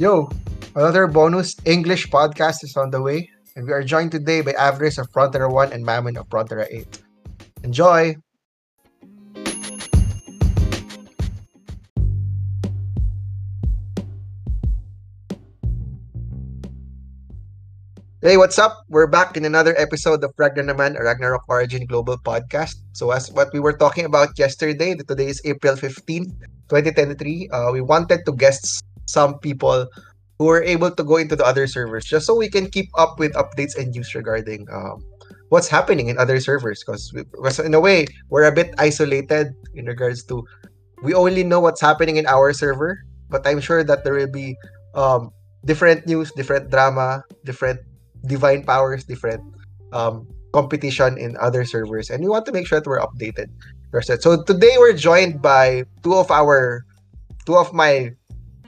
Yo, 0.00 0.32
another 0.76 1.04
bonus 1.06 1.52
English 1.66 2.08
podcast 2.08 2.64
is 2.64 2.72
on 2.74 2.88
the 2.88 3.02
way, 3.02 3.28
and 3.54 3.66
we 3.66 3.72
are 3.76 3.84
joined 3.84 4.10
today 4.10 4.40
by 4.40 4.52
Avarice 4.52 4.96
of 4.96 5.12
Prontera 5.12 5.52
1 5.52 5.74
and 5.74 5.84
Mamin 5.84 6.16
of 6.16 6.26
Prontera 6.30 6.64
8. 6.72 7.04
Enjoy! 7.64 8.16
Hey, 18.22 18.38
what's 18.38 18.58
up? 18.58 18.84
We're 18.88 19.06
back 19.06 19.36
in 19.36 19.44
another 19.44 19.76
episode 19.76 20.24
of 20.24 20.32
Ragnarman, 20.40 20.96
a 20.96 21.04
Ragnarok 21.04 21.44
Origin 21.46 21.84
Global 21.84 22.16
podcast. 22.16 22.76
So, 22.92 23.10
as 23.10 23.30
what 23.32 23.52
we 23.52 23.60
were 23.60 23.76
talking 23.76 24.06
about 24.06 24.38
yesterday, 24.38 24.94
today 24.94 25.26
is 25.26 25.42
April 25.44 25.76
15th, 25.76 26.32
2023. 26.72 27.50
Uh, 27.52 27.68
we 27.72 27.82
wanted 27.82 28.24
to 28.24 28.32
guest 28.32 28.82
some 29.10 29.38
people 29.38 29.86
who 30.38 30.46
were 30.46 30.62
able 30.62 30.90
to 30.90 31.04
go 31.04 31.16
into 31.16 31.36
the 31.36 31.44
other 31.44 31.66
servers 31.66 32.04
just 32.04 32.26
so 32.26 32.34
we 32.34 32.48
can 32.48 32.70
keep 32.70 32.88
up 32.96 33.18
with 33.18 33.34
updates 33.34 33.76
and 33.76 33.92
news 33.92 34.14
regarding 34.14 34.66
um, 34.72 35.04
what's 35.50 35.68
happening 35.68 36.08
in 36.08 36.16
other 36.16 36.40
servers. 36.40 36.80
Because 36.80 37.12
in 37.58 37.74
a 37.74 37.80
way, 37.80 38.06
we're 38.30 38.48
a 38.48 38.52
bit 38.52 38.72
isolated 38.78 39.52
in 39.74 39.84
regards 39.84 40.24
to 40.32 40.46
we 41.02 41.12
only 41.14 41.44
know 41.44 41.60
what's 41.60 41.80
happening 41.80 42.16
in 42.16 42.26
our 42.26 42.52
server, 42.52 43.00
but 43.28 43.46
I'm 43.46 43.60
sure 43.60 43.84
that 43.84 44.04
there 44.04 44.14
will 44.14 44.30
be 44.30 44.56
um, 44.94 45.30
different 45.64 46.06
news, 46.06 46.32
different 46.32 46.70
drama, 46.70 47.24
different 47.44 47.80
divine 48.26 48.64
powers, 48.64 49.04
different 49.04 49.42
um, 49.92 50.28
competition 50.52 51.16
in 51.16 51.36
other 51.40 51.64
servers, 51.64 52.10
and 52.10 52.22
we 52.22 52.28
want 52.28 52.44
to 52.46 52.52
make 52.52 52.66
sure 52.66 52.80
that 52.80 52.88
we're 52.88 53.00
updated. 53.00 53.48
So 54.20 54.42
today 54.42 54.76
we're 54.78 54.94
joined 54.94 55.42
by 55.42 55.84
two 56.02 56.14
of 56.14 56.30
our, 56.30 56.84
two 57.46 57.56
of 57.56 57.72
my, 57.72 58.12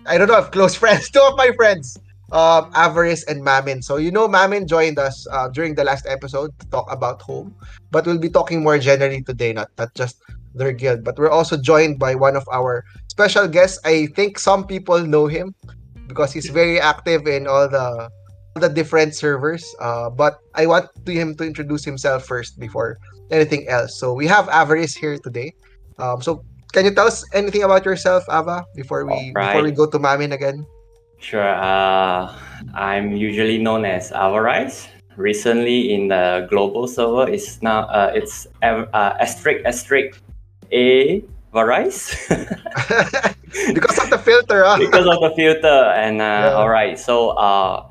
I 0.07 0.19
don't 0.19 0.29
know 0.29 0.39
if 0.39 0.51
close 0.51 0.75
friends, 0.83 1.11
two 1.11 1.23
of 1.23 1.37
my 1.37 1.53
friends, 1.57 1.99
um, 2.33 2.71
Avarice 2.75 3.25
and 3.25 3.43
Mamin. 3.43 3.83
So 3.83 3.97
you 3.97 4.11
know 4.11 4.27
Mamin 4.27 4.67
joined 4.67 4.99
us 4.99 5.27
uh, 5.31 5.49
during 5.49 5.75
the 5.75 5.85
last 5.85 6.07
episode 6.07 6.51
to 6.59 6.67
talk 6.71 6.91
about 6.91 7.23
home, 7.23 7.55
but 7.91 8.07
we'll 8.07 8.19
be 8.19 8.31
talking 8.31 8.63
more 8.63 8.79
generally 8.79 9.23
today, 9.23 9.53
not 9.53 9.71
not 9.79 9.95
just 9.95 10.23
their 10.55 10.73
guild, 10.73 11.05
but 11.05 11.19
we're 11.19 11.31
also 11.31 11.57
joined 11.57 11.99
by 11.99 12.15
one 12.15 12.37
of 12.37 12.47
our 12.53 12.85
special 13.09 13.49
guests. 13.49 13.79
I 13.85 14.07
think 14.15 14.39
some 14.39 14.67
people 14.67 15.01
know 15.01 15.27
him 15.27 15.55
because 16.09 16.33
he's 16.33 16.51
very 16.51 16.81
active 16.81 17.27
in 17.27 17.47
all 17.47 17.69
the 17.69 18.11
the 18.57 18.69
different 18.69 19.15
servers. 19.15 19.65
Uh, 19.81 20.11
but 20.11 20.41
I 20.55 20.67
want 20.67 20.91
to 20.93 21.13
him 21.13 21.35
to 21.37 21.45
introduce 21.45 21.85
himself 21.85 22.27
first 22.27 22.59
before 22.59 22.99
anything 23.31 23.69
else. 23.69 23.99
So 23.99 24.13
we 24.13 24.27
have 24.27 24.49
Avarice 24.49 24.95
here 24.95 25.17
today. 25.17 25.53
Um, 25.99 26.21
so 26.21 26.45
can 26.73 26.85
you 26.85 26.93
tell 26.95 27.07
us 27.07 27.25
anything 27.33 27.63
about 27.63 27.85
yourself, 27.85 28.25
Ava, 28.33 28.65
before 28.75 29.05
we 29.05 29.33
right. 29.37 29.53
before 29.53 29.63
we 29.63 29.71
go 29.71 29.87
to 29.87 29.99
Mamin 29.99 30.33
again? 30.33 30.67
Sure. 31.21 31.55
Uh, 31.55 32.35
I'm 32.75 33.15
usually 33.15 33.59
known 33.59 33.85
as 33.85 34.11
Ava 34.11 34.41
Rice. 34.41 34.89
Recently, 35.17 35.93
in 35.93 36.09
the 36.09 36.49
global 36.49 36.89
server, 36.89 37.29
it's 37.29 37.61
now 37.61 37.85
uh, 37.93 38.11
it's 38.17 38.49
uh, 38.63 38.89
asterisk 39.21 39.61
asterisk 39.69 40.19
a 40.73 41.23
Varice. 41.53 42.17
because 43.77 43.99
of 44.01 44.09
the 44.09 44.19
filter, 44.19 44.65
huh? 44.65 44.81
because 44.81 45.05
of 45.07 45.21
the 45.21 45.33
filter, 45.37 45.93
and 45.93 46.21
uh, 46.21 46.25
yeah. 46.25 46.57
all 46.57 46.69
right. 46.69 46.99
So 46.99 47.37
uh, 47.37 47.87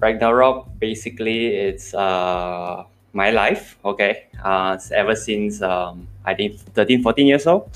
Ragnarok 0.00 0.66
basically 0.82 1.54
it's 1.54 1.94
uh, 1.94 2.82
my 3.12 3.30
life. 3.30 3.78
Okay, 3.84 4.26
uh, 4.42 4.76
ever 4.90 5.14
since 5.14 5.62
um, 5.62 6.08
I 6.26 6.34
think 6.34 6.58
13, 6.74 7.02
14 7.02 7.26
years 7.26 7.46
old. 7.46 7.70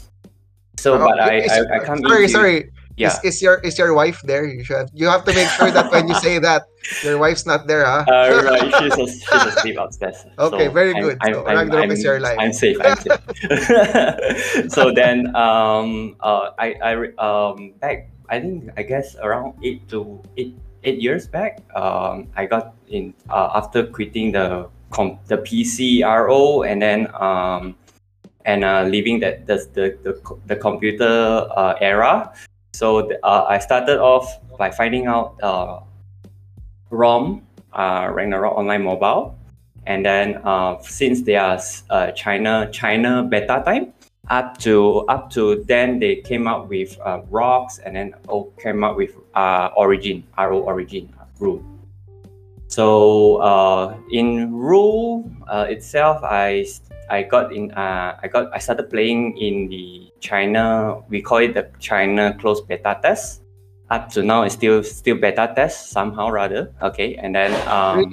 So, 0.84 1.00
oh, 1.00 1.08
but 1.08 1.16
I, 1.16 1.40
I, 1.48 1.58
I 1.76 1.78
come 1.80 2.04
sorry, 2.04 2.28
sorry. 2.28 2.68
Yeah. 3.00 3.08
Is, 3.24 3.40
is 3.40 3.42
your 3.42 3.56
is 3.64 3.80
your 3.80 3.96
wife 3.96 4.20
there? 4.20 4.44
You 4.44 4.62
should 4.68 4.92
you 4.92 5.08
have 5.08 5.24
to 5.24 5.32
make 5.32 5.48
sure 5.56 5.72
that 5.72 5.88
when 5.90 6.06
you 6.06 6.14
say 6.20 6.36
that 6.38 6.68
your 7.00 7.16
wife's 7.16 7.48
not 7.48 7.66
there, 7.66 7.88
huh? 7.88 8.04
Uh, 8.04 8.44
right, 8.44 8.68
she's, 8.68 8.92
a, 8.92 9.06
she's 9.08 9.44
asleep 9.48 9.76
upstairs. 9.82 10.28
Okay, 10.38 10.68
so 10.68 10.76
very 10.76 10.92
good. 10.92 11.16
I'm, 11.24 11.32
so 11.32 11.46
I'm, 11.48 11.72
I'm, 11.72 11.90
is 11.90 12.04
your 12.04 12.20
life. 12.20 12.36
I'm 12.38 12.52
safe. 12.52 12.76
I'm 12.84 13.00
safe. 13.00 14.68
so 14.76 14.92
then, 14.92 15.34
um, 15.34 16.20
uh, 16.20 16.52
I 16.60 16.76
I 16.84 16.92
um 17.16 17.72
back 17.80 18.12
I 18.28 18.44
think 18.44 18.68
I 18.76 18.84
guess 18.84 19.16
around 19.16 19.56
eight 19.64 19.88
to 19.88 20.20
eight 20.36 20.52
eight 20.84 21.00
years 21.00 21.26
back, 21.26 21.64
um, 21.72 22.28
I 22.36 22.44
got 22.44 22.76
in 22.92 23.16
uh, 23.32 23.56
after 23.56 23.88
quitting 23.88 24.36
the 24.36 24.68
com- 24.92 25.16
the 25.32 25.40
PC 25.40 26.04
RO 26.04 26.62
and 26.62 26.76
then 26.76 27.08
um, 27.16 27.74
and 28.44 28.64
uh, 28.64 28.84
leaving 28.84 29.20
that 29.20 29.46
the 29.46 29.56
the 29.72 29.96
the, 30.02 30.36
the 30.46 30.56
computer 30.56 31.48
uh, 31.56 31.74
era. 31.80 32.32
So 32.72 33.10
uh, 33.22 33.46
I 33.48 33.58
started 33.58 34.00
off 34.00 34.26
by 34.58 34.70
finding 34.70 35.06
out 35.06 35.38
uh, 35.42 35.80
ROM 36.90 37.42
uh, 37.72 38.10
Ragnarok 38.12 38.56
Online 38.56 38.82
Mobile, 38.82 39.36
and 39.86 40.04
then 40.04 40.40
uh, 40.44 40.78
since 40.82 41.22
they 41.22 41.36
are 41.36 41.58
uh, 41.90 42.10
China 42.12 42.68
China 42.72 43.22
beta 43.22 43.62
time, 43.64 43.92
up 44.30 44.58
to 44.58 45.06
up 45.08 45.30
to 45.30 45.64
then 45.64 45.98
they 45.98 46.16
came 46.16 46.46
up 46.46 46.68
with 46.68 46.98
uh, 47.04 47.20
rocks 47.30 47.78
and 47.78 47.96
then 47.96 48.14
oh, 48.28 48.52
came 48.62 48.84
up 48.84 48.96
with 48.96 49.14
origin 49.76 50.24
ro 50.38 50.60
origin 50.62 51.12
rule 51.38 51.62
so 52.68 53.98
in 54.10 54.52
rule 54.52 55.30
itself 55.68 56.22
i 56.24 56.64
i 57.10 57.22
got 57.22 57.52
in 57.52 57.70
uh, 57.72 58.16
i 58.22 58.28
got 58.28 58.52
i 58.54 58.58
started 58.58 58.88
playing 58.90 59.36
in 59.38 59.68
the 59.68 60.12
china 60.20 61.00
we 61.08 61.20
call 61.20 61.38
it 61.38 61.54
the 61.54 61.68
china 61.78 62.36
closed 62.40 62.66
beta 62.68 62.98
test 63.02 63.42
up 63.90 64.08
to 64.08 64.22
now 64.22 64.42
it's 64.42 64.54
still 64.54 64.82
still 64.82 65.16
beta 65.16 65.52
test 65.54 65.90
somehow 65.90 66.28
rather 66.30 66.72
okay 66.82 67.16
and 67.16 67.34
then 67.34 67.52
um, 67.68 68.12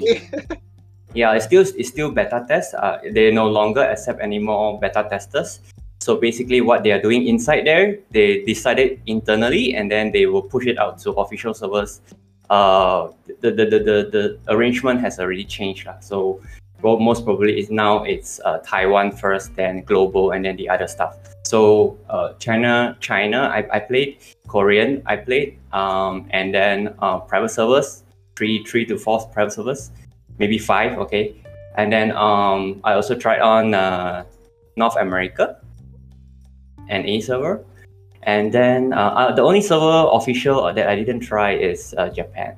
yeah 1.13 1.33
it's 1.33 1.45
still 1.45 1.61
it's 1.61 1.89
still 1.89 2.11
beta 2.11 2.43
test 2.47 2.73
uh, 2.75 2.99
they 3.11 3.31
no 3.31 3.47
longer 3.47 3.81
accept 3.81 4.19
any 4.21 4.39
more 4.39 4.79
beta 4.79 5.07
testers 5.09 5.61
so 6.01 6.17
basically, 6.17 6.61
what 6.61 6.81
they 6.81 6.91
are 6.91 6.99
doing 6.99 7.27
inside 7.27 7.67
there, 7.67 7.99
they 8.09 8.43
decided 8.43 8.99
internally, 9.05 9.75
and 9.75 9.89
then 9.89 10.11
they 10.11 10.25
will 10.25 10.41
push 10.41 10.65
it 10.65 10.79
out 10.79 10.97
to 11.05 11.11
official 11.11 11.53
servers. 11.53 12.01
Uh, 12.49 13.11
the, 13.39 13.51
the, 13.51 13.65
the, 13.65 13.79
the, 13.79 14.09
the 14.11 14.39
arrangement 14.47 14.99
has 15.01 15.19
already 15.19 15.45
changed. 15.45 15.87
So 15.99 16.41
well, 16.81 16.99
most 16.99 17.25
probably 17.25 17.59
is 17.59 17.69
now 17.69 18.03
it's 18.03 18.39
uh, 18.45 18.59
Taiwan 18.59 19.11
first, 19.11 19.55
then 19.55 19.81
global, 19.83 20.31
and 20.31 20.45
then 20.45 20.55
the 20.55 20.67
other 20.69 20.87
stuff. 20.87 21.17
So 21.43 21.97
uh, 22.09 22.33
China, 22.39 22.97
China, 22.99 23.51
I, 23.53 23.67
I 23.71 23.79
played 23.79 24.17
Korean, 24.47 25.01
I 25.05 25.15
played, 25.17 25.59
um, 25.73 26.27
and 26.31 26.53
then 26.53 26.95
uh, 26.99 27.19
private 27.19 27.49
servers, 27.49 28.03
three, 28.35 28.63
three 28.63 28.85
to 28.85 28.97
four 28.97 29.27
private 29.27 29.53
servers, 29.53 29.91
maybe 30.37 30.57
five, 30.57 30.97
okay. 30.99 31.35
And 31.75 31.91
then 31.91 32.11
um, 32.11 32.81
I 32.83 32.93
also 32.93 33.15
tried 33.15 33.39
on 33.39 33.73
uh, 33.73 34.23
North 34.75 34.97
America, 34.97 35.57
and 36.89 37.05
A 37.05 37.21
server. 37.21 37.63
And 38.23 38.51
then 38.51 38.93
uh, 38.93 38.97
uh, 38.97 39.31
the 39.33 39.41
only 39.41 39.61
server 39.61 40.09
official 40.11 40.71
that 40.73 40.87
I 40.87 40.95
didn't 40.95 41.21
try 41.21 41.53
is 41.53 41.95
Japan. 42.13 42.55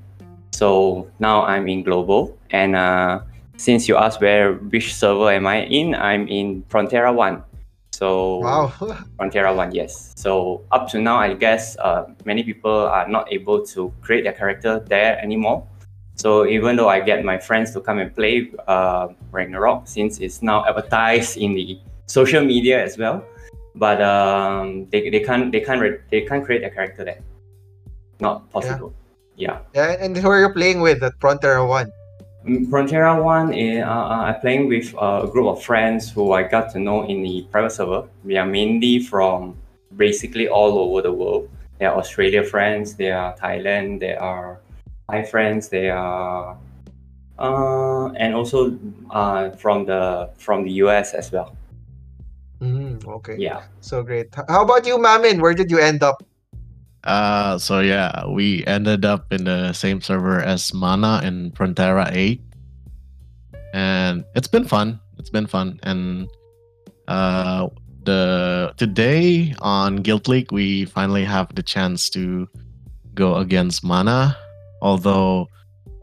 So 0.52 1.08
now 1.20 1.44
I'm 1.44 1.70
in 1.70 1.84
global. 1.84 2.38
And 2.50 2.76
since 3.58 3.88
you 3.88 3.98
asked 3.98 4.22
where 4.22 4.54
which 4.54 4.96
server 4.96 5.32
am 5.32 5.48
I 5.48 5.66
in, 5.66 5.96
I'm 5.96 6.28
in 6.28 6.64
Prontera 6.64 7.14
One. 7.14 7.44
So 7.92 8.38
wow. 8.38 8.74
Prontera 9.20 9.56
One, 9.56 9.74
yes. 9.74 10.14
So 10.16 10.66
up 10.72 10.90
to 10.90 11.02
now, 11.02 11.18
I 11.18 11.34
guess 11.34 11.78
uh, 11.78 12.06
many 12.26 12.44
people 12.44 12.72
are 12.72 13.08
not 13.08 13.32
able 13.32 13.66
to 13.68 13.94
create 14.02 14.24
their 14.24 14.34
character 14.34 14.80
there 14.88 15.20
anymore. 15.22 15.68
So 16.16 16.46
even 16.46 16.76
though 16.76 16.90
I 16.90 17.00
get 17.00 17.26
my 17.26 17.38
friends 17.38 17.72
to 17.74 17.82
come 17.82 18.00
and 18.00 18.14
play 18.14 18.52
uh, 18.68 19.08
Ragnarok, 19.32 19.88
since 19.88 20.20
it's 20.20 20.42
now 20.42 20.66
advertised 20.66 21.38
in 21.38 21.54
the 21.54 21.80
social 22.06 22.44
media 22.46 22.84
as 22.84 22.98
well, 22.98 23.26
but 23.76 24.02
um, 24.02 24.88
they, 24.90 25.10
they 25.10 25.20
can't 25.20 25.52
they 25.52 25.60
can't 25.60 25.82
re- 25.82 26.00
they 26.12 26.22
can't 26.22 26.46
create 26.46 26.64
a 26.64 26.70
character 26.70 27.04
there. 27.04 27.22
Not 28.20 28.50
possible. 28.52 28.94
Yeah. 29.36 29.60
Yeah, 29.74 29.92
yeah 29.92 30.06
and 30.06 30.16
who 30.16 30.30
are 30.30 30.42
you 30.42 30.54
playing 30.54 30.82
with 30.82 31.02
at 31.04 31.18
Prontera 31.20 31.68
One? 31.68 31.92
Prontera 32.46 33.24
One 33.24 33.54
is 33.54 33.84
uh, 33.84 33.88
uh, 33.88 34.34
I'm 34.34 34.40
playing 34.42 34.68
with 34.68 34.94
a 35.00 35.28
group 35.32 35.48
of 35.48 35.64
friends 35.64 36.12
who 36.12 36.34
I 36.34 36.44
got 36.44 36.72
to 36.74 36.80
know 36.80 37.06
in 37.08 37.24
the 37.24 37.48
private 37.52 37.72
server. 37.72 38.08
We 38.26 38.36
are 38.38 38.46
mainly 38.46 39.00
from 39.00 39.56
basically 39.96 40.50
all 40.50 40.78
over 40.78 41.02
the 41.02 41.14
world. 41.14 41.50
They 41.80 41.86
are 41.86 41.98
Australia 41.98 42.44
friends, 42.44 42.96
they 42.96 43.12
are 43.12 43.36
Thailand, 43.38 44.02
they 44.02 44.16
are 44.16 44.60
Thai 45.10 45.24
friends, 45.24 45.70
they 45.70 45.90
are 45.90 46.58
uh, 47.40 48.08
and 48.14 48.36
also 48.36 48.78
uh, 49.10 49.52
from 49.52 49.86
the 49.86 50.30
from 50.38 50.66
the 50.66 50.72
US 50.84 51.14
as 51.14 51.32
well. 51.32 51.56
Mm, 52.60 53.06
okay. 53.08 53.36
Yeah. 53.38 53.64
So 53.80 54.04
great. 54.04 54.34
How 54.48 54.64
about 54.64 54.86
you, 54.86 54.98
Mamin? 54.98 55.42
Where 55.42 55.54
did 55.54 55.72
you 55.72 55.80
end 55.80 56.04
up? 56.04 56.24
Uh, 57.04 57.58
so 57.58 57.82
yeah, 57.82 58.26
we 58.28 58.66
ended 58.66 59.04
up 59.06 59.32
in 59.34 59.44
the 59.44 59.74
same 59.74 60.02
server 60.02 60.40
as 60.40 60.74
Mana 60.74 61.22
in 61.24 61.52
Prontera 61.52 62.10
8. 62.12 62.42
And 63.74 64.24
it's 64.36 64.48
been 64.48 64.66
fun. 64.66 65.00
It's 65.18 65.30
been 65.30 65.48
fun. 65.48 65.80
And 65.84 66.30
uh 67.08 67.68
the 68.06 68.74
today 68.78 69.54
on 69.60 69.98
Guild 69.98 70.28
League 70.28 70.52
we 70.52 70.86
finally 70.86 71.24
have 71.24 71.54
the 71.56 71.64
chance 71.64 72.10
to 72.12 72.48
go 73.14 73.38
against 73.38 73.84
Mana. 73.84 74.38
Although 74.82 75.48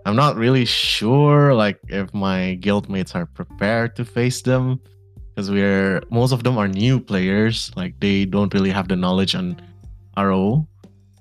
I'm 0.06 0.16
not 0.16 0.36
really 0.36 0.64
sure 0.64 1.54
like 1.54 1.78
if 1.88 2.12
my 2.12 2.58
guildmates 2.60 3.14
are 3.14 3.26
prepared 3.26 3.96
to 3.96 4.04
face 4.04 4.42
them 4.42 4.80
because 5.28 5.50
we're 5.50 6.02
most 6.10 6.32
of 6.32 6.42
them 6.42 6.58
are 6.58 6.68
new 6.68 7.00
players. 7.00 7.70
Like 7.76 7.98
they 8.00 8.24
don't 8.24 8.52
really 8.52 8.70
have 8.70 8.88
the 8.88 8.96
knowledge 8.96 9.34
on 9.34 9.60
RO. 10.16 10.66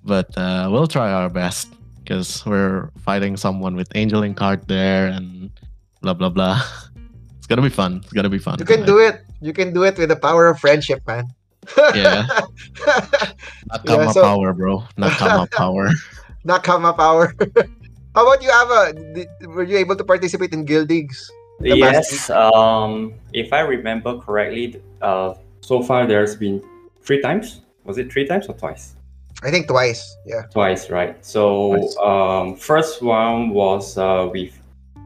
But 0.03 0.35
uh, 0.37 0.69
we'll 0.71 0.87
try 0.87 1.11
our 1.11 1.29
best 1.29 1.73
because 1.99 2.45
we're 2.45 2.89
fighting 3.03 3.37
someone 3.37 3.75
with 3.75 3.89
Angeling 3.95 4.35
card 4.35 4.67
there 4.67 5.07
and 5.07 5.51
blah 6.01 6.13
blah 6.13 6.29
blah. 6.29 6.61
It's 7.37 7.47
gonna 7.47 7.65
be 7.65 7.73
fun. 7.73 8.01
It's 8.03 8.13
gonna 8.13 8.29
be 8.29 8.37
fun. 8.37 8.59
You 8.59 8.65
can 8.65 8.85
do 8.85 8.99
it. 8.99 9.21
You 9.41 9.53
can 9.53 9.73
do 9.73 9.83
it 9.83 9.97
with 9.97 10.09
the 10.09 10.15
power 10.15 10.47
of 10.47 10.59
friendship, 10.59 11.01
man. 11.07 11.25
Yeah. 11.97 12.27
Nakama 13.73 14.05
Yeah, 14.05 14.11
so- 14.11 14.21
power, 14.21 14.53
bro. 14.53 14.83
Nakama 14.97 15.49
power. 15.57 15.89
Nakama 16.45 16.95
power. 16.95 17.33
How 18.15 18.25
about 18.25 18.41
you, 18.41 18.49
Ava? 18.53 18.93
Did, 18.93 19.27
were 19.49 19.63
you 19.63 19.77
able 19.77 19.95
to 19.95 20.03
participate 20.03 20.53
in 20.53 20.65
guild 20.65 20.89
leagues? 20.89 21.29
Yes. 21.61 22.29
Um, 22.29 23.13
if 23.33 23.51
I 23.51 23.61
remember 23.61 24.17
correctly, 24.19 24.81
uh, 25.01 25.33
so 25.61 25.81
far 25.83 26.05
there's 26.07 26.35
been 26.35 26.61
three 27.01 27.21
times. 27.21 27.61
Was 27.83 27.97
it 27.97 28.11
three 28.11 28.25
times 28.25 28.47
or 28.47 28.53
twice? 28.53 28.95
I 29.43 29.51
think 29.51 29.67
twice. 29.67 30.17
Yeah. 30.25 30.43
Twice, 30.51 30.89
right? 30.89 31.15
So 31.25 31.75
Twice. 31.75 31.97
um, 32.03 32.55
first 32.55 33.01
one 33.01 33.51
was 33.51 33.97
uh, 33.97 34.29
with 34.31 34.53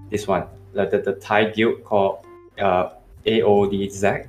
this 0.09 0.27
one, 0.27 0.45
the, 0.74 0.85
the, 0.88 1.00
the 1.00 1.13
Thai 1.13 1.51
guild 1.51 1.83
called 1.83 2.25
uh, 2.59 2.89
AODZ. 3.25 4.27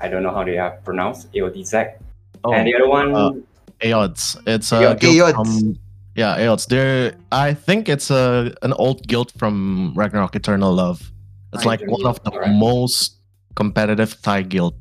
I 0.00 0.08
don't 0.08 0.22
know 0.22 0.32
how 0.32 0.44
they 0.44 0.58
are 0.58 0.72
pronounced, 0.84 1.32
AODZ. 1.32 1.98
Oh, 2.44 2.52
and 2.52 2.66
the 2.66 2.74
other 2.74 2.88
one, 2.88 3.14
uh, 3.14 3.32
Aods. 3.80 4.36
It's 4.46 4.72
a 4.72 4.76
Aods. 4.76 5.00
guild 5.00 5.34
Aods. 5.34 5.60
from 5.60 5.78
yeah, 6.14 6.36
Aods. 6.38 6.66
They're 6.66 7.14
I 7.32 7.54
think 7.54 7.88
it's 7.88 8.10
a 8.10 8.54
an 8.62 8.72
old 8.74 9.06
guild 9.06 9.32
from 9.32 9.92
Ragnarok 9.94 10.36
Eternal 10.36 10.72
Love. 10.72 11.10
It's 11.52 11.64
like 11.64 11.80
one 11.86 12.04
of 12.04 12.22
the 12.24 12.32
Alright. 12.32 12.50
most 12.50 13.16
competitive 13.54 14.20
Thai 14.22 14.42
guild 14.42 14.74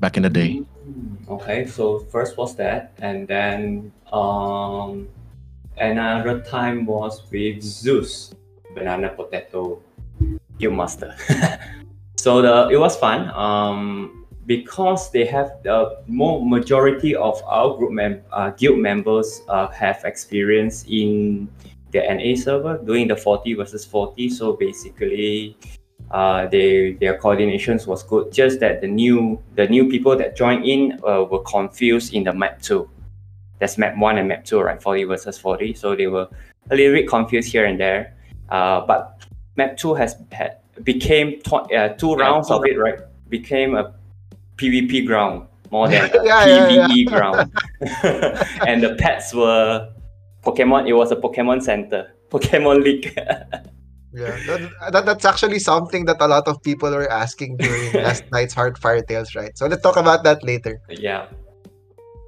back 0.00 0.16
in 0.16 0.22
the 0.24 0.30
day. 0.30 0.56
Mm, 0.56 0.66
Okay, 1.28 1.66
so 1.66 1.98
first 1.98 2.38
was 2.38 2.56
that, 2.56 2.92
and 3.02 3.28
then 3.28 3.92
um, 4.12 5.08
another 5.76 6.40
time 6.40 6.86
was 6.86 7.22
with 7.30 7.62
Zeus, 7.62 8.32
Banana 8.74 9.10
Potato 9.10 9.82
Guild 10.58 10.74
Master. 10.74 11.14
so 12.16 12.40
the 12.40 12.68
it 12.72 12.78
was 12.78 12.96
fun. 12.96 13.28
Um, 13.36 14.24
because 14.46 15.10
they 15.12 15.26
have 15.26 15.52
the 15.62 16.00
more 16.06 16.40
majority 16.40 17.14
of 17.14 17.42
our 17.44 17.76
group 17.76 17.92
mem- 17.92 18.22
uh, 18.32 18.48
guild 18.56 18.78
members 18.78 19.42
uh, 19.48 19.68
have 19.68 20.00
experience 20.04 20.86
in 20.88 21.46
the 21.92 22.00
NA 22.00 22.34
server 22.34 22.78
doing 22.78 23.06
the 23.06 23.16
40 23.16 23.52
versus 23.52 23.84
40. 23.84 24.30
So 24.30 24.54
basically, 24.54 25.58
uh, 26.10 26.46
they 26.46 26.92
their 26.92 27.18
coordinations 27.18 27.86
was 27.86 28.02
good. 28.02 28.32
Just 28.32 28.60
that 28.60 28.80
the 28.80 28.88
new 28.88 29.42
the 29.54 29.66
new 29.66 29.88
people 29.88 30.16
that 30.16 30.36
joined 30.36 30.64
in 30.64 30.98
uh, 31.06 31.24
were 31.24 31.42
confused 31.42 32.14
in 32.14 32.24
the 32.24 32.32
map 32.32 32.62
two. 32.62 32.88
That's 33.58 33.76
map 33.76 33.96
one 33.96 34.18
and 34.18 34.28
map 34.28 34.44
two, 34.44 34.60
right? 34.60 34.80
40 34.80 35.04
versus 35.04 35.36
40. 35.36 35.74
So 35.74 35.96
they 35.96 36.06
were 36.06 36.28
a 36.70 36.76
little 36.76 36.94
bit 36.94 37.08
confused 37.08 37.50
here 37.50 37.66
and 37.66 37.78
there. 37.78 38.14
Uh, 38.48 38.80
but 38.86 39.24
map 39.56 39.76
two 39.76 39.94
has 39.94 40.16
had 40.32 40.58
became 40.84 41.40
tw- 41.40 41.72
uh, 41.72 41.88
two 41.90 42.14
rounds 42.14 42.50
of 42.50 42.64
it, 42.64 42.78
right? 42.78 43.00
Became 43.28 43.74
a 43.74 43.94
PvP 44.56 45.06
ground 45.06 45.46
more 45.70 45.88
than 45.88 46.04
a 46.04 46.24
Yeah, 46.24 46.46
yeah, 46.46 46.88
PvE 46.88 47.06
ground. 47.08 47.52
and 48.66 48.82
the 48.82 48.96
pets 48.98 49.34
were 49.34 49.92
Pokemon. 50.42 50.88
It 50.88 50.94
was 50.94 51.12
a 51.12 51.16
Pokemon 51.16 51.62
center, 51.62 52.12
Pokemon 52.30 52.82
League. 52.82 53.14
Yeah. 54.12 54.38
That, 54.46 54.92
that, 54.92 55.06
that's 55.06 55.24
actually 55.24 55.58
something 55.58 56.04
that 56.06 56.16
a 56.20 56.28
lot 56.28 56.48
of 56.48 56.62
people 56.62 56.90
were 56.90 57.10
asking 57.10 57.56
during 57.58 57.92
last 58.04 58.24
night's 58.32 58.54
Heartfire 58.54 59.06
Tales, 59.06 59.34
right? 59.34 59.56
So 59.56 59.66
let's 59.66 59.82
talk 59.82 59.96
about 59.96 60.24
that 60.24 60.42
later. 60.42 60.80
yeah. 60.88 61.26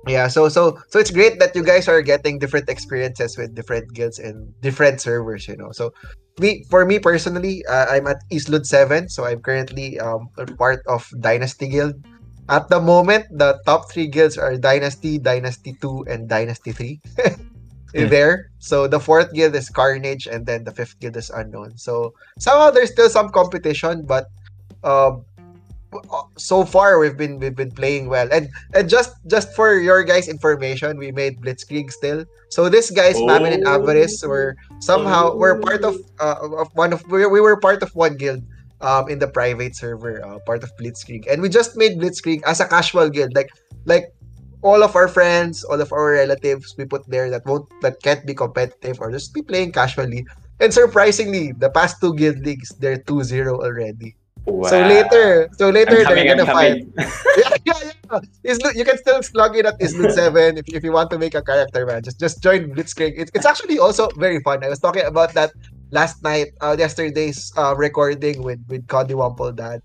Yeah, 0.09 0.29
so 0.29 0.49
so 0.49 0.81
so 0.89 0.99
it's 0.99 1.11
great 1.11 1.39
that 1.41 1.55
you 1.55 1.63
guys 1.63 1.87
are 1.87 2.01
getting 2.01 2.39
different 2.39 2.71
experiences 2.71 3.37
with 3.37 3.55
different 3.55 3.93
guilds 3.93 4.19
and 4.19 4.49
different 4.63 4.99
servers, 5.01 5.47
you 5.47 5.57
know. 5.61 5.73
So 5.73 5.93
me 6.41 6.65
for 6.71 6.87
me 6.87 6.99
personally, 6.99 7.61
uh, 7.69 7.85
I'm 7.85 8.07
at 8.07 8.17
Izlude 8.33 8.65
7, 8.65 9.11
so 9.11 9.27
I'm 9.29 9.45
currently 9.45 10.01
um 10.01 10.33
part 10.57 10.81
of 10.89 11.05
Dynasty 11.21 11.69
Guild. 11.69 12.01
At 12.49 12.73
the 12.73 12.81
moment, 12.81 13.29
the 13.31 13.61
top 13.67 13.93
3 13.93 14.09
guilds 14.09 14.39
are 14.39 14.57
Dynasty, 14.57 15.19
Dynasty 15.21 15.77
2 15.81 16.07
and 16.09 16.29
Dynasty 16.29 16.73
3. 16.73 17.01
There. 17.95 18.51
So 18.59 18.87
the 18.87 19.01
fourth 19.01 19.33
guild 19.33 19.55
is 19.55 19.69
Carnage 19.69 20.27
and 20.27 20.47
then 20.47 20.65
the 20.65 20.73
fifth 20.73 20.99
guild 21.01 21.17
is 21.17 21.31
Unknown. 21.31 21.77
So 21.77 22.15
somehow 22.39 22.71
there's 22.71 22.93
still 22.93 23.11
some 23.11 23.31
competition 23.31 24.07
but 24.07 24.27
um 24.85 25.25
so 26.37 26.65
far 26.65 26.99
we've 27.03 27.17
been 27.19 27.39
we've 27.43 27.57
been 27.57 27.73
playing 27.73 28.07
well 28.09 28.29
and 28.31 28.49
and 28.75 28.89
just 28.89 29.11
just 29.27 29.51
for 29.59 29.75
your 29.75 30.05
guys 30.05 30.29
information 30.29 30.97
we 30.97 31.11
made 31.11 31.41
blitzkrieg 31.43 31.91
still 31.91 32.25
so 32.49 32.69
this 32.69 32.91
guys 32.95 33.19
Mamin 33.19 33.53
and 33.59 33.67
Oh. 33.67 33.75
avarice 33.75 34.23
were 34.23 34.55
somehow 34.79 35.35
we're 35.35 35.59
part 35.59 35.83
of 35.83 35.99
uh, 36.23 36.39
of 36.63 36.71
one 36.79 36.93
of 36.95 37.03
we, 37.11 37.27
we 37.27 37.41
were 37.43 37.59
part 37.59 37.83
of 37.83 37.91
one 37.99 38.15
guild 38.17 38.39
um 38.81 39.11
in 39.11 39.19
the 39.19 39.27
private 39.27 39.75
server 39.75 40.23
uh, 40.25 40.39
part 40.47 40.63
of 40.63 40.71
blitzkrieg 40.79 41.27
and 41.27 41.43
we 41.43 41.49
just 41.51 41.75
made 41.77 41.99
blitzkrieg 41.99 42.39
as 42.47 42.61
a 42.63 42.67
casual 42.71 43.11
guild 43.11 43.35
like 43.35 43.51
like 43.85 44.15
all 44.63 44.83
of 44.83 44.95
our 44.97 45.09
friends 45.09 45.65
all 45.65 45.81
of 45.81 45.93
our 45.93 46.13
relatives 46.13 46.75
we 46.77 46.85
put 46.85 47.03
there 47.09 47.31
that 47.31 47.45
won't 47.47 47.69
that 47.81 48.01
can't 48.03 48.25
be 48.27 48.35
competitive 48.35 49.01
or 49.01 49.11
just 49.11 49.33
be 49.35 49.43
playing 49.43 49.73
casually 49.73 50.25
and 50.61 50.73
surprisingly 50.75 51.53
the 51.53 51.71
past 51.71 51.97
two 52.01 52.15
guild 52.15 52.39
leagues 52.45 52.69
they're 52.79 52.99
2-0 52.99 53.49
already 53.61 54.17
so 54.67 54.81
Wow. 54.81 54.89
later 54.89 55.49
so 55.59 55.69
later 55.71 56.01
I'm 56.01 56.05
coming, 56.05 56.27
they're 56.27 56.33
I'm 56.33 56.39
gonna 56.45 56.53
fight 56.53 56.81
coming. 56.81 56.93
yeah, 57.37 57.51
yeah, 57.65 57.81
yeah. 57.85 58.21
Islu- 58.45 58.75
you 58.75 58.85
can 58.85 58.97
still 58.99 59.21
log 59.35 59.55
in 59.57 59.67
at 59.67 59.79
Islud 59.81 60.11
7 60.11 60.59
if, 60.59 60.65
if 60.75 60.83
you 60.83 60.93
want 60.93 61.11
to 61.11 61.19
make 61.19 61.35
a 61.35 61.43
character, 61.43 61.85
man. 61.87 62.03
Just 62.03 62.19
just 62.19 62.43
join 62.43 62.73
Blitzkrieg. 62.73 63.13
It's, 63.17 63.31
it's 63.35 63.45
actually 63.47 63.79
also 63.79 64.09
very 64.17 64.41
fun. 64.41 64.65
I 64.65 64.69
was 64.69 64.81
talking 64.81 65.05
about 65.05 65.35
that 65.35 65.53
last 65.93 66.23
night, 66.23 66.49
uh, 66.61 66.77
yesterday's 66.79 67.53
uh, 67.57 67.75
recording 67.77 68.43
with, 68.43 68.61
with 68.69 68.87
Cody 68.89 69.15
Wample 69.15 69.53
Dad. 69.53 69.81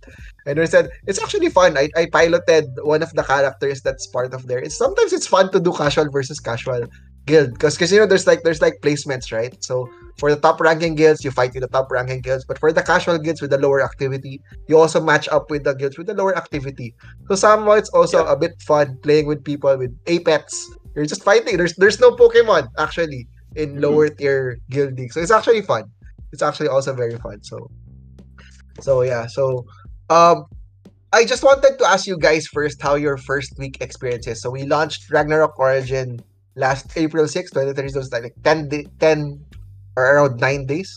And 0.46 0.60
I 0.60 0.66
said, 0.66 0.90
it's 1.08 1.22
actually 1.22 1.50
fun. 1.50 1.78
I, 1.78 1.90
I 1.96 2.08
piloted 2.12 2.66
one 2.84 3.02
of 3.04 3.12
the 3.14 3.24
characters 3.24 3.82
that's 3.82 4.08
part 4.08 4.34
of 4.34 4.48
there. 4.48 4.60
It's 4.60 4.78
Sometimes 4.78 5.14
it's 5.14 5.28
fun 5.28 5.52
to 5.52 5.60
do 5.60 5.74
casual 5.74 6.10
versus 6.12 6.40
casual 6.40 6.84
guild. 7.26 7.54
Because, 7.54 7.76
because 7.76 7.92
you 7.92 8.00
know, 8.00 8.06
there's 8.06 8.28
like, 8.28 8.44
there's 8.44 8.62
like 8.62 8.76
placements, 8.84 9.32
right? 9.32 9.56
So, 9.64 9.90
for 10.18 10.34
the 10.34 10.40
top 10.40 10.62
ranking 10.62 10.96
guilds, 10.96 11.24
you 11.26 11.32
fight 11.32 11.52
with 11.54 11.62
the 11.62 11.68
top 11.68 11.92
ranking 11.92 12.22
guilds. 12.22 12.46
But 12.46 12.60
for 12.60 12.72
the 12.72 12.84
casual 12.84 13.18
guilds 13.18 13.42
with 13.42 13.50
the 13.52 13.58
lower 13.58 13.84
activity, 13.84 14.42
you 14.68 14.78
also 14.78 15.02
match 15.02 15.28
up 15.30 15.50
with 15.50 15.64
the 15.64 15.74
guilds 15.74 15.98
with 15.98 16.08
the 16.08 16.14
lower 16.14 16.38
activity. 16.38 16.94
So 17.28 17.36
somehow 17.36 17.72
it's 17.72 17.90
also 17.90 18.26
a 18.26 18.38
bit 18.38 18.54
fun 18.62 18.98
playing 19.04 19.26
with 19.28 19.44
people 19.44 19.76
with 19.78 19.92
Apex. 20.08 20.66
You're 20.96 21.06
just 21.06 21.24
fighting. 21.24 21.58
There's 21.58 21.76
there's 21.76 22.00
no 22.00 22.12
Pokemon 22.12 22.68
actually 22.78 23.28
in 23.56 23.76
Mhm. 23.76 23.82
lower 23.82 24.10
tier 24.10 24.58
guild 24.70 24.98
league. 24.98 25.12
So 25.12 25.20
it's 25.20 25.32
actually 25.32 25.62
fun. 25.62 25.84
It's 26.36 26.44
actually 26.44 26.68
also 26.68 26.92
very 26.92 27.16
fun. 27.16 27.40
So 27.48 27.72
so 28.84 29.02
yeah. 29.08 29.26
So 29.32 29.64
um 30.12 30.44
I 31.16 31.24
just 31.24 31.48
wanted 31.48 31.80
to 31.80 31.86
ask 31.88 32.12
you 32.12 32.20
guys 32.20 32.44
first 32.52 32.84
how 32.84 33.00
your 33.00 33.16
first 33.16 33.56
week 33.56 33.80
experience 33.80 34.28
is. 34.28 34.44
So 34.44 34.52
we 34.52 34.68
launched 34.68 35.08
Ragnarok 35.08 35.56
Origin 35.56 36.20
last 36.60 36.92
April 37.00 37.24
6, 37.24 37.56
2030. 37.56 37.88
So 37.88 38.00
it's 38.04 38.12
like 38.12 38.36
10, 38.44 38.68
day, 38.68 38.84
10 39.00 39.40
or 39.96 40.04
around 40.04 40.44
9 40.44 40.66
days 40.68 40.92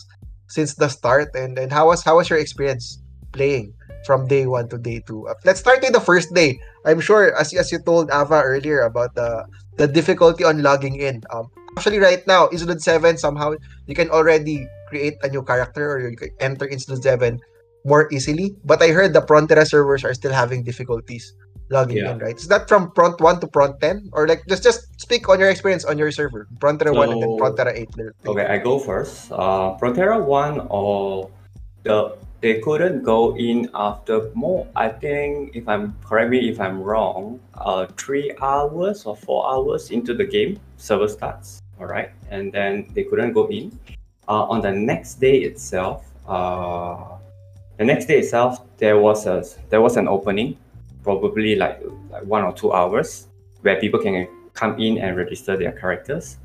since 0.51 0.75
the 0.75 0.91
start. 0.91 1.31
And 1.39 1.55
and 1.55 1.71
how 1.71 1.87
was 1.87 2.03
how 2.03 2.19
was 2.19 2.27
your 2.27 2.37
experience 2.37 2.99
playing 3.31 3.71
from 4.03 4.27
day 4.27 4.43
one 4.43 4.67
to 4.75 4.77
day 4.77 4.99
two? 5.07 5.23
Uh, 5.23 5.39
Let's 5.47 5.63
start 5.63 5.79
with 5.79 5.95
the 5.95 6.03
first 6.03 6.35
day. 6.35 6.59
I'm 6.83 6.99
sure 6.99 7.31
as 7.39 7.55
as 7.55 7.71
you 7.71 7.79
told 7.79 8.11
Ava 8.11 8.43
earlier 8.43 8.83
about 8.83 9.15
the 9.15 9.47
the 9.79 9.87
difficulty 9.87 10.43
on 10.43 10.59
logging 10.59 10.99
in. 10.99 11.23
Um, 11.31 11.47
actually, 11.79 12.03
right 12.03 12.19
now, 12.27 12.51
Izlude 12.51 12.83
7 12.83 13.15
somehow 13.15 13.55
you 13.87 13.95
can 13.95 14.11
already 14.11 14.67
create 14.89 15.15
a 15.23 15.29
new 15.29 15.43
character 15.43 15.93
or 15.93 16.09
you 16.09 16.17
can 16.17 16.29
enter 16.39 16.67
Izlude 16.67 17.01
7 17.03 17.39
more 17.85 18.11
easily. 18.11 18.55
But 18.65 18.81
I 18.81 18.89
heard 18.89 19.13
the 19.13 19.21
Prontera 19.21 19.65
servers 19.65 20.03
are 20.03 20.13
still 20.13 20.33
having 20.33 20.63
difficulties 20.63 21.33
logging 21.69 21.97
Yeah. 22.01 22.11
in, 22.11 22.19
right? 22.19 22.35
Is 22.35 22.49
that 22.49 22.67
from 22.67 22.91
Front 22.97 23.21
1 23.21 23.39
to 23.41 23.47
Front 23.53 23.79
10? 23.79 24.09
Or 24.13 24.27
like 24.27 24.41
just 24.49 24.63
just 24.65 24.89
speak 24.99 25.29
on 25.29 25.39
your 25.39 25.49
experience 25.53 25.85
on 25.85 25.97
your 25.97 26.11
server. 26.11 26.49
Prontera 26.57 26.91
1 26.93 27.13
and 27.13 27.21
then 27.21 27.29
So- 27.29 27.37
Prontera 27.37 27.71
8. 27.77 27.89
Okay, 28.25 28.45
I 28.49 28.57
go 28.57 28.79
first. 28.81 29.31
Uh, 29.31 29.77
Prontera 29.77 30.17
one 30.19 30.65
or 30.69 31.29
the 31.85 32.17
they 32.41 32.59
couldn't 32.63 33.03
go 33.03 33.35
in 33.35 33.67
after 33.75 34.31
more. 34.33 34.65
I 34.75 34.87
think 34.87 35.51
if 35.55 35.67
I'm 35.67 35.93
correct 36.07 36.31
me 36.31 36.47
if 36.49 36.59
I'm 36.59 36.79
wrong. 36.81 37.39
Uh, 37.53 37.85
three 37.99 38.31
hours 38.41 39.03
or 39.05 39.15
four 39.15 39.43
hours 39.51 39.91
into 39.91 40.15
the 40.15 40.23
game, 40.23 40.55
server 40.79 41.07
starts. 41.11 41.59
All 41.79 41.85
right, 41.87 42.11
and 42.31 42.51
then 42.51 42.87
they 42.95 43.03
couldn't 43.03 43.33
go 43.35 43.47
in. 43.51 43.75
Uh, 44.29 44.45
on 44.45 44.61
the 44.61 44.71
next 44.71 45.19
day 45.19 45.39
itself, 45.39 46.05
uh, 46.27 47.17
the 47.77 47.83
next 47.83 48.05
day 48.05 48.19
itself, 48.19 48.59
there 48.77 48.99
was 48.99 49.25
a 49.25 49.43
there 49.69 49.81
was 49.81 49.97
an 49.97 50.07
opening, 50.07 50.55
probably 51.03 51.55
like 51.55 51.81
like 52.11 52.23
one 52.25 52.43
or 52.43 52.53
two 52.53 52.71
hours, 52.71 53.27
where 53.61 53.79
people 53.79 53.99
can 53.99 54.27
come 54.53 54.79
in 54.79 54.99
and 54.99 55.17
register 55.17 55.57
their 55.57 55.71
characters 55.71 56.37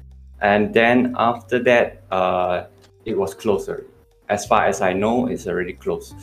and 0.45 0.75
then 0.75 1.15
after 1.17 1.59
that, 1.61 2.03
uh, 2.11 2.67
it 3.07 3.17
was 3.17 3.35
closer. 3.35 3.87
As 4.29 4.47
far 4.47 4.67
as 4.67 4.83
I 4.83 4.93
know, 4.93 5.27
it's 5.27 5.47
already 5.47 5.73
closed. 5.73 6.15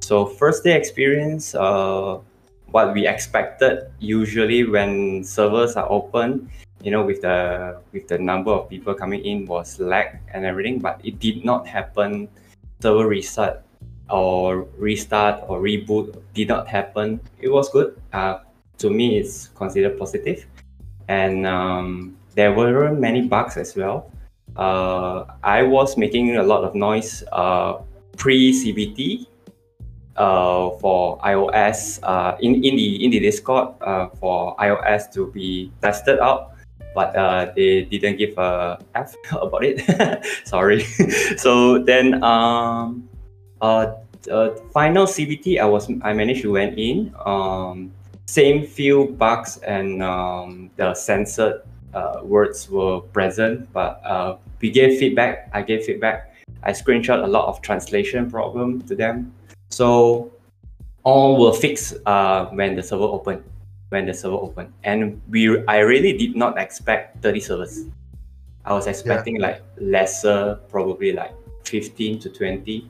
So 0.00 0.26
first 0.26 0.64
day 0.64 0.76
experience, 0.76 1.54
uh, 1.54 2.18
what 2.70 2.92
we 2.92 3.06
expected 3.06 3.90
usually 3.98 4.64
when 4.64 5.24
servers 5.24 5.76
are 5.76 5.90
open, 5.90 6.50
you 6.82 6.90
know, 6.90 7.04
with 7.04 7.22
the 7.22 7.80
with 7.92 8.08
the 8.08 8.18
number 8.18 8.50
of 8.50 8.68
people 8.68 8.94
coming 8.94 9.24
in 9.24 9.46
was 9.46 9.78
lag 9.78 10.18
and 10.32 10.44
everything, 10.44 10.78
but 10.78 11.00
it 11.04 11.18
did 11.18 11.44
not 11.44 11.66
happen. 11.66 12.28
Server 12.80 13.06
reset 13.06 13.62
or 14.08 14.66
restart 14.78 15.44
or 15.48 15.60
reboot 15.60 16.16
did 16.34 16.48
not 16.48 16.66
happen. 16.66 17.20
It 17.40 17.48
was 17.48 17.68
good. 17.68 18.00
Uh, 18.12 18.40
to 18.78 18.88
me, 18.88 19.18
it's 19.18 19.48
considered 19.48 19.98
positive, 19.98 20.46
and 21.08 21.46
um, 21.46 22.16
there 22.34 22.52
were 22.52 22.92
many 22.92 23.28
bugs 23.28 23.56
as 23.56 23.76
well. 23.76 24.10
Uh, 24.56 25.24
I 25.44 25.62
was 25.62 25.96
making 25.96 26.36
a 26.36 26.42
lot 26.42 26.64
of 26.64 26.74
noise 26.74 27.22
uh, 27.32 27.82
pre 28.16 28.52
CBT 28.52 29.26
uh, 30.16 30.70
for 30.78 31.18
iOS 31.20 32.00
uh, 32.02 32.36
in, 32.40 32.56
in 32.64 32.76
the 32.76 33.04
in 33.04 33.10
the 33.10 33.20
Discord 33.20 33.74
uh, 33.80 34.08
for 34.20 34.56
iOS 34.56 35.12
to 35.14 35.30
be 35.32 35.72
tested 35.82 36.18
out, 36.20 36.52
but 36.94 37.14
uh, 37.16 37.52
they 37.54 37.82
didn't 37.82 38.16
give 38.16 38.36
a 38.38 38.78
F 38.94 39.14
about 39.32 39.64
it. 39.64 39.80
Sorry. 40.44 40.84
so 41.36 41.78
then 41.78 42.22
um, 42.22 43.08
uh, 43.60 43.94
uh, 44.30 44.50
final 44.72 45.06
CBT 45.06 45.60
I 45.60 45.64
was 45.64 45.90
I 46.02 46.12
managed 46.12 46.42
to 46.42 46.52
went 46.52 46.78
in. 46.78 47.14
Um, 47.24 47.92
same 48.26 48.66
few 48.66 49.16
bugs 49.18 49.58
and 49.58 50.02
um, 50.02 50.70
the 50.76 50.94
censored 50.94 51.62
uh, 51.94 52.20
words 52.22 52.70
were 52.70 53.00
present, 53.00 53.66
but 53.72 54.00
uh, 54.04 54.36
we 54.60 54.70
gave 54.70 54.98
feedback. 54.98 55.50
I 55.52 55.62
gave 55.62 55.84
feedback. 55.84 56.30
I 56.62 56.72
screenshot 56.72 57.24
a 57.24 57.26
lot 57.26 57.48
of 57.48 57.60
translation 57.62 58.30
problem 58.30 58.82
to 58.82 58.94
them. 58.94 59.32
So 59.70 60.30
all 61.02 61.36
will 61.38 61.52
fix 61.52 61.94
uh, 62.06 62.46
when 62.52 62.76
the 62.76 62.82
server 62.82 63.04
open. 63.04 63.42
When 63.90 64.06
the 64.06 64.14
server 64.14 64.38
opened. 64.38 64.72
and 64.86 65.20
we 65.28 65.50
I 65.66 65.82
really 65.82 66.14
did 66.16 66.36
not 66.38 66.58
expect 66.58 67.22
30 67.22 67.40
servers. 67.40 67.74
I 68.64 68.72
was 68.72 68.86
expecting 68.86 69.40
like 69.40 69.62
lesser, 69.82 70.60
probably 70.70 71.10
like 71.12 71.34
15 71.66 72.20
to 72.20 72.28
20. 72.30 72.86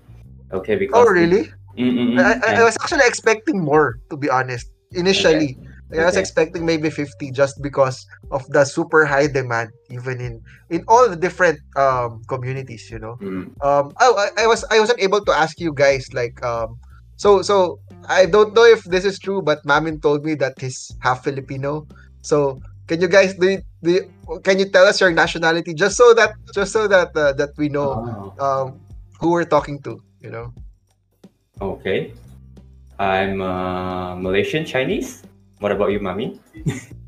Okay, 0.52 0.76
because 0.76 1.06
Oh, 1.06 1.10
really? 1.10 1.48
Mm-mm-mm. 1.78 2.20
I, 2.20 2.36
I, 2.44 2.60
I 2.60 2.64
was 2.64 2.76
actually 2.82 3.06
expecting 3.06 3.64
more, 3.64 3.96
to 4.10 4.16
be 4.16 4.28
honest. 4.28 4.66
Initially, 4.92 5.56
Like, 5.88 6.02
I 6.02 6.04
was 6.04 6.14
Okay. 6.14 6.20
expecting 6.20 6.66
maybe 6.66 6.90
50 6.90 7.30
just 7.32 7.56
because 7.62 7.96
of 8.30 8.44
the 8.50 8.64
super 8.64 9.06
high 9.06 9.26
demand, 9.26 9.70
even 9.90 10.20
in 10.20 10.34
in 10.68 10.84
all 10.86 11.08
the 11.08 11.16
different 11.16 11.58
um 11.80 12.20
communities. 12.28 12.90
You 12.92 12.98
know. 13.00 13.16
Mm. 13.22 13.56
Um. 13.64 13.90
I, 13.98 14.44
I 14.44 14.46
was 14.46 14.62
I 14.70 14.78
wasn't 14.78 15.00
able 15.00 15.24
to 15.24 15.32
ask 15.32 15.56
you 15.58 15.72
guys 15.72 16.04
like 16.12 16.36
um. 16.44 16.76
So 17.20 17.44
so 17.44 17.78
I 18.08 18.24
don't 18.24 18.56
know 18.56 18.64
if 18.64 18.80
this 18.88 19.04
is 19.04 19.20
true, 19.20 19.44
but 19.44 19.60
Mamin 19.68 20.00
told 20.00 20.24
me 20.24 20.34
that 20.40 20.56
he's 20.56 20.88
half 21.04 21.20
Filipino. 21.20 21.84
So 22.24 22.56
can 22.88 23.00
you 23.04 23.08
guys 23.12 23.36
do, 23.36 23.60
you- 23.60 23.64
do 23.84 23.90
you- 24.00 24.08
can 24.40 24.56
you 24.58 24.66
tell 24.72 24.88
us 24.88 24.96
your 25.04 25.12
nationality 25.12 25.76
just 25.76 26.00
so 26.00 26.16
that 26.16 26.32
just 26.56 26.72
so 26.72 26.88
that 26.88 27.12
uh, 27.12 27.36
that 27.36 27.52
we 27.60 27.68
know 27.68 27.92
Oh, 27.92 28.32
um 28.40 28.66
who 29.20 29.36
we're 29.36 29.44
talking 29.48 29.76
to. 29.84 30.00
You 30.24 30.30
know. 30.32 30.46
okay. 31.60 32.12
I'm 33.00 33.40
uh, 33.40 34.16
Malaysian 34.16 34.64
Chinese. 34.64 35.20
What 35.60 35.72
about 35.72 35.92
you, 35.92 36.00
Mami? 36.00 36.40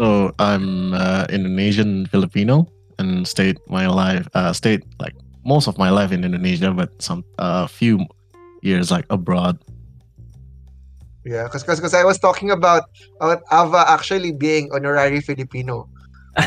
So 0.00 0.32
I'm 0.38 0.94
uh, 0.94 1.26
Indonesian 1.28 2.06
Filipino 2.06 2.66
and 2.98 3.28
stayed 3.28 3.58
my 3.68 3.84
life 3.86 4.26
uh, 4.34 4.52
stayed 4.56 4.80
like 4.98 5.12
most 5.44 5.68
of 5.68 5.76
my 5.76 5.90
life 5.90 6.10
in 6.10 6.24
Indonesia, 6.24 6.72
but 6.72 6.88
some 7.02 7.20
a 7.38 7.68
few 7.68 8.00
years 8.62 8.90
like 8.90 9.06
abroad. 9.10 9.58
Yeah, 11.24 11.44
because 11.44 11.64
because 11.64 11.94
I 11.94 12.04
was 12.04 12.18
talking 12.18 12.50
about 12.50 12.84
about 13.20 13.42
Ava 13.52 13.84
actually 13.88 14.32
being 14.32 14.70
honorary 14.72 15.20
Filipino, 15.20 15.88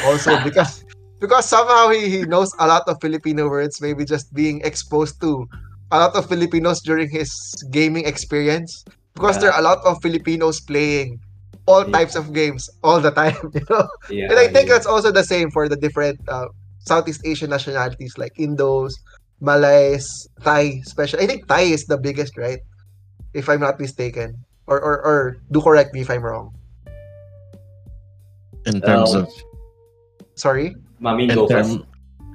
also 0.06 0.38
because 0.48 0.84
because 1.20 1.46
somehow 1.46 1.90
he, 1.90 2.10
he 2.10 2.22
knows 2.26 2.52
a 2.60 2.68
lot 2.68 2.84
of 2.88 2.98
Filipino 3.02 3.48
words, 3.50 3.82
maybe 3.82 4.04
just 4.06 4.34
being 4.34 4.62
exposed 4.66 5.22
to 5.22 5.46
a 5.92 6.00
lot 6.00 6.16
of 6.16 6.28
Filipinos 6.28 6.82
during 6.82 7.10
his 7.10 7.30
gaming 7.72 8.06
experience. 8.06 8.84
Because 9.14 9.38
there 9.40 9.52
are 9.54 9.60
a 9.60 9.64
lot 9.64 9.78
of 9.86 10.02
Filipinos 10.02 10.60
playing 10.62 11.20
all 11.68 11.86
Yeah. 11.86 11.92
types 11.92 12.16
of 12.16 12.34
games 12.34 12.68
all 12.84 13.00
the 13.00 13.12
time, 13.12 13.38
you 13.54 13.62
know. 13.70 13.88
Yeah, 14.10 14.30
and 14.30 14.40
I 14.40 14.48
think 14.48 14.68
yeah. 14.68 14.74
that's 14.74 14.86
also 14.88 15.12
the 15.12 15.24
same 15.24 15.52
for 15.52 15.70
the 15.70 15.78
different 15.78 16.20
uh, 16.28 16.48
Southeast 16.80 17.22
Asian 17.26 17.52
nationalities 17.52 18.18
like 18.18 18.34
Indos, 18.40 18.94
Malays, 19.44 20.08
Thai, 20.42 20.80
special. 20.88 21.20
I 21.20 21.28
think 21.28 21.46
Thai 21.52 21.68
is 21.76 21.86
the 21.86 22.00
biggest, 22.00 22.38
right? 22.40 22.64
If 23.36 23.52
I'm 23.52 23.60
not 23.60 23.80
mistaken. 23.80 24.40
Or 24.66 24.80
or, 24.80 24.96
or 25.04 25.20
do 25.52 25.60
correct 25.60 25.92
me 25.94 26.00
if 26.00 26.10
I'm 26.10 26.24
wrong. 26.24 26.56
In 28.66 28.80
terms 28.80 29.12
Um, 29.14 29.28
of 29.28 29.30
Sorry. 30.40 30.72
Mami 31.04 31.28
in 31.28 31.36
go 31.36 31.48
first. 31.52 31.76
term, 31.76 31.86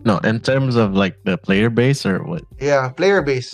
no, 0.04 0.20
in 0.28 0.38
terms 0.44 0.76
of 0.76 0.92
like 0.92 1.16
the 1.24 1.40
player 1.40 1.72
base 1.72 2.04
or 2.04 2.20
what? 2.22 2.44
Yeah, 2.60 2.92
player 2.92 3.24
base. 3.24 3.48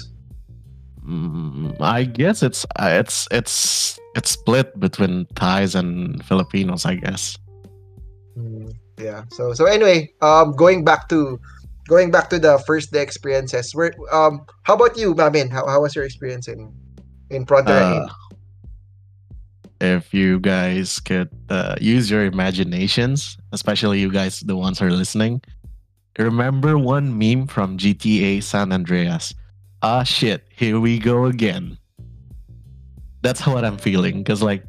Mm, 1.07 1.79
I 1.81 2.03
guess 2.03 2.43
it's 2.43 2.67
uh, 2.83 2.91
it's 2.99 3.29
it's 3.31 3.95
it's 4.19 4.35
split 4.35 4.75
between 4.81 5.31
Thais 5.39 5.79
and 5.79 6.19
Filipinos. 6.27 6.83
I 6.85 6.99
guess. 6.99 7.39
Mm, 8.35 8.75
yeah. 8.99 9.23
So 9.31 9.55
so 9.55 9.71
anyway, 9.71 10.11
um, 10.19 10.51
going 10.59 10.83
back 10.83 11.07
to 11.15 11.39
going 11.89 12.11
back 12.11 12.31
to 12.31 12.39
the 12.39 12.59
first 12.67 12.93
day 12.93 13.03
experiences. 13.03 13.75
Where 13.75 13.93
um, 14.13 14.47
how 14.63 14.75
about 14.75 14.97
you, 14.97 15.15
Mamin? 15.15 15.51
How, 15.51 15.67
how 15.67 15.83
was 15.83 15.95
your 15.95 16.05
experience 16.05 16.49
in 16.49 16.73
in 17.31 17.47
Prontera 17.47 18.07
Uh, 18.07 18.09
if 19.81 20.15
you 20.15 20.41
guys 20.41 21.01
could 21.01 21.29
uh, 21.51 21.77
use 21.81 22.11
your 22.11 22.25
imaginations, 22.25 23.37
especially 23.53 24.01
you 24.01 24.11
guys, 24.11 24.41
the 24.41 24.57
ones 24.57 24.79
who 24.79 24.87
are 24.87 24.91
listening, 24.91 25.43
remember 26.19 26.79
one 26.79 27.19
meme 27.19 27.47
from 27.47 27.77
GTA 27.77 28.43
San 28.43 28.73
Andreas? 28.73 29.35
Ah, 29.83 30.03
shit, 30.03 30.47
here 30.49 30.81
we 30.81 30.99
go 30.99 31.27
again. 31.27 31.77
That's 33.21 33.47
what 33.47 33.65
I'm 33.65 33.77
feeling 33.77 34.23
because, 34.23 34.43
like, 34.43 34.65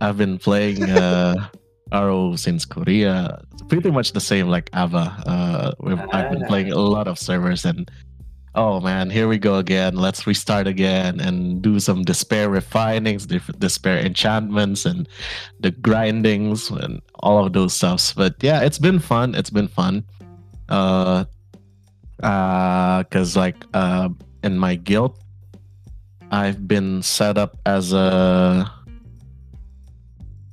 I've 0.00 0.16
been 0.16 0.38
playing 0.38 0.88
uh, 0.90 1.48
RO 1.92 2.36
since 2.36 2.64
Korea. 2.64 3.42
It's 3.52 3.62
pretty 3.62 3.90
much 3.90 4.12
the 4.12 4.20
same 4.20 4.48
like 4.48 4.70
Ava. 4.74 5.22
Uh, 5.26 5.72
we've, 5.80 6.00
I've 6.12 6.30
been 6.30 6.46
playing 6.46 6.72
a 6.72 6.78
lot 6.78 7.08
of 7.08 7.18
servers 7.18 7.64
and 7.64 7.90
oh 8.54 8.80
man, 8.80 9.10
here 9.10 9.28
we 9.28 9.38
go 9.38 9.56
again. 9.56 9.94
Let's 9.94 10.26
restart 10.26 10.66
again 10.66 11.20
and 11.20 11.62
do 11.62 11.80
some 11.80 12.02
despair 12.02 12.48
refinings, 12.48 13.26
despair 13.58 13.98
enchantments, 13.98 14.86
and 14.86 15.08
the 15.60 15.70
grindings 15.70 16.70
and 16.70 17.00
all 17.20 17.44
of 17.44 17.52
those 17.52 17.74
stuffs. 17.74 18.12
But 18.12 18.34
yeah, 18.40 18.62
it's 18.62 18.78
been 18.78 18.98
fun. 18.98 19.34
It's 19.34 19.50
been 19.50 19.68
fun. 19.68 20.04
Uh, 20.68 21.24
uh, 22.22 23.04
cause 23.04 23.36
like 23.36 23.56
uh, 23.74 24.08
in 24.42 24.58
my 24.58 24.74
guild, 24.74 25.18
I've 26.30 26.68
been 26.68 27.02
set 27.02 27.38
up 27.38 27.56
as 27.66 27.92
a 27.92 28.70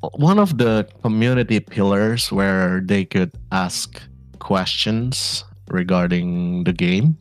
one 0.02 0.40
of 0.40 0.58
the 0.58 0.88
community 1.02 1.60
pillars 1.60 2.32
where 2.32 2.82
they 2.82 3.06
could 3.06 3.32
ask 3.52 4.02
questions 4.40 5.44
regarding 5.70 6.64
the 6.64 6.74
game. 6.74 7.18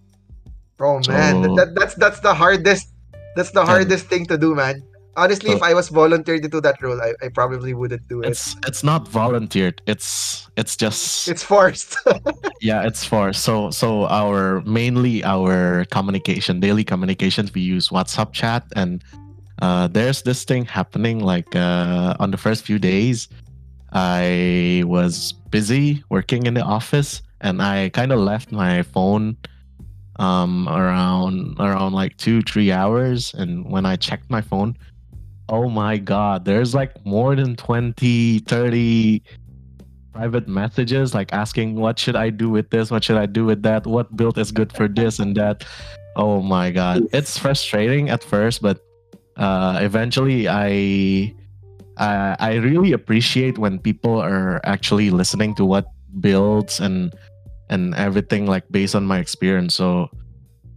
Oh 0.81 1.01
man, 1.09 1.43
So- 1.45 1.55
that, 1.57 1.75
that's 1.75 1.95
that's 1.95 2.21
the 2.21 2.35
hardest 2.35 2.93
that's 3.35 3.51
the 3.53 3.65
hardest 3.65 4.07
thing 4.07 4.27
to 4.27 4.37
do, 4.39 4.55
man. 4.55 4.83
Honestly, 5.17 5.51
So- 5.51 5.57
if 5.57 5.63
I 5.63 5.73
was 5.73 5.89
volunteered 5.89 6.43
to 6.43 6.49
do 6.49 6.61
that 6.61 6.81
role, 6.83 7.01
I, 7.01 7.15
I 7.25 7.29
probably 7.33 7.73
wouldn't 7.73 8.07
do 8.09 8.21
it. 8.21 8.29
It's 8.29 8.55
it's 8.67 8.85
not 8.85 9.09
volunteered. 9.09 9.81
It's 9.87 10.47
it's 10.57 10.77
just 10.77 11.29
It's 11.29 11.43
forced. 11.43 11.97
yeah, 12.61 12.87
it's 12.87 13.05
for 13.05 13.33
so 13.33 13.71
so 13.71 14.05
our 14.09 14.61
mainly 14.69 15.25
our 15.25 15.87
communication, 15.87 16.61
daily 16.61 16.85
communications, 16.85 17.55
we 17.55 17.63
use 17.63 17.89
WhatsApp 17.89 18.33
chat 18.33 18.65
and 18.77 19.03
uh 19.63 19.89
there's 19.89 20.23
this 20.23 20.45
thing 20.45 20.65
happening 20.65 21.21
like 21.21 21.55
uh 21.57 22.15
on 22.19 22.31
the 22.31 22.37
first 22.37 22.65
few 22.65 22.79
days 22.79 23.29
I 23.93 24.83
was 24.87 25.33
busy 25.51 26.03
working 26.11 26.47
in 26.47 26.55
the 26.55 26.63
office 26.63 27.23
and 27.41 27.63
I 27.63 27.89
kind 27.91 28.13
of 28.13 28.19
left 28.19 28.53
my 28.53 28.83
phone 28.83 29.37
um 30.17 30.69
around 30.69 31.57
around 31.61 31.93
like 31.93 32.17
2 32.17 32.43
3 32.43 32.73
hours 32.73 33.35
and 33.35 33.71
when 33.71 33.87
I 33.87 33.97
checked 33.97 34.31
my 34.31 34.41
phone 34.41 34.77
oh 35.49 35.69
my 35.69 35.97
god 35.97 36.45
there's 36.45 36.75
like 36.75 36.93
more 37.07 37.37
than 37.37 37.55
20 37.55 38.41
30 38.41 39.23
private 40.17 40.49
messages 40.49 41.15
like 41.15 41.31
asking 41.33 41.77
what 41.77 41.99
should 41.99 42.17
I 42.17 42.31
do 42.31 42.49
with 42.49 42.71
this, 42.71 42.91
what 42.91 43.05
should 43.05 43.19
I 43.19 43.27
do 43.27 43.45
with 43.45 43.63
that, 43.63 43.87
what 43.87 44.17
build 44.17 44.39
is 44.39 44.51
good 44.51 44.73
for 44.73 44.89
this 44.89 45.19
and 45.19 45.37
that. 45.37 45.65
Oh 46.17 46.41
my 46.41 46.71
god, 46.71 47.03
it's 47.13 47.37
frustrating 47.37 48.09
at 48.09 48.25
first, 48.25 48.63
but 48.63 48.81
uh, 49.37 49.79
eventually 49.81 50.49
I, 50.49 51.35
I 51.97 52.37
I 52.39 52.55
really 52.61 52.93
appreciate 52.93 53.59
when 53.59 53.79
people 53.79 54.21
are 54.21 54.61
actually 54.65 55.11
listening 55.11 55.55
to 55.57 55.65
what 55.65 55.87
builds 56.21 56.81
and 56.81 57.13
and 57.69 57.95
everything 57.95 58.47
like 58.47 58.65
based 58.71 58.95
on 58.95 59.05
my 59.05 59.19
experience. 59.19 59.75
So 59.75 60.11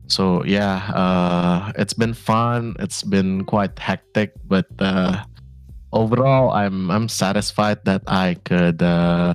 so 0.10 0.44
yeah, 0.44 0.90
uh, 0.92 1.72
it's 1.78 1.94
been 1.94 2.14
fun. 2.14 2.76
It's 2.80 3.04
been 3.04 3.46
quite 3.46 3.78
hectic, 3.78 4.34
but 4.48 4.66
uh, 4.80 5.24
overall, 5.94 6.52
I'm 6.52 6.90
I'm 6.92 7.08
satisfied 7.08 7.86
that 7.86 8.02
I 8.08 8.36
could, 8.44 8.82
uh, 8.82 9.34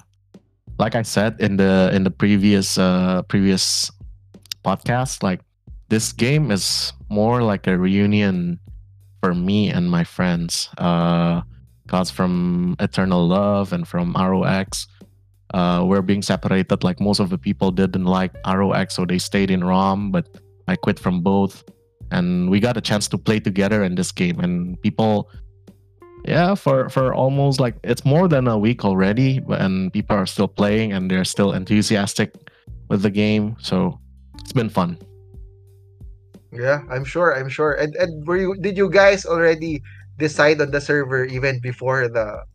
like 0.78 0.94
I 0.94 1.02
said 1.02 1.40
in 1.40 1.56
the 1.56 1.90
in 1.94 2.04
the 2.04 2.10
previous 2.10 2.76
uh, 2.76 3.22
previous 3.28 3.90
podcast, 4.64 5.22
like 5.22 5.40
this 5.88 6.12
game 6.12 6.50
is 6.50 6.92
more 7.08 7.42
like 7.42 7.66
a 7.66 7.78
reunion 7.78 8.58
for 9.24 9.32
me 9.32 9.70
and 9.70 9.90
my 9.90 10.04
friends. 10.04 10.68
Uh, 10.76 11.40
cause 11.88 12.10
from 12.10 12.76
Eternal 12.78 13.26
Love 13.26 13.72
and 13.72 13.88
from 13.88 14.12
ROX, 14.12 14.86
uh, 15.54 15.82
we're 15.82 16.02
being 16.02 16.20
separated. 16.20 16.84
Like 16.84 17.00
most 17.00 17.20
of 17.20 17.30
the 17.30 17.38
people 17.38 17.70
didn't 17.70 18.04
like 18.04 18.36
ROX, 18.44 18.94
so 18.94 19.06
they 19.06 19.16
stayed 19.16 19.50
in 19.50 19.64
ROM, 19.64 20.12
but 20.12 20.28
I 20.68 20.76
quit 20.76 20.98
from 20.98 21.22
both, 21.22 21.64
and 22.10 22.50
we 22.50 22.60
got 22.60 22.76
a 22.76 22.82
chance 22.82 23.08
to 23.08 23.16
play 23.16 23.40
together 23.40 23.82
in 23.82 23.94
this 23.94 24.12
game. 24.12 24.40
And 24.40 24.76
people, 24.82 25.30
yeah, 26.28 26.54
for 26.54 26.90
for 26.90 27.14
almost 27.14 27.60
like 27.60 27.76
it's 27.82 28.04
more 28.04 28.28
than 28.28 28.46
a 28.46 28.58
week 28.58 28.84
already, 28.84 29.40
and 29.48 29.90
people 29.90 30.16
are 30.16 30.26
still 30.26 30.48
playing 30.48 30.92
and 30.92 31.10
they're 31.10 31.24
still 31.24 31.52
enthusiastic 31.54 32.34
with 32.90 33.00
the 33.00 33.10
game. 33.10 33.56
So 33.58 33.98
it's 34.40 34.52
been 34.52 34.68
fun. 34.68 34.98
Yeah, 36.54 36.82
I'm 36.90 37.04
sure. 37.04 37.34
I'm 37.34 37.48
sure. 37.48 37.74
And 37.74 37.94
and 37.96 38.26
were 38.26 38.38
you 38.38 38.54
did 38.56 38.78
you 38.78 38.88
guys 38.88 39.26
already 39.26 39.82
decide 40.18 40.62
on 40.62 40.70
the 40.70 40.80
server 40.80 41.24
even 41.26 41.58
before 41.58 42.06
the 42.06 42.46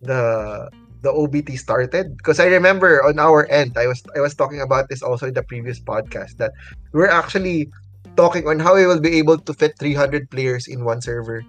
the 0.00 0.70
the 1.02 1.10
OBT 1.10 1.58
started? 1.58 2.16
Because 2.16 2.38
I 2.38 2.46
remember 2.46 3.02
on 3.02 3.18
our 3.18 3.50
end, 3.50 3.74
I 3.76 3.86
was 3.90 4.02
I 4.14 4.20
was 4.20 4.34
talking 4.34 4.62
about 4.62 4.88
this 4.88 5.02
also 5.02 5.26
in 5.26 5.34
the 5.34 5.42
previous 5.42 5.82
podcast 5.82 6.38
that 6.38 6.54
we're 6.94 7.10
actually 7.10 7.70
talking 8.14 8.46
on 8.46 8.58
how 8.58 8.74
we 8.74 8.86
will 8.86 9.02
be 9.02 9.18
able 9.18 9.38
to 9.38 9.52
fit 9.54 9.74
300 9.78 10.30
players 10.30 10.66
in 10.66 10.84
one 10.84 11.02
server 11.02 11.42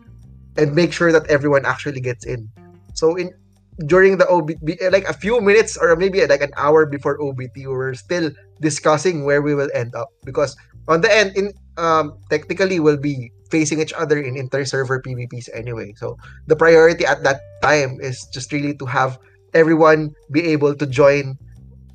and 0.57 0.73
make 0.73 0.93
sure 0.93 1.11
that 1.11 1.25
everyone 1.29 1.65
actually 1.65 2.01
gets 2.01 2.25
in. 2.25 2.49
So 2.93 3.15
in 3.15 3.33
during 3.85 4.17
the 4.17 4.25
OBT, 4.25 4.91
like 4.91 5.07
a 5.07 5.13
few 5.13 5.39
minutes 5.41 5.77
or 5.77 5.95
maybe 5.95 6.25
like 6.25 6.41
an 6.41 6.51
hour 6.57 6.85
before 6.85 7.17
OBT, 7.21 7.65
we 7.65 7.67
were 7.67 7.93
still 7.93 8.29
discussing 8.61 9.23
where 9.25 9.41
we 9.41 9.55
will 9.55 9.69
end 9.73 9.95
up 9.95 10.09
because 10.25 10.57
on 10.89 11.01
the 11.01 11.11
end, 11.13 11.37
in 11.37 11.53
um, 11.79 12.19
technically 12.29 12.79
we'll 12.79 12.99
be 12.99 13.31
facing 13.49 13.79
each 13.79 13.93
other 13.93 14.19
in 14.19 14.37
inter-server 14.37 15.01
PvPs 15.01 15.49
anyway. 15.53 15.93
So 15.97 16.17
the 16.47 16.55
priority 16.55 17.05
at 17.05 17.23
that 17.23 17.41
time 17.61 17.97
is 17.99 18.27
just 18.33 18.51
really 18.51 18.75
to 18.75 18.85
have 18.85 19.17
everyone 19.53 20.13
be 20.29 20.45
able 20.53 20.75
to 20.75 20.85
join 20.85 21.39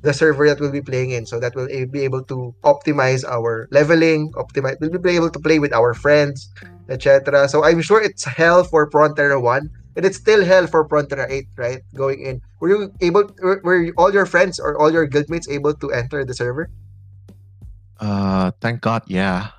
the 0.01 0.13
server 0.13 0.45
that 0.47 0.59
we'll 0.59 0.73
be 0.75 0.81
playing 0.81 1.11
in. 1.11 1.25
So 1.25 1.39
that 1.39 1.55
we'll 1.55 1.69
be 1.69 2.01
able 2.01 2.23
to 2.25 2.53
optimize 2.63 3.23
our 3.23 3.67
leveling 3.71 4.33
optimize 4.33 4.77
we'll 4.81 4.99
be 4.99 5.15
able 5.15 5.29
to 5.29 5.39
play 5.39 5.59
with 5.59 5.73
our 5.73 5.93
friends 5.93 6.49
etc 6.89 7.49
so 7.49 7.65
i'm 7.65 7.81
sure 7.81 8.01
it's 8.01 8.23
hell 8.23 8.63
for 8.63 8.85
Prontera 8.85 9.41
1 9.41 9.69
and 9.95 10.05
it's 10.05 10.17
still 10.17 10.43
hell 10.43 10.67
for 10.67 10.87
Prontera 10.87 11.25
8 11.29 11.47
right? 11.55 11.81
Going 11.95 12.21
in. 12.21 12.41
Were 12.59 12.69
you 12.69 12.91
able 13.01 13.31
were, 13.41 13.61
were 13.63 13.91
all 13.97 14.13
your 14.13 14.25
friends 14.25 14.59
or 14.59 14.77
all 14.77 14.91
your 14.91 15.07
guildmates 15.07 15.49
able 15.49 15.73
to 15.73 15.91
enter 15.91 16.25
the 16.25 16.33
server? 16.33 16.69
Uh 17.99 18.51
thank 18.59 18.81
god 18.81 19.03
yeah 19.07 19.55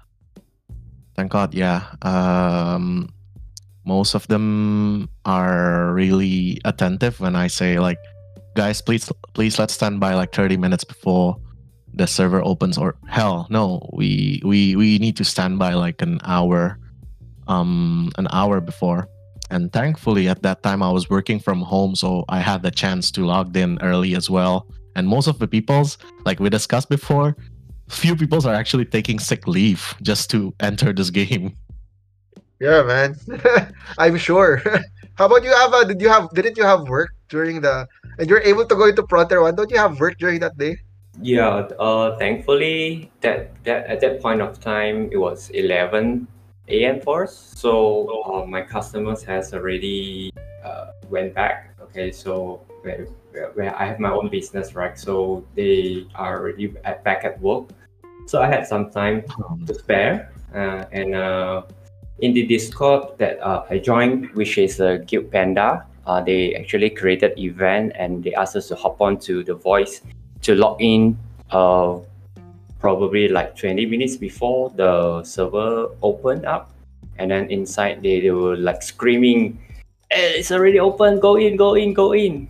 thank 1.17 1.33
god 1.33 1.55
yeah. 1.55 1.83
Um 2.03 3.13
most 3.87 4.15
of 4.15 4.27
them 4.27 5.09
are 5.25 5.95
really 5.95 6.61
attentive 6.65 7.21
when 7.21 7.37
I 7.37 7.47
say 7.47 7.79
like, 7.79 7.99
guys, 8.57 8.83
please 8.83 9.11
please 9.33 9.59
let's 9.59 9.75
stand 9.75 10.01
by 10.01 10.15
like 10.15 10.35
30 10.35 10.57
minutes 10.57 10.85
before 10.85 11.37
the 11.95 12.07
server 12.07 12.45
opens 12.45 12.77
or 12.77 12.95
hell 13.09 13.47
no 13.49 13.89
we 13.95 14.43
we 14.45 14.77
we 14.77 14.99
need 14.99 15.17
to 15.17 15.25
stand 15.25 15.59
by 15.59 15.73
like 15.73 16.03
an 16.03 16.21
hour 16.25 16.79
um 17.49 18.11
an 18.19 18.29
hour 18.31 18.61
before. 18.61 19.09
And 19.49 19.73
thankfully 19.73 20.29
at 20.29 20.43
that 20.43 20.65
time 20.65 20.83
i 20.83 20.91
was 20.91 21.09
working 21.09 21.39
from 21.39 21.63
home 21.63 21.95
so 21.95 22.25
i 22.29 22.41
had 22.41 22.63
the 22.63 22.71
chance 22.71 23.13
to 23.13 23.25
log 23.25 23.57
in 23.57 23.79
early 23.81 24.15
as 24.17 24.29
well. 24.29 24.67
And 24.97 25.07
most 25.07 25.29
of 25.29 25.39
the 25.39 25.47
people's 25.47 25.99
like 26.25 26.41
we 26.41 26.51
discussed 26.51 26.89
before 26.89 27.37
few 27.89 28.17
people 28.17 28.47
are 28.47 28.55
actually 28.55 28.85
taking 28.85 29.19
sick 29.19 29.47
leave 29.47 29.95
just 30.03 30.31
to 30.31 30.55
enter 30.61 30.93
this 30.93 31.11
game 31.11 31.57
yeah, 32.59 32.83
man. 32.83 33.17
I'm 33.99 34.17
sure. 34.17 34.63
How 35.17 35.27
about 35.27 35.45
you, 35.45 35.53
Ava? 35.53 35.85
Did 35.85 36.01
you 36.01 36.09
have 36.09 36.29
didn't 36.33 36.57
you 36.57 36.65
have 36.65 36.89
work 36.89 37.13
during 37.29 37.61
the 37.61 37.87
and 38.19 38.29
you're 38.29 38.41
able 38.41 38.65
to 38.65 38.75
go 38.75 38.89
into 38.89 39.05
Frontier 39.09 39.43
One? 39.43 39.55
Don't 39.57 39.71
you 39.71 39.79
have 39.79 40.01
work 40.01 40.17
during 40.19 40.41
that 40.41 40.57
day? 40.57 40.77
Yeah, 41.21 41.69
uh, 41.81 42.17
thankfully 42.17 43.11
that 43.21 43.53
that 43.65 43.87
at 43.87 44.01
that 44.01 44.21
point 44.21 44.41
of 44.41 44.61
time 44.61 45.09
it 45.13 45.17
was 45.17 45.49
11 45.51 46.29
a.m. 46.69 47.01
for 47.01 47.25
us. 47.25 47.33
So 47.57 48.09
uh, 48.25 48.45
my 48.45 48.61
customers 48.61 49.23
has 49.25 49.53
already 49.53 50.33
uh, 50.65 50.93
went 51.09 51.35
back. 51.35 51.77
Okay, 51.89 52.13
so 52.13 52.61
where, 53.55 53.75
I 53.77 53.87
have 53.87 54.01
my 54.01 54.11
own 54.11 54.29
business, 54.29 54.75
right? 54.75 54.99
So 54.99 55.45
they 55.55 56.07
are 56.15 56.41
already 56.41 56.75
at, 56.85 57.05
back 57.05 57.25
at 57.25 57.41
work. 57.41 57.71
So 58.27 58.43
I 58.43 58.49
had 58.49 58.67
some 58.67 58.91
time 58.91 59.25
to 59.67 59.75
spare, 59.75 60.33
uh, 60.53 60.85
and 60.91 61.15
uh, 61.15 61.63
in 62.21 62.33
the 62.33 62.47
Discord 62.47 63.19
that 63.19 63.39
uh, 63.41 63.65
I 63.71 63.79
joined, 63.79 64.31
which 64.35 64.59
is 64.59 64.81
uh, 64.81 64.99
Guild 65.07 65.31
Panda, 65.31 65.87
uh, 66.07 66.21
they 66.21 66.55
actually 66.55 66.91
created 66.91 67.39
event 67.39 67.93
and 67.97 68.23
they 68.23 68.33
asked 68.35 68.57
us 68.57 68.69
to 68.69 68.77
hop 68.77 69.01
on 69.01 69.19
to 69.19 69.43
the 69.43 69.55
voice 69.55 70.01
to 70.43 70.55
log 70.55 70.81
in 70.81 71.19
uh, 71.51 71.99
probably 72.79 73.29
like 73.29 73.57
20 73.57 73.87
minutes 73.87 74.17
before 74.17 74.71
the 74.71 75.23
server 75.25 75.89
opened 76.03 76.47
up. 76.47 76.73
And 77.19 77.31
then 77.31 77.51
inside 77.51 78.03
they, 78.03 78.21
they 78.21 78.31
were 78.31 78.57
like 78.57 78.83
screaming, 78.83 79.59
it's 80.11 80.53
already 80.53 80.79
open, 80.79 81.19
go 81.19 81.37
in, 81.37 81.57
go 81.57 81.75
in, 81.75 81.93
go 81.93 82.13
in. 82.13 82.49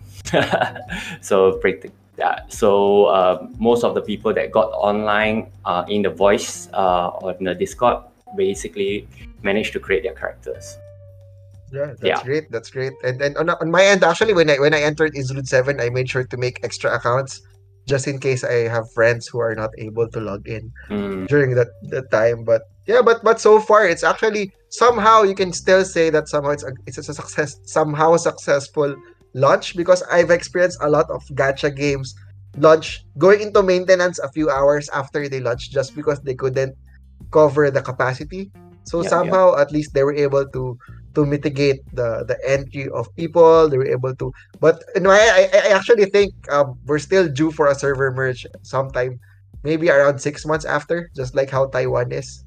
So 1.21 1.57
pretty, 1.59 1.91
yeah, 2.17 2.41
so 2.49 3.05
uh, 3.05 3.47
most 3.57 3.83
of 3.83 3.93
the 3.95 4.01
people 4.01 4.33
that 4.33 4.51
got 4.51 4.69
online 4.73 5.51
uh, 5.65 5.85
in 5.87 6.01
the 6.01 6.09
voice 6.09 6.69
uh, 6.73 7.09
on 7.21 7.43
the 7.43 7.53
Discord 7.53 8.03
basically 8.35 9.07
managed 9.43 9.73
to 9.73 9.79
create 9.79 10.03
their 10.03 10.13
characters. 10.13 10.77
Yeah, 11.71 11.93
that's 11.99 12.03
yeah. 12.03 12.23
great. 12.23 12.49
That's 12.49 12.69
great. 12.69 12.93
And 13.03 13.19
then 13.19 13.35
on, 13.37 13.49
on 13.49 13.69
my 13.69 13.83
end, 13.83 14.03
actually, 14.03 14.33
when 14.33 14.49
I 14.49 14.57
when 14.57 14.73
I 14.73 14.81
entered 14.81 15.13
Izlude 15.15 15.47
Seven, 15.47 15.79
I 15.81 15.89
made 15.89 16.09
sure 16.09 16.23
to 16.23 16.37
make 16.37 16.63
extra 16.63 16.95
accounts 16.95 17.41
just 17.87 18.07
in 18.07 18.19
case 18.19 18.43
I 18.43 18.67
have 18.67 18.91
friends 18.91 19.27
who 19.27 19.39
are 19.39 19.55
not 19.55 19.71
able 19.77 20.07
to 20.09 20.19
log 20.19 20.47
in 20.47 20.71
mm. 20.89 21.27
during 21.27 21.55
that, 21.55 21.67
that 21.89 22.11
time. 22.11 22.43
But 22.43 22.63
yeah, 22.85 23.01
but 23.01 23.23
but 23.23 23.39
so 23.39 23.59
far 23.59 23.87
it's 23.87 24.03
actually 24.03 24.51
somehow 24.69 25.23
you 25.23 25.35
can 25.35 25.51
still 25.53 25.83
say 25.83 26.09
that 26.09 26.27
somehow 26.27 26.51
it's 26.51 26.63
a, 26.63 26.71
it's 26.85 26.97
a 26.97 27.03
success 27.03 27.59
somehow 27.63 28.15
successful 28.17 28.95
launch 29.37 29.77
because 29.77 30.01
I've 30.11 30.31
experienced 30.31 30.81
a 30.81 30.89
lot 30.89 31.05
of 31.09 31.21
gacha 31.37 31.69
games 31.69 32.15
launch 32.57 33.05
going 33.17 33.41
into 33.41 33.61
maintenance 33.61 34.17
a 34.19 34.29
few 34.33 34.49
hours 34.49 34.89
after 34.89 35.29
they 35.29 35.39
launch 35.39 35.69
just 35.69 35.95
because 35.95 36.19
they 36.21 36.33
couldn't 36.33 36.75
cover 37.31 37.69
the 37.69 37.81
capacity. 37.81 38.51
So 38.83 39.03
yeah, 39.03 39.09
somehow 39.09 39.53
yeah. 39.53 39.61
at 39.61 39.71
least 39.71 39.93
they 39.93 40.03
were 40.03 40.15
able 40.15 40.47
to 40.47 40.77
to 41.13 41.25
mitigate 41.25 41.85
the 41.93 42.25
the 42.25 42.37
entry 42.47 42.89
of 42.89 43.13
people. 43.15 43.69
They 43.69 43.77
were 43.77 43.89
able 43.89 44.15
to, 44.15 44.33
but 44.59 44.81
you 44.95 45.01
know, 45.01 45.11
I 45.11 45.49
I 45.53 45.69
actually 45.77 46.09
think 46.09 46.33
um, 46.49 46.79
we're 46.85 47.03
still 47.03 47.29
due 47.29 47.51
for 47.51 47.67
a 47.67 47.75
server 47.75 48.09
merge 48.11 48.47
sometime, 48.63 49.19
maybe 49.63 49.89
around 49.89 50.17
six 50.17 50.45
months 50.45 50.65
after, 50.65 51.11
just 51.13 51.35
like 51.35 51.51
how 51.51 51.67
Taiwan 51.67 52.11
is. 52.11 52.43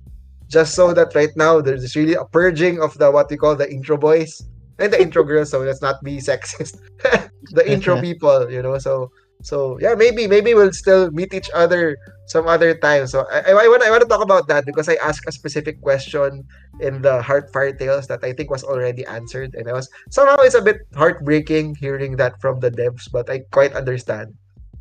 Just 0.48 0.74
so 0.74 0.90
that 0.94 1.14
right 1.14 1.30
now 1.36 1.60
there's 1.60 1.94
really 1.94 2.18
a 2.18 2.24
purging 2.24 2.82
of 2.82 2.98
the 2.98 3.06
what 3.12 3.30
we 3.30 3.36
call 3.36 3.54
the 3.54 3.70
intro 3.70 3.94
boys 3.94 4.42
and 4.80 4.92
the 4.92 5.00
intro 5.00 5.22
girls. 5.22 5.50
So 5.50 5.60
let's 5.60 5.82
not 5.82 6.02
be 6.02 6.18
sexist. 6.18 6.80
the 7.52 7.64
intro 7.70 8.00
people, 8.06 8.50
you 8.50 8.62
know. 8.62 8.78
So 8.78 9.12
so 9.42 9.78
yeah, 9.80 9.94
maybe 9.94 10.26
maybe 10.26 10.52
we'll 10.54 10.72
still 10.72 11.10
meet 11.10 11.32
each 11.32 11.48
other 11.54 11.96
some 12.26 12.46
other 12.46 12.74
time. 12.74 13.06
So 13.06 13.26
I, 13.32 13.40
I, 13.40 13.52
I 13.52 13.68
want 13.68 13.82
I 13.82 13.90
want 13.90 14.02
to 14.02 14.08
talk 14.08 14.22
about 14.22 14.48
that 14.48 14.66
because 14.66 14.88
I 14.88 14.96
asked 15.00 15.24
a 15.26 15.32
specific 15.32 15.80
question 15.80 16.44
in 16.80 17.02
the 17.02 17.20
Heartfire 17.20 17.76
Tales 17.76 18.06
that 18.08 18.22
I 18.22 18.32
think 18.32 18.50
was 18.50 18.64
already 18.64 19.04
answered, 19.06 19.54
and 19.54 19.68
I 19.68 19.72
was 19.72 19.88
somehow 20.10 20.36
it's 20.44 20.54
a 20.54 20.62
bit 20.62 20.84
heartbreaking 20.94 21.76
hearing 21.76 22.16
that 22.16 22.40
from 22.40 22.60
the 22.60 22.70
devs, 22.70 23.08
but 23.10 23.28
I 23.30 23.40
quite 23.52 23.72
understand. 23.72 24.36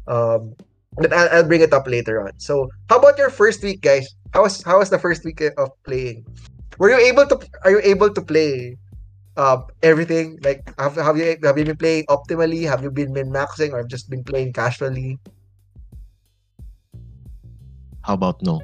Um, 0.08 0.56
but 0.98 1.14
I'll, 1.14 1.30
I'll 1.32 1.48
bring 1.48 1.62
it 1.62 1.72
up 1.72 1.88
later 1.88 2.20
on. 2.22 2.36
So 2.38 2.68
how 2.90 3.00
about 3.00 3.18
your 3.18 3.30
first 3.30 3.64
week, 3.64 3.82
guys? 3.82 4.08
How 4.34 4.44
was 4.44 4.62
how 4.64 4.80
was 4.80 4.90
the 4.90 5.00
first 5.00 5.24
week 5.24 5.40
of 5.40 5.72
playing? 5.88 6.28
Were 6.78 6.92
you 6.92 7.00
able 7.00 7.26
to 7.28 7.40
are 7.64 7.72
you 7.72 7.82
able 7.84 8.12
to 8.12 8.22
play 8.22 8.76
uh, 9.38 9.62
everything? 9.84 10.40
Like, 10.44 10.74
have, 10.80 10.96
have 10.96 11.18
you 11.18 11.38
have 11.44 11.58
you 11.58 11.66
been 11.66 11.78
playing 11.78 12.06
optimally? 12.08 12.68
Have 12.68 12.84
you 12.84 12.92
been 12.92 13.14
min 13.14 13.30
maxing 13.30 13.74
or 13.74 13.84
just 13.84 14.10
been 14.10 14.24
playing 14.24 14.54
casually? 14.54 15.20
How 18.02 18.14
about 18.14 18.42
no? 18.42 18.62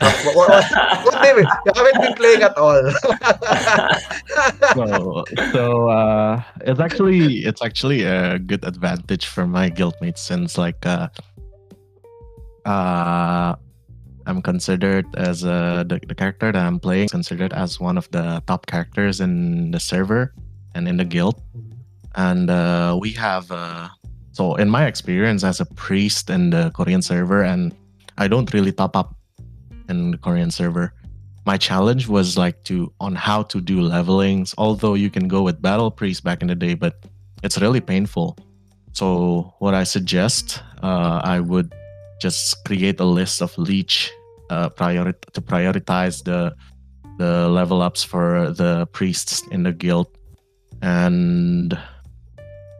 what, 0.00 0.36
what, 0.36 0.48
what, 0.48 1.04
what 1.04 1.36
You 1.66 1.72
haven't 1.74 2.00
been 2.02 2.14
playing 2.14 2.42
at 2.42 2.56
all. 2.58 2.90
so, 4.74 5.24
so 5.52 5.88
uh, 5.88 6.42
it's 6.62 6.80
actually 6.80 7.44
it's 7.44 7.62
actually 7.62 8.02
a 8.02 8.38
good 8.38 8.64
advantage 8.64 9.26
for 9.26 9.46
my 9.46 9.70
guildmates 9.70 10.18
since 10.18 10.58
like 10.58 10.84
uh, 10.84 11.08
uh, 12.64 13.54
I'm 14.26 14.40
considered 14.40 15.06
as 15.16 15.44
uh, 15.44 15.84
the, 15.86 16.00
the 16.06 16.14
character 16.14 16.50
that 16.50 16.58
I'm 16.58 16.80
playing 16.80 17.08
considered 17.08 17.52
as 17.52 17.78
one 17.78 17.98
of 17.98 18.10
the 18.10 18.42
top 18.46 18.66
characters 18.66 19.20
in 19.20 19.70
the 19.70 19.80
server 19.80 20.32
and 20.74 20.88
in 20.88 20.96
the 20.96 21.04
guild. 21.04 21.42
And 22.14 22.48
uh, 22.48 22.96
we 23.00 23.12
have 23.12 23.50
uh, 23.50 23.88
so 24.32 24.56
in 24.56 24.70
my 24.70 24.86
experience 24.86 25.44
as 25.44 25.60
a 25.60 25.66
priest 25.66 26.30
in 26.30 26.50
the 26.50 26.70
Korean 26.74 27.02
server, 27.02 27.42
and 27.42 27.74
I 28.18 28.28
don't 28.28 28.52
really 28.52 28.72
top 28.72 28.96
up 28.96 29.14
in 29.88 30.12
the 30.12 30.18
Korean 30.18 30.50
server. 30.50 30.92
My 31.46 31.58
challenge 31.58 32.08
was 32.08 32.38
like 32.38 32.64
to 32.64 32.92
on 33.00 33.14
how 33.14 33.42
to 33.44 33.60
do 33.60 33.80
levelings. 33.82 34.54
Although 34.56 34.94
you 34.94 35.10
can 35.10 35.28
go 35.28 35.42
with 35.42 35.60
battle 35.60 35.90
priest 35.90 36.24
back 36.24 36.40
in 36.40 36.48
the 36.48 36.54
day, 36.54 36.74
but 36.74 37.04
it's 37.42 37.60
really 37.60 37.80
painful. 37.80 38.38
So 38.92 39.54
what 39.58 39.74
I 39.74 39.84
suggest, 39.84 40.62
uh, 40.82 41.20
I 41.22 41.40
would 41.40 41.74
just 42.24 42.64
create 42.64 42.96
a 43.00 43.04
list 43.04 43.44
of 43.44 43.52
leech 43.60 44.08
uh, 44.48 44.72
priori- 44.72 45.20
to 45.36 45.40
prioritize 45.44 46.24
the 46.24 46.56
the 47.20 47.46
level 47.52 47.84
ups 47.84 48.02
for 48.02 48.50
the 48.56 48.88
priests 48.96 49.44
in 49.52 49.62
the 49.62 49.72
guild, 49.76 50.08
and 50.80 51.76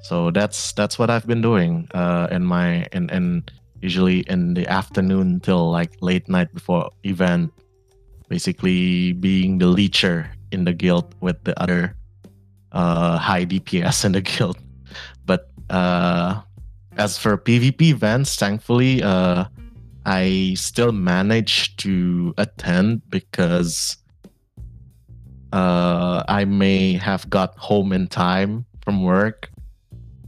so 0.08 0.32
that's 0.32 0.72
that's 0.72 0.96
what 0.96 1.12
I've 1.12 1.28
been 1.28 1.44
doing 1.44 1.92
uh, 1.92 2.32
in 2.32 2.40
my 2.40 2.88
in 2.96 3.12
in 3.12 3.44
usually 3.84 4.24
in 4.32 4.56
the 4.56 4.64
afternoon 4.64 5.44
till 5.44 5.68
like 5.68 5.92
late 6.00 6.24
night 6.24 6.48
before 6.56 6.88
event, 7.04 7.52
basically 8.32 9.12
being 9.12 9.60
the 9.60 9.68
leecher 9.68 10.32
in 10.56 10.64
the 10.64 10.72
guild 10.72 11.12
with 11.20 11.36
the 11.44 11.52
other 11.60 11.92
uh, 12.72 13.20
high 13.20 13.44
DPS 13.44 14.08
in 14.08 14.16
the 14.16 14.24
guild. 14.24 14.56
But 15.28 15.52
uh, 15.68 16.40
as 16.96 17.18
for 17.18 17.36
PvP 17.36 17.82
events, 17.82 18.36
thankfully, 18.36 19.02
uh, 19.02 19.44
I 20.06 20.54
still 20.56 20.92
managed 20.92 21.78
to 21.80 22.34
attend 22.36 23.02
because 23.10 23.96
uh, 25.52 26.22
I 26.28 26.44
may 26.44 26.94
have 26.94 27.28
got 27.30 27.56
home 27.58 27.92
in 27.92 28.08
time 28.08 28.66
from 28.82 29.02
work. 29.02 29.50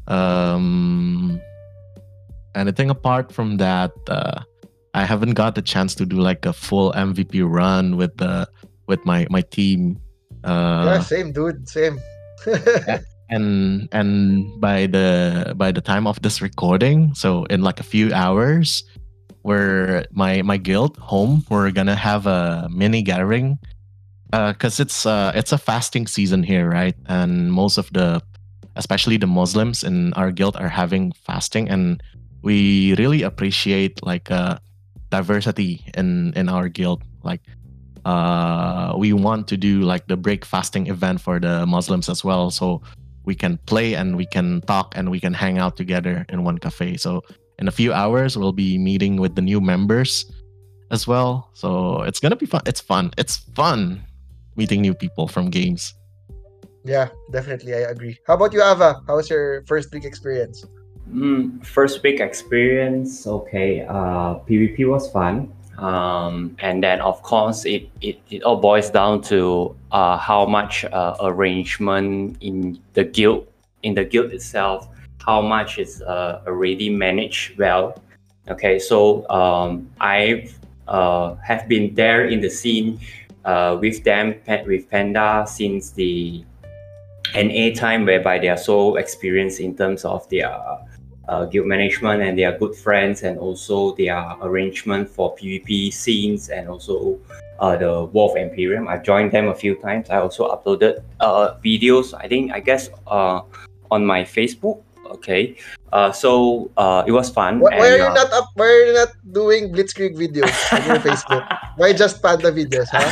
Um, 0.09 1.40
anything 2.55 2.90
apart 2.90 3.33
from 3.33 3.59
that, 3.59 3.92
uh, 4.09 4.42
I 4.94 5.05
haven't 5.05 5.35
got 5.35 5.55
the 5.55 5.62
chance 5.62 5.94
to 5.96 6.07
do 6.07 6.16
like 6.16 6.46
a 6.46 6.52
full 6.52 6.92
MVP 6.92 7.44
run 7.46 7.96
with 7.96 8.16
the 8.16 8.48
with 8.87 9.05
my 9.05 9.26
my 9.31 9.42
team. 9.42 9.98
Uh, 10.42 10.85
yeah, 10.87 11.00
same, 11.00 11.33
dude. 11.33 11.68
Same. 11.68 11.98
and 13.29 13.89
and 13.93 14.45
by 14.61 14.87
the 14.87 15.55
by 15.57 15.73
the 15.73 15.81
time 15.81 16.07
of 16.07 16.21
this 16.23 16.41
recording 16.41 17.15
so 17.15 17.45
in 17.47 17.62
like 17.62 17.81
a 17.81 17.83
few 17.83 18.12
hours 18.12 18.85
where 19.47 20.05
my 20.11 20.43
my 20.43 20.57
guild 20.57 20.97
home 20.99 21.45
we're 21.49 21.71
gonna 21.71 21.95
have 21.95 22.27
a 22.27 22.69
mini 22.71 23.01
gathering. 23.01 23.59
Because 24.33 24.81
uh, 24.81 24.83
it's 24.83 25.07
uh 25.07 25.33
it's 25.37 25.53
a 25.53 25.59
fasting 25.59 26.09
season 26.09 26.43
here 26.43 26.69
right? 26.69 26.97
And 27.07 27.53
most 27.53 27.79
of 27.79 27.89
the 27.93 28.21
especially 28.75 29.17
the 29.17 29.29
muslims 29.29 29.85
in 29.85 30.12
our 30.15 30.33
guild 30.33 30.57
are 30.57 30.69
having 30.69 31.12
fasting 31.12 31.71
and 31.71 32.03
we 32.43 32.95
really 32.99 33.23
appreciate 33.23 34.03
like 34.03 34.31
uh 34.33 34.59
diversity 35.11 35.87
in 35.97 36.33
in 36.35 36.49
our 36.49 36.69
guild. 36.69 37.03
Like 37.23 37.43
uh 38.05 38.95
we 38.99 39.12
want 39.12 39.47
to 39.49 39.57
do 39.57 39.83
like 39.83 40.09
the 40.09 40.17
break 40.17 40.45
fasting 40.45 40.89
event 40.89 41.21
for 41.21 41.39
the 41.39 41.65
muslims 41.67 42.09
as 42.09 42.25
well. 42.25 42.51
So 42.51 42.83
we 43.27 43.35
can 43.35 43.59
play 43.67 43.95
and 43.95 44.17
we 44.17 44.25
can 44.25 44.62
talk 44.62 44.95
and 44.97 45.11
we 45.11 45.21
can 45.21 45.35
hang 45.35 45.59
out 45.59 45.77
together 45.77 46.25
in 46.31 46.45
one 46.45 46.59
cafe. 46.59 46.97
So 46.97 47.23
in 47.59 47.69
a 47.69 47.73
few 47.73 47.93
hours, 47.93 48.39
we'll 48.39 48.57
be 48.57 48.79
meeting 48.79 49.21
with 49.21 49.35
the 49.35 49.43
new 49.43 49.61
members 49.61 50.25
as 50.91 51.07
well. 51.07 51.51
So 51.53 52.03
it's 52.03 52.21
gonna 52.21 52.37
be 52.37 52.47
fun. 52.47 52.62
It's 52.65 52.81
fun. 52.81 53.11
It's 53.19 53.37
fun 53.37 54.03
meeting 54.57 54.81
new 54.81 54.95
people 54.95 55.29
from 55.29 55.51
games. 55.51 55.93
Yeah, 56.85 57.09
definitely. 57.33 57.75
I 57.75 57.91
agree. 57.91 58.19
How 58.27 58.35
about 58.35 58.53
you, 58.53 58.62
Ava? 58.62 59.03
How 59.07 59.17
was 59.17 59.29
your 59.29 59.65
first 59.67 59.93
week 59.93 60.05
experience? 60.05 60.65
Mm, 61.11 61.65
first 61.65 62.03
week 62.03 62.21
experience, 62.21 63.27
okay. 63.27 63.83
Uh, 63.83 64.39
PvP 64.47 64.89
was 64.89 65.11
fun. 65.11 65.53
Um, 65.79 66.57
and 66.59 66.83
then, 66.83 67.01
of 67.01 67.23
course, 67.23 67.65
it, 67.67 67.89
it, 68.01 68.19
it 68.31 68.43
all 68.43 68.57
boils 68.57 68.91
down 68.91 69.21
to 69.23 69.77
uh, 69.93 70.17
how 70.17 70.47
much 70.47 70.85
uh, 70.85 71.17
arrangement 71.21 72.39
in 72.41 72.79
the 72.95 73.05
guild 73.05 73.47
in 73.83 73.95
the 73.95 74.05
guild 74.05 74.33
itself, 74.33 74.89
how 75.25 75.41
much 75.41 75.79
is 75.79 76.03
uh, 76.03 76.43
already 76.47 76.91
managed 76.91 77.57
well. 77.59 78.03
Okay, 78.49 78.79
so 78.79 79.29
um, 79.29 79.89
I 80.01 80.49
uh, 80.89 81.35
have 81.37 81.69
been 81.69 81.95
there 81.95 82.27
in 82.27 82.41
the 82.41 82.51
scene 82.51 82.99
uh, 83.45 83.77
with 83.81 84.03
them 84.03 84.35
with 84.67 84.91
Panda 84.91 85.45
since 85.47 85.91
the 85.91 86.45
NA 87.35 87.75
time, 87.75 88.07
whereby 88.07 88.39
they 88.39 88.49
are 88.49 88.57
so 88.57 88.97
experienced 88.97 89.61
in 89.61 89.77
terms 89.77 90.05
of 90.05 90.29
their 90.31 90.51
uh, 91.29 91.45
guild 91.45 91.67
management 91.67 92.23
and 92.23 92.39
they 92.39 92.45
are 92.45 92.57
good 92.57 92.75
friends 92.75 93.23
and 93.23 93.39
also 93.39 93.95
their 93.97 94.19
arrangement 94.43 95.09
for 95.09 95.35
PvP 95.37 95.93
scenes 95.93 96.49
and 96.49 96.69
also 96.69 97.19
uh, 97.59 97.77
the 97.77 98.05
War 98.05 98.31
of 98.31 98.37
Emperium. 98.37 98.89
I 98.89 98.99
joined 98.99 99.33
them 99.33 99.49
a 99.49 99.55
few 99.55 99.77
times. 99.77 100.11
I 100.11 100.19
also 100.19 100.49
uploaded 100.49 101.03
uh, 101.21 101.55
videos. 101.65 102.15
I 102.15 102.29
think 102.29 102.53
I 102.53 102.61
guess 102.61 102.91
uh, 103.07 103.41
on 103.91 104.05
my 104.05 104.23
Facebook. 104.23 104.83
Okay, 105.14 105.57
uh, 105.92 106.12
so 106.12 106.71
uh, 106.77 107.05
it 107.07 107.12
was 107.12 107.31
fun. 107.31 107.61
Why, 107.61 107.79
why 107.79 107.88
are 107.90 107.97
you 107.97 108.05
uh, 108.11 108.14
not 108.14 108.33
up? 108.33 108.49
Why 108.55 108.66
are 108.66 108.85
you 108.87 108.92
not 108.95 109.09
doing 109.33 109.73
Blitzkrieg 109.73 110.16
videos 110.16 110.53
on 110.73 110.83
your 110.87 111.01
Facebook? 111.01 111.45
Why 111.77 111.92
just 111.92 112.23
panda 112.23 112.51
videos, 112.53 112.88
huh? 112.90 113.05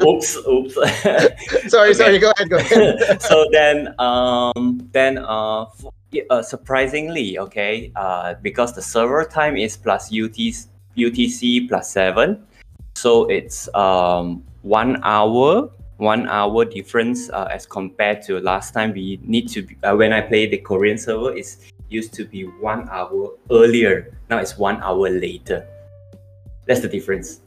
oops, 0.06 0.36
oops. 0.46 0.74
sorry, 1.70 1.90
Okay. 1.90 1.92
sorry. 1.92 2.18
Go 2.18 2.30
ahead, 2.36 2.48
go 2.50 2.56
ahead. 2.58 3.22
so 3.28 3.46
then 3.52 3.94
um 3.98 4.78
then 4.92 5.18
uh, 5.18 5.62
f- 5.62 5.90
uh 6.30 6.40
surprisingly 6.42 7.38
okay 7.38 7.92
uh 7.96 8.34
because 8.40 8.72
the 8.74 8.80
server 8.82 9.24
time 9.24 9.56
is 9.56 9.76
plus 9.76 10.08
UTC 10.10 10.68
UTC 10.96 11.68
plus 11.68 11.90
seven 11.90 12.40
so 12.94 13.26
it's 13.26 13.68
um 13.74 14.42
one 14.62 14.96
hour 15.02 15.68
one 15.98 16.28
hour 16.28 16.64
difference 16.64 17.30
uh, 17.30 17.48
as 17.50 17.66
compared 17.66 18.20
to 18.22 18.40
last 18.40 18.74
time 18.74 18.92
we 18.92 19.18
need 19.22 19.48
to 19.48 19.62
be, 19.62 19.76
uh, 19.82 19.96
when 19.96 20.12
I 20.12 20.20
play 20.20 20.46
the 20.46 20.58
Korean 20.58 20.98
server 20.98 21.34
is 21.34 21.58
used 21.88 22.12
to 22.14 22.24
be 22.24 22.44
one 22.60 22.88
hour 22.90 23.32
earlier 23.50 24.12
now 24.28 24.38
it's 24.38 24.58
one 24.58 24.82
hour 24.82 25.08
later 25.08 25.66
that's 26.66 26.80
the 26.80 26.88
difference 26.88 27.40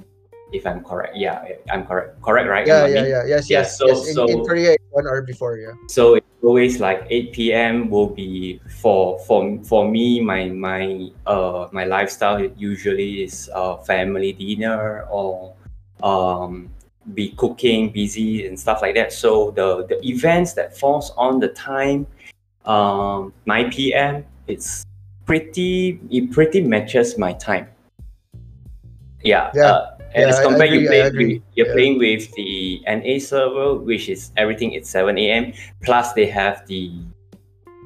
if 0.51 0.65
I'm 0.65 0.83
correct 0.83 1.15
yeah 1.15 1.45
I'm 1.69 1.85
correct 1.85 2.21
correct 2.23 2.49
right 2.49 2.65
Yeah, 2.65 2.87
yeah, 2.87 3.05
yeah. 3.05 3.23
Yes, 3.27 3.49
Yeah, 3.49 3.59
yes. 3.59 3.77
so- 3.77 3.87
yes. 3.87 4.07
In, 4.07 4.13
so- 4.15 4.27
in 4.27 4.45
Korea, 4.45 4.75
one 4.91 5.05
hour 5.05 5.21
before, 5.21 5.57
yeah. 5.57 5.73
so 5.87 6.15
it's 6.15 6.25
always 6.41 6.79
like 6.79 7.05
8 7.11 7.33
p.m. 7.33 7.89
will 7.91 8.09
be 8.09 8.59
for 8.81 9.19
for 9.27 9.59
for 9.63 9.85
me 9.91 10.21
my 10.21 10.47
my 10.49 11.11
uh 11.27 11.67
my 11.71 11.83
lifestyle 11.83 12.39
usually 12.57 13.21
is 13.27 13.49
uh 13.53 13.75
family 13.83 14.31
dinner 14.33 15.03
or 15.11 15.53
um 16.01 16.71
be 17.13 17.29
cooking 17.37 17.91
busy 17.91 18.45
and 18.47 18.59
stuff 18.59 18.81
like 18.81 18.95
that 18.95 19.11
so 19.11 19.51
the 19.51 19.85
the 19.87 19.97
events 20.07 20.53
that 20.53 20.77
falls 20.77 21.11
on 21.17 21.39
the 21.39 21.47
time 21.49 22.05
um 22.65 23.33
9 23.45 23.71
p.m. 23.71 24.25
it's 24.47 24.85
pretty 25.25 25.99
it 26.11 26.31
pretty 26.31 26.61
matches 26.61 27.17
my 27.17 27.33
time 27.33 27.67
yeah 29.23 29.51
Yeah. 29.53 29.65
uh, 29.71 29.95
and 30.15 30.23
Yeah, 30.23 30.29
as 30.29 30.39
compared 30.41 30.71
you 30.71 30.79
agree, 30.89 31.01
I 31.01 31.09
play 31.09 31.25
with- 31.27 31.41
you're 31.55 31.67
Yeah. 31.67 31.73
playing 31.73 31.97
with 31.99 32.31
the 32.33 32.81
NA 32.87 33.19
server 33.19 33.75
which 33.75 34.09
is 34.09 34.31
everything 34.37 34.73
it's 34.73 34.89
7 34.89 35.17
a.m 35.17 35.53
plus 35.85 36.13
they 36.13 36.25
have 36.27 36.65
the 36.67 36.91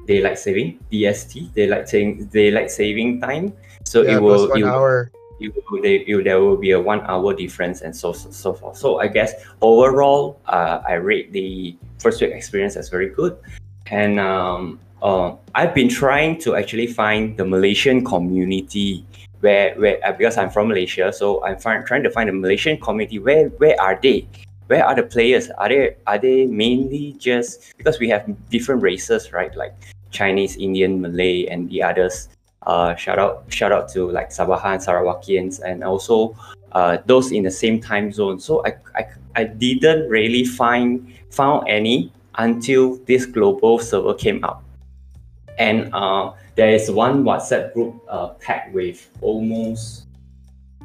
daylight 0.06 0.38
saving 0.38 0.78
DST 0.92 1.52
daylight 1.54 1.88
saving 1.88 2.26
daylight 2.32 2.70
saving 2.70 3.20
time 3.20 3.52
so 3.84 4.02
yeah, 4.02 4.16
it 4.16 4.22
will 4.22 4.48
one 4.48 4.60
it, 4.60 4.64
hour. 4.64 5.10
Will 5.40 5.82
they, 5.82 5.96
it, 5.96 6.24
there 6.24 6.40
will 6.40 6.56
be 6.56 6.72
a 6.72 6.80
one 6.80 7.00
hour 7.02 7.34
difference 7.34 7.80
and 7.80 7.94
so 7.94 8.12
so, 8.12 8.30
so 8.30 8.52
forth. 8.52 8.76
So 8.76 9.00
i 9.00 9.08
guess 9.08 9.32
overall 9.60 10.40
uh, 10.46 10.80
i 10.86 10.94
rate 10.94 11.32
the 11.32 11.76
first 11.98 12.20
week 12.20 12.32
experience 12.32 12.76
as 12.76 12.88
very 12.88 13.08
good. 13.08 13.36
And 13.86 14.18
um, 14.18 14.80
uh, 15.02 15.36
i've 15.54 15.74
been 15.74 15.88
trying 15.88 16.38
to 16.40 16.56
actually 16.56 16.86
find 16.86 17.36
the 17.36 17.44
malaysian 17.44 18.04
community 18.04 19.04
where 19.40 19.74
where 19.74 19.98
uh, 20.06 20.12
because 20.12 20.38
i'm 20.38 20.48
from 20.48 20.68
malaysia 20.68 21.12
so 21.12 21.44
i'm 21.44 21.58
find, 21.58 21.84
trying 21.84 22.02
to 22.02 22.10
find 22.10 22.30
a 22.30 22.32
malaysian 22.32 22.78
community. 22.80 23.18
Where 23.18 23.48
where 23.60 23.78
are 23.80 23.98
they? 24.00 24.26
Where 24.68 24.82
are 24.82 24.94
the 24.94 25.02
players? 25.02 25.50
Are 25.58 25.68
they 25.68 25.96
are 26.06 26.18
they 26.18 26.46
mainly 26.46 27.16
just 27.18 27.76
because 27.76 27.98
we 27.98 28.08
have 28.08 28.24
different 28.48 28.82
races 28.82 29.32
right? 29.32 29.54
Like 29.54 29.74
chinese 30.14 30.56
indian 30.56 31.02
malay 31.02 31.44
and 31.50 31.68
the 31.68 31.82
others 31.82 32.28
uh, 32.66 32.94
shout 32.94 33.18
out 33.18 33.44
shout 33.48 33.72
out 33.72 33.88
to 33.90 34.10
like 34.10 34.30
Sabahan, 34.30 34.78
Sarawakians, 34.84 35.60
and 35.60 35.84
also 35.84 36.36
uh, 36.72 36.98
those 37.06 37.32
in 37.32 37.42
the 37.42 37.50
same 37.50 37.80
time 37.80 38.12
zone. 38.12 38.40
So 38.40 38.64
I, 38.66 38.74
I, 38.94 39.06
I 39.36 39.44
didn't 39.44 40.08
really 40.08 40.44
find 40.44 41.12
found 41.30 41.68
any 41.68 42.12
until 42.36 42.96
this 43.06 43.26
global 43.26 43.78
server 43.78 44.14
came 44.14 44.44
out. 44.44 44.64
and 45.58 45.90
uh, 45.94 46.32
there 46.56 46.70
is 46.70 46.90
one 46.90 47.24
WhatsApp 47.24 47.72
group 47.74 48.02
uh, 48.08 48.28
packed 48.40 48.72
with 48.74 49.08
almost 49.20 50.06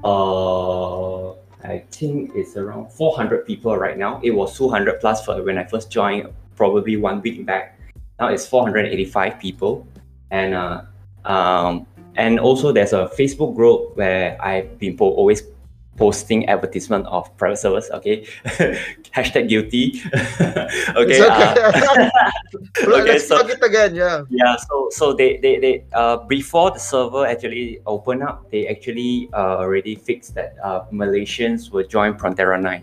uh, 0.04 1.32
I 1.64 1.84
think 1.92 2.32
it's 2.36 2.56
around 2.56 2.92
400 2.92 3.46
people 3.46 3.76
right 3.76 3.98
now. 3.98 4.22
It 4.24 4.32
was 4.32 4.58
200 4.58 5.02
plus 5.02 5.26
for 5.26 5.42
when 5.44 5.58
I 5.58 5.66
first 5.66 5.92
joined, 5.92 6.30
probably 6.56 6.96
one 6.96 7.22
week 7.22 7.46
back. 7.46 7.78
Now 8.20 8.28
it's 8.28 8.48
485 8.48 9.40
people, 9.40 9.86
and 10.32 10.54
um, 11.26 11.86
and 12.16 12.40
also 12.40 12.72
there's 12.72 12.94
a 12.94 13.10
Facebook 13.18 13.56
group 13.56 13.96
where 13.96 14.36
I've 14.42 14.78
been 14.80 14.98
po- 14.98 15.14
always 15.14 15.44
posting 16.00 16.48
advertisement 16.48 17.06
of 17.08 17.28
private 17.38 17.58
servers. 17.58 17.90
Okay, 17.92 18.24
hashtag 19.16 19.50
guilty. 19.50 20.02
okay. 20.96 21.16
It's 21.16 21.20
uh, 21.20 22.10
okay, 22.88 23.04
Let's 23.04 23.28
so- 23.28 23.36
plug 23.38 23.52
it 23.52 23.64
again. 23.64 23.96
Yeah. 23.96 24.24
yeah, 24.30 24.56
so 24.56 24.88
so 24.92 25.14
they 25.14 25.38
they, 25.38 25.60
they 25.60 25.84
uh 25.94 26.18
before 26.28 26.72
the 26.72 26.80
server 26.80 27.26
actually 27.28 27.80
opened 27.86 28.24
up, 28.24 28.50
they 28.50 28.68
actually 28.68 29.30
uh, 29.34 29.60
already 29.60 29.96
fixed 29.96 30.36
that 30.36 30.56
uh, 30.64 30.86
Malaysians 30.92 31.70
will 31.72 31.86
join 31.86 32.14
Prontera 32.16 32.60
9, 32.60 32.82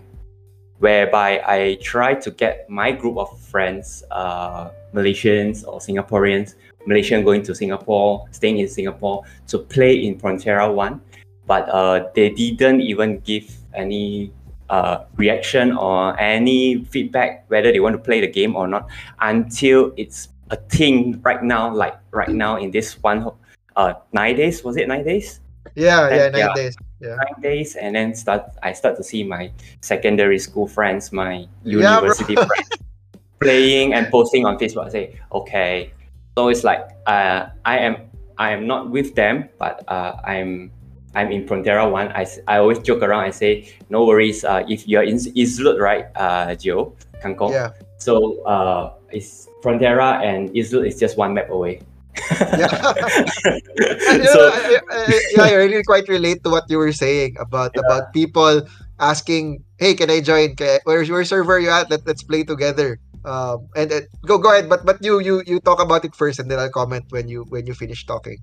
whereby 0.77 1.41
I 1.45 1.77
try 1.81 2.13
to 2.13 2.29
get 2.31 2.69
my 2.69 2.91
group 2.91 3.17
of 3.17 3.33
friends, 3.39 4.03
uh, 4.11 4.69
Malaysians 4.93 5.65
or 5.67 5.79
Singaporeans, 5.79 6.53
Malaysian 6.87 7.23
going 7.23 7.43
to 7.43 7.53
Singapore, 7.53 8.25
staying 8.31 8.57
in 8.57 8.67
Singapore, 8.67 9.23
to 9.47 9.59
play 9.59 9.93
in 9.93 10.17
Prontera 10.17 10.73
1, 10.73 11.01
but 11.45 11.69
uh, 11.69 12.09
they 12.15 12.29
didn't 12.29 12.81
even 12.81 13.19
give 13.19 13.53
any 13.75 14.31
uh, 14.69 15.05
reaction 15.15 15.77
or 15.77 16.19
any 16.19 16.83
feedback 16.85 17.45
whether 17.47 17.71
they 17.71 17.79
want 17.79 17.93
to 17.93 18.01
play 18.01 18.19
the 18.19 18.27
game 18.27 18.55
or 18.55 18.67
not 18.67 18.89
until 19.21 19.93
it's 19.95 20.29
a 20.49 20.55
thing 20.55 21.21
right 21.21 21.43
now, 21.43 21.73
like 21.73 21.95
right 22.11 22.29
now 22.29 22.57
in 22.57 22.71
this 22.71 23.01
one, 23.03 23.29
uh, 23.75 23.93
nine 24.13 24.35
days 24.35 24.63
was 24.63 24.77
it 24.77 24.87
nine 24.87 25.03
days? 25.03 25.39
Yeah. 25.75 26.09
Yeah. 26.09 26.29
Nine 26.29 26.39
yeah. 26.39 26.53
days. 26.55 26.75
Yeah. 26.99 27.15
Nine 27.15 27.41
days, 27.41 27.75
and 27.75 27.95
then 27.95 28.15
start. 28.15 28.49
I 28.63 28.73
start 28.73 28.97
to 28.97 29.03
see 29.03 29.23
my 29.23 29.51
secondary 29.81 30.39
school 30.39 30.67
friends, 30.67 31.11
my 31.11 31.45
Yeah, 31.63 31.99
university 32.01 32.35
friends, 32.35 32.69
playing 33.39 33.93
and 33.93 34.09
posting 34.09 34.45
on 34.45 34.57
Facebook. 34.57 34.87
I 34.87 34.89
say, 34.89 35.19
okay, 35.31 35.93
so 36.37 36.49
it's 36.53 36.61
like 36.61 36.85
uh, 37.09 37.49
I 37.65 37.81
am 37.81 37.97
I 38.37 38.53
am 38.53 38.69
not 38.69 38.93
with 38.93 39.17
them, 39.17 39.49
but 39.57 39.81
uh, 39.89 40.21
I'm 40.21 40.69
I'm 41.17 41.33
in 41.33 41.49
Prontera 41.49 41.89
One. 41.89 42.13
I, 42.13 42.29
I 42.45 42.61
always 42.61 42.77
joke 42.77 43.01
around. 43.01 43.25
I 43.25 43.33
say, 43.33 43.73
no 43.89 44.05
worries. 44.05 44.45
Uh, 44.45 44.61
if 44.69 44.87
you're 44.87 45.01
in 45.01 45.17
Izlude, 45.17 45.81
right, 45.81 46.05
uh, 46.13 46.53
Joe, 46.53 46.93
Kangkong. 47.25 47.57
Yeah. 47.57 47.73
So 47.97 48.45
uh, 48.45 48.93
it's 49.09 49.49
Prontera 49.65 50.21
and 50.21 50.53
Izlude 50.53 50.85
is 50.85 50.99
just 51.01 51.17
one 51.17 51.33
map 51.33 51.49
away. 51.49 51.81
Yeah. 52.29 52.69
So 54.29 54.39
I, 54.53 54.77
I, 54.93 55.21
yeah, 55.33 55.41
I 55.41 55.53
really 55.57 55.81
quite 55.81 56.07
relate 56.07 56.43
to 56.43 56.49
what 56.53 56.69
you 56.69 56.77
were 56.77 56.93
saying 56.93 57.33
about 57.41 57.73
Yeah. 57.73 57.81
about 57.81 58.13
people 58.13 58.61
asking, 59.01 59.65
"Hey, 59.81 59.97
can 59.97 60.13
I 60.13 60.21
join? 60.21 60.53
Can 60.53 60.77
I, 60.77 60.79
where's 60.85 61.09
your 61.09 61.25
server 61.25 61.57
you 61.57 61.73
at? 61.73 61.89
Let, 61.89 62.05
let's 62.05 62.21
play 62.21 62.45
together." 62.45 63.01
Um, 63.25 63.67
and 63.75 63.91
uh, 63.91 64.01
go 64.25 64.37
go 64.37 64.51
ahead, 64.51 64.69
but 64.69 64.85
but 64.85 65.03
you 65.03 65.19
you 65.19 65.43
you 65.45 65.59
talk 65.59 65.81
about 65.81 66.05
it 66.05 66.15
first, 66.15 66.39
and 66.39 66.49
then 66.49 66.59
I'll 66.59 66.71
comment 66.71 67.05
when 67.09 67.27
you 67.27 67.45
when 67.49 67.65
you 67.65 67.73
finish 67.73 68.05
talking. 68.05 68.37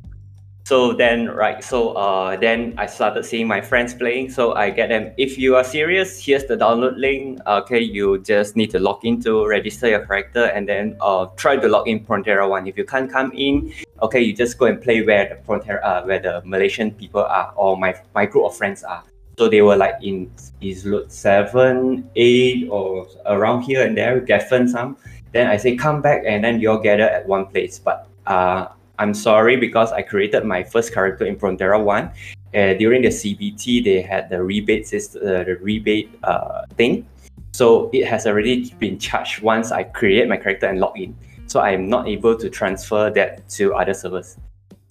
So 0.65 0.95
then, 0.95 1.29
right, 1.29 1.63
so 1.63 1.93
uh, 1.93 2.37
then 2.37 2.73
I 2.79 2.87
started 2.87 3.25
seeing 3.27 3.47
my 3.47 3.61
friends 3.61 3.93
playing. 3.93 4.31
So 4.31 4.55
I 4.55 4.71
get 4.71 4.89
them. 4.89 5.13
If 5.19 5.37
you 5.37 5.57
are 5.57 5.65
serious, 5.65 6.25
here's 6.25 6.45
the 6.45 6.57
download 6.57 6.97
link. 6.97 7.39
Okay, 7.47 7.81
you 7.81 8.19
just 8.25 8.57
need 8.57 8.71
to 8.71 8.79
log 8.79 9.05
in 9.05 9.21
to 9.29 9.45
register 9.45 9.89
your 9.89 10.07
character, 10.07 10.47
and 10.47 10.67
then 10.67 10.97
uh, 11.03 11.27
try 11.37 11.57
to 11.57 11.69
log 11.69 11.87
in 11.87 12.01
Prontera 12.01 12.49
One. 12.49 12.67
If 12.67 12.79
you 12.79 12.85
can't 12.85 13.13
come 13.13 13.31
in, 13.37 13.75
okay, 14.01 14.21
you 14.21 14.33
just 14.33 14.57
go 14.57 14.65
and 14.65 14.81
play 14.81 15.05
where 15.05 15.29
the 15.29 15.37
Prontera, 15.45 15.85
uh, 15.85 16.03
where 16.05 16.19
the 16.19 16.41
Malaysian 16.47 16.93
people 16.93 17.23
are, 17.23 17.53
or 17.57 17.77
my 17.77 17.95
my 18.15 18.25
group 18.25 18.47
of 18.47 18.57
friends 18.57 18.83
are. 18.85 19.05
So 19.39 19.49
they 19.49 19.63
were 19.63 19.77
like 19.77 19.97
in 20.03 20.31
Izlude 20.63 21.11
seven, 21.11 22.09
eight, 22.17 22.69
or 22.71 23.09
around 23.27 23.63
here 23.63 23.85
and 23.85 23.97
there, 23.97 24.21
Geffen 24.21 24.69
some. 24.69 24.97
Then 25.33 25.49
I 25.49 25.57
say 25.57 25.75
come 25.77 26.01
back, 26.01 26.23
and 26.27 26.45
then 26.45 26.61
you 26.61 26.71
all 26.71 26.79
gather 26.79 27.09
at 27.09 27.27
one 27.27 27.47
place. 27.47 27.79
But 27.79 28.09
uh, 28.27 28.69
I'm 28.99 29.13
sorry 29.13 29.57
because 29.57 29.91
I 29.91 30.03
created 30.03 30.45
my 30.45 30.63
first 30.63 30.95
character 30.95 31.27
in 31.27 31.37
Prontera 31.37 31.83
One. 31.83 32.11
Uh, 32.55 32.75
during 32.75 33.03
the 33.03 33.09
CBT, 33.09 33.83
they 33.83 34.01
had 34.01 34.31
the 34.31 34.41
rebate 34.41 34.87
system, 34.87 35.23
uh, 35.27 35.43
the 35.43 35.57
rebate 35.61 36.15
uh, 36.23 36.63
thing. 36.77 37.05
So 37.53 37.91
it 37.93 38.07
has 38.07 38.27
already 38.27 38.71
been 38.79 38.99
charged 38.99 39.43
once 39.43 39.73
I 39.73 39.83
create 39.83 40.29
my 40.29 40.37
character 40.37 40.67
and 40.67 40.79
log 40.79 40.99
in. 40.99 41.17
So 41.47 41.61
I'm 41.61 41.89
not 41.89 42.07
able 42.09 42.37
to 42.37 42.49
transfer 42.49 43.11
that 43.11 43.49
to 43.51 43.75
other 43.75 43.95
servers. 43.95 44.37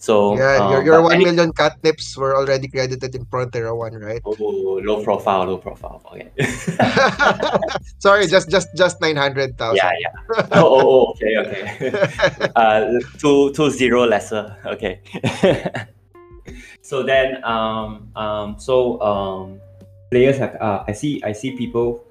So 0.04 0.36
Yeah, 0.36 0.68
your 0.68 0.84
your 0.84 1.00
but 1.00 1.08
one 1.08 1.16
any- 1.16 1.24
million 1.24 1.48
catnips 1.56 2.12
were 2.12 2.36
already 2.36 2.68
credited 2.68 3.16
in 3.16 3.24
Prontera 3.24 3.72
One, 3.72 3.96
right? 3.96 4.20
Oh, 4.28 4.36
low 4.84 5.00
profile, 5.00 5.48
low 5.48 5.56
profile. 5.56 6.04
Okay. 6.12 6.28
Sorry, 8.04 8.28
just 8.28 8.52
just 8.52 8.68
just 8.76 9.00
nine 9.00 9.16
hundred 9.16 9.56
thousand. 9.56 9.80
yeah, 9.80 9.96
yeah. 9.96 10.12
Oh, 10.60 10.68
oh, 10.68 10.84
oh, 10.84 11.04
okay, 11.16 11.32
okay. 11.40 11.60
uh, 12.60 13.00
two 13.16 13.56
two 13.56 13.72
zero 13.72 14.04
lesser. 14.04 14.52
Okay. 14.76 15.00
so 16.84 17.00
then, 17.00 17.40
um, 17.40 18.12
um, 18.12 18.60
so 18.60 19.00
um, 19.00 19.56
players 20.12 20.36
have. 20.36 20.52
Uh, 20.60 20.84
I 20.84 20.92
see. 20.92 21.24
I 21.24 21.32
see 21.32 21.56
people, 21.56 22.04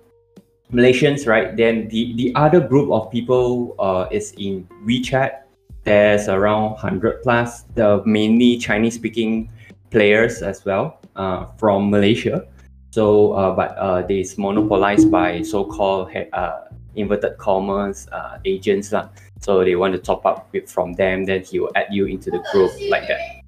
Malaysians, 0.73 1.29
right? 1.29 1.53
Then 1.53 1.93
the 1.93 2.17
the 2.17 2.34
other 2.34 2.58
group 2.58 2.89
of 2.89 3.13
people 3.13 3.77
uh, 3.77 4.10
is 4.10 4.34
in 4.41 4.65
WeChat. 4.82 5.42
There's 5.84 6.30
around 6.30 6.78
hundred 6.78 7.22
plus. 7.24 7.63
The 7.76 8.02
mainly 8.06 8.58
Chinese 8.58 8.96
speaking 8.96 9.52
players 9.91 10.41
as 10.41 10.63
well 10.65 11.00
uh, 11.15 11.46
from 11.58 11.91
Malaysia. 11.91 12.48
So, 12.91 13.34
uh, 13.34 13.56
but 13.56 13.76
uh, 13.78 14.02
they 14.04 14.22
is 14.22 14.38
monopolized 14.38 15.10
by 15.12 15.41
so-called 15.41 16.10
uh, 16.32 16.60
inverted 16.96 17.38
commas 17.38 18.08
uh, 18.12 18.38
agents 18.46 18.93
lah. 18.93 19.10
So 19.41 19.65
they 19.65 19.76
want 19.76 19.91
to 19.93 20.00
top 20.00 20.26
up 20.26 20.48
with 20.54 20.69
from 20.69 20.93
them, 20.93 21.26
then 21.26 21.43
he 21.43 21.60
will 21.60 21.72
add 21.76 21.88
you 21.91 22.06
into 22.06 22.32
the 22.32 22.39
group 22.54 22.72
like 22.88 23.08
that. 23.10 23.43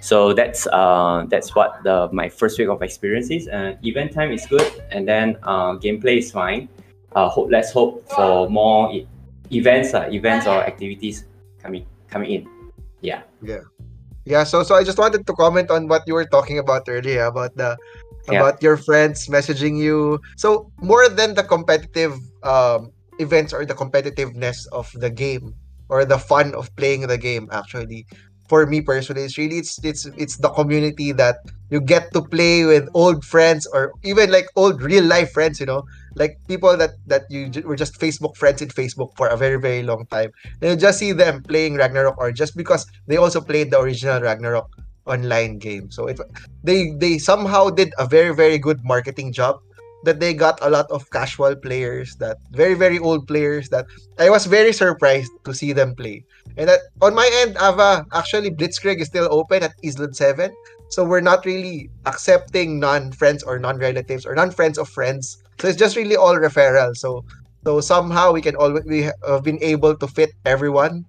So 0.00 0.32
that's 0.32 0.68
uh 0.70 1.26
that's 1.26 1.56
what 1.56 1.82
the 1.82 2.08
my 2.12 2.28
first 2.28 2.56
week 2.58 2.68
of 2.68 2.82
experience 2.82 3.34
is. 3.34 3.48
Event 3.82 4.12
time 4.12 4.30
is 4.30 4.46
good, 4.46 4.68
and 4.92 5.08
then 5.08 5.34
gameplay 5.82 6.22
is 6.22 6.30
fine. 6.30 6.68
Hope 7.16 7.50
let's 7.50 7.72
hope 7.72 8.06
for 8.14 8.48
more 8.48 8.92
e- 8.92 9.08
events, 9.50 9.94
uh, 9.94 10.06
events 10.12 10.46
or 10.46 10.62
activities 10.62 11.24
coming 12.10 12.30
in. 12.30 12.42
Yeah. 13.00 13.22
Yeah, 13.42 13.64
Yeah. 14.24 14.44
so 14.44 14.62
so 14.62 14.74
I 14.74 14.84
just 14.84 14.98
wanted 14.98 15.26
to 15.26 15.32
comment 15.34 15.70
on 15.70 15.88
what 15.88 16.02
you 16.06 16.14
were 16.14 16.26
talking 16.26 16.58
about 16.58 16.88
earlier 16.88 17.24
about 17.24 17.56
the 17.56 17.76
Yeah. 18.28 18.40
about 18.40 18.60
your 18.62 18.76
friends 18.76 19.26
messaging 19.28 19.78
you. 19.80 20.20
So 20.36 20.70
more 20.82 21.08
than 21.08 21.34
the 21.34 21.44
competitive 21.44 22.14
um 22.42 22.92
events 23.18 23.52
or 23.52 23.64
the 23.64 23.74
competitiveness 23.74 24.66
of 24.72 24.90
the 24.94 25.10
game 25.10 25.54
or 25.88 26.04
the 26.04 26.18
fun 26.18 26.54
of 26.54 26.74
playing 26.76 27.06
the 27.08 27.18
game 27.18 27.48
actually 27.50 28.06
for 28.48 28.66
me 28.66 28.80
personally 28.80 29.22
it's 29.24 29.36
really 29.36 29.58
it's 29.58 29.78
it's 29.84 30.06
it's 30.16 30.36
the 30.38 30.48
community 30.50 31.12
that 31.12 31.36
you 31.70 31.80
get 31.80 32.12
to 32.14 32.22
play 32.22 32.64
with 32.64 32.88
old 32.94 33.24
friends 33.24 33.66
or 33.74 33.92
even 34.04 34.30
like 34.30 34.46
old 34.56 34.80
real 34.82 35.04
life 35.04 35.32
friends 35.32 35.60
you 35.60 35.66
know 35.66 35.82
like 36.18 36.38
people 36.48 36.76
that 36.76 36.90
that 37.06 37.24
you 37.30 37.50
were 37.64 37.76
just 37.76 37.98
facebook 38.00 38.36
friends 38.36 38.60
in 38.60 38.68
facebook 38.68 39.14
for 39.16 39.28
a 39.28 39.36
very 39.36 39.58
very 39.60 39.82
long 39.82 40.04
time 40.10 40.30
and 40.60 40.70
you 40.70 40.76
just 40.76 40.98
see 40.98 41.12
them 41.12 41.42
playing 41.42 41.76
ragnarok 41.76 42.16
or 42.18 42.32
just 42.32 42.56
because 42.56 42.86
they 43.06 43.16
also 43.16 43.40
played 43.40 43.70
the 43.70 43.78
original 43.78 44.20
ragnarok 44.20 44.68
online 45.06 45.58
game 45.58 45.90
so 45.90 46.06
it 46.06 46.20
they 46.62 46.92
they 46.98 47.16
somehow 47.16 47.70
did 47.70 47.92
a 47.98 48.06
very 48.06 48.34
very 48.34 48.58
good 48.58 48.84
marketing 48.84 49.32
job 49.32 49.60
that 50.04 50.20
they 50.20 50.32
got 50.32 50.58
a 50.62 50.70
lot 50.70 50.86
of 50.90 51.10
casual 51.10 51.56
players 51.56 52.14
that 52.16 52.38
very 52.52 52.74
very 52.74 52.98
old 52.98 53.26
players 53.26 53.68
that 53.70 53.86
I 54.18 54.30
was 54.30 54.46
very 54.46 54.72
surprised 54.72 55.32
to 55.44 55.54
see 55.54 55.72
them 55.72 55.94
play. 55.94 56.24
And 56.56 56.68
that 56.68 56.80
on 57.02 57.14
my 57.14 57.28
end, 57.42 57.56
Ava, 57.60 58.06
actually 58.12 58.50
Blitzkrieg 58.50 59.00
is 59.00 59.08
still 59.08 59.28
open 59.30 59.62
at 59.62 59.74
Izlude 59.82 60.14
7. 60.14 60.52
So 60.90 61.04
we're 61.04 61.20
not 61.20 61.44
really 61.44 61.90
accepting 62.06 62.80
non-friends 62.80 63.42
or 63.42 63.58
non-relatives 63.58 64.24
or 64.24 64.34
non-friends 64.34 64.78
of 64.78 64.88
friends. 64.88 65.42
So 65.60 65.68
it's 65.68 65.78
just 65.78 65.96
really 65.96 66.16
all 66.16 66.36
referral. 66.36 66.96
So 66.96 67.24
so 67.64 67.80
somehow 67.80 68.32
we 68.32 68.40
can 68.40 68.56
always 68.56 68.84
we 68.84 69.02
have 69.26 69.42
been 69.42 69.58
able 69.62 69.96
to 69.96 70.06
fit 70.06 70.30
everyone 70.46 71.04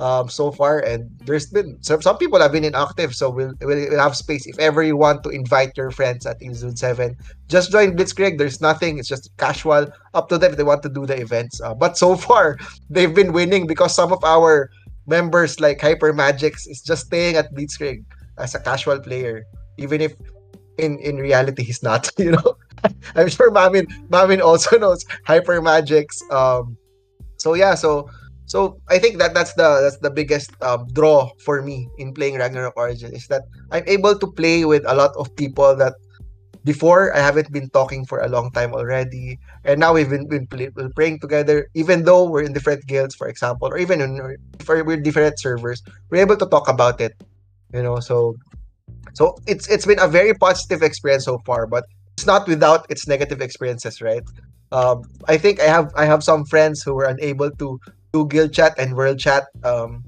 um, 0.00 0.30
so 0.30 0.50
far, 0.50 0.80
and 0.80 1.10
there's 1.26 1.46
been 1.46 1.76
some, 1.82 2.00
some 2.00 2.16
people 2.16 2.40
have 2.40 2.52
been 2.52 2.64
inactive, 2.64 3.14
so 3.14 3.28
we'll, 3.28 3.52
we'll 3.60 3.88
we'll 3.90 4.00
have 4.00 4.16
space 4.16 4.46
if 4.46 4.58
ever 4.58 4.82
you 4.82 4.96
want 4.96 5.22
to 5.24 5.28
invite 5.28 5.76
your 5.76 5.90
friends 5.90 6.24
at 6.24 6.40
Zone 6.54 6.74
Seven. 6.74 7.16
Just 7.48 7.70
join 7.70 7.96
Blitzkrieg. 7.96 8.38
There's 8.38 8.60
nothing. 8.62 8.98
It's 8.98 9.08
just 9.08 9.30
casual. 9.36 9.86
Up 10.14 10.28
to 10.30 10.38
them 10.38 10.52
if 10.52 10.56
they 10.56 10.64
want 10.64 10.82
to 10.84 10.88
do 10.88 11.04
the 11.04 11.20
events. 11.20 11.60
Uh, 11.60 11.74
but 11.74 11.98
so 11.98 12.16
far, 12.16 12.56
they've 12.90 13.14
been 13.14 13.32
winning 13.32 13.66
because 13.66 13.94
some 13.94 14.12
of 14.12 14.24
our 14.24 14.70
members, 15.06 15.60
like 15.60 15.80
Hyper 15.80 16.12
Magics, 16.14 16.66
is 16.66 16.80
just 16.80 17.06
staying 17.06 17.36
at 17.36 17.54
Blitzkrieg 17.54 18.02
as 18.38 18.54
a 18.54 18.60
casual 18.60 18.98
player, 19.00 19.44
even 19.76 20.00
if 20.00 20.14
in 20.78 20.98
in 21.00 21.16
reality 21.16 21.62
he's 21.62 21.82
not. 21.82 22.10
You 22.18 22.32
know, 22.32 22.56
I'm 23.14 23.28
sure 23.28 23.50
Mamin 23.50 23.86
Mamin 24.08 24.40
also 24.40 24.78
knows 24.82 25.04
Hyper 25.24 25.60
Magics. 25.60 26.22
Um, 26.30 26.76
so 27.36 27.54
yeah, 27.54 27.74
so 27.74 28.08
So 28.50 28.82
I 28.90 28.98
think 28.98 29.22
that 29.22 29.30
that's 29.30 29.54
the 29.54 29.78
that's 29.78 30.02
the 30.02 30.10
biggest 30.10 30.50
um, 30.58 30.90
draw 30.90 31.30
for 31.38 31.62
me 31.62 31.86
in 32.02 32.10
playing 32.10 32.34
Ragnarok 32.34 32.74
Origin 32.74 33.14
is 33.14 33.30
that 33.30 33.46
I'm 33.70 33.86
able 33.86 34.18
to 34.18 34.26
play 34.26 34.66
with 34.66 34.82
a 34.90 34.94
lot 34.94 35.14
of 35.14 35.30
people 35.38 35.70
that 35.78 35.94
before 36.66 37.14
I 37.14 37.22
haven't 37.22 37.54
been 37.54 37.70
talking 37.70 38.02
for 38.04 38.18
a 38.18 38.28
long 38.28 38.50
time 38.50 38.74
already, 38.74 39.38
and 39.62 39.78
now 39.78 39.94
we've 39.94 40.10
been, 40.10 40.26
been 40.26 40.50
play, 40.50 40.66
playing 40.98 41.22
together. 41.22 41.70
Even 41.78 42.02
though 42.02 42.26
we're 42.26 42.42
in 42.42 42.52
different 42.52 42.90
guilds, 42.90 43.14
for 43.14 43.30
example, 43.30 43.70
or 43.70 43.78
even 43.78 44.02
in 44.02 44.18
we're 44.66 44.98
different 44.98 45.38
servers, 45.38 45.78
we're 46.10 46.20
able 46.20 46.36
to 46.36 46.50
talk 46.50 46.66
about 46.66 47.00
it. 47.00 47.14
You 47.72 47.86
know, 47.86 48.02
so 48.02 48.34
so 49.14 49.38
it's 49.46 49.70
it's 49.70 49.86
been 49.86 50.02
a 50.02 50.10
very 50.10 50.34
positive 50.34 50.82
experience 50.82 51.24
so 51.24 51.38
far, 51.46 51.70
but 51.70 51.86
it's 52.20 52.26
not 52.26 52.46
without 52.46 52.84
its 52.92 53.08
negative 53.08 53.40
experiences, 53.40 54.02
right? 54.02 54.20
Um, 54.72 55.00
I 55.26 55.38
think 55.38 55.58
I 55.58 55.64
have 55.72 55.88
I 55.96 56.04
have 56.04 56.22
some 56.22 56.44
friends 56.44 56.82
who 56.84 56.92
were 56.92 57.08
unable 57.08 57.50
to 57.50 57.80
do 58.12 58.28
guild 58.28 58.52
chat 58.52 58.76
and 58.76 58.92
world 58.92 59.18
chat 59.18 59.48
um, 59.64 60.04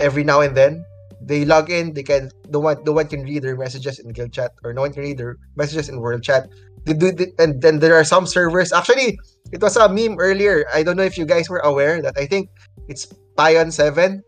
every 0.00 0.24
now 0.24 0.40
and 0.40 0.56
then. 0.56 0.80
They 1.20 1.44
log 1.44 1.68
in, 1.68 1.92
they 1.92 2.02
can 2.02 2.32
no 2.48 2.60
one 2.64 2.80
no 2.88 2.92
one 2.92 3.08
can 3.12 3.28
read 3.28 3.44
their 3.44 3.60
messages 3.60 4.00
in 4.00 4.08
guild 4.16 4.32
chat 4.32 4.56
or 4.64 4.72
no 4.72 4.80
one 4.88 4.92
can 4.96 5.04
read 5.04 5.18
their 5.20 5.36
messages 5.54 5.92
in 5.92 6.00
world 6.00 6.24
chat. 6.24 6.48
They 6.88 6.96
do 6.96 7.12
and 7.38 7.60
then 7.60 7.78
there 7.78 7.92
are 7.92 8.08
some 8.08 8.24
servers. 8.24 8.72
Actually, 8.72 9.20
it 9.52 9.60
was 9.60 9.76
a 9.76 9.84
meme 9.84 10.16
earlier. 10.16 10.64
I 10.72 10.80
don't 10.82 10.96
know 10.96 11.04
if 11.04 11.20
you 11.20 11.28
guys 11.28 11.52
were 11.52 11.60
aware 11.60 12.00
that 12.00 12.16
I 12.16 12.24
think 12.24 12.48
it's 12.88 13.04
Payon 13.36 13.68
Seven. 13.68 14.24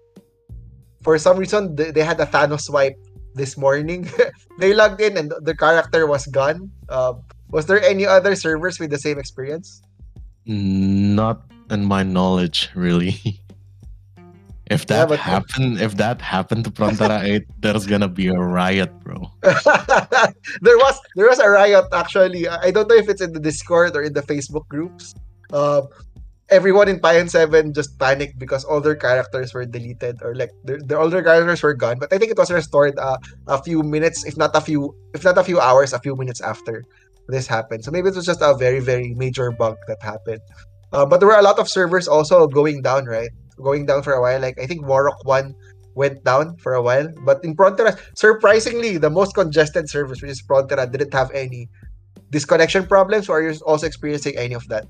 For 1.01 1.17
some 1.17 1.39
reason, 1.41 1.77
they, 1.77 1.93
they 1.93 2.05
had 2.05 2.21
a 2.21 2.27
Thanos 2.27 2.69
swipe 2.69 2.99
this 3.37 3.57
morning. 3.57 4.09
they 4.59 4.73
logged 4.73 5.01
in 5.01 5.17
and 5.17 5.33
the 5.43 5.55
character 5.55 6.07
was 6.07 6.27
gone. 6.27 6.73
Uh, 6.89 7.15
was 7.51 7.67
there 7.67 7.81
any 7.83 8.07
other 8.07 8.35
servers 8.35 8.81
with 8.81 8.91
the 8.91 8.99
same 8.99 9.19
experience? 9.19 9.83
Not 10.47 11.43
in 11.71 11.85
my 11.85 12.03
knowledge, 12.03 12.71
really. 12.75 13.21
if 14.67 14.87
that 14.87 15.11
yeah, 15.11 15.17
happened, 15.17 15.81
if 15.81 15.97
that 15.97 16.21
happened 16.21 16.65
to 16.65 16.71
Prontera 16.71 17.23
8, 17.23 17.45
there's 17.61 17.87
gonna 17.87 18.09
be 18.09 18.29
a 18.29 18.39
riot, 18.39 18.91
bro. 19.05 19.31
there 19.43 20.79
was 20.79 21.01
there 21.15 21.29
was 21.29 21.39
a 21.39 21.49
riot 21.49 21.87
actually. 21.93 22.49
I 22.49 22.71
don't 22.71 22.89
know 22.89 22.97
if 22.97 23.09
it's 23.09 23.21
in 23.21 23.33
the 23.33 23.41
Discord 23.41 23.95
or 23.95 24.03
in 24.03 24.13
the 24.13 24.23
Facebook 24.23 24.67
groups. 24.69 25.15
Uh, 25.53 25.83
everyone 26.49 26.89
in 26.89 27.01
Payon 27.01 27.29
7 27.29 27.75
just 27.75 27.99
panicked 27.99 28.39
because 28.39 28.65
all 28.65 28.81
their 28.81 28.95
characters 28.95 29.53
were 29.53 29.67
deleted 29.67 30.23
or 30.23 30.35
like 30.35 30.51
the, 30.65 30.79
the 30.87 30.97
older 30.97 31.23
characters 31.23 31.63
were 31.63 31.75
gone. 31.75 31.99
But 31.99 32.13
I 32.13 32.19
think 32.19 32.31
it 32.31 32.39
was 32.39 32.51
restored 32.51 32.99
uh, 32.99 33.19
a 33.49 33.63
few 33.63 33.83
minutes, 33.83 34.25
if 34.25 34.37
not 34.37 34.55
a 34.55 34.61
few, 34.61 34.95
if 35.15 35.25
not 35.25 35.39
a 35.39 35.45
few 35.45 35.61
hours, 35.61 35.93
a 35.93 35.99
few 35.99 36.15
minutes 36.17 36.41
after 36.41 36.85
this 37.29 37.47
happened. 37.47 37.85
So 37.85 37.91
maybe 37.91 38.09
it 38.09 38.15
was 38.15 38.27
just 38.27 38.43
a 38.43 38.55
very, 38.55 38.81
very 38.81 39.15
major 39.15 39.51
bug 39.51 39.77
that 39.89 40.01
happened. 40.01 40.41
Uh, 40.93 41.05
but 41.05 41.19
there 41.19 41.29
were 41.29 41.39
a 41.39 41.43
lot 41.43 41.59
of 41.59 41.69
servers 41.69 42.07
also 42.07 42.47
going 42.47 42.83
down, 42.83 43.07
right? 43.07 43.31
Going 43.63 43.87
down 43.87 44.03
for 44.03 44.13
a 44.13 44.21
while. 44.21 44.41
Like 44.41 44.61
I 44.61 44.67
think 44.67 44.87
Warrock 44.87 45.25
1 45.25 45.55
went 45.95 46.23
down 46.23 46.57
for 46.59 46.75
a 46.75 46.83
while. 46.83 47.09
But 47.25 47.45
in 47.45 47.57
Prontera, 47.57 47.99
surprisingly, 48.15 48.99
the 48.99 49.11
most 49.11 49.35
congested 49.35 49.89
service, 49.89 50.23
which 50.23 50.31
is 50.31 50.43
Prontera, 50.43 50.91
didn't 50.91 51.13
have 51.13 51.31
any 51.33 51.69
disconnection 52.31 52.87
problems 52.87 53.29
or 53.29 53.39
are 53.39 53.51
you 53.51 53.59
also 53.67 53.87
experiencing 53.87 54.37
any 54.37 54.55
of 54.55 54.67
that? 54.69 54.87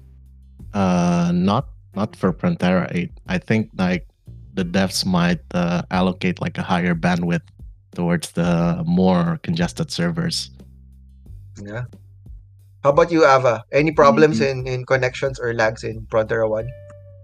Uh, 0.77 1.33
not 1.33 1.73
not 1.97 2.15
for 2.15 2.37
Prontera 2.37 2.93
8. 2.93 3.09
I 3.27 3.39
think 3.39 3.73
like 3.79 4.05
the 4.53 4.65
devs 4.65 5.09
might 5.09 5.41
uh, 5.57 5.89
allocate 5.91 6.39
like 6.39 6.59
a 6.59 6.63
higher 6.63 6.95
bandwidth 6.95 7.49
towards 7.95 8.33
the 8.33 8.85
more 8.85 9.41
congested 9.43 9.91
servers. 9.91 10.51
Yeah. 11.57 11.89
How 12.85 12.91
about 12.91 13.11
you, 13.11 13.25
Ava? 13.25 13.65
Any 13.73 13.91
problems 13.91 14.41
mm-hmm. 14.41 14.69
in, 14.69 14.85
in 14.85 14.85
connections 14.85 15.41
or 15.41 15.55
lags 15.55 15.83
in 15.83 16.05
Prontera 16.13 16.45
1? 16.45 16.69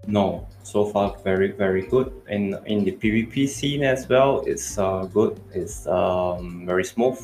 No, 0.07 0.47
so 0.63 0.89
far 0.89 1.15
very 1.23 1.51
very 1.53 1.85
good. 1.85 2.11
In 2.27 2.57
in 2.65 2.83
the 2.83 2.91
PvP 2.97 3.47
scene 3.47 3.83
as 3.85 4.09
well, 4.09 4.41
it's 4.49 4.81
uh, 4.81 5.05
good. 5.13 5.39
It's 5.53 5.85
um, 5.85 6.65
very 6.65 6.83
smooth. 6.83 7.21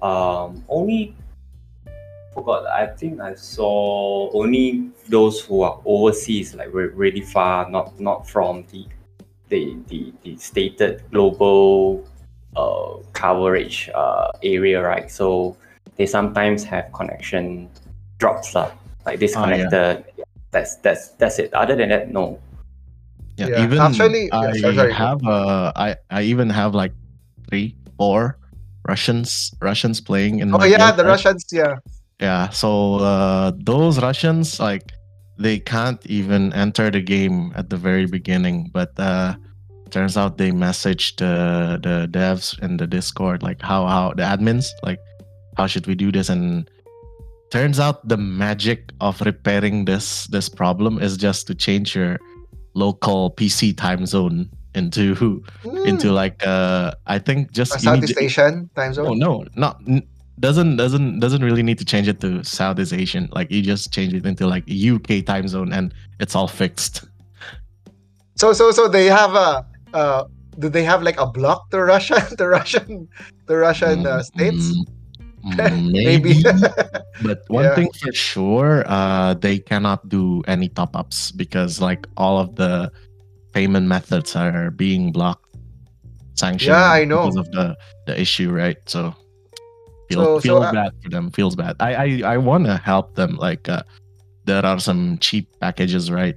Um, 0.00 0.64
only 0.68 1.14
forgot. 2.36 2.68
I 2.68 2.92
think 2.92 3.20
I 3.20 3.32
saw 3.34 4.28
only 4.36 4.92
those 5.08 5.40
who 5.40 5.62
are 5.62 5.80
overseas, 5.88 6.54
like 6.54 6.68
really 6.72 7.24
far, 7.24 7.70
not 7.72 7.96
not 7.98 8.28
from 8.28 8.68
the 8.68 8.84
the 9.48 9.80
the, 9.88 10.12
the 10.22 10.36
stated 10.36 11.02
global 11.10 12.04
uh, 12.52 13.00
coverage 13.16 13.88
uh, 13.96 14.28
area, 14.44 14.84
right? 14.84 15.10
So 15.10 15.56
they 15.96 16.04
sometimes 16.04 16.60
have 16.68 16.92
connection 16.92 17.72
drops, 18.20 18.54
lah, 18.54 18.70
like 19.08 19.18
disconnected. 19.18 19.72
Oh, 19.72 20.04
yeah. 20.20 20.24
That's 20.52 20.76
that's 20.84 21.16
that's 21.16 21.40
it. 21.40 21.52
Other 21.56 21.76
than 21.76 21.88
that, 21.88 22.12
no. 22.12 22.38
Yeah, 23.36 23.48
yeah. 23.48 23.64
even 23.64 23.80
actually, 23.80 24.32
I 24.32 24.52
yeah, 24.52 24.72
sorry, 24.72 24.92
have 24.92 25.20
uh, 25.24 25.72
I 25.76 25.96
I 26.08 26.22
even 26.24 26.48
have 26.48 26.72
like 26.72 26.92
three, 27.48 27.76
four 27.96 28.40
Russians 28.88 29.52
Russians 29.60 30.00
playing 30.00 30.40
in. 30.40 30.54
Oh 30.54 30.64
yeah, 30.64 30.92
the 30.92 31.04
Russians, 31.04 31.44
yeah. 31.52 31.76
Yeah, 32.20 32.48
so 32.48 32.96
uh, 32.96 33.52
those 33.56 34.00
Russians 34.00 34.58
like 34.58 34.92
they 35.38 35.58
can't 35.58 36.04
even 36.06 36.52
enter 36.54 36.90
the 36.90 37.02
game 37.02 37.52
at 37.54 37.68
the 37.68 37.76
very 37.76 38.06
beginning, 38.06 38.70
but 38.72 38.98
uh, 38.98 39.34
turns 39.90 40.16
out 40.16 40.38
they 40.38 40.50
messaged 40.50 41.20
uh, 41.20 41.76
the 41.76 42.08
devs 42.10 42.58
in 42.62 42.76
the 42.76 42.86
Discord 42.86 43.42
like 43.42 43.60
how 43.60 43.86
how 43.86 44.12
the 44.14 44.22
admins 44.22 44.68
like 44.82 44.98
how 45.56 45.66
should 45.66 45.86
we 45.86 45.94
do 45.94 46.10
this 46.10 46.28
and 46.28 46.70
turns 47.50 47.78
out 47.78 48.06
the 48.08 48.16
magic 48.16 48.92
of 49.00 49.20
repairing 49.20 49.84
this 49.84 50.26
this 50.28 50.48
problem 50.48 50.98
is 50.98 51.16
just 51.16 51.46
to 51.46 51.54
change 51.54 51.94
your 51.94 52.18
local 52.74 53.30
PC 53.30 53.76
time 53.76 54.06
zone 54.06 54.50
into 54.74 55.14
mm. 55.14 55.86
into 55.86 56.12
like 56.12 56.46
uh 56.46 56.92
I 57.06 57.18
think 57.18 57.52
just 57.52 57.80
Southeast 57.80 58.18
Asian 58.20 58.68
time 58.74 58.92
zone. 58.92 59.06
Oh 59.06 59.14
no, 59.14 59.46
not 59.54 59.80
doesn't 60.40 60.76
doesn't 60.76 61.20
doesn't 61.20 61.42
really 61.42 61.62
need 61.62 61.78
to 61.78 61.84
change 61.84 62.08
it 62.08 62.20
to 62.20 62.44
Southeast 62.44 62.92
Asian. 62.92 63.28
Like 63.32 63.50
you 63.50 63.62
just 63.62 63.92
change 63.92 64.12
it 64.12 64.26
into 64.26 64.46
like 64.46 64.64
UK 64.68 65.24
time 65.24 65.48
zone 65.48 65.72
and 65.72 65.94
it's 66.20 66.34
all 66.34 66.48
fixed. 66.48 67.04
So 68.36 68.52
so 68.52 68.70
so 68.70 68.88
they 68.88 69.06
have 69.06 69.34
a 69.34 69.66
uh 69.94 70.24
do 70.58 70.68
they 70.68 70.84
have 70.84 71.02
like 71.02 71.18
a 71.18 71.26
block 71.26 71.70
to 71.70 71.82
Russia 71.82 72.26
the 72.38 72.48
Russian 72.48 73.08
the 73.46 73.56
Russian 73.56 74.06
uh, 74.06 74.22
states? 74.22 74.76
Mm, 75.44 75.92
maybe. 75.92 76.42
but 77.22 77.42
one 77.48 77.64
yeah. 77.64 77.74
thing 77.74 77.90
for 77.92 78.12
sure, 78.12 78.84
uh 78.86 79.34
they 79.34 79.58
cannot 79.58 80.08
do 80.08 80.42
any 80.46 80.68
top 80.68 80.94
ups 80.96 81.32
because 81.32 81.80
like 81.80 82.06
all 82.16 82.38
of 82.38 82.56
the 82.56 82.92
payment 83.52 83.86
methods 83.86 84.36
are 84.36 84.70
being 84.70 85.12
blocked 85.12 85.46
sanctioned 86.34 86.76
yeah, 86.76 86.92
I 86.92 87.06
know. 87.06 87.24
because 87.24 87.36
of 87.36 87.50
the 87.52 87.76
the 88.04 88.20
issue, 88.20 88.52
right? 88.52 88.76
So 88.84 89.16
Feel, 90.08 90.24
so, 90.24 90.40
feels 90.40 90.62
so, 90.62 90.62
uh, 90.62 90.72
bad 90.72 90.92
for 91.02 91.10
them. 91.10 91.30
Feels 91.30 91.56
bad. 91.56 91.76
I 91.80 91.94
I, 91.94 92.34
I 92.34 92.36
want 92.38 92.66
to 92.66 92.76
help 92.76 93.14
them. 93.14 93.36
Like 93.36 93.68
uh, 93.68 93.82
there 94.44 94.64
are 94.64 94.78
some 94.78 95.18
cheap 95.18 95.48
packages, 95.60 96.10
right? 96.10 96.36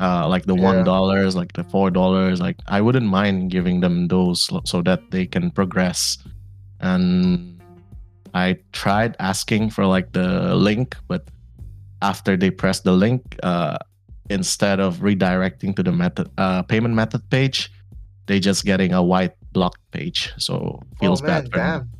Uh, 0.00 0.26
like 0.26 0.46
the 0.46 0.54
one 0.54 0.84
dollars, 0.84 1.36
like 1.36 1.52
the 1.52 1.64
four 1.64 1.90
dollars. 1.90 2.40
Like 2.40 2.56
I 2.66 2.80
wouldn't 2.80 3.06
mind 3.06 3.50
giving 3.50 3.80
them 3.80 4.08
those 4.08 4.48
so 4.64 4.82
that 4.82 5.10
they 5.10 5.26
can 5.26 5.50
progress. 5.50 6.18
And 6.80 7.60
I 8.34 8.58
tried 8.72 9.14
asking 9.20 9.70
for 9.70 9.86
like 9.86 10.12
the 10.12 10.54
link, 10.56 10.96
but 11.06 11.28
after 12.00 12.36
they 12.36 12.50
press 12.50 12.80
the 12.80 12.92
link, 12.92 13.38
uh, 13.42 13.78
instead 14.30 14.80
of 14.80 14.98
redirecting 14.98 15.76
to 15.76 15.82
the 15.82 15.92
method 15.92 16.30
uh, 16.38 16.62
payment 16.62 16.94
method 16.94 17.28
page, 17.30 17.70
they 18.26 18.40
just 18.40 18.64
getting 18.64 18.92
a 18.92 19.02
white 19.02 19.34
block 19.52 19.76
page. 19.92 20.32
So 20.38 20.82
feels 20.98 21.22
oh, 21.22 21.26
man, 21.26 21.42
bad 21.42 21.52
for 21.52 21.58
damn. 21.58 21.78
them. 21.80 21.90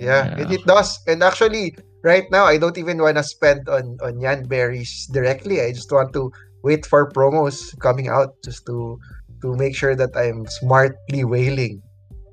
Yeah, 0.00 0.34
yeah. 0.36 0.42
It, 0.42 0.60
it 0.60 0.64
does. 0.66 0.98
And 1.06 1.22
actually, 1.22 1.76
right 2.02 2.24
now, 2.30 2.44
I 2.44 2.58
don't 2.58 2.78
even 2.78 2.98
want 2.98 3.16
to 3.16 3.22
spend 3.22 3.68
on 3.68 3.98
on 4.02 4.20
Yan 4.20 4.46
berries 4.46 5.08
directly. 5.12 5.60
I 5.60 5.72
just 5.72 5.90
want 5.92 6.12
to 6.14 6.32
wait 6.62 6.86
for 6.86 7.10
promos 7.10 7.76
coming 7.78 8.08
out 8.08 8.34
just 8.42 8.66
to 8.66 8.98
to 9.42 9.54
make 9.54 9.76
sure 9.76 9.94
that 9.94 10.16
I'm 10.16 10.46
smartly 10.46 11.24
whaling. 11.24 11.82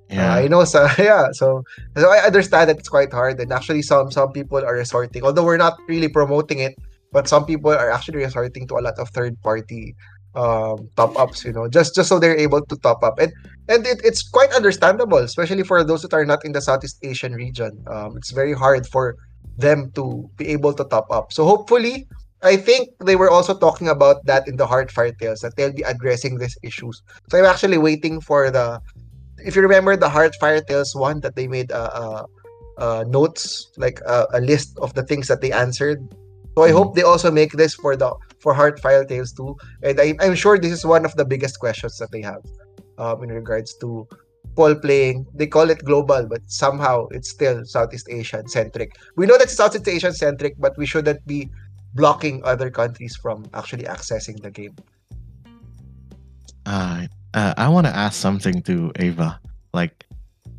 Yeah, 0.09 0.33
uh, 0.33 0.43
I 0.43 0.47
know. 0.47 0.65
So 0.65 0.87
yeah, 0.97 1.31
so 1.31 1.63
so 1.95 2.09
I 2.09 2.25
understand 2.25 2.69
that 2.69 2.79
it's 2.79 2.89
quite 2.89 3.13
hard, 3.13 3.39
and 3.39 3.51
actually, 3.53 3.81
some 3.81 4.11
some 4.11 4.31
people 4.31 4.59
are 4.59 4.75
resorting. 4.75 5.23
Although 5.23 5.45
we're 5.45 5.61
not 5.61 5.77
really 5.87 6.09
promoting 6.09 6.59
it, 6.59 6.75
but 7.11 7.27
some 7.27 7.45
people 7.45 7.71
are 7.71 7.91
actually 7.91 8.23
resorting 8.23 8.67
to 8.67 8.75
a 8.75 8.83
lot 8.83 8.97
of 8.99 9.09
third 9.09 9.39
party 9.41 9.95
um, 10.35 10.89
top 10.95 11.17
ups, 11.19 11.43
you 11.43 11.51
know, 11.51 11.67
just 11.67 11.95
just 11.95 12.09
so 12.09 12.19
they're 12.19 12.37
able 12.37 12.65
to 12.65 12.75
top 12.77 13.03
up, 13.03 13.19
and 13.19 13.31
and 13.67 13.85
it, 13.85 14.01
it's 14.03 14.27
quite 14.27 14.51
understandable, 14.53 15.17
especially 15.17 15.63
for 15.63 15.83
those 15.83 16.01
that 16.03 16.13
are 16.13 16.25
not 16.25 16.45
in 16.45 16.51
the 16.51 16.61
Southeast 16.61 16.97
Asian 17.03 17.33
region. 17.33 17.83
Um, 17.87 18.17
it's 18.17 18.31
very 18.31 18.53
hard 18.53 18.87
for 18.87 19.15
them 19.57 19.91
to 19.95 20.29
be 20.37 20.47
able 20.49 20.73
to 20.73 20.83
top 20.85 21.07
up. 21.11 21.33
So 21.33 21.45
hopefully, 21.45 22.07
I 22.41 22.57
think 22.57 22.89
they 23.03 23.15
were 23.15 23.29
also 23.29 23.57
talking 23.57 23.87
about 23.87 24.25
that 24.25 24.47
in 24.47 24.55
the 24.55 24.65
Heartfire 24.65 25.17
Tales 25.17 25.41
that 25.41 25.55
they'll 25.55 25.73
be 25.73 25.83
addressing 25.83 26.37
these 26.37 26.57
issues. 26.63 27.01
So 27.29 27.37
I'm 27.37 27.45
actually 27.45 27.77
waiting 27.77 28.21
for 28.21 28.49
the, 28.49 28.81
if 29.37 29.55
you 29.55 29.61
remember 29.61 29.95
the 29.95 30.09
Heartfire 30.09 30.65
Tales 30.65 30.95
one 30.95 31.19
that 31.21 31.35
they 31.35 31.47
made 31.47 31.71
uh, 31.71 31.91
uh, 31.93 32.25
uh 32.77 33.03
notes 33.07 33.69
like 33.77 33.99
uh, 34.07 34.25
a 34.33 34.41
list 34.41 34.79
of 34.79 34.93
the 34.93 35.03
things 35.03 35.27
that 35.27 35.41
they 35.41 35.51
answered 35.51 35.99
So 36.57 36.63
I 36.63 36.69
Mhm. 36.69 36.73
hope 36.73 36.95
they 36.95 37.03
also 37.03 37.31
make 37.31 37.53
this 37.53 37.73
for 37.73 37.95
the 37.95 38.13
for 38.39 38.53
Heartfile 38.53 39.07
Tales 39.07 39.31
too. 39.31 39.55
And 39.83 39.99
I, 39.99 40.15
I'm 40.19 40.35
sure 40.35 40.57
this 40.57 40.71
is 40.71 40.85
one 40.85 41.05
of 41.05 41.15
the 41.15 41.25
biggest 41.25 41.59
questions 41.59 41.97
that 41.97 42.11
they 42.11 42.21
have 42.21 42.43
um, 42.97 43.23
in 43.23 43.29
regards 43.29 43.75
to 43.77 44.07
ball 44.55 44.75
playing. 44.75 45.25
They 45.33 45.47
call 45.47 45.69
it 45.69 45.83
global, 45.85 46.27
but 46.27 46.41
somehow 46.47 47.07
it's 47.11 47.29
still 47.29 47.63
Southeast 47.63 48.07
Asian 48.09 48.47
centric. 48.47 48.91
We 49.15 49.25
know 49.25 49.37
that 49.37 49.47
it's 49.47 49.55
Southeast 49.55 49.87
Asian 49.87 50.13
centric, 50.13 50.55
but 50.59 50.77
we 50.77 50.85
shouldn't 50.85 51.25
be 51.25 51.49
blocking 51.93 52.41
other 52.43 52.69
countries 52.69 53.15
from 53.15 53.45
actually 53.53 53.83
accessing 53.83 54.41
the 54.41 54.51
game. 54.51 54.75
Uh, 56.65 57.07
uh, 57.33 57.53
I 57.57 57.67
want 57.69 57.87
to 57.87 57.95
ask 57.95 58.19
something 58.19 58.61
to 58.63 58.91
Ava. 58.99 59.39
Like, 59.73 60.05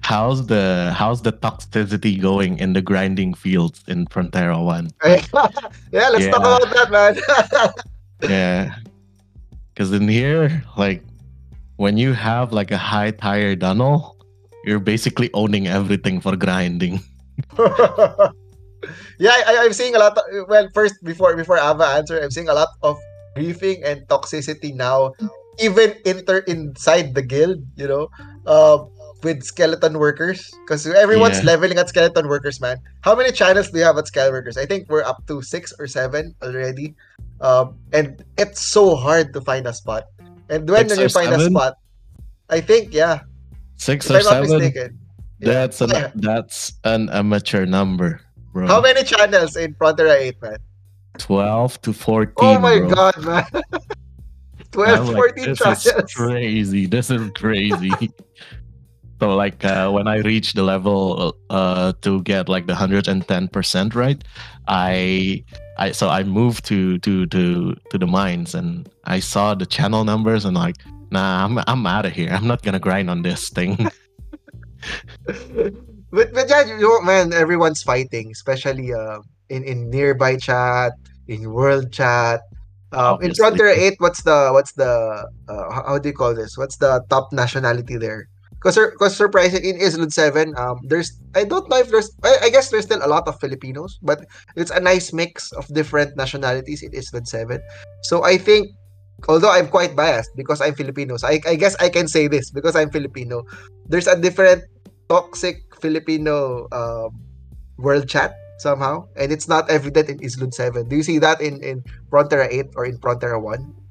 how's 0.03 0.47
the 0.47 0.93
how's 0.97 1.23
the 1.23 1.33
toxicity 1.33 2.21
going 2.21 2.59
in 2.59 2.73
the 2.73 2.83
grinding 2.83 3.35
fields 3.35 3.83
in 3.87 4.07
Prontera 4.07 4.63
One? 4.63 4.91
yeah, 5.05 6.09
let's 6.11 6.27
talk 6.29 6.43
about 6.43 6.69
that, 6.75 6.91
man. 6.91 7.17
Yeah, 8.23 8.79
because 9.75 9.91
in 9.91 10.07
here, 10.07 10.63
like, 10.79 11.03
when 11.75 11.99
you 11.99 12.13
have 12.13 12.53
like 12.53 12.71
a 12.71 12.79
high 12.79 13.11
tire 13.11 13.57
tunnel, 13.57 14.15
you're 14.63 14.79
basically 14.79 15.29
owning 15.35 15.67
everything 15.67 16.21
for 16.21 16.37
grinding. 16.37 17.03
yeah, 19.19 19.35
I, 19.43 19.67
I'm 19.67 19.73
seeing 19.73 19.97
a 19.97 19.99
lot. 19.99 20.17
Of, 20.17 20.25
well, 20.47 20.69
first 20.73 21.03
before 21.03 21.35
before 21.35 21.59
Ava 21.59 21.99
answer, 21.99 22.23
I'm 22.23 22.31
seeing 22.31 22.49
a 22.49 22.55
lot 22.55 22.69
of 22.87 22.95
griefing 23.35 23.83
and 23.83 24.07
toxicity 24.07 24.71
now, 24.73 25.15
even 25.59 25.95
inter 26.07 26.47
inside 26.47 27.15
the 27.19 27.23
guild. 27.23 27.59
You 27.75 27.89
know, 27.89 28.05
uh, 28.47 28.87
with 29.23 29.43
skeleton 29.43 29.99
workers, 29.99 30.51
because 30.67 30.87
everyone's 30.87 31.39
Yeah. 31.39 31.55
leveling 31.57 31.79
at 31.79 31.89
skeleton 31.89 32.29
workers, 32.29 32.61
man. 32.61 32.79
How 33.03 33.15
many 33.15 33.33
channels 33.33 33.71
do 33.71 33.79
you 33.79 33.85
have 33.85 33.97
at 33.99 34.07
skeleton 34.07 34.35
workers? 34.35 34.57
I 34.57 34.67
think 34.67 34.89
we're 34.91 35.05
up 35.05 35.27
to 35.29 35.43
six 35.43 35.73
or 35.79 35.87
seven 35.87 36.35
already. 36.43 36.95
Um, 37.41 37.75
and 37.93 38.23
it's 38.39 38.63
so 38.63 38.95
hard 38.95 39.33
to 39.35 39.41
find 39.41 39.67
a 39.67 39.73
spot. 39.73 40.05
And 40.49 40.69
when 40.69 40.89
Six 40.89 41.01
you 41.01 41.09
find 41.09 41.33
a 41.33 41.41
spot, 41.47 41.75
I 42.51 42.61
think 42.61 42.93
yeah, 42.95 43.21
Six 43.77 44.07
if 44.07 44.11
or 44.11 44.19
I'm 44.19 44.25
not 44.25 44.33
seven. 44.47 44.59
mistaken. 44.59 44.99
Yeah. 45.41 45.53
That's 45.53 45.81
an 45.81 45.91
Yeah. 45.91 46.11
that's 46.15 46.73
an 46.85 47.11
amateur 47.11 47.67
number, 47.67 48.21
bro. 48.53 48.67
How 48.67 48.81
many 48.81 49.03
channels 49.03 49.57
in 49.57 49.75
Prontera 49.75 50.15
8, 50.15 50.41
man? 50.43 50.59
Twelve 51.19 51.81
to 51.83 51.93
fourteen. 51.93 52.57
Oh 52.57 52.59
my 52.61 52.79
bro. 52.79 52.89
god, 52.91 53.17
man. 53.25 53.47
12, 54.73 55.01
I'm 55.01 55.07
like, 55.07 55.15
14 55.17 55.45
this 55.45 55.59
channels. 55.59 55.87
is 55.87 56.15
crazy. 56.15 56.87
This 56.87 57.11
is 57.11 57.31
crazy. 57.35 57.91
so 59.23 59.37
like 59.39 59.65
uh, 59.65 59.87
when 59.87 60.09
I 60.09 60.19
reached 60.27 60.57
the 60.59 60.67
level 60.67 61.39
uh, 61.49 61.95
to 62.03 62.23
get 62.27 62.49
like 62.49 62.67
the 62.67 62.75
hundred 62.75 63.07
and 63.07 63.23
ten 63.23 63.47
percent 63.47 63.95
right, 63.95 64.19
I 64.67 65.45
I 65.79 65.93
so 65.95 66.11
I 66.11 66.27
moved 66.27 66.67
to 66.75 66.99
to 67.07 67.27
to 67.31 67.71
to 67.91 67.97
the 68.03 68.11
mines 68.11 68.59
and 68.59 68.91
I 69.07 69.23
saw 69.23 69.55
the 69.55 69.63
channel 69.65 70.03
numbers 70.03 70.43
and 70.43 70.59
like 70.59 70.75
nah 71.15 71.47
I'm 71.47 71.63
I'm 71.71 71.87
out 71.87 72.03
of 72.03 72.11
here. 72.19 72.35
I'm 72.35 72.51
not 72.51 72.67
gonna 72.67 72.83
grind 72.83 73.07
on 73.15 73.23
this 73.23 73.47
thing. 73.49 73.79
but 76.11 76.35
but 76.35 76.51
yeah, 76.51 76.67
you 76.67 76.83
know, 76.83 76.99
man, 77.07 77.33
everyone's 77.33 77.87
fighting, 77.87 78.35
especially 78.35 78.91
uh, 78.91 79.23
in 79.55 79.63
in 79.63 79.87
nearby 79.87 80.35
chat, 80.35 80.99
in 81.29 81.47
world 81.55 81.95
chat. 81.95 82.43
Um, 82.91 83.23
in. 83.23 83.31
Prontera 83.31 83.73
8, 83.73 83.95
what's 84.05 84.21
the 84.21 84.51
what's 84.53 84.73
the 84.73 85.25
uh, 85.49 85.65
how 85.71 85.97
do 85.97 86.11
you 86.11 86.15
call 86.15 86.35
this? 86.35 86.59
What's 86.59 86.77
the 86.77 87.07
top 87.09 87.33
nationality 87.33 87.97
there? 87.97 88.29
Because 88.63 88.79
because 88.79 89.17
surprising 89.17 89.65
in 89.67 89.75
Izlude 89.83 90.13
7, 90.13 90.55
um, 90.57 90.79
there's 90.87 91.19
I 91.35 91.43
don't 91.43 91.69
know 91.69 91.79
if 91.83 91.91
there's 91.91 92.15
I, 92.23 92.47
I 92.47 92.51
guess 92.51 92.71
there's 92.71 92.87
still 92.87 93.03
a 93.03 93.11
lot 93.11 93.27
of 93.27 93.41
Filipinos, 93.41 93.99
but 94.03 94.23
it's 94.55 94.71
a 94.71 94.79
nice 94.79 95.13
mix 95.13 95.51
of 95.59 95.67
different 95.75 96.17
nationalities 96.17 96.83
in 96.83 96.93
Izlude 96.93 97.27
7. 97.27 97.59
So 98.07 98.23
I 98.23 98.39
think 98.39 98.71
although 99.29 99.51
I'm 99.51 99.67
quite 99.67 99.97
biased 99.97 100.31
because 100.37 100.61
I'm 100.61 100.75
Filipino, 100.75 101.17
so 101.17 101.27
I, 101.27 101.41
I 101.47 101.57
guess 101.57 101.75
I 101.83 101.89
can 101.89 102.07
say 102.07 102.29
this 102.29 102.51
because 102.51 102.77
I'm 102.77 102.91
Filipino. 102.91 103.43
There's 103.91 104.07
a 104.07 104.15
different 104.15 104.63
toxic 105.09 105.59
Filipino 105.83 106.69
um, 106.71 107.19
world 107.79 108.09
chat 108.09 108.39
somehow, 108.63 109.11
and 109.19 109.33
it's 109.33 109.49
not 109.49 109.69
evident 109.71 110.09
in 110.09 110.19
Izlude 110.23 110.55
7. 110.55 110.89
Do 110.89 110.95
you 110.95 111.03
see 111.03 111.19
that 111.19 111.43
in 111.43 111.59
in 111.67 111.83
Prontera 112.15 112.47
8 112.47 112.79
or 112.79 112.87
in 112.87 112.99
Prontera 113.03 113.43
1? 113.43 113.82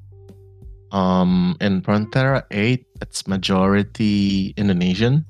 Um, 0.92 1.56
in 1.60 1.80
Prontera 1.80 2.44
8, 2.50 2.86
it's 3.00 3.26
majority 3.26 4.54
Indonesian. 4.56 5.24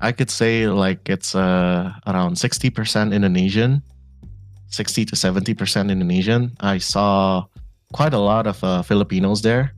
I 0.00 0.12
could 0.12 0.30
say 0.30 0.68
like 0.68 1.08
it's 1.08 1.34
uh, 1.34 1.92
around 2.06 2.36
60% 2.36 3.12
Indonesian, 3.12 3.82
60 4.68 5.04
to 5.06 5.16
70% 5.16 5.90
Indonesian. 5.90 6.56
I 6.60 6.78
saw 6.78 7.46
quite 7.92 8.14
a 8.14 8.18
lot 8.18 8.46
of 8.46 8.62
uh, 8.62 8.82
Filipinos 8.82 9.42
there, 9.42 9.74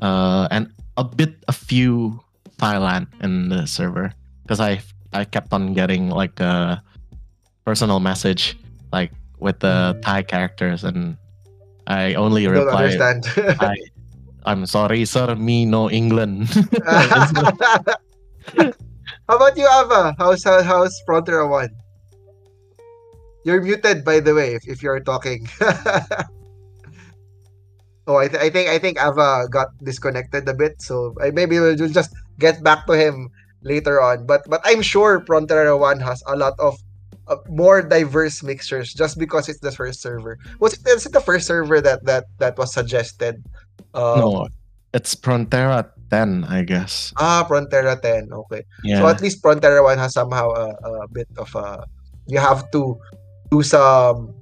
uh, 0.00 0.48
and 0.50 0.72
a 0.96 1.04
bit, 1.04 1.36
a 1.48 1.52
few 1.52 2.20
Thailand 2.56 3.06
in 3.22 3.48
the 3.48 3.66
server 3.66 4.12
because 4.42 4.60
I 4.60 4.80
I 5.12 5.24
kept 5.24 5.52
on 5.52 5.74
getting 5.74 6.08
like 6.08 6.40
a 6.40 6.82
personal 7.64 8.00
message 8.00 8.56
like 8.92 9.12
with 9.38 9.60
the 9.60 9.98
Thai 10.02 10.22
characters, 10.22 10.84
and 10.84 11.16
I 11.86 12.14
only 12.14 12.46
understand. 12.46 13.26
I, 13.60 13.76
I'm 14.44 14.66
sorry, 14.66 15.04
sir. 15.04 15.34
Me 15.36 15.64
no 15.64 15.90
England. 15.90 16.50
How 19.28 19.36
about 19.36 19.56
you, 19.56 19.66
Ava? 19.66 20.14
How's 20.18 20.42
how, 20.44 20.62
how's 20.62 21.00
Prontera 21.06 21.48
1? 21.48 21.70
You're 23.44 23.62
muted, 23.62 24.04
by 24.04 24.20
the 24.20 24.34
way, 24.34 24.54
if, 24.54 24.66
if 24.68 24.82
you're 24.82 25.00
talking. 25.00 25.48
oh, 28.06 28.16
I, 28.16 28.28
th- 28.28 28.42
I 28.42 28.50
think 28.50 28.68
I 28.68 28.78
think 28.78 28.98
Ava 29.00 29.48
got 29.50 29.68
disconnected 29.82 30.48
a 30.48 30.54
bit, 30.54 30.82
so 30.82 31.14
I, 31.20 31.30
maybe 31.30 31.58
we'll, 31.58 31.76
just 31.76 32.12
get 32.38 32.62
back 32.62 32.86
to 32.86 32.92
him 32.92 33.30
later 33.62 34.00
on. 34.00 34.26
But 34.26 34.42
but 34.48 34.60
I'm 34.64 34.82
sure 34.82 35.20
Prontera 35.20 35.78
1 35.78 36.00
has 36.00 36.22
a 36.26 36.36
lot 36.36 36.54
of 36.58 36.78
uh, 37.28 37.36
more 37.48 37.82
diverse 37.82 38.42
mixtures 38.42 38.92
just 38.92 39.18
because 39.18 39.48
it's 39.48 39.60
the 39.60 39.72
first 39.72 40.02
server. 40.02 40.38
Was 40.60 40.74
it 40.74 41.12
the 41.12 41.22
first 41.22 41.46
server 41.46 41.80
that 41.80 42.04
that 42.04 42.26
that 42.38 42.58
was 42.58 42.72
suggested? 42.72 43.42
Um, 43.94 44.18
no, 44.20 44.48
it's 44.94 45.14
Prontera 45.14 45.88
10, 46.10 46.44
I 46.44 46.62
guess. 46.62 47.12
Ah, 47.16 47.44
Prontera 47.48 48.00
10. 48.00 48.32
Okay. 48.32 48.62
Yeah. 48.84 49.00
So 49.00 49.08
at 49.08 49.20
least 49.20 49.42
Prontera 49.42 49.82
1 49.82 49.98
has 49.98 50.14
somehow 50.14 50.50
a, 50.50 50.70
a 50.84 51.08
bit 51.08 51.28
of 51.38 51.54
a 51.54 51.84
you 52.26 52.38
have 52.38 52.70
to 52.72 52.96
do 53.50 53.62
some 53.62 54.32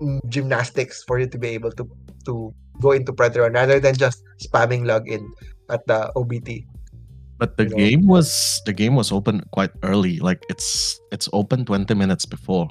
mm, 0.00 0.20
gymnastics 0.28 1.02
for 1.06 1.18
you 1.18 1.26
to 1.26 1.38
be 1.38 1.48
able 1.48 1.72
to 1.72 1.84
to 2.26 2.54
go 2.80 2.92
into 2.92 3.12
Prontera 3.12 3.52
rather 3.52 3.80
than 3.80 3.96
just 3.96 4.22
spamming 4.40 4.84
login 4.86 5.28
at 5.70 5.86
the 5.86 6.12
OBT. 6.16 6.64
but 7.38 7.56
the 7.56 7.64
you 7.64 7.70
know. 7.70 7.76
game 7.76 8.06
was 8.06 8.60
the 8.66 8.72
game 8.72 8.94
was 8.96 9.12
open 9.12 9.42
quite 9.52 9.70
early. 9.82 10.18
Like 10.18 10.42
it's 10.48 10.98
it's 11.12 11.28
open 11.32 11.64
20 11.64 11.94
minutes 11.94 12.26
before. 12.26 12.68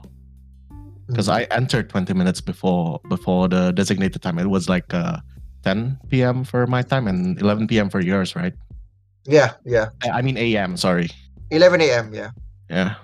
Because 1.07 1.27
Mm-hmm. 1.29 1.51
I 1.51 1.55
entered 1.55 1.89
20 1.89 2.13
minutes 2.13 2.41
before 2.41 2.99
before 3.07 3.47
the 3.47 3.71
designated 3.71 4.21
time. 4.21 4.37
It 4.39 4.49
was 4.49 4.67
like 4.67 4.93
uh 4.93 5.19
10 5.67 5.99
p.m. 6.07 6.47
for 6.47 6.63
my 6.63 6.79
time 6.79 7.11
and 7.11 7.35
11 7.43 7.67
p.m. 7.67 7.91
for 7.91 7.99
yours, 7.99 8.39
right? 8.39 8.55
Yeah, 9.27 9.59
yeah. 9.67 9.91
I 10.07 10.23
mean 10.23 10.39
a.m. 10.39 10.79
Sorry. 10.79 11.11
11 11.51 11.83
a.m. 11.83 12.15
Yeah. 12.15 12.31
Yeah. 12.71 12.95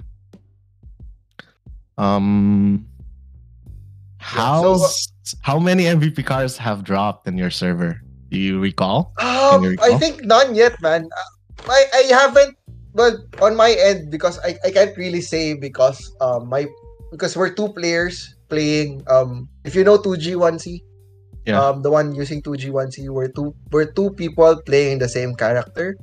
Um. 2.00 2.88
How's 4.24 5.12
how 5.44 5.60
many 5.60 5.84
MVP 5.84 6.24
cars 6.24 6.56
have 6.56 6.88
dropped 6.88 7.28
in 7.28 7.36
your 7.36 7.52
server? 7.52 8.00
Do 8.32 8.40
you 8.40 8.64
recall? 8.64 9.12
Um, 9.20 9.68
you 9.68 9.76
I 9.84 10.00
think 10.00 10.24
none 10.24 10.56
yet, 10.56 10.80
man. 10.80 11.12
Uh, 11.12 11.68
I 11.68 11.80
I 11.92 12.04
haven't. 12.16 12.56
But 12.96 13.26
on 13.42 13.58
my 13.58 13.76
end, 13.76 14.08
because 14.14 14.40
I, 14.46 14.56
I 14.64 14.72
can't 14.72 14.96
really 14.96 15.20
say 15.20 15.58
because 15.60 16.00
um 16.24 16.48
my 16.48 16.72
because 17.12 17.36
we're 17.36 17.52
two 17.52 17.74
players 17.76 18.38
playing 18.48 19.04
um 19.12 19.50
if 19.66 19.76
you 19.76 19.84
know 19.84 19.98
2G1C, 19.98 20.80
Yeah. 21.46 21.60
um 21.60 21.82
the 21.84 21.92
one 21.92 22.16
using 22.16 22.42
2G1C, 22.42 23.10
we're 23.10 23.28
two 23.32 23.54
we're 23.72 23.92
two 23.92 24.12
people 24.16 24.56
playing 24.66 25.00
the 25.00 25.10
same 25.10 25.36
character, 25.36 25.96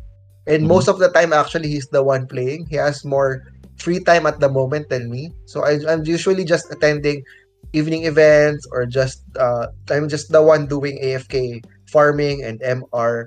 and 0.46 0.64
Mhm. 0.64 0.68
most 0.68 0.88
of 0.88 0.98
the 0.98 1.08
time 1.10 1.32
actually 1.32 1.68
he's 1.68 1.88
the 1.92 2.02
one 2.04 2.26
playing. 2.26 2.66
He 2.68 2.76
has 2.76 3.04
more 3.04 3.40
free 3.80 4.00
time 4.04 4.26
at 4.28 4.40
the 4.40 4.48
moment 4.52 4.88
than 4.92 5.08
me, 5.08 5.32
so 5.48 5.64
I, 5.64 5.80
I'm 5.88 6.04
usually 6.04 6.44
just 6.44 6.68
attending 6.70 7.24
evening 7.72 8.04
events 8.04 8.66
or 8.72 8.84
just 8.84 9.22
uh 9.38 9.66
I'm 9.90 10.08
just 10.08 10.28
the 10.32 10.42
one 10.42 10.66
doing 10.66 10.98
AFK 11.00 11.62
farming 11.88 12.44
and 12.44 12.60
MR. 12.60 13.26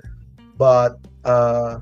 But 0.56 0.94
uh 1.24 1.80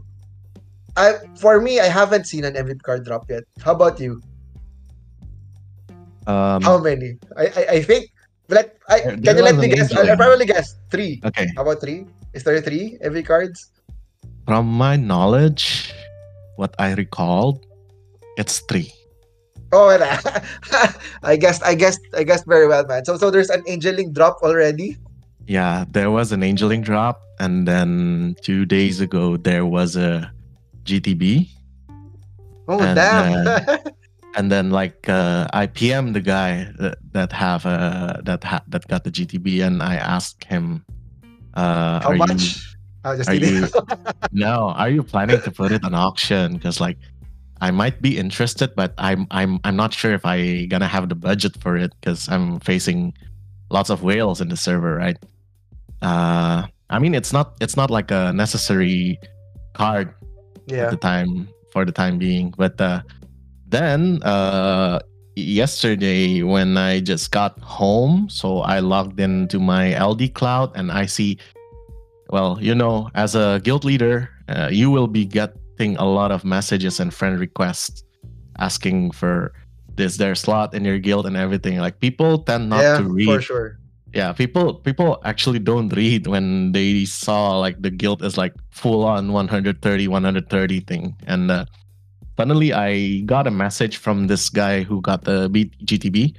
I 0.97 1.15
for 1.41 1.61
me 1.61 1.81
I 1.81 1.89
haven't 1.93 2.25
seen 2.27 2.45
an 2.45 2.57
MVP 2.57 2.83
card 2.83 3.05
drop 3.05 3.29
yet. 3.29 3.45
How 3.61 3.73
about 3.73 4.01
you? 4.01 4.21
Um, 6.27 6.63
How 6.63 6.79
many? 6.79 7.19
I 7.37 7.45
I, 7.47 7.63
I 7.77 7.83
think 7.83 8.07
let 8.53 8.77
I 8.89 9.01
can 9.01 9.23
there 9.23 9.37
you 9.37 9.43
let 9.43 9.57
me 9.57 9.69
guess? 9.69 9.93
I'll, 9.97 10.09
I'll 10.11 10.17
probably 10.17 10.47
guess 10.47 10.77
three. 10.91 11.21
okay. 11.25 11.49
How 11.57 11.63
about 11.63 11.81
three? 11.81 12.07
Is 12.33 12.45
there 12.45 12.61
three 12.61 12.99
every 13.01 13.23
cards? 13.23 13.71
From 14.47 14.67
my 14.67 14.97
knowledge, 14.97 15.93
what 16.57 16.75
I 16.79 16.95
recalled, 16.95 17.65
it's 18.37 18.61
three. 18.69 18.93
Oh. 19.73 19.89
I 21.23 21.37
guessed, 21.37 21.63
I 21.65 21.75
guessed, 21.75 22.01
I 22.13 22.25
guessed 22.25 22.45
very 22.47 22.69
well, 22.69 22.85
man. 22.85 23.05
So, 23.05 23.17
so 23.17 23.31
there's 23.31 23.49
an 23.49 23.63
angeling 23.67 24.13
drop 24.13 24.43
already. 24.43 24.99
Yeah, 25.47 25.85
there 25.91 26.11
was 26.11 26.31
an 26.33 26.43
angeling 26.43 26.83
drop, 26.83 27.23
and 27.41 27.67
then 27.67 28.37
two 28.43 28.67
days 28.67 29.01
ago 29.01 29.37
there 29.37 29.65
was 29.65 29.97
a 29.97 30.31
GTB, 30.85 31.49
Oh, 32.69 32.81
And, 32.81 32.97
damn. 32.97 33.79
and 34.35 34.51
then 34.51 34.71
like 34.71 35.09
uh, 35.09 35.49
I 35.53 35.67
PM 35.67 36.13
the 36.13 36.21
guy 36.21 36.71
that, 36.79 36.99
that 37.13 37.33
have 37.33 37.67
uh, 37.67 38.21
that 38.25 38.45
ha- 38.45 38.65
that 38.69 38.87
got 38.89 39.05
the 39.05 39.11
GTB, 39.11 39.65
and 39.65 39.83
I 39.83 39.97
asked 39.97 40.45
him, 40.45 40.85
uh, 41.55 42.01
How 42.01 42.11
are 42.11 42.17
much? 42.17 42.75
You, 43.05 43.11
are 43.27 43.35
you 43.35 43.69
no, 44.33 44.71
are 44.71 44.91
you 44.91 45.03
planning 45.03 45.41
to 45.41 45.51
put 45.51 45.73
it 45.73 45.85
on 45.85 45.95
auction? 45.95 46.55
Because 46.55 46.81
like 46.81 46.99
I 47.61 47.71
might 47.71 48.01
be 48.01 48.19
interested, 48.19 48.75
but 48.75 48.95
I'm 48.99 49.27
I'm 49.31 49.61
I'm 49.65 49.77
not 49.77 49.93
sure 49.93 50.13
if 50.13 50.25
I 50.25 50.67
gonna 50.67 50.89
have 50.89 51.09
the 51.09 51.15
budget 51.15 51.57
for 51.61 51.77
it 51.77 51.93
because 52.01 52.29
I'm 52.29 52.61
facing 52.61 53.15
lots 53.71 53.91
of 53.91 54.03
whales 54.03 54.41
in 54.41 54.49
the 54.49 54.57
server, 54.57 54.97
right? 54.97 55.17
Uh, 56.01 56.67
I 56.91 56.99
mean 56.99 57.15
it's 57.15 57.33
not 57.33 57.55
it's 57.61 57.77
not 57.77 57.91
like 57.91 58.11
a 58.11 58.33
necessary 58.33 59.19
card 59.75 60.15
at 60.71 60.91
the 60.91 60.97
time 60.97 61.49
for 61.73 61.85
the 61.85 61.93
time 61.93 62.19
being. 62.19 62.55
But 62.57 62.81
uh, 62.81 63.03
then 63.73 64.23
uh, 64.23 65.01
yesterday 65.35 66.43
when 66.43 66.77
I 66.77 67.01
just 67.01 67.33
got 67.33 67.59
home, 67.61 68.29
so 68.29 68.59
I 68.59 68.79
logged 68.79 69.19
into 69.19 69.59
my 69.59 69.99
LD 69.99 70.35
cloud 70.35 70.73
and 70.77 70.93
I 70.93 71.07
see, 71.07 71.39
well, 72.29 72.59
you 72.61 72.75
know, 72.75 73.11
as 73.15 73.35
a 73.35 73.61
guild 73.65 73.85
leader, 73.85 74.29
uh, 74.49 74.69
you 74.71 74.91
will 74.91 75.09
be 75.09 75.25
getting 75.25 75.97
a 75.97 76.05
lot 76.05 76.31
of 76.31 76.45
messages 76.45 77.01
and 77.01 77.13
friend 77.13 77.41
requests 77.41 78.05
asking 78.59 79.11
for 79.13 79.53
this 79.95 80.17
their 80.17 80.35
slot 80.35 80.75
in 80.75 80.85
your 80.85 80.99
guild 80.99 81.27
and 81.27 81.37
everything. 81.37 81.79
Like 81.79 81.99
people 81.99 82.45
tend 82.45 82.69
not 82.69 82.83
yeah, 82.83 82.99
to 82.99 83.05
read 83.05 83.27
for 83.27 83.41
sure. 83.41 83.79
yeah 84.13 84.33
people 84.33 84.75
people 84.75 85.21
actually 85.25 85.59
don't 85.59 85.89
read 85.97 86.27
when 86.27 86.73
they 86.73 87.05
saw 87.05 87.59
like 87.59 87.81
the 87.81 87.91
guild 87.91 88.23
is 88.23 88.37
like 88.37 88.53
full 88.71 89.05
on 89.05 89.33
130 89.33 89.81
130 90.09 90.81
thing 90.81 91.17
and 91.27 91.51
uh, 91.51 91.65
funnily 92.37 92.73
i 92.73 93.21
got 93.27 93.47
a 93.47 93.51
message 93.51 93.97
from 93.99 94.27
this 94.27 94.49
guy 94.49 94.83
who 94.83 95.01
got 95.01 95.25
the 95.25 95.49
B- 95.51 95.71
gtb 95.85 96.35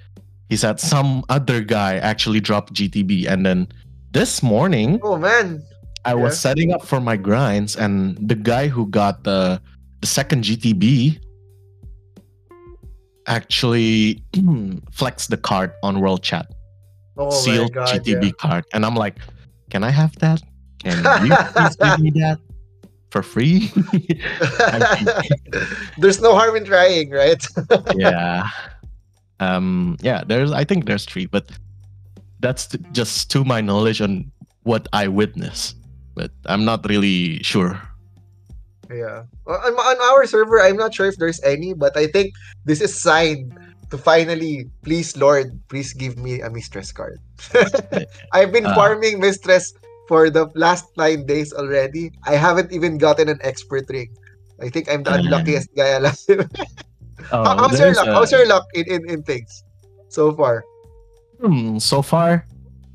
he 0.49 0.55
said 0.57 0.79
some 0.79 1.23
other 1.29 1.61
guy 1.61 1.97
actually 1.97 2.39
dropped 2.39 2.73
gtb 2.73 3.27
and 3.27 3.45
then 3.45 3.67
this 4.11 4.41
morning 4.43 4.99
Oh 5.03 5.17
man. 5.17 5.61
i 6.05 6.13
was 6.13 6.33
Yeah. 6.33 6.49
setting 6.51 6.73
up 6.73 6.83
for 6.85 6.99
my 6.99 7.17
grinds 7.17 7.75
and 7.75 8.17
the 8.27 8.35
guy 8.35 8.67
who 8.67 8.87
got 8.87 9.23
the 9.23 9.61
the 10.01 10.07
second 10.07 10.43
gtb 10.43 11.19
actually 13.27 14.23
flexed 14.91 15.29
the 15.29 15.37
card 15.37 15.71
on 15.83 15.99
world 16.01 16.23
chat 16.23 16.47
Oh 17.15 17.29
sealed 17.29 17.75
my 17.75 17.85
god. 17.85 18.01
GTB 18.03 18.35
card. 18.37 18.65
And 18.73 18.83
I'm 18.83 18.95
like, 18.95 19.17
can 19.69 19.83
I 19.83 19.91
have 19.91 20.15
that? 20.17 20.41
Can 20.79 20.97
you 21.27 21.35
please 21.53 21.75
give 21.75 21.99
me 21.99 22.09
that 22.19 22.39
for 23.13 23.21
free? 23.21 23.69
There's 26.01 26.19
no 26.19 26.33
harm 26.33 26.57
in 26.57 26.65
trying, 26.65 27.11
right? 27.13 27.37
yeah. 27.95 28.49
Um, 29.39 29.97
yeah, 30.01 30.23
there's 30.25 30.51
I 30.51 30.65
think 30.65 30.85
there's 30.89 31.05
three, 31.05 31.27
but 31.29 31.45
that's 32.41 32.65
just 32.91 33.29
to 33.31 33.45
my 33.45 33.61
knowledge 33.61 34.01
on 34.01 34.31
what 34.63 34.87
I 34.93 35.07
witness. 35.07 35.75
But 36.15 36.31
I'm 36.49 36.65
not 36.65 36.85
really 36.89 37.41
sure. 37.43 37.77
Yeah. 38.89 39.23
On, 39.45 39.73
on 39.73 39.97
our 40.09 40.25
server, 40.25 40.61
I'm 40.61 40.77
not 40.77 40.93
sure 40.93 41.05
if 41.05 41.17
there's 41.17 41.41
any, 41.43 41.73
but 41.73 41.95
I 41.97 42.07
think 42.07 42.33
this 42.65 42.81
is 42.81 42.97
sign 42.97 43.53
to 43.91 43.97
finally, 43.97 44.65
please 44.81 45.15
Lord, 45.17 45.53
please 45.69 45.93
give 45.93 46.17
me 46.17 46.41
a 46.41 46.49
mistress 46.49 46.91
card. 46.91 47.19
I've 48.33 48.51
been 48.53 48.65
Ah. 48.65 48.73
farming 48.73 49.19
mistress 49.19 49.73
for 50.07 50.29
the 50.29 50.47
last 50.55 50.85
nine 50.97 51.25
days 51.25 51.53
already. 51.53 52.11
I 52.25 52.35
haven't 52.35 52.71
even 52.71 52.97
gotten 52.97 53.29
an 53.29 53.39
expert 53.41 53.85
ring. 53.89 54.09
I 54.61 54.69
think 54.69 54.89
I'm 54.91 55.03
the 55.03 55.11
Ah. 55.11 55.19
unluckiest 55.19 55.69
guy 55.75 55.95
alive. 55.99 56.19
Oh, 57.31 57.43
How- 57.43 57.57
How's 57.67 57.79
your 57.79 57.93
luck? 57.93 58.07
a- 58.07 58.13
How's 58.13 58.31
your 58.31 58.47
luck 58.47 58.65
in, 58.73 58.85
in, 58.87 59.01
in 59.09 59.23
things 59.23 59.63
so 60.09 60.31
far? 60.35 60.63
Hmm, 61.41 61.77
so 61.79 62.01
far, 62.01 62.45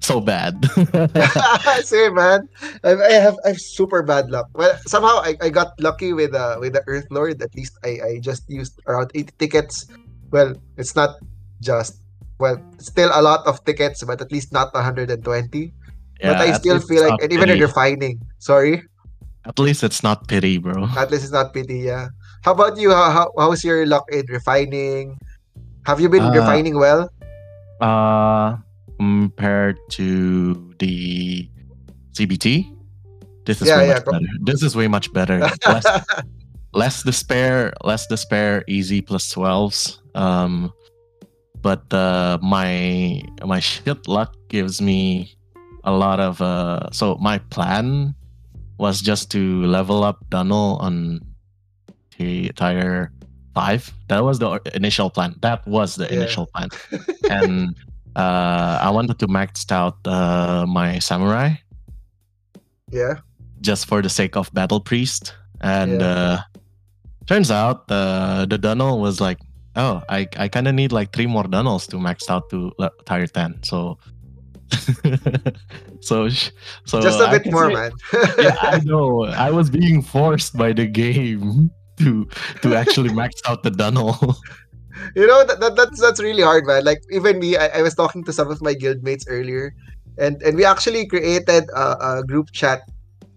so 0.00 0.20
bad. 0.20 0.56
Same 1.84 2.14
man. 2.14 2.48
I, 2.84 2.92
I 2.96 3.12
have 3.20 3.36
I 3.44 3.48
have 3.52 3.60
super 3.60 4.02
bad 4.02 4.30
luck. 4.30 4.48
Well, 4.54 4.72
somehow 4.86 5.20
I, 5.20 5.36
I 5.40 5.48
got 5.50 5.76
lucky 5.80 6.12
with 6.12 6.32
uh 6.34 6.56
with 6.60 6.72
the 6.72 6.82
Earth 6.86 7.04
Lord. 7.10 7.42
At 7.42 7.52
least 7.54 7.76
I, 7.84 8.00
I 8.00 8.10
just 8.20 8.48
used 8.48 8.80
around 8.86 9.10
80 9.14 9.32
tickets. 9.38 9.84
Well, 10.30 10.54
it's 10.76 10.96
not 10.96 11.16
just 11.60 12.00
well, 12.40 12.56
still 12.78 13.10
a 13.12 13.20
lot 13.20 13.44
of 13.46 13.64
tickets, 13.64 14.04
but 14.04 14.20
at 14.22 14.30
least 14.32 14.52
not 14.52 14.72
120. 14.72 15.74
But 16.22 16.40
I 16.40 16.52
still 16.52 16.80
feel 16.80 17.02
like 17.06 17.20
and 17.22 17.32
even 17.32 17.48
in 17.50 17.58
pity. 17.58 17.64
refining. 17.64 18.16
Sorry, 18.38 18.82
At 19.46 19.58
least 19.58 19.82
it's 19.82 20.02
not 20.02 20.28
pity, 20.28 20.58
bro. 20.58 20.86
at 20.98 21.10
least 21.10 21.24
it's 21.24 21.32
not 21.32 21.54
pity. 21.54 21.88
Yeah. 21.88 22.08
How 22.44 22.52
about 22.52 22.76
you? 22.76 22.92
How, 22.92 23.10
how 23.10 23.26
how's 23.38 23.64
your 23.64 23.86
luck 23.86 24.04
in 24.12 24.26
refining? 24.28 25.16
Have 25.86 26.00
you 26.00 26.08
been 26.12 26.28
Uh, 26.28 26.36
refining 26.36 26.76
well? 26.76 27.08
Uh, 27.80 28.56
compared 28.98 29.78
to 29.96 30.52
the 30.78 31.48
CBT, 32.12 32.68
this 33.46 33.62
is 33.62 33.68
Yeah, 33.68 33.78
way 33.78 33.86
yeah, 33.88 33.94
much 33.94 34.04
co- 34.04 34.12
better. 34.12 34.30
This 34.44 34.60
is 34.62 34.76
way 34.76 34.88
much 34.88 35.12
better. 35.14 35.38
less, 35.66 35.86
less 36.74 37.02
despair, 37.02 37.72
less 37.84 38.06
despair, 38.06 38.64
easy 38.68 39.00
plus 39.00 39.30
twelves. 39.30 40.02
Um, 40.14 40.74
but 41.62 41.86
uh, 41.94 42.38
my 42.42 43.22
my 43.46 43.60
shit 43.60 44.06
luck 44.06 44.34
gives 44.50 44.82
me 44.82 45.37
a 45.88 45.96
lot 45.96 46.20
of 46.20 46.40
uh. 46.40 46.90
So 46.92 47.16
my 47.20 47.38
plan 47.50 48.14
was 48.78 49.00
just 49.00 49.30
to 49.32 49.64
level 49.66 50.04
up 50.04 50.20
Dunnel 50.30 50.76
on 50.80 51.20
the 52.18 52.50
tire 52.54 53.10
five. 53.54 53.90
That 54.08 54.22
was 54.22 54.38
the 54.38 54.60
initial 54.74 55.08
plan. 55.10 55.34
That 55.40 55.66
was 55.66 55.96
the 55.96 56.06
Yeah. 56.06 56.20
initial 56.22 56.46
plan, 56.52 56.68
and 57.30 57.74
uh, 58.16 58.78
I 58.82 58.90
wanted 58.90 59.18
to 59.18 59.26
max 59.28 59.64
out 59.70 59.96
uh, 60.06 60.64
my 60.68 60.98
samurai 61.00 61.54
yeah. 62.90 63.14
just 63.60 63.86
for 63.86 64.02
the 64.02 64.08
sake 64.08 64.36
of 64.36 64.52
battle 64.52 64.80
priest 64.80 65.34
and 65.60 66.00
Yeah. 66.00 66.06
uh 66.06 66.36
turns 67.26 67.50
out 67.50 67.84
uh 67.90 68.46
the 68.46 68.56
dunnel 68.58 69.00
was 69.00 69.20
like 69.20 69.38
oh 69.76 70.00
i 70.08 70.26
i 70.38 70.48
kind 70.48 70.66
of 70.68 70.74
need 70.74 70.92
like 70.92 71.12
three 71.12 71.26
more 71.26 71.44
dunnels 71.44 71.86
to 71.88 71.98
max 72.00 72.30
out 72.30 72.48
to 72.50 72.72
tire 73.04 73.26
10 73.26 73.62
so 73.62 73.98
so 76.00 76.28
so 76.28 77.00
Just 77.00 77.20
a 77.20 77.30
bit 77.30 77.50
more, 77.50 77.68
say- 77.68 77.74
man. 77.74 77.92
yeah 78.38 78.56
i 78.60 78.80
know. 78.84 79.24
I 79.24 79.50
was 79.50 79.70
being 79.70 80.02
forced 80.02 80.56
by 80.56 80.72
the 80.72 80.86
game 80.86 81.70
to 81.98 82.28
to 82.62 82.74
actually 82.74 83.12
max 83.12 83.40
out 83.46 83.62
the 83.62 83.70
dunnel 83.70 84.36
you 85.14 85.26
know 85.26 85.44
that, 85.44 85.60
that 85.60 85.76
that's 85.76 86.00
that's 86.00 86.20
really 86.20 86.42
hard 86.42 86.66
man. 86.66 86.84
Like 86.84 87.02
even 87.10 87.38
me 87.38 87.56
I, 87.56 87.78
I 87.78 87.82
was 87.82 87.94
talking 87.94 88.24
to 88.24 88.32
some 88.32 88.50
of 88.50 88.60
my 88.60 88.74
guildmates 88.74 89.24
earlier 89.28 89.74
and 90.18 90.42
and 90.42 90.56
we 90.56 90.64
actually 90.64 91.06
created 91.06 91.70
a, 91.74 92.18
a 92.18 92.24
group 92.26 92.50
chat. 92.52 92.82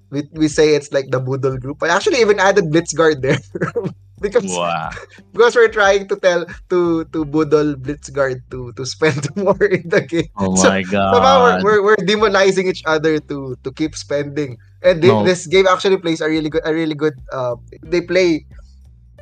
We, 0.10 0.28
we 0.34 0.50
say 0.50 0.76
it's 0.76 0.92
like 0.92 1.10
the 1.10 1.22
Boodle 1.22 1.58
group. 1.58 1.82
I 1.82 1.88
actually 1.88 2.20
even 2.20 2.40
added 2.40 2.66
blitzguard 2.66 3.22
there 3.22 3.40
because 4.22 4.46
wow. 4.48 4.90
because 5.34 5.56
we're 5.56 5.72
trying 5.74 6.08
to 6.08 6.16
tell 6.18 6.46
to 6.70 7.06
to 7.14 7.26
Boodle 7.26 7.76
blitzguard 7.76 8.42
to 8.52 8.72
to 8.78 8.86
spend 8.86 9.26
more 9.36 9.60
in 9.66 9.90
the 9.90 10.02
game. 10.06 10.30
Oh 10.38 10.56
So, 10.56 10.70
my 10.70 10.84
god 10.84 11.12
somehow 11.14 11.42
we're, 11.44 11.58
we're, 11.64 11.82
we're 11.84 12.04
demonizing 12.06 12.70
each 12.70 12.84
other 12.86 13.20
to 13.20 13.56
to 13.64 13.70
keep 13.74 13.96
spending. 13.96 14.58
And 14.84 15.02
thi- 15.02 15.18
No. 15.18 15.24
this 15.24 15.48
game 15.48 15.68
actually 15.68 15.98
plays 15.98 16.22
a 16.22 16.30
really 16.30 16.50
good 16.50 16.64
a 16.66 16.74
really 16.74 16.96
good 16.96 17.14
uh 17.34 17.56
they 17.84 18.02
play 18.02 18.46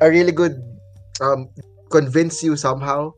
a 0.02 0.10
really 0.10 0.32
good 0.32 0.56
um 1.22 1.48
convince 1.92 2.44
you 2.44 2.56
somehow 2.56 3.12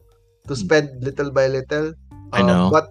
to 0.47 0.55
Hmm. 0.55 0.61
spend 0.65 0.87
little 1.03 1.31
by 1.31 1.47
little. 1.47 1.93
I 2.33 2.41
Um, 2.41 2.47
know. 2.47 2.69
but 2.71 2.87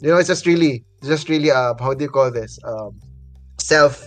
you 0.00 0.10
know 0.10 0.18
it's 0.18 0.28
just 0.28 0.46
really 0.46 0.84
it's 1.00 1.08
just 1.08 1.28
really 1.28 1.50
uh 1.50 1.74
how 1.80 1.94
do 1.94 2.04
you 2.04 2.10
call 2.10 2.30
this? 2.30 2.58
Um 2.64 2.98
self 3.60 4.02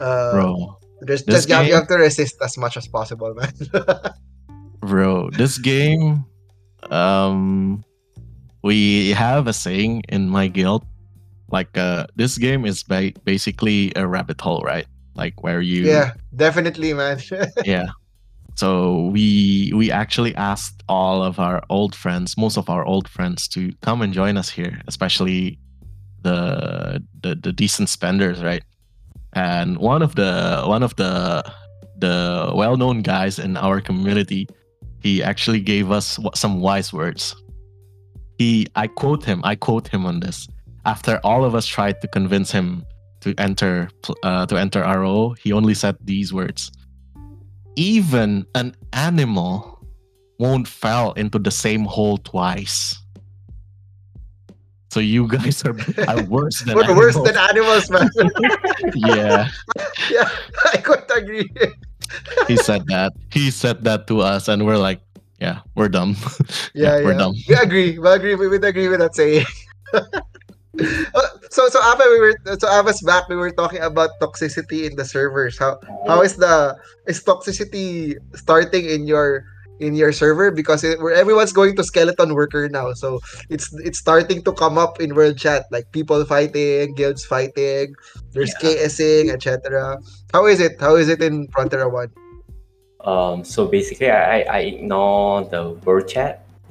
uh 0.00 0.30
bro 0.30 0.76
this 1.02 1.22
just 1.22 1.48
you 1.48 1.54
have, 1.54 1.66
you 1.66 1.74
have 1.74 1.88
to 1.88 1.96
resist 1.96 2.36
as 2.42 2.56
much 2.56 2.76
as 2.76 2.86
possible 2.86 3.34
man. 3.34 3.52
Bro 4.80 5.30
this 5.30 5.58
game 5.58 6.24
um 6.90 7.84
we 8.62 9.10
have 9.10 9.46
a 9.46 9.52
saying 9.52 10.02
in 10.08 10.28
my 10.28 10.48
guild 10.48 10.84
like 11.50 11.76
uh 11.76 12.06
this 12.16 12.38
game 12.38 12.64
is 12.64 12.82
ba- 12.82 13.12
basically 13.24 13.92
a 13.96 14.06
rabbit 14.06 14.40
hole 14.40 14.62
right? 14.64 14.86
Like 15.14 15.42
where 15.42 15.60
you 15.60 15.82
yeah 15.82 16.14
definitely 16.34 16.94
man. 16.94 17.20
Yeah. 17.64 17.88
So 18.54 19.06
we 19.06 19.72
we 19.74 19.90
actually 19.90 20.34
asked 20.36 20.82
all 20.88 21.22
of 21.22 21.38
our 21.38 21.62
old 21.68 21.94
friends 21.94 22.36
most 22.36 22.56
of 22.56 22.68
our 22.70 22.84
old 22.84 23.08
friends 23.08 23.48
to 23.48 23.72
come 23.80 24.02
and 24.02 24.12
join 24.12 24.36
us 24.36 24.50
here 24.50 24.80
especially 24.86 25.58
the 26.22 27.02
the, 27.22 27.34
the 27.34 27.52
decent 27.52 27.88
spenders 27.88 28.42
right 28.42 28.62
and 29.32 29.78
one 29.78 30.02
of 30.02 30.14
the 30.14 30.64
one 30.66 30.82
of 30.82 30.94
the 30.96 31.44
the 31.98 32.52
well-known 32.54 33.02
guys 33.02 33.38
in 33.38 33.56
our 33.56 33.80
community 33.80 34.48
he 35.02 35.22
actually 35.22 35.60
gave 35.60 35.90
us 35.90 36.18
some 36.34 36.60
wise 36.60 36.92
words. 36.92 37.34
He, 38.38 38.68
I 38.76 38.86
quote 38.86 39.24
him, 39.24 39.40
I 39.44 39.56
quote 39.56 39.88
him 39.88 40.06
on 40.06 40.20
this. 40.20 40.48
After 40.84 41.20
all 41.24 41.44
of 41.44 41.54
us 41.54 41.66
tried 41.66 42.00
to 42.00 42.08
convince 42.08 42.50
him 42.50 42.86
to 43.20 43.34
enter, 43.38 43.90
uh, 44.22 44.46
to 44.46 44.56
enter 44.56 44.80
RO, 44.80 45.34
he 45.42 45.52
only 45.52 45.74
said 45.74 45.96
these 46.02 46.32
words: 46.32 46.70
"Even 47.76 48.46
an 48.54 48.74
animal 48.92 49.84
won't 50.38 50.66
fall 50.66 51.12
into 51.12 51.38
the 51.38 51.50
same 51.50 51.84
hole 51.84 52.18
twice." 52.18 53.01
So 54.92 55.00
you 55.00 55.24
guys 55.24 55.64
are, 55.64 55.72
are 56.04 56.22
worse 56.28 56.60
than 56.68 56.76
We're 56.76 56.92
worse 56.92 57.16
animals. 57.16 57.24
than 57.24 57.36
animals, 57.40 57.88
man. 57.88 58.10
yeah. 58.94 59.48
yeah, 60.12 60.28
I 60.68 60.76
quite 60.84 61.08
agree. 61.16 61.48
he 62.46 62.60
said 62.60 62.84
that. 62.92 63.16
He 63.32 63.50
said 63.50 63.88
that 63.88 64.06
to 64.12 64.20
us, 64.20 64.52
and 64.52 64.68
we're 64.68 64.76
like, 64.76 65.00
yeah, 65.40 65.64
we're 65.76 65.88
dumb. 65.88 66.12
Yeah, 66.76 67.00
we're 67.00 67.16
yeah. 67.16 67.24
dumb. 67.24 67.32
We 67.48 67.54
agree. 67.56 67.98
We 67.98 68.08
agree. 68.10 68.34
We 68.34 68.48
would 68.52 68.68
agree 68.68 68.92
with 68.92 69.00
that 69.00 69.16
saying. 69.16 69.48
Uh, 69.96 71.28
so 71.48 71.68
so 71.68 71.80
Ava, 71.80 72.04
we 72.12 72.20
were 72.20 72.36
so 72.60 72.68
Ava's 72.68 73.00
back. 73.00 73.28
We 73.32 73.36
were 73.36 73.50
talking 73.50 73.80
about 73.80 74.20
toxicity 74.20 74.88
in 74.88 74.96
the 74.96 75.04
servers. 75.04 75.56
How 75.56 75.80
how 76.06 76.20
is 76.20 76.36
the 76.36 76.76
is 77.08 77.24
toxicity 77.24 78.16
starting 78.36 78.84
in 78.84 79.06
your 79.08 79.44
in 79.80 79.94
your 79.94 80.12
server 80.12 80.50
because 80.50 80.84
it, 80.84 81.00
where 81.00 81.14
everyone's 81.14 81.52
going 81.52 81.74
to 81.76 81.82
skeleton 81.82 82.34
worker 82.34 82.68
now 82.68 82.92
so 82.92 83.20
it's 83.48 83.72
it's 83.82 83.98
starting 83.98 84.42
to 84.42 84.52
come 84.52 84.78
up 84.78 85.00
in 85.00 85.14
world 85.14 85.36
chat 85.38 85.66
like 85.70 85.90
people 85.92 86.24
fighting 86.24 86.94
guilds 86.94 87.24
fighting 87.24 87.94
there's 88.32 88.54
ksing 88.62 89.30
etc 89.32 89.98
how 90.32 90.46
is 90.46 90.60
it 90.60 90.78
how 90.80 90.94
is 90.96 91.08
it 91.08 91.20
in 91.22 91.46
Prontera 91.48 91.90
1 91.90 92.10
Um, 93.02 93.42
so 93.42 93.66
basically, 93.66 94.14
I, 94.14 94.46
I- 94.46 94.46
I 94.46 94.58
ignore 94.78 95.42
the 95.50 95.74
world 95.82 96.06
chat. 96.06 96.46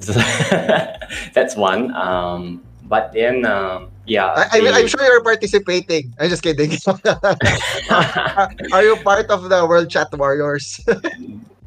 That's 1.36 1.56
one. 1.60 1.92
Um, 1.92 2.64
but 2.88 3.12
then, 3.12 3.44
um, 3.44 3.92
yeah. 4.08 4.32
I, 4.32 4.48
I 4.48 4.64
mean, 4.64 4.72
they- 4.72 4.80
i'm 4.80 4.88
sure 4.88 5.04
you're 5.04 5.20
participating 5.22 6.10
i'm 6.18 6.32
just 6.32 6.40
kidding 6.42 6.72
are 8.72 8.82
you 8.82 8.96
part 9.04 9.28
of 9.30 9.46
the 9.52 9.60
world 9.68 9.92
chat 9.92 10.08
warriors 10.16 10.80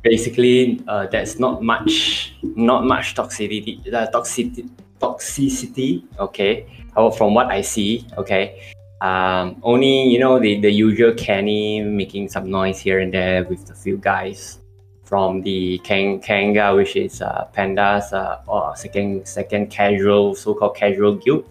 basically, 0.05 0.79
uh, 0.87 1.07
there's 1.07 1.39
not 1.39 1.63
much, 1.63 2.37
not 2.43 2.85
much 2.85 3.15
toxicity, 3.15 3.81
uh, 3.91 4.05
toxicity, 4.13 4.69
toxicity. 5.01 6.05
Okay, 6.19 6.69
uh, 6.95 7.09
from 7.09 7.33
what 7.33 7.47
I 7.47 7.61
see. 7.61 8.05
Okay, 8.17 8.61
um, 9.01 9.57
only 9.65 10.05
you 10.13 10.19
know 10.21 10.39
the 10.39 10.61
the 10.61 10.69
usual 10.69 11.11
Kenny 11.17 11.81
making 11.81 12.29
some 12.29 12.49
noise 12.49 12.79
here 12.79 12.99
and 13.01 13.11
there 13.11 13.43
with 13.43 13.65
a 13.71 13.75
few 13.75 13.97
guys 13.97 14.61
from 15.03 15.41
the 15.41 15.81
Kang 15.83 16.21
Kanga, 16.21 16.75
which 16.75 16.95
is 16.95 17.21
uh, 17.21 17.49
Panda's 17.51 18.13
uh, 18.13 18.41
or 18.47 18.77
second 18.77 19.27
second 19.27 19.73
casual 19.73 20.35
so-called 20.35 20.77
casual 20.77 21.15
guild. 21.17 21.49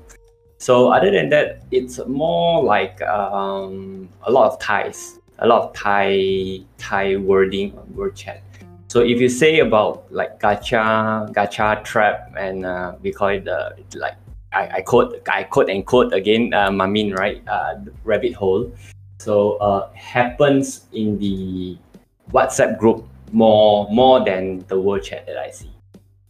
So 0.58 0.88
other 0.94 1.10
than 1.10 1.28
that, 1.28 1.62
it's 1.70 1.98
more 2.06 2.62
like 2.62 3.02
um, 3.02 4.08
a 4.22 4.30
lot 4.30 4.50
of 4.50 4.58
ties, 4.60 5.18
a 5.38 5.46
lot 5.46 5.68
of 5.68 5.74
Thai 5.74 6.62
Thai 6.78 7.16
wording 7.16 7.76
on 7.76 7.84
word 7.94 8.14
chat. 8.16 8.43
So 8.94 9.00
if 9.00 9.20
you 9.20 9.28
say 9.28 9.58
about 9.58 10.06
like 10.12 10.38
gacha, 10.38 11.26
gacha 11.34 11.82
trap, 11.82 12.32
and 12.38 12.64
uh, 12.64 12.94
we 13.02 13.10
call 13.10 13.30
it 13.34 13.44
the 13.44 13.74
like 13.96 14.14
I, 14.52 14.68
I 14.68 14.80
quote 14.82 15.18
I 15.28 15.42
quote 15.42 15.68
and 15.68 15.84
quote 15.84 16.12
again, 16.12 16.54
uh, 16.54 16.70
Mamin 16.70 17.12
right, 17.12 17.42
uh, 17.48 17.80
rabbit 18.04 18.34
hole. 18.34 18.72
So 19.18 19.56
uh, 19.56 19.90
happens 19.94 20.86
in 20.92 21.18
the 21.18 21.76
WhatsApp 22.30 22.78
group 22.78 23.04
more 23.32 23.90
more 23.90 24.24
than 24.24 24.64
the 24.68 24.80
word 24.80 25.02
chat 25.02 25.26
that 25.26 25.38
I 25.38 25.50
see. 25.50 25.72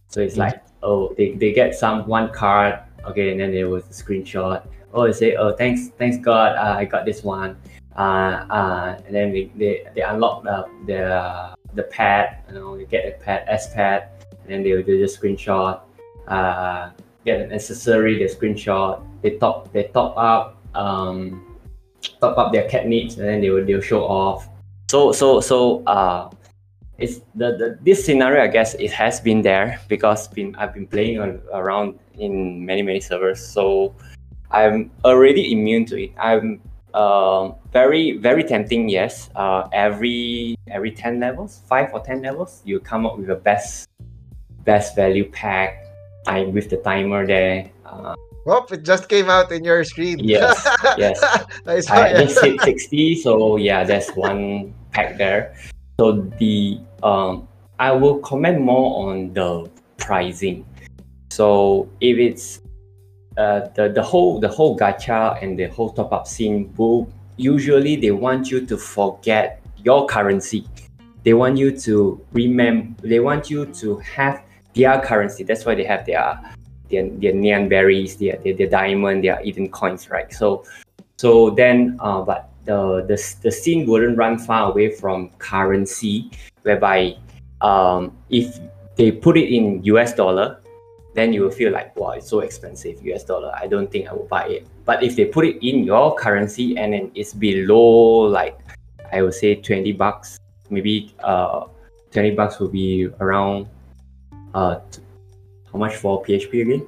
So 0.07 0.21
it's 0.21 0.35
like 0.35 0.59
oh 0.81 1.13
they, 1.19 1.33
they 1.33 1.53
get 1.53 1.75
some 1.75 2.07
one 2.07 2.33
card 2.33 2.79
okay 3.05 3.29
and 3.29 3.39
then 3.39 3.51
there 3.51 3.69
was 3.69 3.83
a 3.83 3.93
screenshot 3.93 4.65
oh 4.91 5.05
they 5.05 5.13
say 5.13 5.35
oh 5.35 5.53
thanks 5.53 5.89
thanks 5.99 6.17
God 6.17 6.55
uh, 6.55 6.79
I 6.79 6.85
got 6.85 7.05
this 7.05 7.21
one 7.21 7.57
uh, 7.95 8.45
uh, 8.49 9.01
and 9.05 9.13
then 9.13 9.31
they, 9.31 9.51
they, 9.55 9.85
they 9.93 10.01
unlock 10.01 10.43
the, 10.43 10.65
the 10.87 11.55
the 11.75 11.83
pad 11.83 12.39
you 12.47 12.55
know 12.55 12.75
you 12.75 12.85
get 12.85 13.05
a 13.05 13.11
pad 13.23 13.43
S 13.47 13.73
pad 13.73 14.09
and 14.29 14.47
then 14.47 14.63
they 14.63 14.73
will 14.73 14.83
do 14.83 14.99
the 14.99 15.05
screenshot 15.05 15.81
uh, 16.27 16.89
get 17.25 17.41
an 17.41 17.51
accessory 17.51 18.17
they 18.17 18.25
screenshot 18.25 19.05
they 19.21 19.37
top 19.37 19.71
they 19.73 19.83
top 19.93 20.17
up 20.17 20.57
um, 20.75 21.55
top 22.19 22.37
up 22.37 22.51
their 22.51 22.67
cat 22.69 22.87
needs 22.87 23.17
and 23.17 23.27
then 23.27 23.41
they 23.41 23.49
will 23.49 23.65
they'll 23.65 23.81
show 23.81 24.03
off. 24.03 24.47
So 24.89 25.11
so 25.11 25.39
so 25.39 25.83
uh 25.85 26.29
it's 26.97 27.19
the, 27.35 27.57
the 27.57 27.77
this 27.81 28.05
scenario 28.05 28.41
i 28.41 28.47
guess 28.47 28.73
it 28.75 28.89
has 28.89 29.19
been 29.19 29.41
there 29.41 29.81
because 29.89 30.29
been 30.29 30.55
i've 30.55 30.73
been 30.73 30.87
playing 30.87 31.19
on, 31.19 31.41
around 31.51 31.99
in 32.17 32.65
many 32.65 32.81
many 32.81 33.01
servers. 33.01 33.45
So 33.45 33.95
i'm 34.51 34.91
already 35.03 35.51
immune 35.51 35.85
to 35.87 36.03
it. 36.03 36.11
I'm 36.17 36.61
uh, 36.95 37.51
very 37.71 38.17
very 38.17 38.43
tempting 38.43 38.87
yes 38.87 39.29
uh, 39.35 39.67
every 39.73 40.55
every 40.71 40.91
10 40.91 41.19
levels 41.19 41.61
5 41.67 41.93
or 41.93 41.99
10 41.99 42.21
levels 42.23 42.61
you 42.63 42.79
come 42.79 43.05
up 43.05 43.17
with 43.19 43.29
a 43.29 43.35
best 43.35 43.87
best 44.63 44.95
value 44.95 45.29
pack 45.29 45.83
I'm 46.25 46.53
with 46.53 46.69
the 46.71 46.77
timer 46.77 47.27
there 47.27 47.69
uh, 47.85 48.15
oh 48.47 48.65
it 48.71 48.83
just 48.83 49.09
came 49.09 49.29
out 49.29 49.51
in 49.51 49.63
your 49.63 49.83
screen 49.83 50.17
Yes, 50.23 50.55
yes. 50.97 51.19
I 51.67 51.79
saw 51.81 51.93
I 51.93 52.07
it. 52.15 52.27
just 52.27 52.43
hit 52.43 52.61
60, 52.61 53.15
so 53.21 53.57
yeah, 53.57 53.83
that's 53.83 54.09
one 54.15 54.73
pack 54.91 55.17
there. 55.17 55.53
So 55.99 56.23
the 56.39 56.79
um, 57.03 57.47
I 57.79 57.91
will 57.91 58.19
comment 58.19 58.61
more 58.61 59.09
on 59.09 59.33
the 59.33 59.69
pricing. 59.97 60.65
So 61.31 61.89
if 62.01 62.17
it's 62.17 62.61
uh, 63.37 63.67
the 63.75 63.89
the 63.89 64.01
whole 64.01 64.39
the 64.39 64.47
whole 64.47 64.77
gacha 64.77 65.41
and 65.41 65.59
the 65.59 65.67
whole 65.67 65.89
top 65.89 66.13
up 66.13 66.27
scene 66.27 66.73
will 66.77 67.11
usually 67.37 67.95
they 67.95 68.11
want 68.11 68.49
you 68.49 68.65
to 68.65 68.77
forget 68.77 69.61
your 69.83 70.07
currency. 70.07 70.65
They 71.23 71.33
want 71.33 71.57
you 71.57 71.75
to 71.79 72.23
remember. 72.31 73.07
They 73.07 73.19
want 73.19 73.49
you 73.49 73.65
to 73.65 73.97
have 73.97 74.43
their 74.73 74.99
currency. 75.01 75.43
That's 75.43 75.65
why 75.65 75.75
they 75.75 75.83
have 75.83 76.05
their 76.05 76.39
their, 76.89 77.09
their 77.09 77.33
Nyan 77.33 77.67
berries, 77.67 78.15
their, 78.17 78.37
their 78.37 78.53
their 78.53 78.67
diamond, 78.67 79.23
their 79.23 79.41
Eden 79.43 79.69
coins, 79.69 80.09
right? 80.09 80.31
So 80.31 80.63
so 81.17 81.49
then, 81.49 81.97
uh, 81.99 82.21
but 82.21 82.49
the, 82.65 83.03
the 83.07 83.17
the 83.41 83.51
scene 83.51 83.87
wouldn't 83.87 84.17
run 84.17 84.37
far 84.37 84.71
away 84.71 84.91
from 84.91 85.29
currency, 85.39 86.31
whereby 86.63 87.17
um, 87.61 88.15
if 88.29 88.59
they 88.95 89.11
put 89.11 89.37
it 89.37 89.53
in 89.53 89.83
US 89.83 90.13
dollar, 90.13 90.61
then 91.15 91.31
you 91.31 91.41
will 91.41 91.51
feel 91.51 91.71
like, 91.71 91.95
wow, 91.95 92.11
it's 92.11 92.29
so 92.29 92.41
expensive, 92.41 93.01
US 93.03 93.23
dollar. 93.23 93.51
I 93.55 93.67
don't 93.67 93.89
think 93.89 94.09
I 94.09 94.13
will 94.13 94.27
buy 94.27 94.47
it. 94.47 94.67
But 94.83 95.01
if 95.01 95.15
they 95.15 95.25
put 95.25 95.45
it 95.45 95.65
in 95.65 95.85
your 95.85 96.13
currency 96.13 96.77
and 96.77 96.93
then 96.93 97.11
it's 97.15 97.33
below, 97.33 98.27
like, 98.27 98.59
I 99.13 99.21
would 99.21 99.33
say 99.33 99.55
20 99.55 99.93
bucks, 99.93 100.37
maybe 100.69 101.15
uh, 101.23 101.67
20 102.11 102.31
bucks 102.31 102.59
will 102.59 102.67
be 102.67 103.07
around, 103.21 103.67
uh, 104.53 104.79
how 105.71 105.79
much 105.79 105.95
for 105.95 106.21
PHP 106.21 106.61
again? 106.61 106.87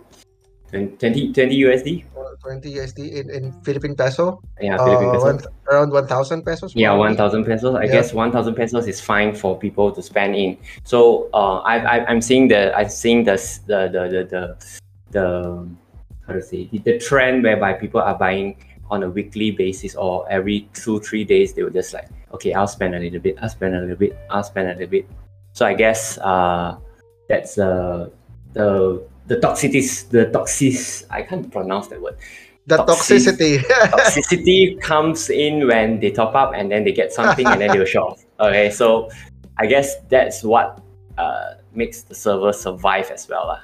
20, 0.71 1.32
20 1.32 1.59
USD? 1.61 2.03
20 2.43 2.73
USD 2.75 2.99
in, 3.13 3.29
in 3.29 3.51
Philippine 3.63 3.95
peso. 3.95 4.39
Yeah, 4.61 4.77
Philippine 4.77 5.09
Uh, 5.09 5.11
peso. 5.13 5.25
one, 5.25 5.39
around 5.71 5.91
1,000 5.91 6.43
pesos. 6.43 6.73
Yeah, 6.75 6.93
one 6.93 7.15
thousand 7.15 7.45
pesos. 7.45 7.75
I 7.75 7.83
Yeah. 7.85 7.91
guess 8.01 8.13
one 8.13 8.31
thousand 8.31 8.55
pesos 8.55 8.88
is 8.88 8.99
fine 9.01 9.33
for 9.35 9.57
people 9.57 9.91
to 9.91 10.01
spend 10.01 10.35
in. 10.35 10.57
So 10.83 11.29
uh, 11.33 11.57
I, 11.65 11.75
I 11.77 12.05
I'm 12.07 12.21
seeing 12.21 12.47
the 12.47 12.75
I'm 12.77 12.89
seeing 12.89 13.23
the 13.23 13.35
the 13.67 13.79
the 13.91 14.03
the 14.13 14.21
the, 14.33 14.43
the 15.11 15.25
how 16.27 16.33
to 16.33 16.41
say 16.41 16.67
the, 16.71 16.79
the 16.79 16.99
trend 16.99 17.43
whereby 17.43 17.73
people 17.73 18.01
are 18.01 18.15
buying 18.17 18.55
on 18.89 19.03
a 19.03 19.09
weekly 19.09 19.51
basis 19.51 19.95
or 19.95 20.25
every 20.29 20.69
two 20.73 20.99
three 21.01 21.23
days 21.23 21.53
they 21.53 21.63
will 21.63 21.71
just 21.75 21.93
like 21.93 22.07
okay 22.33 22.53
I'll 22.53 22.67
spend 22.67 22.95
a 22.95 22.99
little 22.99 23.19
bit 23.19 23.35
I'll 23.41 23.49
spend 23.49 23.75
a 23.75 23.79
little 23.81 23.95
bit 23.97 24.15
I'll 24.29 24.43
spend 24.43 24.67
a 24.69 24.73
little 24.73 24.88
bit. 24.91 25.05
So 25.53 25.65
I 25.65 25.73
guess 25.73 26.17
uh 26.19 26.77
that's 27.27 27.57
uh 27.57 28.09
the 28.53 29.03
the 29.28 29.36
toxicities 29.38 30.09
the 30.09 30.25
toxis 30.32 31.05
I 31.09 31.21
can't 31.21 31.51
pronounce 31.51 31.88
that 31.91 32.01
word 32.01 32.15
The 32.67 32.84
toxicity. 32.84 33.63
toxicity 33.95 34.75
comes 34.84 35.32
in 35.32 35.67
when 35.71 36.03
they 36.03 36.11
top 36.11 36.36
up 36.36 36.51
and 36.51 36.67
then 36.67 36.84
they 36.84 36.91
get 36.91 37.15
something 37.15 37.47
and 37.47 37.63
then 37.63 37.71
they'll 37.71 37.88
show 37.88 38.11
off. 38.11 38.19
Okay, 38.43 38.67
so 38.75 39.07
I 39.55 39.71
guess 39.71 39.95
that's 40.11 40.43
what 40.43 40.84
uh, 41.15 41.63
makes 41.71 42.03
the 42.03 42.11
server 42.11 42.51
survive 42.51 43.07
as 43.07 43.23
well. 43.32 43.47
lah. 43.55 43.61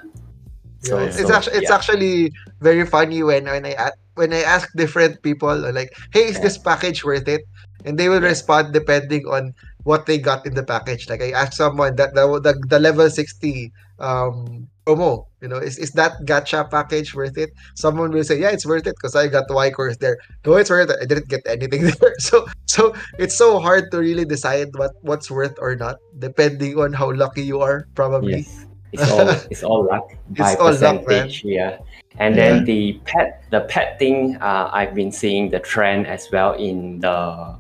So, 0.87 1.03
Yeah, 1.03 1.11
it's 1.19 1.27
so, 1.27 1.35
actually 1.35 1.55
it's 1.59 1.67
yeah. 1.67 1.75
actually 1.75 2.15
very 2.63 2.87
funny 2.87 3.23
when 3.27 3.43
when 3.51 3.67
I 3.67 3.91
when 4.15 4.31
I 4.31 4.47
ask 4.47 4.71
different 4.79 5.19
people 5.19 5.51
uh, 5.51 5.75
like, 5.75 5.91
"Hey, 6.15 6.31
is 6.31 6.39
this 6.39 6.55
package 6.55 7.03
worth 7.03 7.27
it?" 7.27 7.43
And 7.83 7.99
they 7.99 8.07
will 8.07 8.23
Yeah. 8.23 8.31
respond 8.31 8.71
depending 8.71 9.27
on 9.27 9.51
what 9.83 10.05
they 10.05 10.17
got 10.17 10.45
in 10.45 10.53
the 10.55 10.63
package. 10.63 11.09
Like 11.09 11.21
I 11.21 11.31
asked 11.31 11.53
someone 11.55 11.95
that 11.97 12.13
the 12.15 12.27
the, 12.39 12.53
the 12.67 12.79
level 12.79 13.09
60 13.09 13.71
um 13.99 14.67
promo, 14.85 15.25
you 15.41 15.47
know, 15.47 15.57
is, 15.57 15.77
is 15.77 15.91
that 15.91 16.11
gacha 16.25 16.69
package 16.69 17.15
worth 17.15 17.37
it? 17.37 17.51
Someone 17.75 18.11
will 18.11 18.23
say, 18.23 18.39
yeah, 18.39 18.49
it's 18.51 18.65
worth 18.65 18.85
it 18.87 18.95
because 18.97 19.15
I 19.15 19.27
got 19.27 19.45
Y 19.49 19.69
cores 19.71 19.97
there. 19.97 20.17
No, 20.45 20.55
it's 20.55 20.69
worth 20.69 20.89
it. 20.89 20.97
I 21.01 21.05
didn't 21.05 21.29
get 21.29 21.41
anything 21.47 21.83
there. 22.01 22.15
So 22.19 22.47
so 22.65 22.93
it's 23.17 23.35
so 23.37 23.59
hard 23.59 23.91
to 23.91 23.99
really 23.99 24.25
decide 24.25 24.69
what 24.75 24.91
what's 25.01 25.29
worth 25.31 25.55
or 25.59 25.75
not, 25.75 25.97
depending 26.19 26.77
on 26.79 26.93
how 26.93 27.11
lucky 27.13 27.43
you 27.43 27.61
are, 27.61 27.87
probably. 27.95 28.43
Yes. 28.43 28.65
It's 28.91 29.09
all 29.09 29.29
it's 29.51 29.63
all 29.63 29.85
luck 29.87 30.07
by 30.37 30.53
It's 30.53 30.59
all 30.59 30.73
luck, 30.73 31.07
man. 31.07 31.31
percentage. 31.31 31.43
yeah. 31.45 31.77
And 32.19 32.37
then 32.37 32.63
the 32.65 32.99
pet 33.05 33.43
the 33.51 33.61
pet 33.61 33.97
thing, 33.97 34.37
uh, 34.37 34.69
I've 34.71 34.93
been 34.93 35.11
seeing 35.11 35.49
the 35.49 35.59
trend 35.59 36.05
as 36.07 36.29
well 36.31 36.53
in 36.53 36.99
the 36.99 37.55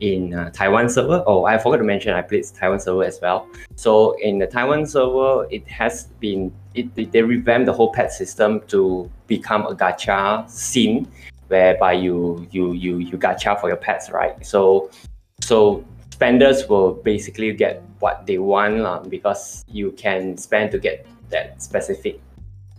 in 0.00 0.34
uh, 0.34 0.50
Taiwan 0.50 0.88
server. 0.88 1.22
Oh, 1.26 1.44
I 1.44 1.58
forgot 1.58 1.78
to 1.78 1.84
mention 1.84 2.12
I 2.12 2.22
played 2.22 2.44
Taiwan 2.54 2.80
server 2.80 3.04
as 3.04 3.20
well. 3.20 3.48
So 3.76 4.12
in 4.18 4.38
the 4.38 4.46
Taiwan 4.46 4.86
server, 4.86 5.46
it 5.50 5.66
has 5.68 6.04
been 6.20 6.52
it 6.74 7.12
they 7.12 7.22
revamped 7.22 7.66
the 7.66 7.72
whole 7.72 7.92
pet 7.92 8.12
system 8.12 8.60
to 8.68 9.10
become 9.26 9.66
a 9.66 9.74
gacha 9.74 10.48
scene, 10.50 11.08
whereby 11.48 11.92
you 11.92 12.46
you 12.50 12.72
you 12.72 12.98
you 12.98 13.16
gacha 13.18 13.60
for 13.60 13.68
your 13.68 13.76
pets, 13.76 14.10
right? 14.10 14.44
So 14.44 14.90
so 15.40 15.84
spenders 16.10 16.68
will 16.68 16.94
basically 16.94 17.52
get 17.52 17.82
what 18.00 18.26
they 18.26 18.38
want 18.38 18.80
uh, 18.80 19.00
because 19.08 19.64
you 19.68 19.92
can 19.92 20.36
spend 20.36 20.70
to 20.72 20.78
get 20.78 21.06
that 21.30 21.62
specific 21.62 22.20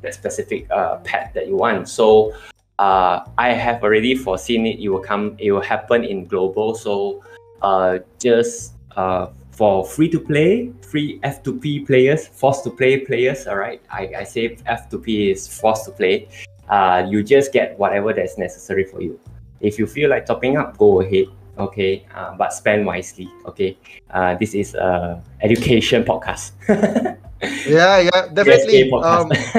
that 0.01 0.13
specific 0.13 0.69
uh, 0.71 0.97
pet 0.97 1.33
that 1.33 1.47
you 1.47 1.55
want. 1.55 1.89
So 1.89 2.33
uh, 2.79 3.25
I 3.37 3.53
have 3.53 3.83
already 3.83 4.15
foreseen 4.15 4.65
it. 4.65 4.79
It 4.79 4.89
will 4.89 5.03
come. 5.03 5.35
It 5.39 5.51
will 5.51 5.61
happen 5.61 6.03
in 6.03 6.25
global. 6.25 6.75
So 6.75 7.23
uh, 7.61 7.99
just 8.19 8.73
uh, 8.95 9.27
for 9.51 9.85
free 9.85 10.09
to 10.09 10.19
play, 10.19 10.71
free 10.81 11.19
F2P 11.23 11.87
players, 11.87 12.27
forced 12.27 12.63
to 12.65 12.69
play 12.69 12.99
players. 12.99 13.47
All 13.47 13.57
right, 13.57 13.81
I, 13.89 14.11
I 14.19 14.23
say 14.23 14.55
F2P 14.67 15.31
is 15.31 15.47
forced 15.47 15.85
to 15.85 15.91
play. 15.91 16.27
Uh, 16.69 17.05
you 17.07 17.23
just 17.23 17.53
get 17.53 17.77
whatever 17.77 18.13
that's 18.13 18.37
necessary 18.37 18.83
for 18.83 19.01
you. 19.01 19.19
If 19.61 19.79
you 19.79 19.87
feel 19.87 20.09
like 20.09 20.25
topping 20.25 20.57
up, 20.57 20.77
go 20.77 21.01
ahead. 21.01 21.25
Okay, 21.57 22.05
uh, 22.13 22.35
but 22.35 22.51
spend 22.51 22.85
wisely. 22.85 23.29
Okay, 23.45 23.77
uh, 24.11 24.35
this 24.35 24.53
is 24.53 24.75
a 24.75 25.23
education 25.41 26.03
podcast. 26.03 26.51
Yeah, 27.67 27.99
yeah, 27.99 28.27
definitely. 28.33 28.91
Um, 28.91 29.31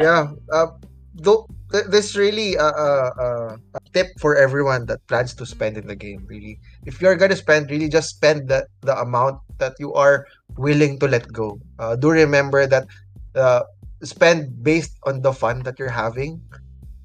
yeah. 0.00 0.30
Uh, 0.50 0.66
though 1.14 1.48
th- 1.72 1.86
this 1.88 2.16
really 2.16 2.54
a, 2.54 2.66
a, 2.66 2.90
a, 3.18 3.28
a 3.74 3.80
tip 3.92 4.08
for 4.18 4.36
everyone 4.36 4.86
that 4.86 5.04
plans 5.06 5.34
to 5.34 5.46
spend 5.46 5.76
in 5.76 5.86
the 5.86 5.96
game. 5.96 6.24
Really, 6.28 6.58
if 6.84 7.00
you're 7.00 7.16
gonna 7.16 7.36
spend, 7.36 7.70
really 7.70 7.88
just 7.88 8.10
spend 8.10 8.48
the 8.48 8.66
the 8.82 8.96
amount 8.98 9.40
that 9.58 9.74
you 9.78 9.94
are 9.94 10.26
willing 10.56 10.98
to 11.00 11.08
let 11.08 11.30
go. 11.32 11.58
Uh, 11.78 11.96
do 11.96 12.10
remember 12.10 12.66
that 12.66 12.86
uh, 13.34 13.62
spend 14.02 14.62
based 14.62 14.96
on 15.04 15.22
the 15.22 15.32
fun 15.32 15.62
that 15.64 15.78
you're 15.78 15.92
having, 15.92 16.40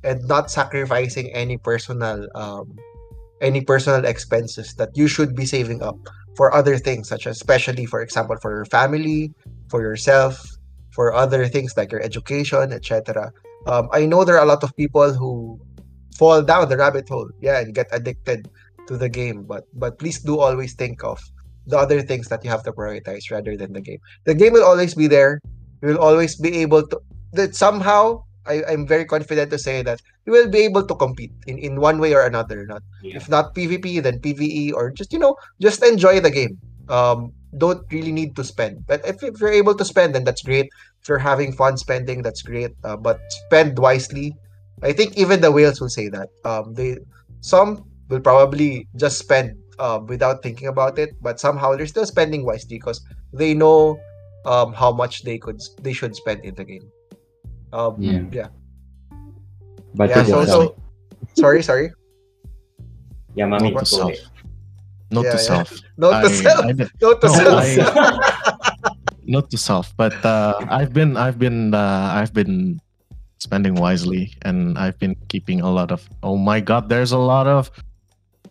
and 0.04 0.24
not 0.28 0.52
sacrificing 0.52 1.32
any 1.34 1.58
personal 1.58 2.28
um 2.36 2.78
any 3.42 3.62
personal 3.62 4.06
expenses 4.06 4.76
that 4.76 4.90
you 4.94 5.08
should 5.08 5.36
be 5.36 5.46
saving 5.46 5.82
up 5.82 5.98
for 6.38 6.54
other 6.54 6.78
things, 6.78 7.10
such 7.10 7.26
as 7.26 7.38
especially 7.38 7.86
for 7.86 8.02
example 8.02 8.38
for 8.42 8.54
your 8.54 8.66
family, 8.66 9.34
for 9.70 9.82
yourself, 9.82 10.40
for 10.92 11.14
other 11.14 11.48
things 11.48 11.74
like 11.76 11.92
your 11.92 12.02
education, 12.02 12.72
etc. 12.72 13.34
Um, 13.68 13.90
I 13.92 14.06
know 14.06 14.24
there 14.24 14.38
are 14.38 14.44
a 14.44 14.48
lot 14.48 14.64
of 14.64 14.76
people 14.76 15.14
who 15.14 15.60
fall 16.18 16.42
down 16.42 16.70
the 16.70 16.78
rabbit 16.78 17.08
hole, 17.10 17.30
yeah, 17.42 17.60
and 17.60 17.74
get 17.74 17.88
addicted 17.92 18.50
to 18.88 18.98
the 18.98 19.10
game. 19.10 19.44
But 19.44 19.66
but 19.74 20.00
please 20.00 20.20
do 20.20 20.40
always 20.40 20.74
think 20.74 21.04
of 21.04 21.20
the 21.68 21.78
other 21.78 22.02
things 22.02 22.28
that 22.30 22.44
you 22.44 22.50
have 22.50 22.64
to 22.64 22.72
prioritize 22.74 23.30
rather 23.30 23.56
than 23.56 23.74
the 23.74 23.82
game. 23.82 24.00
The 24.26 24.34
game 24.34 24.54
will 24.54 24.66
always 24.66 24.96
be 24.96 25.08
there. 25.08 25.40
You 25.82 25.90
will 25.90 26.02
always 26.02 26.36
be 26.36 26.58
able 26.62 26.88
to. 26.88 27.00
That 27.34 27.56
somehow, 27.56 28.24
I, 28.46 28.64
I'm 28.68 28.86
very 28.86 29.06
confident 29.06 29.52
to 29.52 29.60
say 29.60 29.82
that 29.84 30.02
you 30.26 30.34
will 30.34 30.50
be 30.50 30.60
able 30.66 30.86
to 30.86 30.96
compete 30.96 31.32
in, 31.48 31.58
in 31.58 31.80
one 31.80 32.00
way 32.00 32.14
or 32.14 32.26
another. 32.26 32.66
Not 32.66 32.84
Yeah. 33.02 33.16
if 33.18 33.30
not 33.30 33.56
PvP, 33.56 34.02
then 34.04 34.20
PvE, 34.20 34.74
or 34.74 34.92
just 34.92 35.14
you 35.14 35.20
know, 35.20 35.38
just 35.62 35.84
enjoy 35.84 36.20
the 36.20 36.32
game. 36.32 36.58
Um, 36.90 37.32
don't 37.58 37.84
really 37.92 38.12
need 38.12 38.36
to 38.36 38.44
spend. 38.44 38.86
But 38.88 39.06
if, 39.08 39.24
if 39.24 39.40
you're 39.40 39.52
able 39.52 39.76
to 39.76 39.86
spend, 39.86 40.16
then 40.16 40.24
that's 40.24 40.42
great. 40.42 40.68
If 41.02 41.10
you're 41.10 41.18
having 41.18 41.52
fun 41.52 41.78
spending, 41.78 42.22
that's 42.22 42.42
great. 42.44 42.72
Uh, 42.84 42.96
but 42.96 43.20
spend 43.48 43.78
wisely. 43.80 44.36
I 44.84 44.94
think 44.94 45.18
even 45.18 45.42
the 45.42 45.52
whales 45.52 45.82
will 45.82 45.90
say 45.90 46.10
that. 46.10 46.30
Um, 46.46 46.74
they 46.74 46.98
some 47.42 47.86
will 48.10 48.20
probably 48.20 48.88
just 48.96 49.18
spend 49.18 49.58
um, 49.80 50.06
without 50.06 50.44
thinking 50.44 50.68
about 50.68 51.00
it, 51.00 51.16
but 51.22 51.40
somehow 51.40 51.76
they're 51.76 51.88
still 51.88 52.06
spending 52.06 52.46
wisely 52.46 52.78
because 52.78 53.02
they 53.34 53.54
know 53.56 54.00
um, 54.46 54.74
how 54.74 54.92
much 54.92 55.24
they 55.24 55.38
could 55.40 55.60
they 55.82 55.94
should 55.94 56.16
spend 56.16 56.46
in 56.46 56.54
the 56.56 56.64
game. 56.64 56.86
Um, 57.74 57.96
Yeah. 58.00 58.22
yeah. 58.32 58.48
But 59.96 60.10
Yeah, 60.10 60.24
so, 60.24 60.46
so 60.46 60.76
sorry, 61.34 61.64
sorry. 61.64 61.92
yeah, 63.36 63.46
mommy, 63.46 63.72
Note 63.72 63.80
to 63.80 63.86
self. 63.86 64.12
ahead. 64.12 64.22
Note 65.12 65.26
Yeah, 65.26 65.32
to 65.32 65.38
yeah. 65.38 65.44
self. 65.44 65.80
Not 65.98 66.22
to 66.22 66.28
I- 66.30 66.32
self. 66.32 66.66
I 66.66 66.72
did- 66.74 66.92
Note 67.02 67.22
to 67.22 67.28
No, 67.28 67.34
self. 67.34 68.31
Note 69.32 69.50
to 69.52 69.58
self. 69.58 69.96
But 69.96 70.14
uh, 70.26 70.54
I've 70.68 70.94
been, 70.94 71.16
I've 71.16 71.40
been, 71.40 71.74
uh, 71.74 72.12
I've 72.14 72.34
been 72.34 72.80
spending 73.40 73.76
wisely, 73.76 74.36
and 74.44 74.78
I've 74.78 75.00
been 75.00 75.16
keeping 75.30 75.62
a 75.62 75.72
lot 75.72 75.92
of. 75.92 76.08
Oh 76.22 76.38
my 76.38 76.60
God! 76.60 76.90
There's 76.90 77.12
a 77.12 77.18
lot 77.18 77.48
of 77.48 77.72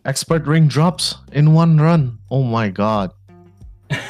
expert 0.03 0.45
ring 0.49 0.67
drops 0.67 1.15
in 1.31 1.53
one 1.53 1.77
run. 1.77 2.17
Oh 2.29 2.43
my 2.43 2.69
God! 2.69 3.13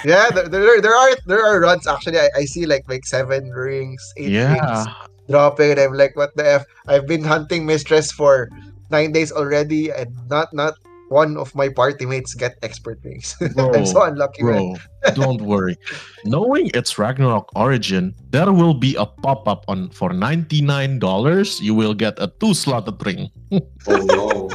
yeah, 0.06 0.30
there, 0.32 0.48
there, 0.48 0.82
there 0.82 0.96
are 0.96 1.14
there 1.26 1.44
are 1.46 1.60
runs 1.60 1.88
actually. 1.88 2.20
I, 2.20 2.30
I 2.36 2.46
see 2.46 2.66
like 2.66 2.88
like 2.88 3.06
seven 3.06 3.50
rings, 3.52 4.02
eight 4.18 4.32
Yeah, 4.32 4.54
rings 4.54 4.88
dropping, 5.30 5.72
and 5.72 5.80
I'm 5.80 5.94
like, 5.94 6.16
what 6.16 6.36
the 6.36 6.62
f? 6.62 6.66
I've 6.88 7.08
been 7.08 7.24
hunting 7.24 7.66
mistress 7.66 8.12
for 8.12 8.50
nine 8.90 9.12
days 9.12 9.32
already, 9.32 9.92
and 9.92 10.10
not 10.30 10.54
not 10.54 10.76
one 11.12 11.36
of 11.36 11.53
my 11.53 11.68
party 11.68 12.05
mates 12.05 12.34
get 12.34 12.57
expert 12.64 12.99
rings. 13.03 13.36
I'm 13.41 13.86
so 13.86 13.99
Bro, 13.99 14.16
unlucky, 14.16 14.43
man. 14.43 14.80
bro. 15.03 15.14
don't 15.14 15.41
worry. 15.41 15.78
Knowing 16.24 16.72
it's 16.74 16.97
Ragnarok 16.97 17.51
Origin, 17.55 18.16
there 18.30 18.51
will 18.51 18.74
be 18.74 18.95
a 18.95 19.05
pop 19.05 19.47
up 19.47 19.66
on 19.68 19.89
for 19.89 20.14
ninety 20.14 20.62
nine 20.62 20.99
dollars. 20.99 21.59
You 21.59 21.76
will 21.76 21.93
get 21.93 22.16
a 22.18 22.32
two 22.39 22.53
slotted 22.53 22.97
ring. 23.05 23.30
Oh 23.88 23.97
no. 23.97 24.47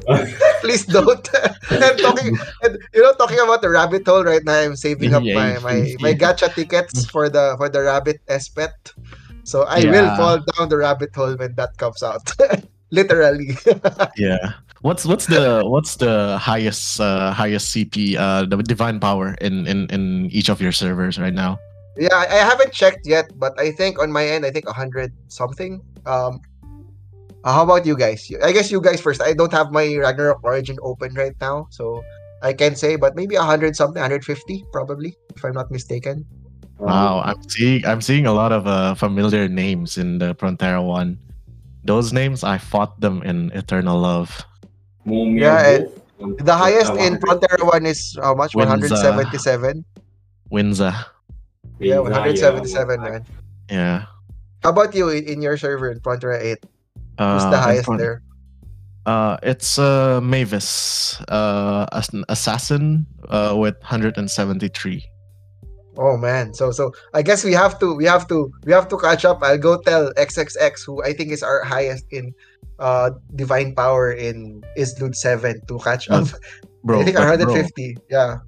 Please 0.62 0.86
don't. 0.86 1.28
I'm 1.68 1.96
talking, 1.98 2.38
you 2.94 3.02
know, 3.02 3.12
talking 3.18 3.40
about 3.40 3.60
the 3.60 3.68
rabbit 3.68 4.06
hole 4.06 4.22
right 4.22 4.42
now. 4.44 4.54
I'm 4.54 4.76
saving 4.76 5.12
up 5.12 5.22
my 5.22 5.58
my 5.58 5.82
yeah. 5.82 5.96
my 5.98 6.14
gacha 6.14 6.54
tickets 6.54 7.04
for 7.10 7.28
the 7.28 7.58
for 7.58 7.68
the 7.68 7.82
rabbit 7.82 8.22
espet. 8.28 8.72
So 9.42 9.64
I 9.66 9.84
will 9.84 10.14
fall 10.16 10.38
down 10.38 10.70
the 10.70 10.78
rabbit 10.78 11.12
hole 11.12 11.34
when 11.34 11.54
that 11.56 11.76
comes 11.76 12.02
out. 12.02 12.22
Literally. 12.90 13.58
Yeah. 14.16 14.54
What's 14.82 15.04
what's 15.04 15.26
the 15.26 15.62
what's 15.64 15.96
the 15.96 16.38
highest 16.38 17.00
uh, 17.00 17.32
highest 17.32 17.74
CP 17.74 18.16
uh, 18.16 18.44
the 18.44 18.62
divine 18.62 19.00
power 19.00 19.34
in, 19.40 19.66
in 19.66 19.88
in 19.90 20.26
each 20.30 20.48
of 20.48 20.60
your 20.60 20.72
servers 20.72 21.18
right 21.18 21.34
now? 21.34 21.58
yeah, 21.98 22.14
I, 22.14 22.44
haven't 22.44 22.72
checked 22.72 23.06
yet, 23.06 23.32
but 23.36 23.58
I 23.58 23.72
think 23.72 23.98
on 23.98 24.12
my 24.12 24.26
end, 24.26 24.44
I 24.44 24.50
think 24.50 24.68
hundred 24.68 25.12
something. 25.28 25.80
Um, 26.04 26.40
uh, 27.44 27.52
how 27.52 27.62
about 27.64 27.86
you 27.86 27.96
guys? 27.96 28.30
I 28.42 28.52
guess 28.52 28.70
you 28.70 28.80
guys 28.80 29.00
first. 29.00 29.22
I 29.22 29.32
don't 29.32 29.52
have 29.52 29.72
my 29.72 29.96
Ragnarok 29.96 30.44
Origin 30.44 30.76
open 30.82 31.14
right 31.14 31.34
now, 31.40 31.68
so 31.70 32.04
I 32.42 32.52
can't 32.52 32.76
say, 32.76 32.96
but 32.96 33.16
maybe 33.16 33.34
hundred 33.36 33.76
something, 33.76 34.00
hundred 34.00 34.24
fifty 34.24 34.64
probably, 34.72 35.16
if 35.34 35.44
I'm 35.44 35.52
not 35.52 35.70
mistaken. 35.70 36.26
Wow, 36.78 37.22
I'm 37.24 37.40
seeing 37.48 37.86
I'm 37.86 38.02
seeing 38.02 38.26
a 38.26 38.32
lot 38.32 38.52
of 38.52 38.66
uh, 38.66 38.94
familiar 38.94 39.48
names 39.48 39.96
in 39.96 40.18
the 40.18 40.34
Prontera 40.34 40.84
one. 40.84 41.18
Those 41.84 42.12
names 42.12 42.44
I 42.44 42.58
fought 42.58 43.00
them 43.00 43.22
in 43.22 43.50
Eternal 43.52 43.98
Love. 43.98 44.44
Mumia 45.06 45.40
Yeah, 45.40 45.86
um, 46.20 46.36
The 46.36 46.54
highest 46.54 46.90
uh, 46.92 47.06
in 47.06 47.18
100. 47.18 47.22
Prontera 47.22 47.64
one 47.66 47.86
is 47.86 48.18
how 48.20 48.34
much? 48.34 48.54
Windsor. 48.54 48.94
177. 48.94 49.84
Winza. 50.50 50.92
Yeah, 51.78 51.98
177, 52.00 53.00
yeah. 53.00 53.08
man. 53.08 53.26
Yeah. 53.70 54.04
How 54.62 54.70
about 54.70 54.94
you 54.94 55.08
in, 55.10 55.24
in 55.24 55.42
your 55.42 55.56
server 55.56 55.90
in 55.90 56.00
Prontera 56.00 56.42
8? 56.42 56.58
Uh, 57.18 57.34
Who's 57.34 57.50
the 57.50 57.58
highest 57.58 57.86
front- 57.86 58.00
there? 58.00 58.22
Uh, 59.06 59.36
it's 59.44 59.78
uh, 59.78 60.20
Mavis, 60.20 61.20
uh, 61.28 61.86
an 61.92 62.24
assassin, 62.28 63.06
uh, 63.28 63.54
with 63.56 63.78
173. 63.78 65.06
Oh 65.98 66.16
man. 66.16 66.52
So 66.52 66.70
so 66.70 66.92
I 67.14 67.22
guess 67.22 67.42
we 67.44 67.52
have 67.52 67.78
to 67.78 67.94
we 67.94 68.04
have 68.04 68.28
to 68.28 68.52
we 68.64 68.72
have 68.72 68.88
to 68.88 68.98
catch 68.98 69.24
up. 69.24 69.42
I'll 69.42 69.58
go 69.58 69.80
tell 69.80 70.12
XXX 70.14 70.84
who 70.84 71.02
I 71.02 71.12
think 71.14 71.32
is 71.32 71.42
our 71.42 71.64
highest 71.64 72.04
in 72.10 72.34
uh 72.78 73.10
divine 73.34 73.74
power 73.74 74.12
in 74.12 74.62
Izlude 74.76 75.14
7 75.14 75.60
to 75.68 75.78
catch 75.80 76.08
up. 76.10 76.28
Bro, 76.84 77.00
I 77.02 77.04
think 77.04 77.16
but 77.16 77.38
bro, 77.40 77.52
150. 77.52 77.96
Yeah. 78.10 78.38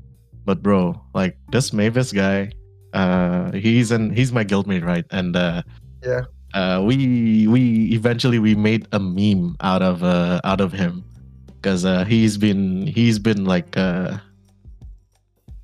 but 0.45 0.63
bro, 0.63 0.97
like 1.15 1.37
this 1.53 1.73
Mavis 1.73 2.13
guy, 2.13 2.51
uh, 2.93 3.53
he's 3.53 3.91
an 3.91 4.11
he's 4.15 4.33
my 4.33 4.45
guildmate, 4.45 4.85
right? 4.85 5.05
And 5.11 5.37
uh, 5.37 5.63
Yeah. 6.05 6.25
uh, 6.55 6.81
we 6.85 7.47
we 7.49 7.93
eventually 7.93 8.39
we 8.39 8.55
made 8.55 8.87
a 8.93 8.99
meme 9.01 9.57
out 9.61 9.83
of 9.83 10.03
uh 10.03 10.41
out 10.45 10.61
of 10.61 10.73
him 10.73 11.05
because 11.61 11.85
uh, 11.85 12.05
he's 12.05 12.39
been 12.39 12.87
he's 12.87 13.19
been 13.19 13.45
like 13.45 13.77
uh 13.77 14.19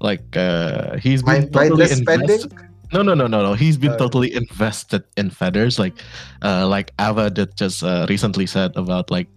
Like 0.01 0.37
uh, 0.37 0.99
he's 0.99 1.23
been 1.23 1.49
totally 1.51 1.89
mindless 1.89 1.97
spending. 1.97 2.41
Invested. 2.95 3.07
No, 3.07 3.15
no, 3.15 3.15
no, 3.15 3.27
no, 3.27 3.43
no. 3.51 3.55
He's 3.55 3.77
been 3.79 3.93
Uh, 3.93 3.97
totally 3.97 4.35
invested 4.35 5.05
in 5.17 5.31
feathers. 5.31 5.79
Like, 5.79 5.95
uh, 6.43 6.67
like 6.67 6.93
Ava 7.01 7.31
did 7.31 7.57
just 7.57 7.83
uh, 7.83 8.07
recently 8.09 8.47
said 8.47 8.77
about 8.77 9.11
like, 9.11 9.29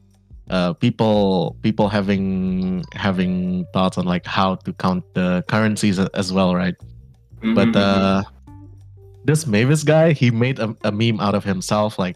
uh, 0.49 0.73
people 0.73 1.57
people 1.61 1.89
having 1.89 2.83
having 2.93 3.65
thoughts 3.73 3.97
on 3.97 4.05
like 4.05 4.25
how 4.25 4.55
to 4.55 4.73
count 4.73 5.03
the 5.13 5.43
currencies 5.49 5.99
as 5.99 6.31
well, 6.31 6.55
right? 6.55 6.75
But 7.55 7.73
Mhm, 7.73 7.73
mhm. 7.73 8.21
uh, 8.23 8.23
this 9.25 9.45
Mavis 9.47 9.83
guy, 9.83 10.13
he 10.13 10.31
made 10.31 10.59
a, 10.59 10.75
a 10.83 10.91
meme 10.91 11.19
out 11.19 11.35
of 11.35 11.43
himself. 11.43 11.99
Like, 11.99 12.15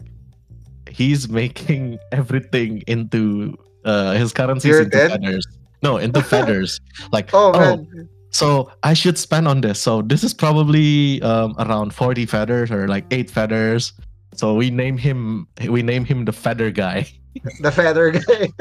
he's 0.90 1.28
making 1.28 1.98
everything 2.12 2.82
into 2.86 3.56
uh 3.84 4.12
his 4.12 4.32
currencies 4.32 4.76
Zero 4.76 4.84
into 4.84 4.96
ten? 4.96 5.10
feathers. 5.10 5.46
No, 5.82 5.96
into 5.98 6.22
feathers. 6.22 6.80
Like, 7.12 7.30
Oh 7.34 7.52
oh, 7.54 7.76
man, 7.76 8.08
so 8.32 8.72
I 8.82 8.94
should 8.94 9.18
spend 9.18 9.46
on 9.46 9.60
this. 9.60 9.80
So 9.80 10.02
this 10.02 10.24
is 10.24 10.32
probably 10.34 11.20
um, 11.22 11.54
around 11.58 11.94
40 11.94 12.26
feathers 12.26 12.70
or 12.70 12.88
like 12.88 13.04
eight 13.10 13.30
feathers. 13.30 13.92
So 14.34 14.54
we 14.54 14.70
name 14.70 14.96
him 14.96 15.46
we 15.68 15.82
name 15.82 16.04
him 16.04 16.24
the 16.24 16.32
feather 16.32 16.70
guy. 16.70 17.06
the 17.60 17.70
feather 17.70 18.10
guy, 18.10 18.48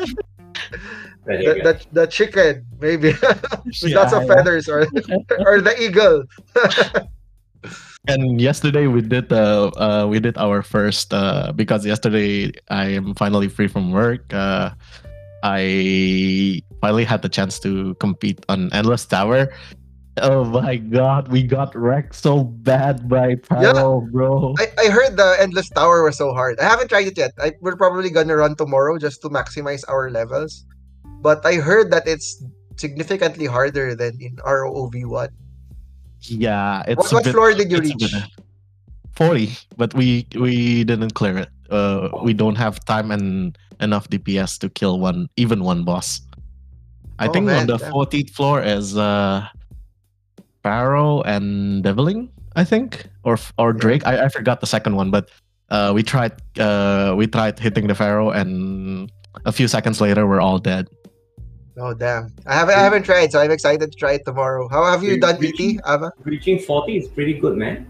the, 1.26 1.64
the, 1.64 1.86
the 1.92 2.08
chicken 2.08 2.66
maybe 2.80 3.16
with 3.82 3.96
lots 3.96 4.12
of 4.12 4.24
Yeah, 4.24 4.28
yeah. 4.28 4.36
feathers 4.36 4.68
or 4.68 4.82
or 5.48 5.62
the 5.62 5.76
eagle. 5.80 6.24
And 8.08 8.42
yesterday 8.42 8.88
we 8.88 9.02
did 9.02 9.32
uh, 9.32 9.72
uh 9.78 10.08
we 10.10 10.20
did 10.20 10.38
our 10.38 10.62
first 10.62 11.14
uh 11.14 11.54
because 11.56 11.86
yesterday 11.86 12.52
I 12.70 12.88
am 12.92 13.16
finally 13.16 13.48
free 13.48 13.68
from 13.68 13.92
work. 13.92 14.34
I 15.44 16.62
finally 16.82 17.04
had 17.06 17.22
the 17.22 17.30
chance 17.30 17.60
to 17.60 17.96
compete 17.96 18.44
on 18.50 18.72
Endless 18.74 19.06
Tower. 19.06 19.50
Oh 20.20 20.44
my 20.44 20.76
god, 20.76 21.32
we 21.32 21.42
got 21.44 21.74
wrecked 21.74 22.16
so 22.16 22.44
bad 22.44 23.08
by 23.08 23.36
Pyro, 23.36 24.02
bro. 24.12 24.54
I, 24.60 24.68
I 24.78 24.90
heard 24.92 25.16
the 25.16 25.38
endless 25.40 25.70
tower 25.70 26.04
was 26.04 26.18
so 26.18 26.34
hard. 26.34 26.60
I 26.60 26.66
haven't 26.68 26.90
tried 26.90 27.08
it 27.08 27.18
yet. 27.18 27.32
I, 27.40 27.54
we're 27.62 27.78
probably 27.78 28.10
gonna 28.12 28.36
run 28.36 28.56
tomorrow 28.56 28.98
just 29.00 29.22
to 29.24 29.30
maximize 29.30 29.84
our 29.88 30.12
levels. 30.12 30.66
But 31.24 31.46
I 31.46 31.56
heard 31.64 31.92
that 31.92 32.08
it's 32.08 32.44
significantly 32.76 33.46
harder 33.46 33.96
than 33.96 34.20
in 34.20 34.36
ROV 34.44 35.06
one. 35.08 35.30
Yeah, 36.28 36.84
it's 36.88 36.98
What, 37.08 37.14
what 37.14 37.24
bit- 37.24 37.32
floor 37.34 37.54
did 37.54 37.72
you 37.72 37.80
reach? 37.80 37.98
bit- 37.98 38.24
40 39.16 39.52
but 39.78 39.94
we 39.94 40.26
we 40.40 40.84
didn't 40.84 41.14
clear 41.14 41.38
it 41.38 41.50
uh 41.70 42.10
we 42.24 42.34
don't 42.34 42.56
have 42.56 42.80
time 42.86 43.12
and 43.12 43.58
enough 43.82 44.08
dps 44.10 44.58
to 44.60 44.70
kill 44.70 45.00
one 45.00 45.28
even 45.38 45.64
one 45.64 45.84
boss 45.84 46.22
i 47.20 47.28
Oh, 47.28 47.32
think 47.34 47.46
man, 47.46 47.62
on 47.62 47.68
the 47.68 47.78
damn. 47.78 47.92
14th 47.92 48.30
floor 48.32 48.62
is 48.62 48.98
uh 48.98 49.46
pharaoh 50.64 51.22
and 51.24 51.84
deviling 51.84 52.30
i 52.56 52.64
think 52.64 53.06
or 53.24 53.38
or 53.58 53.72
Yeah. 53.74 53.80
drake 53.80 54.04
I, 54.08 54.26
I 54.26 54.28
forgot 54.30 54.62
the 54.62 54.68
second 54.68 54.96
one 54.96 55.10
but 55.12 55.30
uh 55.70 55.92
we 55.96 56.04
tried 56.04 56.34
uh 56.60 57.14
we 57.18 57.28
tried 57.28 57.60
hitting 57.60 57.88
the 57.88 57.96
pharaoh 57.96 58.30
and 58.32 59.12
a 59.46 59.52
few 59.52 59.68
seconds 59.68 60.00
later 60.02 60.28
we're 60.28 60.42
all 60.42 60.60
dead 60.60 60.88
Oh 61.80 61.94
damn! 61.96 62.28
I 62.46 62.54
haven't 62.54 62.76
I 62.76 62.84
haven't 62.84 63.04
tried, 63.04 63.32
so 63.32 63.40
I'm 63.40 63.50
excited 63.50 63.90
to 63.94 63.98
try 63.98 64.12
it 64.20 64.26
tomorrow. 64.26 64.68
How 64.68 64.84
have 64.92 65.04
you 65.08 65.12
Re- 65.16 65.20
done, 65.24 65.40
reaching- 65.40 65.80
ET, 65.80 65.88
Ava? 65.96 66.12
Reaching 66.26 66.60
40 66.60 66.98
is 66.98 67.08
pretty 67.08 67.34
good, 67.40 67.56
man. 67.56 67.88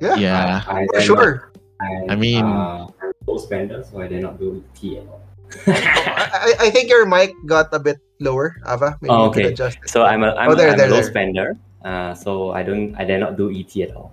Yeah, 0.00 0.16
yeah 0.16 0.64
I, 0.66 0.86
for 0.86 0.92
dare 0.96 1.00
sure. 1.02 1.52
Not, 1.80 2.10
I 2.10 2.16
mean- 2.16 2.44
uh, 2.44 2.88
I'm 3.02 3.12
a 3.26 3.30
low 3.30 3.38
spender, 3.38 3.84
so 3.86 4.00
I 4.00 4.08
dare 4.08 4.20
not 4.20 4.38
do 4.38 4.62
T 4.74 4.98
at 4.98 5.06
all. 5.06 5.22
I, 5.66 6.54
I 6.60 6.66
I 6.66 6.70
think 6.70 6.90
your 6.90 7.06
mic 7.06 7.32
got 7.46 7.72
a 7.72 7.78
bit 7.80 7.98
lower, 8.20 8.56
Ava. 8.68 8.98
Maybe 9.00 9.08
Oh, 9.14 9.26
you 9.26 9.30
could 9.32 9.42
okay. 9.46 9.52
adjust. 9.56 9.78
it. 9.80 9.88
so 9.88 10.04
I'm 10.04 10.22
a 10.22 10.34
I'm, 10.36 10.50
Oh, 10.50 10.54
there, 10.54 10.68
a, 10.68 10.72
I'm 10.72 10.78
there, 10.78 10.88
a 10.88 10.90
low 10.90 11.00
there. 11.00 11.08
spender. 11.10 11.48
Uh, 11.84 12.12
so 12.12 12.50
I 12.52 12.62
don't 12.62 12.92
I 13.00 13.04
dare 13.08 13.16
not 13.18 13.38
do 13.38 13.48
ET 13.48 13.72
at 13.80 13.94
all. 13.96 14.12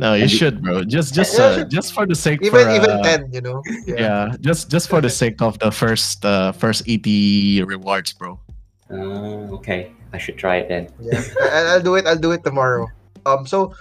no 0.00 0.16
you 0.16 0.24
And 0.24 0.30
you- 0.32 0.38
should 0.40 0.58
bro 0.64 0.82
just 0.82 1.12
just 1.14 1.36
Yeah, 1.38 1.44
uh, 1.44 1.54
sure. 1.62 1.64
just 1.68 1.92
for 1.94 2.08
the 2.08 2.16
sake 2.16 2.40
Even 2.42 2.64
for, 2.64 2.74
even 2.74 2.90
uh, 2.90 3.02
ten, 3.04 3.28
you 3.30 3.44
know. 3.44 3.60
yeah 3.86 4.32
just 4.40 4.66
just 4.72 4.88
for 4.88 4.98
the 5.04 5.12
sake 5.12 5.38
of 5.44 5.60
the 5.60 5.68
first 5.70 6.24
uh 6.24 6.50
first 6.56 6.82
et 6.88 7.04
rewards 7.68 8.10
bro 8.16 8.40
Uh, 8.92 9.48
okay, 9.56 9.88
I 10.12 10.18
should 10.20 10.36
try 10.36 10.60
it 10.60 10.68
then. 10.68 10.88
Yeah, 11.00 11.22
I- 11.40 11.76
I'll 11.76 11.84
do 11.84 11.94
it. 11.96 12.04
I'll 12.04 12.18
do 12.20 12.32
it 12.36 12.44
tomorrow. 12.44 12.88
Um, 13.24 13.46
so 13.48 13.72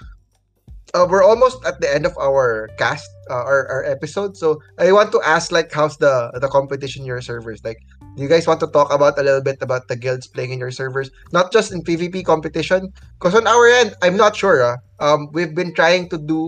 uh, 0.94 1.08
we're 1.10 1.24
almost 1.24 1.64
at 1.66 1.80
the 1.80 1.94
end 1.94 2.06
of 2.06 2.18
our 2.18 2.70
cast, 2.78 3.10
uh, 3.30 3.44
our 3.44 3.68
our 3.68 3.84
episode. 3.86 4.36
So 4.36 4.62
I 4.78 4.92
want 4.92 5.12
to 5.14 5.22
ask, 5.24 5.52
like, 5.52 5.72
how's 5.72 5.98
the 5.98 6.32
the 6.40 6.48
competition 6.48 7.04
in 7.04 7.08
your 7.08 7.22
servers? 7.22 7.64
Like, 7.64 7.80
do 8.16 8.24
you 8.24 8.30
guys 8.30 8.48
want 8.48 8.60
to 8.62 8.68
talk 8.68 8.92
about 8.92 9.18
a 9.18 9.24
little 9.24 9.42
bit 9.42 9.62
about 9.62 9.88
the 9.88 9.96
guilds 9.96 10.28
playing 10.28 10.52
in 10.52 10.60
your 10.60 10.72
servers, 10.72 11.10
not 11.32 11.52
just 11.52 11.72
in 11.72 11.82
PvP 11.84 12.26
competition? 12.26 12.92
Because 13.20 13.36
on 13.36 13.48
our 13.48 13.68
end, 13.68 13.96
I'm 14.02 14.18
not 14.18 14.36
sure. 14.36 14.64
ah. 14.64 14.78
Um, 15.00 15.30
we've 15.32 15.56
been 15.56 15.74
trying 15.74 16.10
to 16.10 16.18
do 16.18 16.48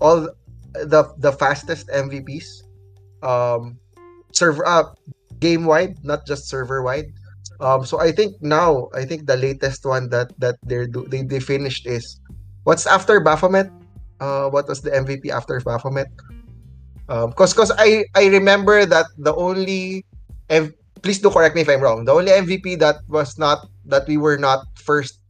all 0.00 0.28
the 0.74 1.06
the 1.18 1.32
fastest 1.32 1.88
MVPs, 1.88 2.66
um, 3.22 3.78
server 4.32 4.66
uh, 4.66 4.90
game 5.38 5.64
wide, 5.64 5.96
not 6.04 6.26
just 6.26 6.48
server 6.48 6.82
wide. 6.82 7.12
Um, 7.60 7.86
so 7.86 8.00
I 8.00 8.12
think 8.12 8.36
now, 8.42 8.88
I 8.92 9.06
think 9.06 9.24
the 9.26 9.36
latest 9.36 9.86
one 9.86 10.10
that 10.10 10.28
that 10.38 10.56
they're 10.62 10.86
do, 10.86 11.06
they, 11.08 11.22
they 11.22 11.40
finished 11.40 11.86
is 11.86 12.20
what's 12.66 12.84
after 12.84 13.22
Baphomet. 13.22 13.70
Uh, 14.18 14.50
what 14.50 14.66
was 14.66 14.82
the 14.82 14.90
MVP 14.90 15.30
after 15.30 15.60
Baphomet? 15.62 16.10
Um, 17.08 17.30
cause 17.32 17.54
I 17.78 18.04
I 18.18 18.26
remember 18.26 18.84
that 18.84 19.06
the 19.16 19.32
only 19.38 20.04
M- 20.50 20.74
please 21.02 21.22
do 21.22 21.30
correct 21.30 21.54
me 21.54 21.62
if 21.62 21.70
I'm 21.70 21.80
wrong. 21.80 22.04
The 22.04 22.12
only 22.12 22.34
MVP 22.34 22.78
that 22.82 23.06
was 23.06 23.38
not 23.38 23.70
that 23.86 24.10
we 24.10 24.18
were 24.18 24.36
not 24.36 24.66
first 24.74 25.22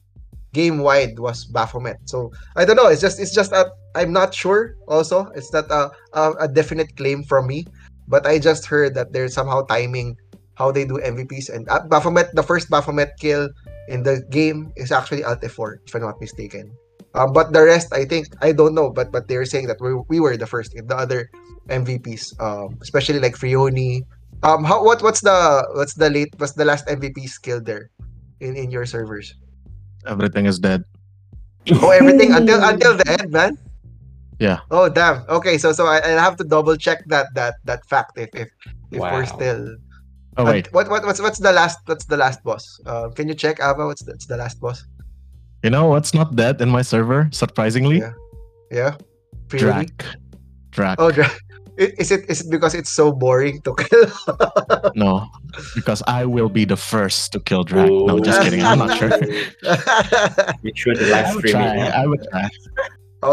game 0.57 0.81
wide 0.81 1.21
was 1.21 1.45
Baphomet. 1.45 2.01
So 2.09 2.33
I 2.57 2.65
don't 2.65 2.81
know. 2.81 2.89
It's 2.89 3.05
just 3.05 3.21
it's 3.21 3.37
just 3.37 3.53
a 3.53 3.69
I'm 3.93 4.13
not 4.13 4.33
sure. 4.33 4.77
Also, 4.89 5.29
it's 5.37 5.53
not 5.53 5.69
a 5.69 5.93
a, 6.17 6.33
a 6.41 6.49
definite 6.49 6.97
claim 6.97 7.21
from 7.21 7.47
me, 7.47 7.69
but 8.09 8.25
I 8.25 8.41
just 8.41 8.65
heard 8.65 8.97
that 8.97 9.13
there's 9.13 9.37
somehow 9.37 9.69
timing 9.69 10.17
how 10.57 10.73
they 10.73 10.89
do 10.89 10.97
MVPs 10.97 11.53
and 11.53 11.69
uh, 11.69 11.85
Baphomet. 11.85 12.33
The 12.33 12.43
first 12.43 12.73
Baphomet 12.73 13.21
kill 13.21 13.53
in 13.93 14.03
the 14.03 14.25
game 14.33 14.73
is 14.81 14.89
actually 14.89 15.21
Alt 15.25 15.45
F4, 15.45 15.85
if 15.85 15.93
I'm 15.93 16.01
not 16.01 16.17
mistaken. 16.17 16.73
Um, 17.17 17.33
but 17.33 17.53
the 17.53 17.65
rest, 17.65 17.93
I 17.93 18.05
think 18.05 18.29
I 18.41 18.53
don't 18.53 18.75
know. 18.75 18.91
But 18.91 19.11
but 19.11 19.27
they're 19.27 19.49
saying 19.49 19.67
that 19.67 19.81
we, 19.81 19.95
we 20.09 20.21
were 20.21 20.37
the 20.37 20.47
first 20.47 20.77
in 20.77 20.87
the 20.87 20.97
other 20.97 21.31
MVPs, 21.69 22.37
um, 22.41 22.77
especially 22.83 23.19
like 23.19 23.35
Phreeoni. 23.35 24.05
Um, 24.43 24.65
how 24.65 24.85
what 24.85 25.03
what's 25.03 25.25
the 25.25 25.65
what's 25.75 25.95
the 25.95 26.11
late 26.11 26.37
what's 26.37 26.53
the 26.53 26.65
last 26.65 26.87
MVP 26.87 27.29
skill 27.29 27.61
there 27.61 27.91
in 28.41 28.55
in 28.55 28.71
your 28.71 28.85
servers? 28.85 29.35
everything 30.07 30.47
is 30.47 30.59
dead 30.59 30.85
Oh, 31.83 31.91
everything 31.91 32.33
until 32.33 32.63
until 32.71 32.97
the 32.97 33.19
end, 33.19 33.33
man. 33.33 33.59
Yeah. 34.39 34.61
Oh, 34.71 34.89
damn. 34.89 35.25
Okay, 35.29 35.59
so 35.59 35.73
so 35.73 35.87
I, 35.87 35.99
I'll 35.99 36.21
have 36.21 36.37
to 36.37 36.45
double 36.45 36.77
check 36.77 37.03
that 37.09 37.33
that 37.35 37.57
that 37.65 37.85
fact 37.87 38.19
if 38.19 38.31
if 38.35 38.49
if 38.93 39.01
we're 39.01 39.27
still. 39.27 39.75
oh 40.37 40.45
wait 40.45 40.71
What 40.73 40.89
what 40.93 41.03
what's 41.03 41.19
what's 41.19 41.41
the 41.41 41.51
last 41.51 41.81
what's 41.87 42.05
the 42.05 42.17
last 42.17 42.45
boss? 42.45 42.79
Uh, 42.87 43.09
can 43.11 43.27
you 43.27 43.35
check 43.35 43.59
Ava? 43.59 43.87
What's 43.87 44.05
the, 44.05 44.13
what's 44.13 44.27
the 44.27 44.37
last 44.37 44.61
boss? 44.61 44.85
You 45.67 45.71
know 45.75 45.87
what's 45.91 46.15
not 46.15 46.37
dead 46.39 46.63
in 46.63 46.71
my 46.71 46.83
server 46.87 47.27
surprisingly 47.35 47.99
Yeah. 47.99 48.13
Yeah. 48.71 48.93
Phreeoni? 49.51 49.91
Drac. 49.91 50.07
Drac. 50.71 50.97
Oh, 51.03 51.11
Dra- 51.11 51.27
I- 51.75 51.91
Is 51.99 52.15
it 52.15 52.23
is 52.31 52.47
it 52.47 52.51
because 52.55 52.71
it's 52.79 52.89
so 52.95 53.11
boring 53.11 53.59
to 53.67 53.75
kill? 53.75 54.07
No, 54.95 55.27
because 55.75 56.07
I 56.07 56.23
will 56.25 56.49
be 56.49 56.65
the 56.65 56.79
first 56.79 57.33
to 57.35 57.41
kill 57.43 57.65
Drac. 57.67 57.91
No, 57.91 58.23
just 58.23 58.41
kidding. 58.47 58.63
I'm 58.63 58.79
not 58.79 58.95
sure. 58.97 59.11
Make 60.63 60.79
sure 60.79 60.95
to 60.95 61.03
I 61.03 61.27
live 61.27 61.35
stream 61.43 61.53
try. 61.59 61.75
it. 61.75 61.79
yeah. 61.91 62.01
I 62.01 62.07
would 62.07 62.23
try. 62.31 62.47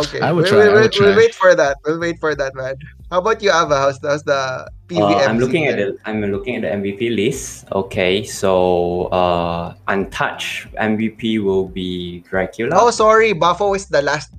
Okay, 0.02 0.20
I 0.22 0.32
would 0.32 0.44
we- 0.46 0.50
try, 0.50 0.58
we- 0.60 0.64
I 0.64 0.68
we- 0.68 0.82
would 0.82 0.96
We'll 1.00 1.14
try. 1.14 1.18
wait 1.18 1.36
for 1.36 1.56
that. 1.56 1.78
We'll 1.86 2.00
wait 2.00 2.20
for 2.20 2.36
that, 2.36 2.56
man. 2.56 2.76
How 3.12 3.20
about 3.20 3.42
you, 3.44 3.50
Ava? 3.52 3.78
How's 3.78 4.00
the, 4.00 4.10
how's 4.10 4.24
the 4.24 4.68
PVM? 4.88 5.02
Uh, 5.02 5.30
I'm 5.30 5.38
looking 5.40 5.66
at 5.68 5.78
the 5.78 5.98
I'm 6.06 6.22
looking 6.22 6.56
at 6.58 6.62
the 6.64 6.72
MVP 6.74 7.16
list. 7.16 7.66
Okay, 7.72 8.24
so 8.24 9.06
uh, 9.14 9.74
untouched 9.88 10.74
MVP 10.76 11.44
will 11.44 11.68
be 11.68 12.20
Dracula. 12.30 12.76
Oh, 12.80 12.90
sorry, 12.92 13.34
Buffo 13.34 13.74
is 13.76 13.86
the 13.88 14.02
last 14.02 14.34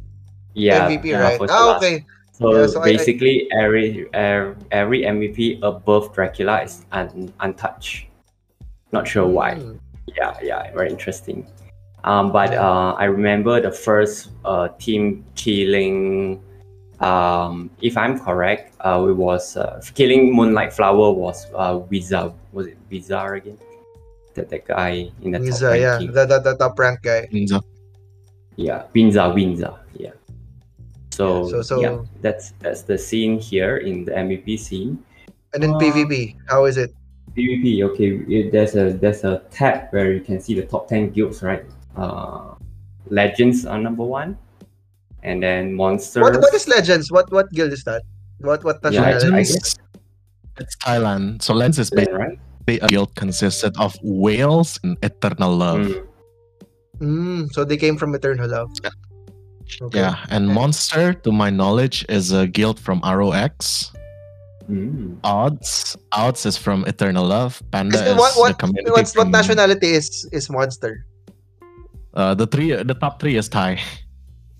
yeah, 0.54 0.88
MVP, 0.88 1.14
right? 1.18 1.38
was 1.40 1.50
Oh, 1.52 1.76
okay. 1.76 2.04
So, 2.32 2.50
Yeah, 2.50 2.66
so 2.66 2.80
I- 2.80 2.82
I- 2.82 2.86
basically, 2.98 3.46
every 3.54 4.06
every 4.12 4.54
every 4.72 5.00
MVP 5.06 5.60
above 5.62 6.12
Dracula 6.12 6.62
is 6.62 6.84
un, 6.90 7.32
untouched. 7.40 8.06
Not 8.90 9.06
sure 9.06 9.26
why. 9.26 9.54
Hmm. 9.54 9.78
Yeah, 10.18 10.34
yeah, 10.42 10.72
very 10.74 10.90
interesting. 10.90 11.46
Um, 12.04 12.32
but 12.32 12.52
uh, 12.52 12.94
I 12.98 13.04
remember 13.04 13.60
the 13.60 13.72
first 13.72 14.28
uh, 14.44 14.68
team 14.78 15.24
killing. 15.36 16.42
Um, 17.00 17.70
if 17.80 17.96
I'm 17.96 18.18
correct, 18.20 18.76
uh, 18.80 19.04
it 19.08 19.16
was 19.16 19.56
uh, 19.56 19.82
killing 19.94 20.32
Moonlight 20.34 20.72
Flower 20.72 21.10
was 21.12 21.46
uh, 21.54 21.80
Wizard. 21.90 22.32
Was 22.52 22.66
it 22.68 22.78
Wizard 22.90 23.36
again? 23.38 23.58
That 24.34 24.50
that 24.50 24.66
guy 24.66 25.10
in 25.22 25.32
the 25.32 25.38
He's 25.40 25.60
top 25.60 25.70
uh, 25.70 25.74
yeah, 25.74 25.90
ranking. 25.96 26.12
the, 26.12 26.26
the, 26.26 26.38
the 26.40 26.56
top 26.56 26.78
rank 26.78 27.02
guy. 27.02 27.26
Ninja. 27.32 27.62
Yeah, 28.56 28.84
Windsor, 28.94 29.32
Windsor. 29.34 29.74
Yeah. 29.94 30.12
So, 31.10 31.44
Yeah, 31.44 31.50
so- 31.50 31.62
so- 31.62 31.80
yeah, 31.80 31.98
that's 32.20 32.52
that's 32.60 32.82
the 32.82 32.98
scene 32.98 33.38
here 33.40 33.78
in 33.78 34.04
the 34.04 34.12
MVP 34.12 34.58
scene. 34.58 34.98
And 35.54 35.62
then 35.62 35.74
Uh, 35.74 35.78
PvP, 35.78 36.36
how 36.48 36.64
is 36.66 36.76
it? 36.76 36.92
PvP, 37.36 37.82
okay, 37.90 38.20
it- 38.28 38.52
there's 38.52 38.74
a 38.76 38.92
there's 38.92 39.24
a 39.24 39.42
tab 39.50 39.88
where 39.90 40.12
you 40.12 40.20
can 40.20 40.38
see 40.40 40.54
the 40.54 40.66
top 40.66 40.86
ten 40.88 41.10
guilds, 41.10 41.42
right? 41.42 41.64
Uh, 41.96 42.54
Legends 43.10 43.66
are 43.66 43.78
number 43.78 44.04
one, 44.04 44.38
and 45.22 45.42
then 45.42 45.74
Monsters. 45.74 46.22
What 46.22 46.40
what 46.40 46.54
is 46.54 46.66
Legends? 46.68 47.12
What 47.12 47.30
what 47.30 47.50
guild 47.52 47.72
is 47.72 47.84
that? 47.84 48.02
What 48.40 48.64
what 48.64 48.80
Yeah, 48.90 49.02
I- 49.02 49.12
nationality? 49.12 49.36
I 49.36 49.40
is 49.40 49.50
it? 49.50 49.62
guess- 49.62 49.76
It's 50.58 50.76
Thailand. 50.78 51.42
So 51.42 51.52
Legends 51.54 51.78
is 51.82 51.90
based, 51.90 52.10
right? 52.14 52.38
basically 52.64 52.86
a 52.86 52.88
guild 52.88 53.14
consisted 53.16 53.74
of 53.78 53.92
whales 54.02 54.78
and 54.86 54.96
eternal 55.02 55.50
love. 55.54 55.86
Mm. 55.90 56.06
Mm, 57.02 57.52
so 57.52 57.64
they 57.66 57.76
came 57.76 57.98
from 57.98 58.14
Eternal 58.14 58.46
Love. 58.48 58.70
Okay. 59.82 59.98
Yeah, 59.98 60.14
and 60.30 60.46
Monster, 60.46 61.12
to 61.26 61.32
my 61.32 61.50
knowledge, 61.50 62.06
is 62.08 62.30
a 62.30 62.46
guild 62.46 62.78
from 62.78 63.02
ROX. 63.02 63.90
Mm. 64.70 65.18
Odds, 65.24 65.96
Odds 66.12 66.46
is 66.46 66.56
from 66.56 66.86
Eternal 66.86 67.26
Love. 67.26 67.60
Panda 67.74 67.98
Is- 67.98 68.14
is 68.14 68.16
what 68.16 68.32
what 68.38 68.48
the 68.54 68.62
community 68.62 68.92
what's, 68.94 69.12
what 69.18 69.28
nationality 69.28 69.90
is 69.90 70.22
is 70.32 70.48
Monster? 70.48 71.04
Uh, 72.14 72.34
the 72.34 72.46
three, 72.46 72.70
the 72.72 72.94
top 72.94 73.20
three 73.20 73.36
is 73.36 73.48
Thai. 73.48 73.80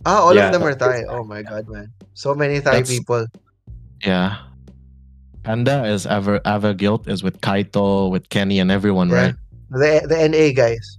Ah, 0.06 0.20
all 0.20 0.34
Yeah, 0.36 0.48
of 0.48 0.52
them 0.52 0.62
are 0.64 0.74
that's 0.74 1.00
Thai. 1.00 1.08
Oh 1.08 1.24
my 1.24 1.40
god, 1.40 1.64
man. 1.66 1.88
So 2.12 2.34
many 2.34 2.60
Thai 2.60 2.84
That's- 2.84 2.90
people. 2.92 3.24
Yeah. 4.04 4.36
Panda 5.44 5.86
is 5.88 6.04
ever 6.06 6.40
Ava 6.44 6.74
guild 6.74 7.08
is 7.08 7.22
with 7.22 7.40
Kaito, 7.40 8.10
with 8.10 8.28
Kenny, 8.28 8.60
and 8.60 8.70
everyone, 8.70 9.08
Yeah. 9.08 9.16
right? 9.16 9.34
The 9.70 10.04
the 10.04 10.28
NA 10.28 10.52
guys. 10.52 10.98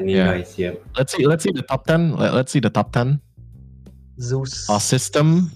Any 0.00 0.16
Yeah. 0.16 0.32
guys 0.40 0.54
here? 0.56 0.76
Let's 0.96 1.12
see. 1.12 1.26
Let's 1.28 1.44
see 1.44 1.52
the 1.52 1.68
top 1.68 1.84
ten. 1.84 2.16
Let, 2.16 2.32
us 2.32 2.50
see 2.50 2.60
the 2.60 2.70
top 2.72 2.92
ten. 2.96 3.20
Zeus. 4.20 4.68
Our 4.72 4.80
system. 4.80 5.50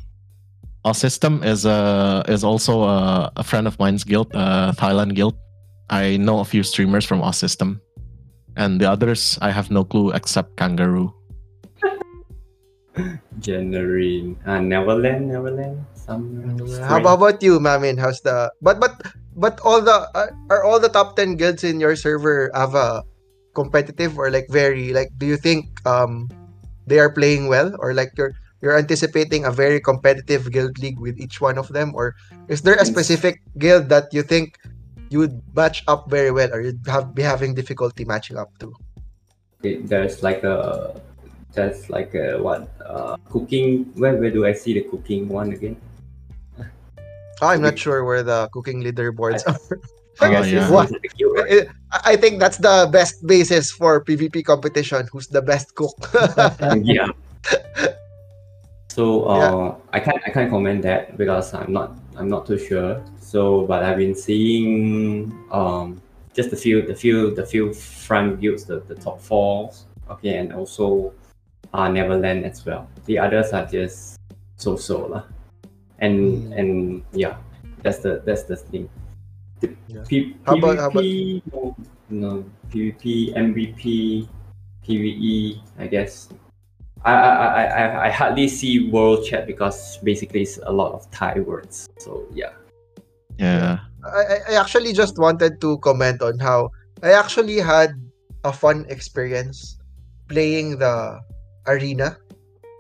Our 0.85 0.93
system 0.95 1.41
is 1.43 1.65
a 1.65 2.25
is 2.29 2.45
also 2.45 2.85
a, 2.85 3.33
a 3.37 3.45
friend 3.45 3.67
of 3.67 3.79
mine's 3.81 4.05
guild, 4.05 4.29
uh, 4.37 4.73
Thailand 4.77 5.15
guild. 5.15 5.37
I 5.89 6.17
know 6.17 6.41
a 6.41 6.45
few 6.45 6.63
streamers 6.63 7.05
from 7.09 7.21
our 7.25 7.33
system, 7.33 7.81
and 8.57 8.81
the 8.81 8.91
others 8.91 9.39
I 9.41 9.51
have 9.51 9.71
no 9.71 9.85
clue 9.85 10.11
except 10.11 10.57
Kangaroo. 10.57 11.15
January. 13.39 14.37
Uh, 14.45 14.61
Neverland, 14.61 15.29
Neverland. 15.29 15.85
Some. 15.95 16.59
How 16.85 16.99
about, 16.99 17.09
how 17.09 17.15
about 17.15 17.43
you, 17.43 17.61
Mamin? 17.61 17.97
How's 17.97 18.21
the 18.21 18.53
but 18.61 18.81
but 18.81 19.01
but 19.37 19.61
all 19.65 19.81
the 19.81 20.09
are, 20.15 20.35
are 20.51 20.65
all 20.65 20.81
the 20.81 20.91
top 20.91 21.17
10 21.17 21.37
guilds 21.37 21.65
in 21.65 21.81
your 21.81 21.95
server 21.95 22.51
Ava 22.55 23.03
competitive 23.55 24.19
or 24.19 24.31
like 24.31 24.47
very 24.49 24.93
like 24.93 25.11
do 25.19 25.27
you 25.27 25.37
think 25.37 25.67
um 25.87 26.31
they 26.87 26.99
are 26.99 27.11
playing 27.11 27.49
well 27.49 27.75
or 27.79 27.95
like 27.95 28.11
you're 28.17 28.33
you're 28.63 28.77
anticipating 28.77 29.45
a 29.45 29.51
very 29.51 29.81
competitive 29.81 30.53
guild 30.53 30.79
league 30.79 31.01
with 31.01 31.19
each 31.19 31.41
one 31.41 31.59
of 31.59 31.69
them 31.75 31.91
or 31.95 32.15
is 32.49 32.63
there 32.63 32.77
a 32.77 32.87
specific 32.87 33.43
guild 33.59 33.89
that 33.89 34.13
you 34.13 34.23
think 34.23 34.55
you 35.11 35.19
would 35.19 35.43
match 35.55 35.83
up 35.89 36.09
very 36.09 36.31
well 36.31 36.49
or 36.55 36.63
you'd 36.63 36.81
have 36.87 37.15
be 37.15 37.23
having 37.23 37.55
difficulty 37.55 38.07
matching 38.07 38.39
up 38.39 38.57
to? 38.63 38.73
It- 39.63 39.87
there's 39.91 40.23
like 40.23 40.43
a 40.45 40.95
there's 41.53 41.91
like 41.91 42.15
a 42.15 42.39
what 42.39 42.71
uh 42.87 43.19
cooking 43.29 43.91
where 43.99 44.17
where 44.17 44.31
do 44.31 44.47
I 44.47 44.55
see 44.55 44.73
the 44.73 44.87
cooking 44.87 45.29
one 45.29 45.53
again? 45.53 45.77
Oh, 47.43 47.49
I'm 47.49 47.61
not 47.61 47.79
sure 47.79 48.05
where 48.05 48.23
the 48.23 48.49
cooking 48.53 48.83
leaderboards 48.83 49.43
are. 49.47 49.59
Oh, 50.21 50.27
I 50.27 50.31
guess 50.31 50.53
yeah. 50.53 50.71
What? 50.71 50.91
it's 50.93 51.01
the 51.01 51.09
guild, 51.17 51.39
right? 51.39 51.67
I 51.91 52.13
I 52.13 52.17
think 52.17 52.39
that's 52.39 52.59
the 52.59 52.89
best 52.93 53.25
basis 53.27 53.73
for 53.73 54.05
PvP 54.05 54.45
competition. 54.45 55.09
Who's 55.11 55.27
the 55.27 55.41
best 55.41 55.75
cook? 55.75 55.97
yeah. 56.85 57.09
So 58.93 59.25
uh, 59.25 59.75
I 59.97 59.99
can't 60.01 60.21
I 60.27 60.31
can't 60.31 60.51
comment 60.51 60.83
that 60.83 61.17
because 61.17 61.55
I'm 61.55 61.73
not 61.73 61.97
I'm 62.21 62.29
not 62.29 62.45
too 62.45 62.59
sure. 62.59 63.01
So 63.31 63.63
but 63.63 63.85
I've 63.87 63.97
been 64.03 64.17
seeing 64.19 65.31
um 65.55 66.03
just 66.35 66.51
the 66.51 66.57
few 66.59 66.83
the 66.83 66.97
few 66.99 67.31
the 67.31 67.47
few 67.47 67.71
front 67.73 68.41
guilds 68.43 68.65
the, 68.67 68.81
the 68.91 68.97
top 68.99 69.21
four 69.23 69.71
okay 70.11 70.39
and 70.43 70.53
also 70.53 71.15
uh 71.73 71.87
Neverland 71.87 72.43
as 72.45 72.67
well. 72.67 72.91
The 73.07 73.21
others 73.23 73.53
are 73.55 73.67
just 73.71 74.19
so 74.59 74.75
so 74.75 75.07
lah. 75.07 75.23
And 76.03 76.51
Mm. 76.51 76.59
and 76.59 76.71
yeah, 77.15 77.39
that's 77.87 78.03
the 78.03 78.19
that's 78.27 78.51
the 78.51 78.57
thing. 78.59 78.91
The 79.63 79.79
Yeah. 79.87 80.03
P- 80.11 80.35
How 80.43 80.59
about- 80.59 80.79
how 80.83 80.91
about- 80.91 81.05
PvP, 81.07 81.43
no, 81.55 81.77
no 82.11 82.31
PvP, 82.75 83.31
MVP, 83.39 84.27
PVE, 84.83 85.63
I 85.79 85.87
guess. 85.87 86.35
I, 87.05 87.13
I, 87.15 87.47
I, 87.65 87.85
I 88.07 88.11
hardly 88.11 88.49
see 88.49 88.91
world 88.91 89.25
chat 89.25 89.47
because 89.47 89.99
basically 90.03 90.43
it's 90.43 90.59
a 90.67 90.73
lot 90.73 90.93
of 90.93 91.07
Thai 91.15 91.41
words. 91.47 91.87
So 92.03 92.27
yeah. 92.35 92.59
Yeah. 93.41 93.81
I, 94.05 94.55
I- 94.55 94.61
actually 94.61 94.93
just 94.93 95.19
wanted 95.19 95.61
to 95.61 95.79
comment 95.81 96.23
on 96.23 96.39
how 96.39 96.71
I 97.03 97.13
actually 97.13 97.59
had 97.59 97.95
a 98.45 98.53
fun 98.53 98.87
experience 98.89 99.79
playing 100.29 100.79
the 100.79 101.21
arena. 101.67 102.17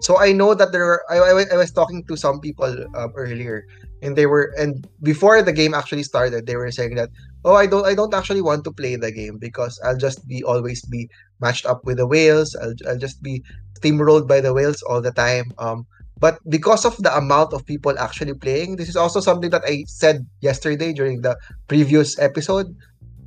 So 0.01 0.19
I 0.19 0.33
know 0.33 0.55
that 0.55 0.73
there 0.73 0.87
were 0.87 1.05
I, 1.11 1.19
I, 1.19 1.45
I 1.53 1.57
was 1.57 1.73
talking 1.73 2.05
to 2.09 2.17
some 2.17 2.41
people 2.41 2.71
um, 2.97 3.13
earlier 3.17 3.67
and 4.03 4.17
they 4.17 4.27
were 4.27 4.53
and 4.59 4.87
before 5.03 5.43
the 5.43 5.53
game 5.53 5.75
actually 5.75 6.05
started 6.05 6.47
they 6.47 6.57
were 6.57 6.71
saying 6.73 6.95
that 6.97 7.11
oh 7.45 7.55
I 7.55 7.67
don't 7.67 7.87
I 7.87 7.95
don't 7.95 8.15
actually 8.15 8.41
want 8.43 8.65
to 8.65 8.73
play 8.73 8.97
the 8.97 9.13
game 9.13 9.39
because 9.39 9.79
I'll 9.85 9.99
just 9.99 10.27
be 10.29 10.43
always 10.45 10.85
be 10.87 11.09
matched 11.41 11.67
up 11.67 11.85
with 11.85 11.99
the 11.99 12.07
whales 12.07 12.57
I'll, 12.57 12.75
I'll 12.89 12.99
just 12.99 13.23
be 13.23 13.43
steamrolled 13.81 14.29
by 14.29 14.41
the 14.41 14.55
whales 14.55 14.83
all 14.83 15.03
the 15.03 15.13
time 15.13 15.53
um 15.59 15.87
but 16.21 16.39
because 16.49 16.85
of 16.85 16.97
the 16.99 17.13
amount 17.17 17.53
of 17.53 17.67
people 17.67 17.99
actually 17.99 18.35
playing 18.35 18.77
this 18.77 18.89
is 18.89 18.97
also 18.97 19.21
something 19.21 19.51
that 19.51 19.65
I 19.67 19.85
said 19.89 20.27
yesterday 20.41 20.93
during 20.93 21.23
the 21.23 21.37
previous 21.69 22.19
episode. 22.19 22.77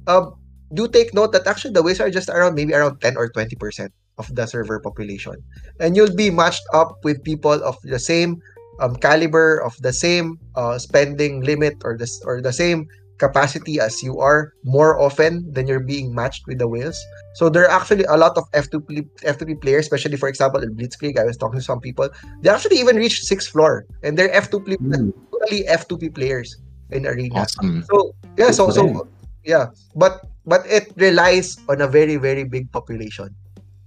Um 0.07 0.37
do 0.73 0.87
take 0.87 1.13
note 1.13 1.31
that 1.33 1.45
actually 1.45 1.73
the 1.73 1.83
whales 1.83 1.99
are 1.99 2.09
just 2.09 2.29
around 2.29 2.55
maybe 2.55 2.73
around 2.73 2.99
10 3.01 3.17
or 3.17 3.29
20 3.29 3.55
percent 3.57 3.93
of 4.17 4.33
the 4.33 4.45
server 4.45 4.79
population. 4.79 5.35
And 5.79 5.95
you'll 5.95 6.15
be 6.15 6.29
matched 6.29 6.63
up 6.73 6.97
with 7.03 7.23
people 7.23 7.53
of 7.53 7.77
the 7.83 7.99
same 7.99 8.41
um, 8.79 8.95
caliber 8.95 9.61
of 9.61 9.77
the 9.81 9.93
same 9.93 10.39
uh, 10.55 10.77
spending 10.79 11.41
limit 11.41 11.77
or 11.83 11.97
the 11.97 12.09
or 12.25 12.41
the 12.41 12.53
same 12.53 12.87
capacity 13.17 13.79
as 13.79 14.01
you 14.01 14.19
are 14.19 14.53
more 14.63 14.99
often 14.99 15.51
than 15.51 15.67
you're 15.67 15.79
being 15.83 16.13
matched 16.13 16.45
with 16.47 16.59
the 16.59 16.67
whales. 16.67 16.99
So 17.35 17.49
there 17.49 17.63
are 17.63 17.71
actually 17.71 18.03
a 18.05 18.17
lot 18.17 18.37
of 18.37 18.49
F2P 18.51 19.07
F2P 19.23 19.61
players, 19.61 19.85
especially 19.85 20.17
for 20.17 20.29
example 20.29 20.61
in 20.61 20.75
Blitzkrieg. 20.75 21.17
I 21.17 21.23
was 21.23 21.37
talking 21.37 21.59
to 21.59 21.65
some 21.65 21.79
people. 21.79 22.09
They 22.41 22.49
actually 22.49 22.79
even 22.79 22.95
reached 22.97 23.23
sixth 23.25 23.51
floor, 23.51 23.85
and 24.03 24.17
they're 24.17 24.29
F2P 24.29 24.77
hmm. 24.77 25.09
totally 25.31 25.63
F2P 25.69 26.15
players 26.15 26.57
in 26.91 27.05
arena. 27.05 27.41
Awesome. 27.41 27.83
So 27.83 28.15
yeah, 28.37 28.51
so 28.51 28.69
so 28.69 29.07
yeah, 29.43 29.67
but 29.95 30.25
but 30.45 30.65
it 30.67 30.91
relies 30.97 31.57
on 31.69 31.81
a 31.81 31.87
very 31.87 32.17
very 32.17 32.43
big 32.43 32.71
population, 32.71 33.35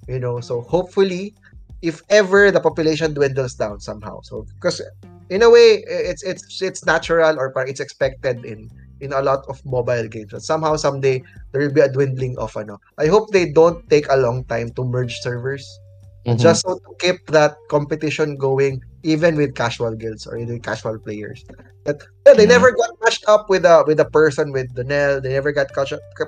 you 0.08 0.18
know. 0.18 0.40
So 0.40 0.62
hopefully, 0.62 1.34
if 1.82 2.02
ever 2.10 2.50
the 2.50 2.60
population 2.60 3.14
dwindles 3.14 3.54
down 3.54 3.80
somehow, 3.80 4.20
so 4.22 4.46
because 4.54 4.80
in 5.30 5.42
a 5.42 5.50
way 5.50 5.82
it's 5.86 6.22
it's 6.22 6.62
it's 6.62 6.84
natural 6.86 7.38
or 7.38 7.52
it's 7.66 7.80
expected 7.80 8.44
in 8.44 8.70
in 9.00 9.12
a 9.12 9.22
lot 9.22 9.44
of 9.48 9.60
mobile 9.64 10.08
games. 10.08 10.30
But 10.32 10.42
somehow 10.42 10.76
someday 10.76 11.22
there 11.52 11.62
will 11.62 11.72
be 11.72 11.80
a 11.80 11.88
dwindling 11.92 12.36
of 12.38 12.56
ano. 12.56 12.78
I 12.98 13.06
hope 13.06 13.30
they 13.32 13.50
don't 13.52 13.88
take 13.90 14.06
a 14.10 14.16
long 14.16 14.44
time 14.44 14.70
to 14.76 14.84
merge 14.84 15.20
servers 15.20 15.64
Mhm. 16.26 16.38
just 16.42 16.62
so 16.66 16.74
to 16.74 16.90
keep 16.98 17.18
that 17.30 17.56
competition 17.70 18.36
going 18.36 18.80
even 19.02 19.36
with 19.36 19.54
casual 19.54 19.94
guilds 19.94 20.26
or 20.26 20.36
even 20.36 20.58
casual 20.60 20.98
players 20.98 21.44
that 21.84 22.02
yeah, 22.26 22.34
they 22.34 22.42
Yeah. 22.42 22.58
never 22.58 22.72
got 22.74 22.90
matched 23.02 23.22
up 23.28 23.46
with 23.48 23.64
a 23.64 23.84
with 23.86 24.00
a 24.00 24.10
person 24.10 24.50
with 24.50 24.66
Donel 24.74 25.20
they 25.22 25.30
never 25.30 25.52
got 25.52 25.70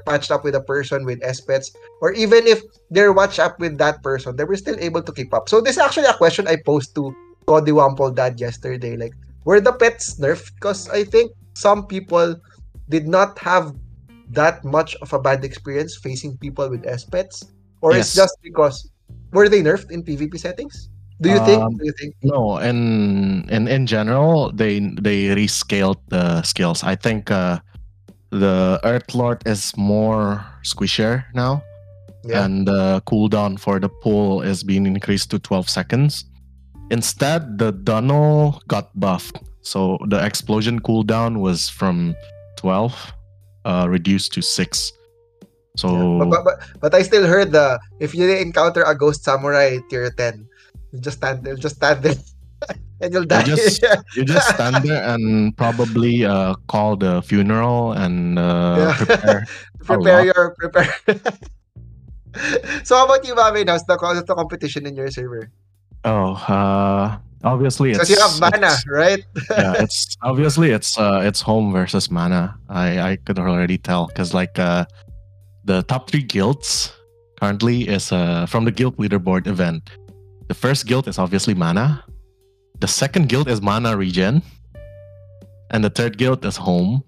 matched 0.07 0.31
up 0.31 0.45
with 0.45 0.55
a 0.55 0.63
person 0.63 1.05
with 1.05 1.19
S-Pets 1.23 1.73
or 2.01 2.13
even 2.13 2.47
if 2.47 2.63
they're 2.91 3.13
matched 3.13 3.41
up 3.43 3.59
with 3.59 3.79
that 3.79 4.03
person 4.03 4.37
they 4.37 4.45
were 4.45 4.57
still 4.57 4.79
able 4.79 5.03
to 5.03 5.13
keep 5.13 5.35
up 5.35 5.49
so 5.49 5.61
this 5.61 5.75
is 5.77 5.83
actually 5.83 6.07
a 6.07 6.15
question 6.15 6.47
I 6.47 6.57
posed 6.65 6.95
to 6.95 7.11
Cody 7.47 7.73
Wample 7.73 8.15
dad 8.15 8.39
yesterday 8.41 8.97
like 8.97 9.13
were 9.45 9.61
the 9.61 9.73
pets 9.73 10.19
nerfed 10.21 10.53
because 10.61 10.89
I 10.91 11.03
think 11.05 11.33
some 11.57 11.87
people 11.87 12.37
did 12.89 13.07
not 13.09 13.39
have 13.39 13.75
that 14.31 14.65
much 14.65 14.97
of 14.97 15.13
a 15.13 15.19
bad 15.19 15.45
experience 15.45 15.97
facing 15.97 16.37
people 16.39 16.69
with 16.69 16.87
S-Pets? 16.87 17.53
Or 17.81 17.95
it's 17.95 18.15
just 18.15 18.37
because 18.43 18.91
were 19.33 19.49
they 19.49 19.63
nerfed 19.63 19.91
in 19.91 20.03
PvP 20.03 20.39
settings? 20.39 20.89
Do 21.21 21.31
you 21.31 21.39
think? 21.47 21.63
Um, 21.63 21.77
Do 21.77 21.85
you 21.85 21.93
think? 21.99 22.15
No, 22.23 22.59
in 22.59 23.49
in 23.51 23.67
in 23.67 23.87
general, 23.87 24.53
they 24.55 24.79
they 25.03 25.35
rescaled 25.35 25.99
the 26.09 26.43
skills. 26.43 26.83
I 26.85 26.95
think 26.95 27.31
uh, 27.31 27.59
the 28.31 28.79
Earth 28.85 29.15
Lord 29.15 29.43
is 29.47 29.75
more 29.77 30.47
squishier 30.63 31.25
now, 31.35 31.63
Yeah. 32.23 32.45
and 32.47 32.67
the 32.67 33.03
cooldown 33.07 33.59
for 33.59 33.81
the 33.81 33.89
pull 33.89 34.43
is 34.43 34.63
being 34.63 34.87
increased 34.87 35.31
to 35.35 35.39
12 35.39 35.69
seconds. 35.69 36.25
Instead, 36.91 37.59
the 37.59 37.73
Dunnel 37.73 38.63
got 38.69 38.95
buffed, 38.95 39.43
so 39.63 39.99
the 40.07 40.23
explosion 40.25 40.79
cooldown 40.81 41.43
was 41.43 41.69
from 41.69 42.15
12 42.59 42.93
uh, 43.65 43.87
reduced 43.89 44.33
to 44.35 44.43
six. 44.43 44.93
So 45.77 45.89
Yeah. 45.95 46.27
But, 46.27 46.45
but, 46.45 46.57
but, 46.81 46.93
I 46.95 47.03
still 47.03 47.27
heard 47.27 47.53
the 47.53 47.79
if 48.01 48.15
you 48.15 48.27
encounter 48.27 48.83
a 48.83 48.99
ghost 48.99 49.23
samurai 49.23 49.79
tier 49.89 50.11
10, 50.11 50.47
you 50.93 50.99
just 50.99 51.19
stand 51.19 51.45
there, 51.45 51.55
just 51.55 51.77
stand 51.77 52.03
there 52.03 52.19
and 53.01 53.15
you'll 53.15 53.25
die. 53.31 53.47
just- 53.47 53.83
you 54.19 54.25
just 54.27 54.49
stand 54.51 54.83
there 54.83 55.03
and 55.07 55.55
probably 55.57 56.27
uh, 56.27 56.55
call 56.67 56.97
the 56.99 57.23
funeral 57.23 57.93
and 57.95 58.39
uh, 58.39 58.75
Yeah. 58.79 58.95
prepare 58.99 59.41
prepare 59.87 60.21
your 60.27 60.55
prepare 60.59 60.91
so 62.85 62.97
how 62.97 63.07
about 63.07 63.27
you, 63.27 63.35
Mami? 63.35 63.67
How's 63.69 63.85
the, 63.85 63.97
the 64.27 64.35
competition 64.35 64.87
in 64.87 64.95
your 64.95 65.11
server? 65.11 65.51
Oh, 66.05 66.35
uh, 66.35 67.19
obviously 67.45 67.93
it's 67.93 68.11
you 68.11 68.19
have 68.19 68.41
mana, 68.41 68.75
right? 68.89 69.25
yeah, 69.51 69.75
it's 69.79 70.17
obviously 70.23 70.71
it's 70.71 70.99
uh 70.99 71.21
it's 71.23 71.41
home 71.41 71.73
versus 71.73 72.11
mana. 72.11 72.57
I 72.69 73.01
I 73.01 73.17
could 73.17 73.39
already 73.39 73.79
tell 73.79 74.07
because 74.07 74.35
like 74.35 74.59
uh 74.59 74.85
the 75.65 75.83
top 75.83 76.11
three 76.11 76.23
guilds 76.23 76.93
currently 77.41 77.89
is 77.89 78.13
uh 78.13 78.47
from 78.47 78.65
the 78.65 78.73
guild 78.73 78.97
leaderboard 78.97 79.47
event. 79.47 79.91
The 80.49 80.55
first 80.55 80.87
guild 80.87 81.09
is 81.09 81.19
obviously 81.19 81.55
mana. 81.55 82.05
The 82.81 82.89
second 82.89 83.29
guild 83.29 83.49
is 83.49 83.61
mana 83.61 83.97
regen, 83.97 84.43
and 85.71 85.85
the 85.85 85.91
third 85.91 86.17
guild 86.17 86.45
is 86.45 86.57
home. 86.57 87.03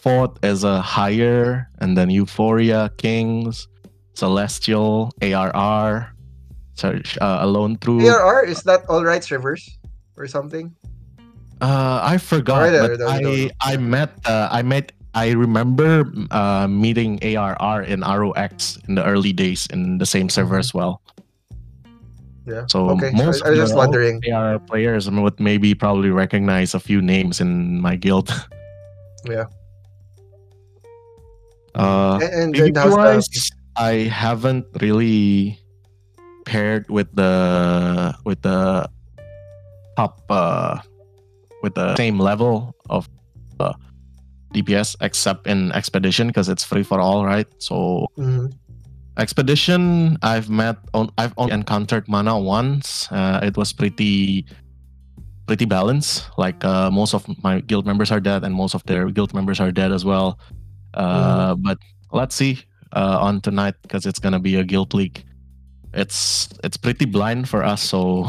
Fourth 0.00 0.42
is 0.44 0.64
a 0.64 0.80
higher, 0.80 1.68
and 1.80 1.96
then 1.96 2.10
Euphoria 2.10 2.90
Kings, 2.98 3.68
Celestial, 4.14 5.10
ARR, 5.22 6.13
search 6.74 7.18
uh, 7.20 7.38
Alone 7.40 7.76
Through. 7.78 8.06
ARR, 8.06 8.44
is 8.44 8.62
that 8.62 8.84
all 8.88 9.04
rights 9.04 9.30
reverse 9.30 9.78
or 10.16 10.26
something? 10.26 10.74
Uh, 11.60 12.00
I 12.02 12.18
forgot, 12.18 12.68
Alright, 12.68 12.98
but 12.98 13.08
I 13.08 13.20
don't 13.22 13.52
I. 13.62 13.74
I 13.74 13.76
met 13.76 14.10
uh, 14.26 14.48
I 14.50 14.62
met 14.62 14.92
I 15.14 15.30
remember 15.30 16.04
uh, 16.30 16.66
meeting 16.66 17.22
ARR 17.22 17.82
in 17.82 18.00
ROX 18.02 18.76
in 18.88 18.96
the 18.96 19.04
early 19.04 19.32
days 19.32 19.66
in 19.70 19.98
the 19.98 20.06
same 20.06 20.28
server 20.28 20.58
as 20.58 20.74
well. 20.74 21.00
Yeah. 22.46 22.66
So 22.68 22.90
Okay, 22.90 23.10
most 23.14 23.42
I, 23.44 23.48
I 23.48 23.50
was 23.50 23.58
just 23.60 23.76
wondering. 23.76 24.20
ARR 24.28 24.58
players 24.58 25.08
would 25.08 25.40
maybe 25.40 25.74
probably 25.74 26.10
recognize 26.10 26.74
a 26.74 26.80
few 26.80 27.00
names 27.00 27.40
in 27.40 27.80
my 27.80 27.96
guild. 27.96 28.30
Yeah. 29.24 29.48
Uh, 31.74 32.20
And, 32.20 32.52
and 32.52 32.54
then 32.54 32.74
how's 32.74 32.92
PvP-wise, 32.92 33.26
the 33.28 33.50
I 33.76 33.92
haven't 34.12 34.66
really 34.82 35.58
paired 36.44 36.88
with 36.90 37.08
the 37.14 38.14
with 38.24 38.40
the 38.42 38.88
top 39.96 40.20
uh, 40.30 40.78
with 41.62 41.74
the 41.74 41.96
same 41.96 42.18
level 42.18 42.74
of 42.90 43.08
uh, 43.60 43.72
DPS 44.52 44.96
except 45.00 45.46
in 45.46 45.72
expedition 45.72 46.26
because 46.28 46.48
it's 46.48 46.64
free 46.64 46.82
for 46.82 47.00
all, 47.00 47.24
right? 47.24 47.46
So 47.58 48.06
Mhm. 48.18 48.52
expedition, 49.16 50.18
I've 50.22 50.50
met 50.50 50.76
on 50.92 51.10
I've 51.18 51.34
only 51.36 51.52
encountered 51.54 52.08
mana 52.08 52.38
once. 52.38 53.08
Uh, 53.10 53.40
it 53.42 53.56
was 53.56 53.72
pretty 53.72 54.44
pretty 55.46 55.64
balanced. 55.66 56.24
Like 56.38 56.64
uh, 56.64 56.90
most 56.90 57.14
of 57.14 57.26
my 57.42 57.60
guild 57.60 57.86
members 57.86 58.10
are 58.10 58.20
dead, 58.20 58.44
and 58.44 58.54
most 58.54 58.74
of 58.74 58.82
their 58.84 59.10
guild 59.10 59.34
members 59.34 59.60
are 59.60 59.70
dead 59.72 59.92
as 59.92 60.04
well. 60.04 60.38
Uh, 60.94 61.54
But 61.54 61.78
let's 62.12 62.34
see 62.34 62.62
uh, 62.92 63.18
on 63.20 63.40
tonight 63.40 63.74
because 63.82 64.06
it's 64.06 64.18
gonna 64.18 64.38
be 64.40 64.56
a 64.56 64.64
guild 64.64 64.94
league. 64.94 65.24
It's 65.94 66.50
it's 66.62 66.76
pretty 66.76 67.06
blind 67.06 67.48
for 67.48 67.62
us, 67.62 67.82
so 67.82 68.26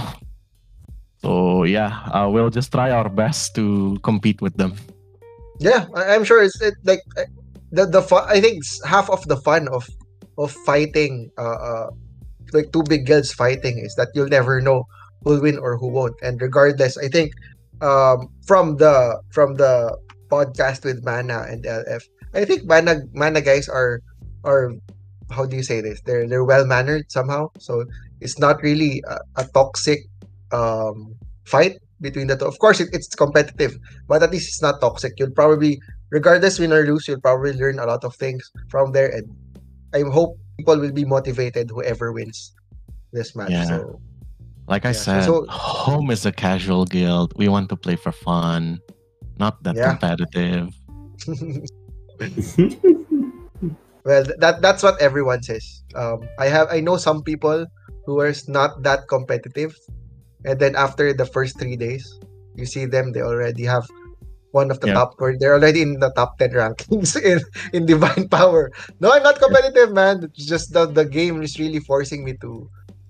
so 1.26 1.66
yeah, 1.66 2.06
uh, 2.14 2.30
we'll 2.30 2.54
just 2.54 2.72
try 2.72 2.92
our 2.94 3.10
best 3.10 3.56
to 3.58 3.98
compete 4.06 4.42
with 4.42 4.54
them. 4.58 4.78
Yeah, 5.60 5.90
I'm 5.96 6.24
sure 6.24 6.44
it's 6.44 6.62
it, 6.62 6.78
like 6.86 7.02
uh, 7.18 7.26
the 7.72 7.90
the 7.90 8.02
fun. 8.06 8.30
I 8.30 8.40
think 8.40 8.62
half 8.86 9.10
of 9.10 9.26
the 9.26 9.38
fun 9.42 9.68
of 9.74 9.90
of 10.38 10.52
fighting, 10.68 11.32
uh, 11.42 11.58
uh, 11.58 11.90
like 12.54 12.70
two 12.72 12.84
big 12.86 13.10
guilds 13.10 13.34
fighting, 13.34 13.82
is 13.82 13.96
that 13.96 14.14
you'll 14.14 14.30
never 14.30 14.62
know 14.62 14.86
who'll 15.24 15.42
win 15.42 15.58
or 15.58 15.78
who 15.78 15.90
won't. 15.90 16.16
And 16.22 16.40
regardless, 16.42 16.98
I 17.02 17.08
think 17.10 17.34
um, 17.82 18.30
from 18.46 18.78
the 18.78 19.18
from 19.34 19.56
the 19.56 19.98
podcast 20.30 20.86
with 20.86 21.04
Mana 21.04 21.50
and 21.50 21.66
LF, 21.66 22.04
I 22.38 22.46
think 22.46 22.70
Mana 22.70 23.02
Mana 23.18 23.42
guys 23.42 23.68
are 23.68 24.02
are 24.44 24.70
how 25.32 25.46
do 25.46 25.56
you 25.56 25.64
say 25.64 25.82
this? 25.82 26.02
They're 26.06 26.28
they're 26.28 26.44
well 26.46 26.66
mannered 26.66 27.12
somehow. 27.12 27.50
So 27.60 27.86
it's 28.22 28.38
not 28.40 28.62
really 28.62 29.04
a, 29.08 29.18
a 29.42 29.44
toxic 29.54 30.00
um, 30.52 31.16
fight 31.46 31.78
between 32.02 32.28
the 32.28 32.38
two. 32.38 32.46
Of 32.46 32.60
course, 32.60 32.80
it, 32.80 32.90
it's 32.94 33.14
competitive 33.16 33.78
but 34.08 34.22
at 34.24 34.32
least 34.32 34.48
it's 34.50 34.62
not 34.62 34.80
toxic. 34.82 35.14
You'll 35.18 35.32
probably, 35.32 35.80
regardless 36.12 36.60
win 36.60 36.72
or 36.74 36.86
lose, 36.86 37.08
you'll 37.08 37.22
probably 37.22 37.54
learn 37.54 37.80
a 37.80 37.86
lot 37.86 38.04
of 38.04 38.16
things 38.16 38.52
from 38.70 38.92
there. 38.92 39.10
And 39.10 39.26
I 39.94 40.02
hope 40.10 40.38
people 40.58 40.78
will 40.78 40.92
be 40.94 41.06
motivated 41.06 41.70
whoever 41.72 42.12
wins 42.12 42.54
this 43.12 43.36
match. 43.36 43.52
Yeah. 43.52 43.66
So 43.66 44.00
Like 44.68 44.86
I 44.86 44.90
Yeah, 44.90 45.06
said, 45.06 45.26
so- 45.26 45.46
home 45.50 46.10
is 46.10 46.26
a 46.26 46.32
casual 46.32 46.86
guild. 46.86 47.34
We 47.38 47.48
want 47.50 47.70
to 47.70 47.78
play 47.78 47.96
for 47.96 48.12
fun, 48.12 48.82
not 49.38 49.62
that 49.64 49.76
Yeah. 49.78 49.94
competitive. 49.94 50.74
well, 54.06 54.24
that 54.40 54.62
that's 54.62 54.84
what 54.84 55.02
everyone 55.02 55.42
says. 55.44 55.84
Um, 55.96 56.22
I 56.40 56.48
have 56.48 56.68
I 56.72 56.80
know 56.80 56.98
some 56.98 57.24
people 57.24 57.66
who 58.06 58.20
are 58.22 58.34
not 58.48 58.84
that 58.84 59.08
competitive, 59.10 59.76
and 60.46 60.60
then 60.60 60.76
after 60.76 61.14
the 61.14 61.26
first 61.26 61.58
three 61.60 61.76
days, 61.76 62.06
you 62.56 62.66
see 62.66 62.86
them 62.86 63.12
they 63.12 63.22
already 63.22 63.66
have 63.66 63.86
one 64.56 64.72
of 64.72 64.80
the 64.80 64.88
Yeah. 64.88 64.94
top 65.04 65.20
or 65.20 65.36
they're 65.36 65.52
already 65.60 65.82
in 65.84 66.00
the 66.00 66.16
top 66.16 66.40
10 66.40 66.56
rankings 66.56 67.20
in, 67.20 67.44
in 67.76 67.84
divine 67.84 68.24
power 68.32 68.72
no 69.04 69.12
i'm 69.12 69.20
not 69.20 69.36
competitive 69.36 69.92
man 69.92 70.24
it's 70.24 70.48
just 70.48 70.72
the, 70.72 70.88
the 70.88 71.04
game 71.04 71.44
is 71.44 71.60
really 71.60 71.84
forcing 71.84 72.24
me 72.24 72.40
to, 72.40 72.64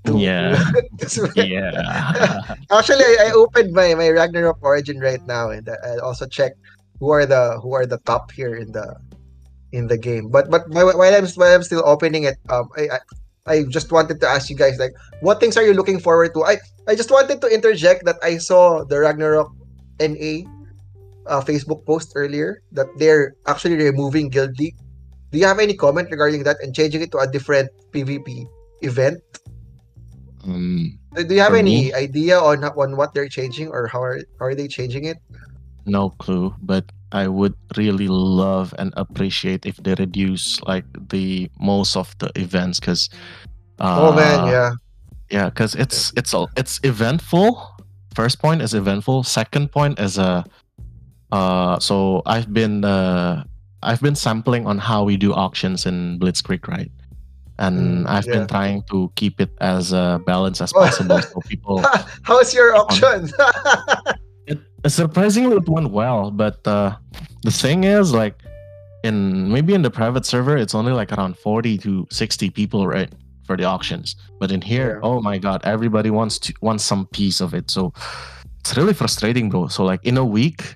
to 0.10 0.18
Yeah. 0.18 0.58
to- 1.06 1.30
Yeah. 1.38 1.78
Actually, 2.74 3.06
I, 3.06 3.30
I 3.30 3.32
opened 3.38 3.78
my 3.78 3.94
my 3.94 4.10
Ragnarok 4.10 4.58
Origin 4.66 4.98
right 4.98 5.22
now, 5.30 5.54
and 5.54 5.70
I 5.70 5.78
I 5.78 6.02
also 6.02 6.26
checked 6.26 6.58
who 6.98 7.14
are 7.14 7.30
the 7.30 7.62
who 7.62 7.78
are 7.78 7.86
the 7.86 8.02
top 8.10 8.34
here 8.34 8.58
in 8.58 8.74
the 8.74 8.98
in 9.76 9.92
the 9.92 10.00
game. 10.00 10.32
But 10.32 10.48
but 10.50 10.64
while 10.72 10.90
I'm 10.90 11.28
while 11.36 11.52
I'm 11.54 11.64
still 11.68 11.84
opening 11.84 12.24
it, 12.24 12.40
um, 12.50 12.72
I, 12.80 12.88
I 12.88 13.00
I 13.46 13.56
just 13.68 13.92
wanted 13.92 14.24
to 14.24 14.28
ask 14.28 14.50
you 14.50 14.56
guys 14.56 14.80
like, 14.80 14.96
what 15.20 15.40
things 15.44 15.60
are 15.60 15.66
you 15.68 15.76
looking 15.76 16.00
forward 16.00 16.34
to? 16.34 16.48
I 16.48 16.58
I 16.88 16.96
just 16.96 17.12
wanted 17.12 17.44
to 17.44 17.48
interject 17.52 18.08
that 18.08 18.18
I 18.24 18.40
saw 18.40 18.88
the 18.88 19.04
Ragnarok 19.04 19.52
NA 20.00 20.48
uh, 21.28 21.42
Facebook 21.44 21.84
post 21.86 22.14
earlier 22.16 22.64
that 22.72 22.88
they're 22.98 23.36
actually 23.46 23.76
removing 23.76 24.30
Guild 24.32 24.56
League. 24.58 24.80
Do 25.32 25.38
you 25.38 25.46
have 25.46 25.60
any 25.60 25.76
comment 25.76 26.08
regarding 26.10 26.44
that 26.48 26.58
and 26.64 26.72
changing 26.74 27.02
it 27.04 27.12
to 27.12 27.20
a 27.20 27.28
different 27.28 27.70
PvP 27.92 28.48
event? 28.82 29.20
um, 30.46 30.98
Do 31.16 31.34
you 31.34 31.42
have 31.42 31.54
any 31.56 31.92
me? 31.92 31.94
idea 31.94 32.40
on 32.40 32.64
on 32.64 32.96
what 32.96 33.14
they're 33.14 33.30
changing 33.30 33.70
or 33.70 33.88
how 33.88 34.02
are, 34.02 34.20
how 34.40 34.46
are 34.48 34.56
they 34.56 34.68
changing 34.68 35.06
it? 35.06 35.18
no 35.86 36.10
clue, 36.18 36.54
but 36.62 36.86
I 37.16 37.32
would 37.32 37.56
really 37.80 38.10
love 38.12 38.76
and 38.78 38.92
appreciate 39.00 39.64
if 39.66 39.80
they 39.80 39.96
reduce 39.96 40.60
like 40.68 40.84
the 41.10 41.48
most 41.60 41.96
of 41.96 42.12
the 42.20 42.28
events 42.36 42.80
because. 42.84 43.08
Uh, 43.80 43.98
oh 44.04 44.12
man, 44.16 44.48
yeah. 44.52 44.72
yeah 45.32 45.48
because 45.52 45.76
it's 45.76 46.12
it's 46.20 46.34
all 46.36 46.48
it's 46.56 46.80
eventful 46.84 47.60
first 48.16 48.40
point 48.40 48.62
is 48.64 48.74
eventful 48.74 49.24
second 49.24 49.68
point 49.72 50.00
is 50.00 50.16
a 50.18 50.44
uh 51.36 51.76
so 51.80 52.22
i've 52.26 52.48
been 52.54 52.86
uh 52.88 53.44
i've 53.84 54.00
been 54.00 54.16
sampling 54.16 54.64
on 54.66 54.78
how 54.80 55.04
we 55.04 55.18
do 55.20 55.34
auctions 55.36 55.86
in 55.86 56.16
blitzkrieg 56.20 56.64
right 56.72 56.92
and 57.60 58.06
Mm, 58.06 58.10
i've 58.10 58.24
yeah. 58.28 58.34
been 58.40 58.48
trying 58.48 58.80
to 58.92 59.12
keep 59.20 59.42
it 59.44 59.52
as 59.60 59.92
uh, 59.92 60.20
balanced 60.24 60.62
as 60.64 60.72
Oh. 60.72 60.80
possible 60.88 61.20
so 61.22 61.40
people 61.52 61.84
How's 62.24 62.54
your 62.56 62.76
auction? 62.80 63.28
surprisingly 64.88 65.56
it 65.58 65.68
went 65.68 65.90
well 65.92 66.32
but 66.32 66.66
uh 66.68 66.96
the 67.44 67.52
thing 67.52 67.84
is 67.84 68.14
like 68.14 68.36
in 69.04 69.52
maybe 69.52 69.74
in 69.74 69.82
the 69.82 69.90
private 69.90 70.26
server 70.26 70.56
it's 70.58 70.76
only 70.76 70.92
like 70.92 71.12
around 71.12 71.38
40 71.38 71.78
to 71.80 72.08
60 72.12 72.50
people 72.52 72.88
right 72.88 73.12
for 73.46 73.56
the 73.58 73.64
auctions 73.64 74.16
but 74.40 74.52
in 74.52 74.62
here 74.62 75.00
Yeah. 75.02 75.08
oh 75.10 75.22
my 75.22 75.38
god 75.38 75.62
everybody 75.64 76.10
wants 76.10 76.40
to 76.40 76.54
wants 76.62 76.84
some 76.84 77.06
piece 77.08 77.42
of 77.42 77.54
it 77.54 77.70
so 77.70 77.94
it's 78.60 78.76
really 78.78 78.94
frustrating 78.94 79.50
bro 79.50 79.68
so 79.68 79.84
like 79.84 80.04
in 80.04 80.18
a 80.18 80.26
week 80.26 80.74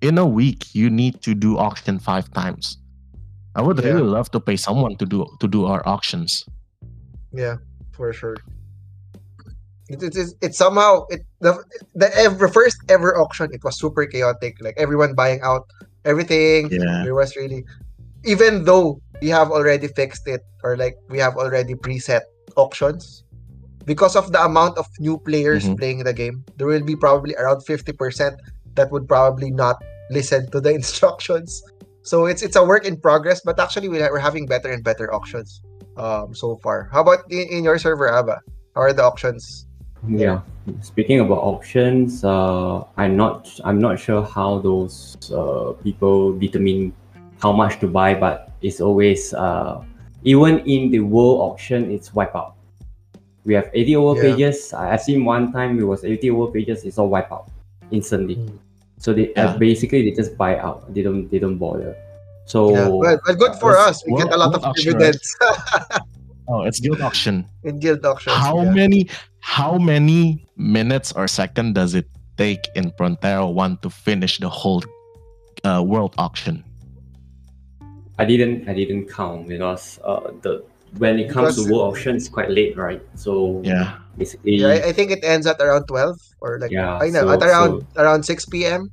in 0.00 0.18
a 0.18 0.26
week 0.26 0.74
you 0.74 0.90
need 0.90 1.20
to 1.22 1.34
do 1.34 1.58
auction 1.58 1.98
five 1.98 2.30
times 2.32 2.78
i 3.56 3.62
would 3.62 3.78
Yeah. 3.82 3.90
really 3.90 4.08
love 4.18 4.30
to 4.32 4.40
pay 4.40 4.56
someone 4.56 4.96
to 4.96 5.06
do 5.06 5.26
to 5.40 5.48
do 5.48 5.66
our 5.66 5.82
auctions 5.88 6.44
yeah, 7.36 7.56
for 7.90 8.12
sure. 8.12 8.36
It, 9.88 10.02
it, 10.02 10.16
it, 10.16 10.28
it 10.40 10.52
somehow 10.54 11.04
it 11.10 11.20
the 11.40 11.60
the 11.94 12.08
ever 12.16 12.48
first 12.48 12.78
ever 12.88 13.20
auction 13.20 13.52
it 13.52 13.62
was 13.62 13.76
super 13.78 14.06
chaotic 14.06 14.56
like 14.64 14.74
everyone 14.78 15.14
buying 15.14 15.40
out 15.44 15.68
everything. 16.04 16.72
Yeah. 16.72 17.04
There 17.04 17.14
was 17.14 17.36
really 17.36 17.64
even 18.24 18.64
though 18.64 19.00
we 19.20 19.28
have 19.28 19.50
already 19.52 19.88
fixed 19.88 20.26
it 20.26 20.40
or 20.64 20.76
like 20.76 20.96
we 21.12 21.18
have 21.18 21.36
already 21.36 21.74
preset 21.74 22.22
auctions 22.56 23.24
because 23.84 24.16
of 24.16 24.32
the 24.32 24.40
amount 24.42 24.78
of 24.78 24.86
new 24.98 25.18
players 25.20 25.68
Mhm. 25.68 25.76
playing 25.76 26.00
the 26.04 26.12
game 26.16 26.44
there 26.56 26.66
will 26.66 26.82
be 26.82 26.96
probably 26.96 27.36
around 27.36 27.60
50% 27.60 27.92
that 28.76 28.90
would 28.90 29.06
probably 29.06 29.50
not 29.52 29.76
listen 30.10 30.48
to 30.50 30.60
the 30.60 30.72
instructions. 30.80 31.60
So 32.00 32.24
it's 32.24 32.40
it's 32.40 32.56
a 32.56 32.64
work 32.64 32.84
in 32.88 32.96
progress 32.96 33.44
but 33.44 33.60
actually 33.60 33.88
we- 33.92 34.00
we're 34.00 34.18
having 34.18 34.46
better 34.48 34.72
and 34.72 34.80
better 34.82 35.12
auctions 35.12 35.60
um 36.00 36.32
so 36.32 36.56
far. 36.64 36.88
How 36.92 37.02
about 37.04 37.28
in, 37.28 37.44
in 37.52 37.60
your 37.68 37.76
server 37.76 38.08
Ava 38.08 38.40
how 38.74 38.80
are 38.88 38.92
the 38.96 39.04
auctions 39.04 39.68
Yeah. 40.08 40.40
Speaking 40.80 41.20
about 41.20 41.38
auctions, 41.38 42.24
uh, 42.24 42.84
I'm 42.96 43.16
not 43.16 43.48
I'm 43.64 43.78
not 43.80 43.98
sure 44.00 44.22
how 44.24 44.58
those 44.60 45.16
uh, 45.32 45.72
people 45.82 46.32
determine 46.38 46.92
how 47.42 47.52
much 47.52 47.80
to 47.80 47.86
buy, 47.86 48.14
but 48.14 48.50
it's 48.62 48.80
always 48.80 49.34
uh, 49.34 49.82
even 50.24 50.60
in 50.60 50.90
the 50.90 51.00
world 51.00 51.40
auction, 51.52 51.90
it's 51.90 52.14
wipe 52.14 52.34
out. 52.34 52.54
We 53.44 53.52
have 53.54 53.68
80 53.74 53.96
over 53.96 54.16
Yeah. 54.16 54.32
pages. 54.32 54.72
I- 54.72 54.92
I've 54.94 55.02
seen 55.02 55.24
one 55.24 55.52
time 55.52 55.78
it 55.78 55.84
was 55.84 56.02
80 56.04 56.30
over 56.30 56.50
pages. 56.50 56.84
It's 56.84 56.96
all 56.96 57.08
wipe 57.08 57.30
out 57.30 57.50
instantly. 57.90 58.36
Mm. 58.36 58.56
So 58.96 59.12
they 59.12 59.32
Yeah. 59.36 59.52
uh, 59.52 59.58
basically 59.58 60.08
they 60.08 60.16
just 60.16 60.38
buy 60.38 60.56
out. 60.56 60.88
They 60.94 61.02
don't 61.02 61.28
they 61.30 61.38
don't 61.38 61.58
bother. 61.60 61.94
So 62.46 62.72
Yeah, 62.72 62.88
but, 62.88 63.20
but 63.26 63.38
good 63.38 63.54
for 63.60 63.72
World- 63.76 63.88
us. 63.92 64.00
We 64.06 64.16
get 64.16 64.32
a 64.32 64.36
lot 64.36 64.54
of 64.56 64.64
dividends 64.76 65.36
Oh, 66.48 66.62
it's 66.62 66.80
guild 66.80 67.00
auction. 67.00 67.48
in 67.64 67.80
guild 67.80 68.04
auction. 68.04 68.32
How 68.32 68.60
yeah. 68.62 68.70
many 68.72 69.08
how 69.40 69.78
many 69.78 70.44
minutes 70.56 71.12
or 71.12 71.28
second 71.28 71.74
does 71.74 71.94
it 71.94 72.06
take 72.36 72.60
in 72.74 72.90
Prontera 72.92 73.48
One 73.48 73.78
to 73.80 73.88
finish 73.88 74.38
the 74.38 74.48
whole 74.48 74.82
uh, 75.64 75.82
world 75.84 76.14
auction? 76.18 76.64
I 78.18 78.24
didn't 78.24 78.68
I 78.68 78.74
didn't 78.74 79.08
count 79.10 79.48
because 79.48 79.98
uh, 80.04 80.30
the 80.42 80.62
when 80.98 81.18
it 81.18 81.26
comes 81.32 81.56
Because- 81.56 81.66
to 81.66 81.72
world 81.72 81.96
auction, 81.96 82.14
it's 82.16 82.28
quite 82.28 82.50
late, 82.50 82.76
right? 82.76 83.02
So 83.16 83.60
Yeah. 83.64 83.98
basically, 84.16 84.62
Yeah, 84.62 84.68
I, 84.78 84.88
I 84.88 84.92
think 84.92 85.10
it 85.10 85.24
ends 85.24 85.46
at 85.46 85.58
around 85.60 85.86
12 85.90 86.14
or 86.40 86.58
like 86.60 86.70
Yeah, 86.70 86.98
I 87.02 87.10
know 87.10 87.26
so- 87.26 87.32
at 87.34 87.42
around 87.42 87.86
around 87.96 88.22
6 88.22 88.46
p.m. 88.46 88.90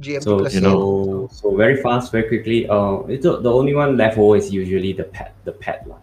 GMT 0.00 0.22
so 0.22 0.38
plus 0.38 0.54
you 0.54 0.62
know- 0.62 1.26
so, 1.34 1.50
so 1.50 1.56
very 1.58 1.82
fast, 1.82 2.12
very 2.12 2.24
quickly. 2.30 2.68
Uh, 2.70 3.02
it's 3.10 3.24
the 3.26 3.40
the 3.42 3.50
only 3.52 3.74
one 3.74 3.96
left 3.98 4.16
over 4.16 4.36
is 4.38 4.48
usually 4.54 4.92
the 4.94 5.04
pet, 5.04 5.34
the 5.44 5.52
pet 5.52 5.82
lah. 5.90 5.98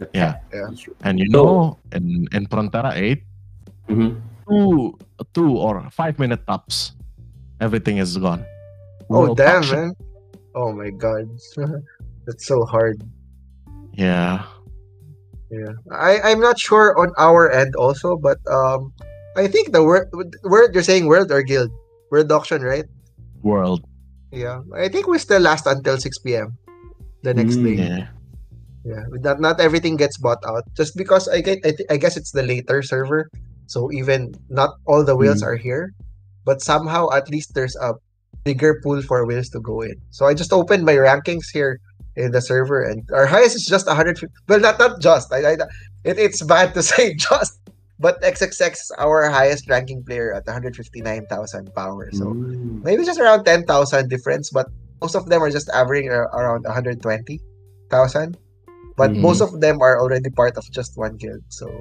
The 0.00 0.08
Yeah. 0.16 0.40
Yeah. 0.48 0.72
And 1.04 1.20
you 1.20 1.28
So- 1.30 1.36
know, 1.36 1.52
in 1.92 2.24
in 2.32 2.48
Prontera 2.48 2.96
Eight, 2.96 3.22
Mhm. 3.86 4.16
two 4.48 4.96
two 5.36 5.52
or 5.60 5.84
five 5.92 6.16
minute 6.18 6.40
tops, 6.48 6.96
everything 7.60 8.00
is 8.00 8.16
gone. 8.16 8.42
Oh 9.12 9.36
damn, 9.36 9.60
auction. 9.60 9.92
man! 9.92 10.08
Oh 10.56 10.72
my 10.72 10.88
god, 10.90 11.28
that's 12.26 12.48
so 12.48 12.64
hard. 12.64 13.04
Yeah. 13.92 14.48
Yeah, 15.50 15.74
I 15.90 16.32
I'm 16.32 16.38
not 16.40 16.56
sure 16.62 16.94
on 16.96 17.10
our 17.18 17.50
end 17.50 17.74
also, 17.74 18.14
but 18.16 18.38
um, 18.46 18.94
I 19.36 19.50
think 19.50 19.74
the 19.74 19.82
word 19.82 20.08
word 20.46 20.70
you're 20.72 20.86
saying 20.86 21.10
world 21.10 21.28
or 21.34 21.42
guild 21.42 21.74
world 22.14 22.30
auction, 22.30 22.62
right? 22.62 22.86
World. 23.42 23.82
Yeah, 24.30 24.62
I 24.72 24.86
think 24.88 25.10
we 25.10 25.18
still 25.18 25.42
last 25.42 25.66
until 25.66 25.98
6 25.98 26.06
p.m. 26.22 26.54
the 27.26 27.34
next 27.34 27.58
Mm. 27.58 27.64
day. 27.66 27.76
Yeah. 27.82 28.06
Yeah, 28.84 29.04
not 29.20 29.40
not 29.40 29.60
everything 29.60 29.96
gets 29.96 30.16
bought 30.18 30.40
out 30.46 30.64
just 30.76 30.96
because 30.96 31.28
I 31.28 31.40
get 31.42 31.58
I, 31.64 31.72
thi- 31.72 31.88
I 31.90 31.96
guess 31.98 32.16
it's 32.16 32.32
the 32.32 32.42
later 32.42 32.80
server, 32.82 33.28
so 33.66 33.92
even 33.92 34.32
not 34.48 34.70
all 34.86 35.04
the 35.04 35.16
whales 35.16 35.42
Mm. 35.42 35.46
are 35.52 35.56
here, 35.56 35.92
but 36.44 36.62
somehow 36.62 37.10
at 37.12 37.28
least 37.28 37.52
there's 37.54 37.76
a 37.76 37.92
bigger 38.44 38.80
pool 38.82 39.02
for 39.02 39.26
whales 39.26 39.50
to 39.50 39.60
go 39.60 39.82
in. 39.82 39.96
So 40.10 40.24
I 40.24 40.32
just 40.32 40.52
opened 40.52 40.84
my 40.88 40.94
rankings 40.96 41.52
here 41.52 41.78
in 42.16 42.32
the 42.32 42.40
server, 42.40 42.82
and 42.82 43.04
our 43.12 43.26
highest 43.26 43.54
is 43.56 43.66
just 43.68 43.86
150. 43.86 44.32
Well, 44.48 44.60
not 44.60 44.78
not 44.78 45.00
just. 45.00 45.28
I, 45.32 45.44
I 45.44 45.52
it, 46.04 46.16
it's 46.18 46.40
bad 46.42 46.72
to 46.72 46.82
say 46.90 47.12
just, 47.20 47.52
but 47.98 48.16
XXX 48.22 48.72
is 48.72 48.92
our 48.96 49.28
highest 49.28 49.68
ranking 49.68 50.02
player 50.08 50.32
at 50.32 50.46
159,000 50.48 51.28
power. 51.76 52.08
So 52.16 52.32
Mm. 52.64 52.80
maybe 52.82 53.04
just 53.04 53.20
around 53.20 53.44
10,000 53.44 54.08
difference, 54.08 54.48
but 54.48 54.66
most 55.02 55.14
of 55.14 55.28
them 55.28 55.42
are 55.42 55.50
just 55.52 55.68
averaging 55.68 56.08
around 56.08 56.64
120,000. 56.64 58.36
But 59.00 59.16
Mhm. 59.16 59.24
most 59.24 59.40
of 59.40 59.50
them 59.64 59.80
are 59.80 59.96
already 59.96 60.28
part 60.28 60.60
of 60.60 60.64
just 60.68 60.92
one 61.00 61.16
guild. 61.16 61.40
So 61.48 61.72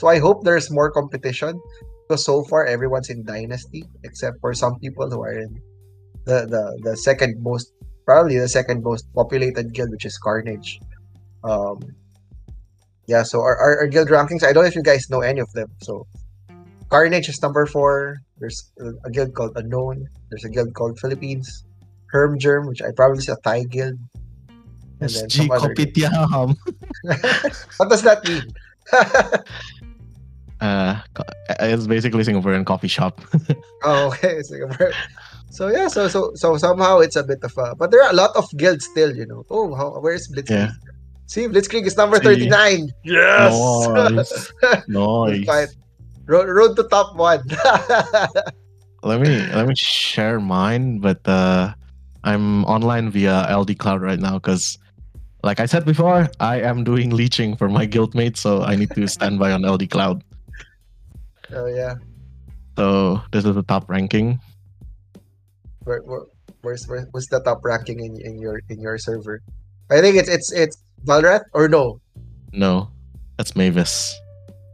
so 0.00 0.08
I 0.08 0.16
hope 0.16 0.48
there's 0.48 0.72
more 0.72 0.88
competition 0.88 1.60
because 2.08 2.24
so 2.24 2.40
far 2.48 2.64
everyone's 2.64 3.10
in 3.12 3.20
dynasty 3.28 3.84
except 4.08 4.40
for 4.40 4.56
some 4.56 4.80
people 4.80 5.12
who 5.12 5.20
are 5.20 5.36
in 5.36 5.52
the 6.24 6.48
the, 6.48 6.64
the 6.86 6.94
second 6.96 7.36
most 7.44 7.68
probably 8.08 8.40
the 8.40 8.48
second 8.48 8.80
most 8.80 9.04
populated 9.12 9.74
guild 9.76 9.92
which 9.92 10.08
is 10.08 10.16
Carnage. 10.16 10.80
Um 11.44 11.76
yeah, 13.10 13.24
so 13.24 13.40
our, 13.40 13.56
our, 13.56 13.72
our 13.84 13.88
guild 13.88 14.08
rankings, 14.08 14.44
I 14.44 14.52
don't 14.52 14.64
know 14.64 14.72
if 14.72 14.76
you 14.76 14.84
guys 14.84 15.08
know 15.12 15.20
any 15.20 15.40
of 15.40 15.52
them. 15.52 15.68
So 15.84 16.06
Carnage 16.88 17.28
is 17.28 17.40
number 17.42 17.64
four. 17.66 18.20
There's 18.38 18.72
a, 18.80 18.92
a 19.04 19.10
guild 19.10 19.34
called 19.36 19.52
Unknown. 19.56 20.08
There's 20.30 20.44
a 20.44 20.52
guild 20.52 20.72
called 20.74 20.96
Philippines. 21.00 21.64
Herm 22.12 22.38
Germ, 22.40 22.64
which 22.68 22.80
I 22.80 22.92
probably 22.96 23.20
is 23.20 23.28
a 23.28 23.36
Thai 23.44 23.64
guild. 23.68 24.00
And 25.00 25.10
then 25.10 25.28
SG 25.28 25.46
some. 25.46 25.48
Kopitiam. 25.48 26.56
what 27.76 27.88
does 27.88 28.02
that 28.02 28.26
mean? 28.26 28.44
Uh, 30.60 31.00
co- 31.14 31.22
it's 31.60 31.86
basically 31.86 32.24
Singaporean 32.24 32.66
coffee 32.66 32.88
shop. 32.88 33.20
oh, 33.84 34.08
okay. 34.08 34.42
Singapore. 34.42 34.90
So 35.50 35.68
yeah, 35.68 35.86
so 35.86 36.08
so 36.08 36.32
so 36.34 36.56
somehow 36.56 36.98
it's 36.98 37.14
a 37.14 37.22
bit 37.22 37.38
of 37.44 37.56
a, 37.58 37.76
but 37.76 37.92
there 37.92 38.02
are 38.02 38.10
a 38.10 38.12
lot 38.12 38.34
of 38.34 38.44
guilds 38.56 38.84
still, 38.84 39.14
you 39.14 39.24
know. 39.24 39.46
Oh, 39.50 39.72
how, 39.76 40.00
where's 40.00 40.26
Blitzkrieg? 40.26 40.50
Yeah. 40.50 40.72
See, 41.26 41.46
Blitzkrieg 41.46 41.86
is 41.86 41.96
number 41.96 42.18
thirty-nine. 42.18 42.90
Yes. 43.04 43.54
Nice. 43.86 44.50
Good 44.60 44.88
nice. 44.88 45.44
fight. 45.44 45.68
Road, 46.26 46.48
road 46.48 46.74
to 46.74 46.82
top 46.90 47.14
one. 47.14 47.46
Let 49.02 49.20
me 49.20 49.46
let 49.54 49.68
me 49.68 49.74
share 49.76 50.40
mine, 50.40 50.98
but 50.98 51.22
uh, 51.26 51.72
I'm 52.24 52.64
online 52.64 53.10
via 53.10 53.46
LD 53.46 53.78
Cloud 53.78 54.02
right 54.02 54.18
now 54.18 54.34
because, 54.34 54.78
like 55.42 55.60
I 55.60 55.66
said 55.66 55.84
before, 55.84 56.28
I 56.40 56.60
am 56.60 56.82
doing 56.84 57.10
leeching 57.10 57.56
for 57.56 57.68
my 57.68 57.86
guildmate, 57.86 58.36
so 58.36 58.62
I 58.62 58.74
need 58.74 58.90
to 58.94 59.06
stand 59.06 59.38
by 59.38 59.52
on 59.52 59.62
LD 59.62 59.90
Cloud. 59.90 60.22
oh 61.54 61.66
yeah. 61.66 61.94
So 62.76 63.20
this 63.32 63.44
is 63.44 63.54
the 63.54 63.62
top 63.62 63.88
ranking. 63.90 64.40
Where, 65.84 66.02
where, 66.02 66.22
where's 66.62 66.86
where, 66.86 67.06
what's 67.12 67.28
the 67.28 67.40
top 67.40 67.64
ranking 67.64 68.00
in, 68.00 68.20
in 68.20 68.38
your 68.38 68.60
in 68.68 68.80
your 68.80 68.98
server? 68.98 69.42
I 69.90 70.00
think 70.00 70.16
it's 70.16 70.28
it's 70.28 70.52
it's 70.52 70.76
Valrat 71.04 71.42
or 71.54 71.68
no? 71.68 72.00
No, 72.52 72.90
that's 73.36 73.54
Mavis. 73.56 74.14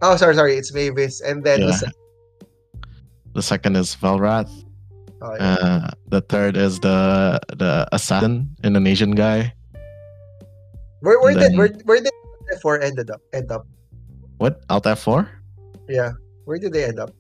Oh, 0.03 0.17
sorry, 0.17 0.35
sorry. 0.35 0.57
It's 0.57 0.73
Mavis, 0.73 1.21
and 1.21 1.45
then 1.45 1.61
the 1.61 1.73
se- 1.73 1.93
The 3.33 3.43
second 3.43 3.77
is 3.77 3.97
Valrat. 3.97 4.51
oh, 5.23 5.35
yeah. 5.35 5.57
Uh, 5.61 5.91
the 6.09 6.21
third 6.21 6.57
is 6.57 6.81
the 6.81 7.41
the 7.57 7.89
assassin 7.93 8.57
Indonesian 8.65 9.13
guy. 9.13 9.53
Where 11.05 11.21
where 11.21 11.31
and 11.33 11.41
did 11.41 11.51
then- 11.53 11.59
where 11.61 11.71
where 11.85 12.01
did 12.01 12.13
four 12.65 12.81
ended 12.81 13.11
up 13.13 13.21
end 13.33 13.53
up? 13.53 13.67
What 14.39 14.65
Alt 14.73 14.85
F4? 14.85 15.29
Yeah, 15.89 16.13
where 16.49 16.59
did 16.59 16.73
they 16.73 16.85
end 16.85 16.99
up? 16.99 17.13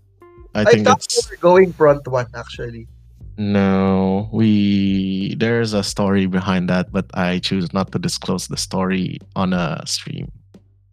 I 0.55 0.63
I, 0.63 0.65
think 0.65 0.87
thought 0.87 1.05
it's 1.05 1.15
they 1.27 1.35
were 1.37 1.41
going 1.41 1.73
front 1.73 2.07
one 2.09 2.27
actually. 2.35 2.89
no. 3.37 4.29
We 4.33 5.35
there's 5.39 5.75
a 5.75 5.83
story 5.83 6.27
behind 6.27 6.71
that, 6.71 6.91
but 6.93 7.07
I 7.15 7.39
choose 7.39 7.73
not 7.75 7.91
to 7.93 7.99
disclose 7.99 8.47
the 8.49 8.57
story 8.57 9.19
on 9.37 9.53
a 9.53 9.83
stream. 9.87 10.31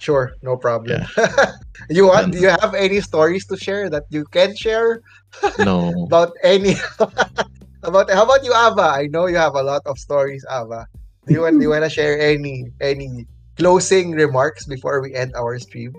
Sure, 0.01 0.33
no 0.41 0.57
problem. 0.57 1.05
you 1.89 2.09
want? 2.09 2.33
Do 2.33 2.39
you 2.41 2.49
have 2.49 2.73
any 2.73 3.01
stories 3.01 3.45
to 3.53 3.57
share 3.57 3.85
that 3.93 4.09
you 4.09 4.25
can 4.25 4.55
share 4.57 5.01
No. 5.61 5.93
about 6.09 6.33
any 6.43 6.73
about? 7.85 8.09
How 8.09 8.25
about 8.25 8.41
you, 8.43 8.49
Ava? 8.53 8.97
I 8.97 9.05
know 9.13 9.27
you 9.29 9.37
have 9.37 9.53
a 9.53 9.61
lot 9.61 9.85
of 9.85 9.97
stories, 10.01 10.41
Ava. 10.49 10.89
Do 11.27 11.33
you 11.33 11.41
want? 11.41 11.59
do 11.59 11.63
you 11.63 11.69
want 11.69 11.83
to 11.83 11.89
share 11.89 12.17
any 12.19 12.71
any 12.81 13.27
closing 13.57 14.11
remarks 14.11 14.65
before 14.65 15.01
we 15.01 15.13
end 15.13 15.33
our 15.37 15.59
stream? 15.59 15.93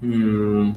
Hmm. 0.00 0.72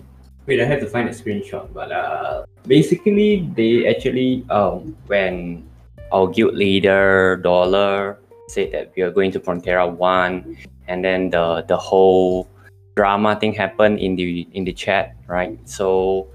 Wait, 0.45 0.59
I 0.59 0.65
have 0.65 0.81
to 0.81 0.89
find 0.89 1.07
a 1.07 1.15
screenshot. 1.15 1.71
But 1.71 1.91
uh, 1.91 2.43
basically, 2.67 3.47
they 3.55 3.87
actually 3.87 4.43
um 4.49 4.97
when 5.07 5.63
our 6.11 6.27
guild 6.27 6.55
leader 6.55 7.39
Dollar 7.39 8.19
said 8.51 8.71
that 8.73 8.91
we 8.95 9.03
are 9.03 9.11
going 9.11 9.31
to 9.31 9.39
Prontera 9.39 9.87
One, 9.87 10.57
and 10.87 10.99
then 10.99 11.29
the 11.31 11.63
the 11.67 11.77
whole 11.77 12.51
drama 12.99 13.39
thing 13.39 13.53
happened 13.53 13.99
in 13.99 14.19
the 14.19 14.47
in 14.51 14.67
the 14.67 14.73
chat, 14.73 15.15
right? 15.27 15.55
So, 15.63 16.27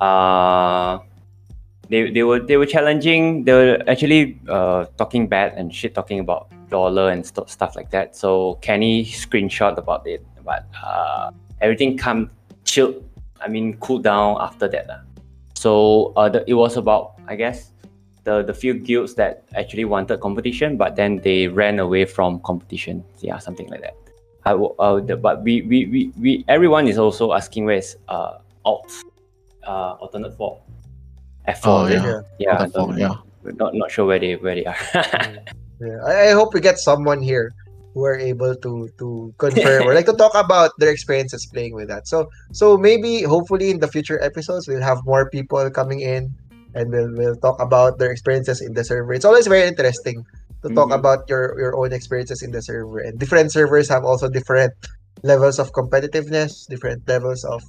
uh, 0.00 0.98
they 1.90 2.10
they 2.10 2.22
were 2.22 2.38
they 2.38 2.56
were 2.56 2.66
challenging. 2.66 3.44
They 3.44 3.52
were 3.52 3.82
actually 3.86 4.38
uh 4.48 4.86
talking 4.96 5.26
bad 5.26 5.54
and 5.58 5.74
shit 5.74 5.94
talking 5.94 6.20
about 6.20 6.48
Dollar 6.70 7.10
and 7.10 7.26
st- 7.26 7.50
stuff 7.50 7.74
like 7.74 7.90
that. 7.90 8.16
So 8.16 8.58
Kenny 8.62 9.04
screenshot 9.04 9.76
about 9.76 10.06
it, 10.06 10.24
but 10.44 10.64
uh 10.82 11.30
everything 11.60 11.96
come 11.96 12.30
chilled 12.64 13.04
i 13.40 13.48
mean 13.48 13.76
cooled 13.78 14.02
down 14.02 14.36
after 14.40 14.68
that 14.68 14.86
lah. 14.88 15.00
so 15.54 16.12
uh, 16.16 16.28
the, 16.28 16.44
it 16.48 16.54
was 16.54 16.76
about 16.76 17.14
i 17.28 17.36
guess 17.36 17.72
the 18.24 18.42
the 18.42 18.52
few 18.52 18.74
guilds 18.74 19.14
that 19.14 19.44
actually 19.56 19.84
wanted 19.84 20.20
competition 20.20 20.76
but 20.76 20.96
then 20.96 21.16
they 21.22 21.48
ran 21.48 21.78
away 21.78 22.04
from 22.04 22.40
competition 22.40 23.04
yeah 23.20 23.38
something 23.38 23.68
like 23.68 23.80
that 23.80 23.96
I, 24.44 24.52
uh, 24.52 25.00
the, 25.00 25.16
but 25.16 25.42
we, 25.42 25.60
we, 25.62 25.84
we, 25.86 26.12
we 26.18 26.44
everyone 26.48 26.88
is 26.88 26.96
also 26.96 27.32
asking 27.32 27.66
where's 27.66 27.96
uh 28.08 28.38
alt 28.64 28.90
uh 29.66 30.00
alternate 30.00 30.36
4 30.36 30.58
f4 31.54 31.66
Oh, 31.66 31.86
yeah. 31.86 32.20
yeah, 32.38 32.56
I 32.56 32.64
Alternate 32.64 32.72
four, 32.72 32.86
don't- 32.88 32.98
yeah. 32.98 33.14
not 33.62 33.70
not 33.74 33.90
sure 33.90 34.06
where 34.06 34.18
they 34.20 34.36
where 34.36 34.54
they 34.54 34.64
are 34.66 34.76
Yeah, 35.80 35.96
I, 36.04 36.28
I 36.28 36.32
hope 36.36 36.52
we 36.52 36.60
get 36.60 36.76
someone 36.78 37.22
here 37.24 37.52
who 37.94 38.04
are 38.04 38.18
able 38.18 38.54
to 38.54 38.72
to 39.00 39.32
confirm 39.40 39.88
or 39.88 39.94
like 39.96 40.04
to 40.06 40.12
talk 40.14 40.30
about 40.36 40.70
their 40.78 40.92
experiences 40.92 41.48
playing 41.48 41.72
with 41.74 41.88
that. 41.88 42.04
So 42.06 42.28
so 42.52 42.76
maybe 42.76 43.22
hopefully 43.24 43.70
in 43.72 43.80
the 43.80 43.88
future 43.88 44.20
episodes 44.22 44.68
we'll 44.68 44.84
have 44.84 45.00
more 45.08 45.26
people 45.32 45.64
coming 45.72 46.00
in 46.04 46.28
and 46.76 46.92
we'll 46.92 47.10
we'll 47.16 47.38
talk 47.40 47.56
about 47.58 47.96
their 47.98 48.12
experiences 48.12 48.60
in 48.60 48.74
the 48.76 48.84
server. 48.84 49.10
It's 49.16 49.24
always 49.24 49.48
very 49.48 49.64
interesting 49.66 50.22
to 50.62 50.68
talk 50.76 50.92
Mhm. 50.92 51.00
about 51.00 51.24
your 51.32 51.56
your 51.58 51.72
own 51.80 51.90
experiences 51.96 52.44
in 52.44 52.52
the 52.52 52.60
server. 52.62 53.00
And 53.00 53.18
different 53.18 53.48
servers 53.50 53.88
have 53.88 54.04
also 54.04 54.28
different 54.28 54.76
levels 55.24 55.56
of 55.58 55.72
competitiveness, 55.72 56.68
different 56.68 57.08
levels 57.08 57.40
of 57.48 57.64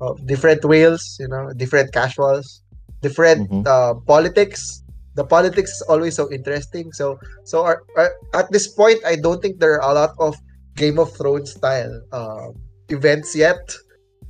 of 0.00 0.18
different 0.26 0.64
whales, 0.64 1.04
you 1.20 1.28
know, 1.28 1.52
different 1.54 1.92
casuals, 1.92 2.64
different 3.02 3.50
Mhm. 3.50 3.66
uh, 3.66 3.94
politics. 4.06 4.82
The 5.14 5.24
politics 5.24 5.70
is 5.76 5.82
always 5.92 6.16
so 6.16 6.30
interesting. 6.32 6.92
So 6.92 7.18
so 7.44 7.62
our, 7.68 7.82
our- 7.98 8.14
at 8.32 8.50
this 8.50 8.66
point, 8.72 9.02
I 9.04 9.16
don't 9.16 9.42
think 9.42 9.60
there 9.60 9.76
are 9.76 9.84
a 9.90 9.94
lot 9.94 10.14
of 10.18 10.34
Game 10.76 10.98
of 10.98 11.12
Thrones 11.12 11.52
style 11.52 11.92
uh, 12.12 12.48
events 12.88 13.36
yet, 13.36 13.60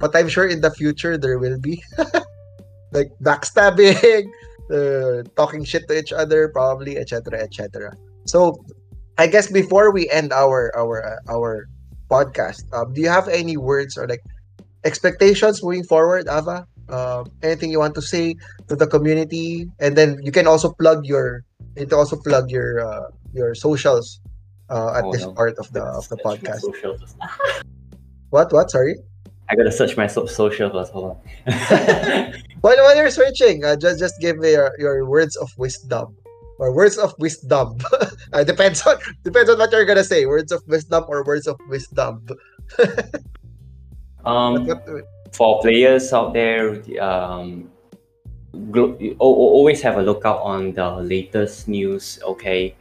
but 0.03 0.11
I'm 0.17 0.27
sure 0.29 0.47
in 0.49 0.61
the 0.61 0.73
future 0.75 1.15
there 1.17 1.39
will 1.39 1.59
be 1.61 1.79
like 2.93 3.11
backstabbing, 3.23 4.27
uh, 4.75 5.23
talking 5.37 5.65
shit 5.65 5.87
to 5.89 5.95
each 5.99 6.13
other, 6.13 6.49
probably, 6.51 6.99
etc., 6.99 7.39
etc. 7.41 7.93
So, 8.27 8.59
I 9.19 9.27
guess 9.27 9.51
before 9.51 9.93
we 9.93 10.11
end 10.11 10.33
our 10.33 10.73
our 10.77 10.99
uh, 11.05 11.31
our 11.33 11.69
podcast, 12.11 12.67
um, 12.75 12.93
do 12.93 13.01
you 13.01 13.09
have 13.09 13.29
any 13.29 13.57
words 13.57 13.97
or 13.97 14.07
like 14.09 14.21
expectations 14.85 15.63
moving 15.63 15.85
forward, 15.85 16.27
Ava? 16.29 16.67
Um, 16.89 17.31
anything 17.43 17.71
you 17.71 17.79
want 17.79 17.95
to 17.95 18.03
say 18.03 18.35
to 18.69 18.77
the 18.77 18.87
community, 18.87 19.71
and 19.81 19.97
then 19.97 20.19
you 20.23 20.33
can 20.33 20.47
also 20.47 20.73
plug 20.73 21.07
your 21.07 21.45
you 21.77 21.87
can 21.87 21.99
also 21.99 22.17
plug 22.17 22.51
your 22.51 22.81
uh, 22.85 23.09
your 23.33 23.55
socials 23.55 24.21
uh, 24.69 24.93
at 24.97 25.05
Oh, 25.05 25.13
this 25.13 25.23
no. 25.23 25.33
part 25.33 25.57
of 25.59 25.71
the 25.73 25.83
of 25.83 26.09
the 26.09 26.17
podcast. 26.21 26.63
What 28.31 28.53
what? 28.53 28.71
Sorry. 28.71 28.97
I 29.51 29.57
gotta 29.57 29.73
search 29.73 29.97
my 29.97 30.07
so- 30.07 30.25
social 30.27 30.71
first. 30.71 30.93
Hold 30.93 31.17
on. 31.17 31.19
While, 32.63 32.77
while 32.79 32.97
you're 32.97 33.11
searching, 33.11 33.65
uh, 33.65 33.77
just 33.77 33.99
just 33.99 34.21
give 34.21 34.39
me 34.39 34.53
your, 34.53 34.71
your 34.79 35.05
words 35.05 35.37
of 35.37 35.51
wisdom 35.59 36.17
or 36.59 36.73
words 36.73 36.97
of 36.97 37.13
wisdom. 37.19 37.77
uh, 38.33 38.45
depends 38.45 38.81
on 38.87 38.97
depends 39.25 39.51
on 39.51 39.59
what 39.59 39.73
you're 39.73 39.85
gonna 39.85 40.05
say. 40.07 40.25
Words 40.27 40.53
of 40.53 40.63
wisdom 40.69 41.05
or 41.09 41.25
words 41.25 41.47
of 41.47 41.59
wisdom. 41.69 42.25
um, 44.25 44.65
What- 44.67 44.87
what- 44.89 45.09
for 45.33 45.61
players 45.61 46.13
out 46.13 46.33
there, 46.33 46.83
um, 47.01 47.71
always 49.19 49.81
have 49.81 49.97
a 49.97 50.03
lookout 50.03 50.41
on 50.41 50.73
the 50.73 50.97
latest 51.01 51.69
news. 51.69 52.19
Okay, 52.23 52.75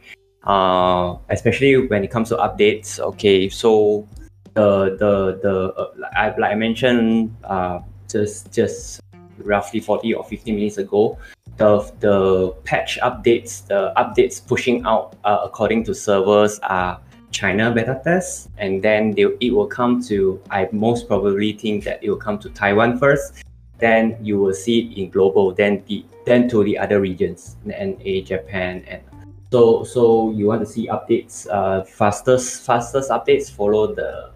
uh, 0.44 1.16
especially 1.30 1.88
when 1.88 2.04
it 2.04 2.10
comes 2.10 2.28
to 2.28 2.36
updates. 2.36 3.00
Okay, 3.00 3.48
so 3.48 4.06
the 4.54 4.96
the 4.98 5.40
the 5.42 5.72
uh, 5.74 6.08
I, 6.14 6.36
like 6.36 6.52
I 6.52 6.54
mentioned 6.54 7.34
uh, 7.44 7.80
just 8.08 8.52
just 8.52 9.00
roughly 9.38 9.80
forty 9.80 10.14
or 10.14 10.24
fifty 10.24 10.52
minutes 10.52 10.78
ago, 10.78 11.18
the 11.56 11.90
the 12.00 12.52
patch 12.64 12.98
updates, 13.02 13.66
the 13.66 13.92
updates 13.96 14.44
pushing 14.46 14.84
out 14.84 15.16
uh, 15.24 15.40
according 15.42 15.84
to 15.84 15.94
servers 15.94 16.60
are 16.60 17.00
China 17.32 17.72
beta 17.72 18.00
test, 18.04 18.50
and 18.58 18.82
then 18.82 19.12
they, 19.12 19.26
it 19.40 19.52
will 19.52 19.66
come 19.66 20.02
to. 20.04 20.40
I 20.50 20.68
most 20.72 21.08
probably 21.08 21.52
think 21.52 21.84
that 21.84 22.02
it 22.02 22.10
will 22.10 22.16
come 22.16 22.38
to 22.38 22.50
Taiwan 22.50 22.98
first. 22.98 23.42
Then 23.78 24.16
you 24.20 24.38
will 24.38 24.54
see 24.54 24.80
it 24.80 25.00
in 25.00 25.10
global. 25.10 25.52
Then 25.52 25.82
the 25.88 26.04
then 26.24 26.48
to 26.50 26.62
the 26.62 26.78
other 26.78 27.00
regions, 27.00 27.56
NA, 27.64 28.22
Japan, 28.24 28.84
and 28.86 29.02
so 29.50 29.82
so 29.82 30.30
you 30.30 30.46
want 30.46 30.60
to 30.60 30.66
see 30.66 30.86
updates. 30.86 31.48
Uh, 31.50 31.82
fastest 31.84 32.64
fastest 32.64 33.10
updates 33.10 33.50
follow 33.50 33.92
the 33.92 34.30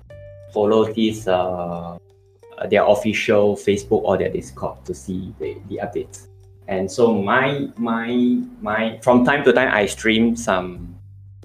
follow 0.52 0.92
these 0.92 1.28
uh, 1.28 1.98
their 2.70 2.84
official 2.84 3.54
Facebook 3.56 4.02
or 4.02 4.16
their 4.16 4.30
Discord 4.30 4.84
to 4.86 4.94
see 4.94 5.34
the, 5.38 5.56
the 5.68 5.80
updates. 5.84 6.28
And 6.68 6.90
so 6.90 7.14
my 7.14 7.68
my 7.76 8.42
my 8.60 8.98
from 9.02 9.24
time 9.24 9.44
to 9.44 9.52
time 9.52 9.72
I 9.72 9.86
stream 9.86 10.34
some 10.34 10.95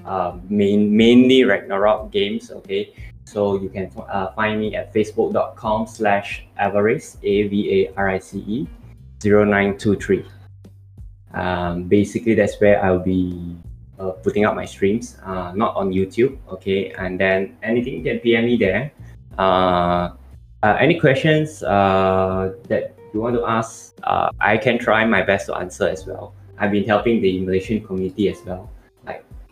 uh, 0.06 0.38
main 0.50 0.96
mainly 0.96 1.44
Ragnarok 1.44 2.12
games. 2.12 2.52
Okay, 2.52 2.94
so 3.26 3.62
you 3.62 3.70
can 3.70 3.92
uh, 3.98 4.32
find 4.34 4.60
me 4.60 4.76
at 4.76 4.94
facebook.com 4.94 5.88
slash 5.88 6.46
avarice 6.58 7.18
a 7.24 7.48
v 7.48 7.86
a 7.86 7.94
r 7.96 8.10
i 8.10 8.20
c 8.20 8.40
e 8.48 8.68
0923. 9.24 10.26
Um, 11.34 11.84
basically, 11.86 12.34
that's 12.34 12.60
where 12.60 12.84
I'll 12.84 13.00
be 13.00 13.56
uh, 14.00 14.12
putting 14.24 14.46
up 14.46 14.56
my 14.56 14.66
streams, 14.66 15.18
uh, 15.24 15.54
not 15.56 15.76
on 15.76 15.92
YouTube. 15.92 16.38
Okay, 16.50 16.92
and 16.98 17.20
then 17.20 17.58
anything 17.64 18.02
you 18.02 18.04
can 18.04 18.20
PM 18.20 18.46
me 18.46 18.58
there. 18.58 18.92
Uh, 19.38 20.12
uh, 20.64 20.78
any 20.80 21.00
questions 21.00 21.64
uh, 21.64 22.54
that 22.68 22.94
you 23.14 23.22
want 23.22 23.36
to 23.36 23.46
ask, 23.46 23.96
uh, 24.04 24.30
I 24.40 24.58
can 24.58 24.78
try 24.78 25.06
my 25.06 25.22
best 25.22 25.48
to 25.48 25.56
answer 25.56 25.88
as 25.88 26.06
well. 26.06 26.34
I've 26.58 26.72
been 26.72 26.86
helping 26.86 27.22
the 27.22 27.40
Malaysian 27.42 27.82
community 27.82 28.30
as 28.30 28.38
well, 28.46 28.70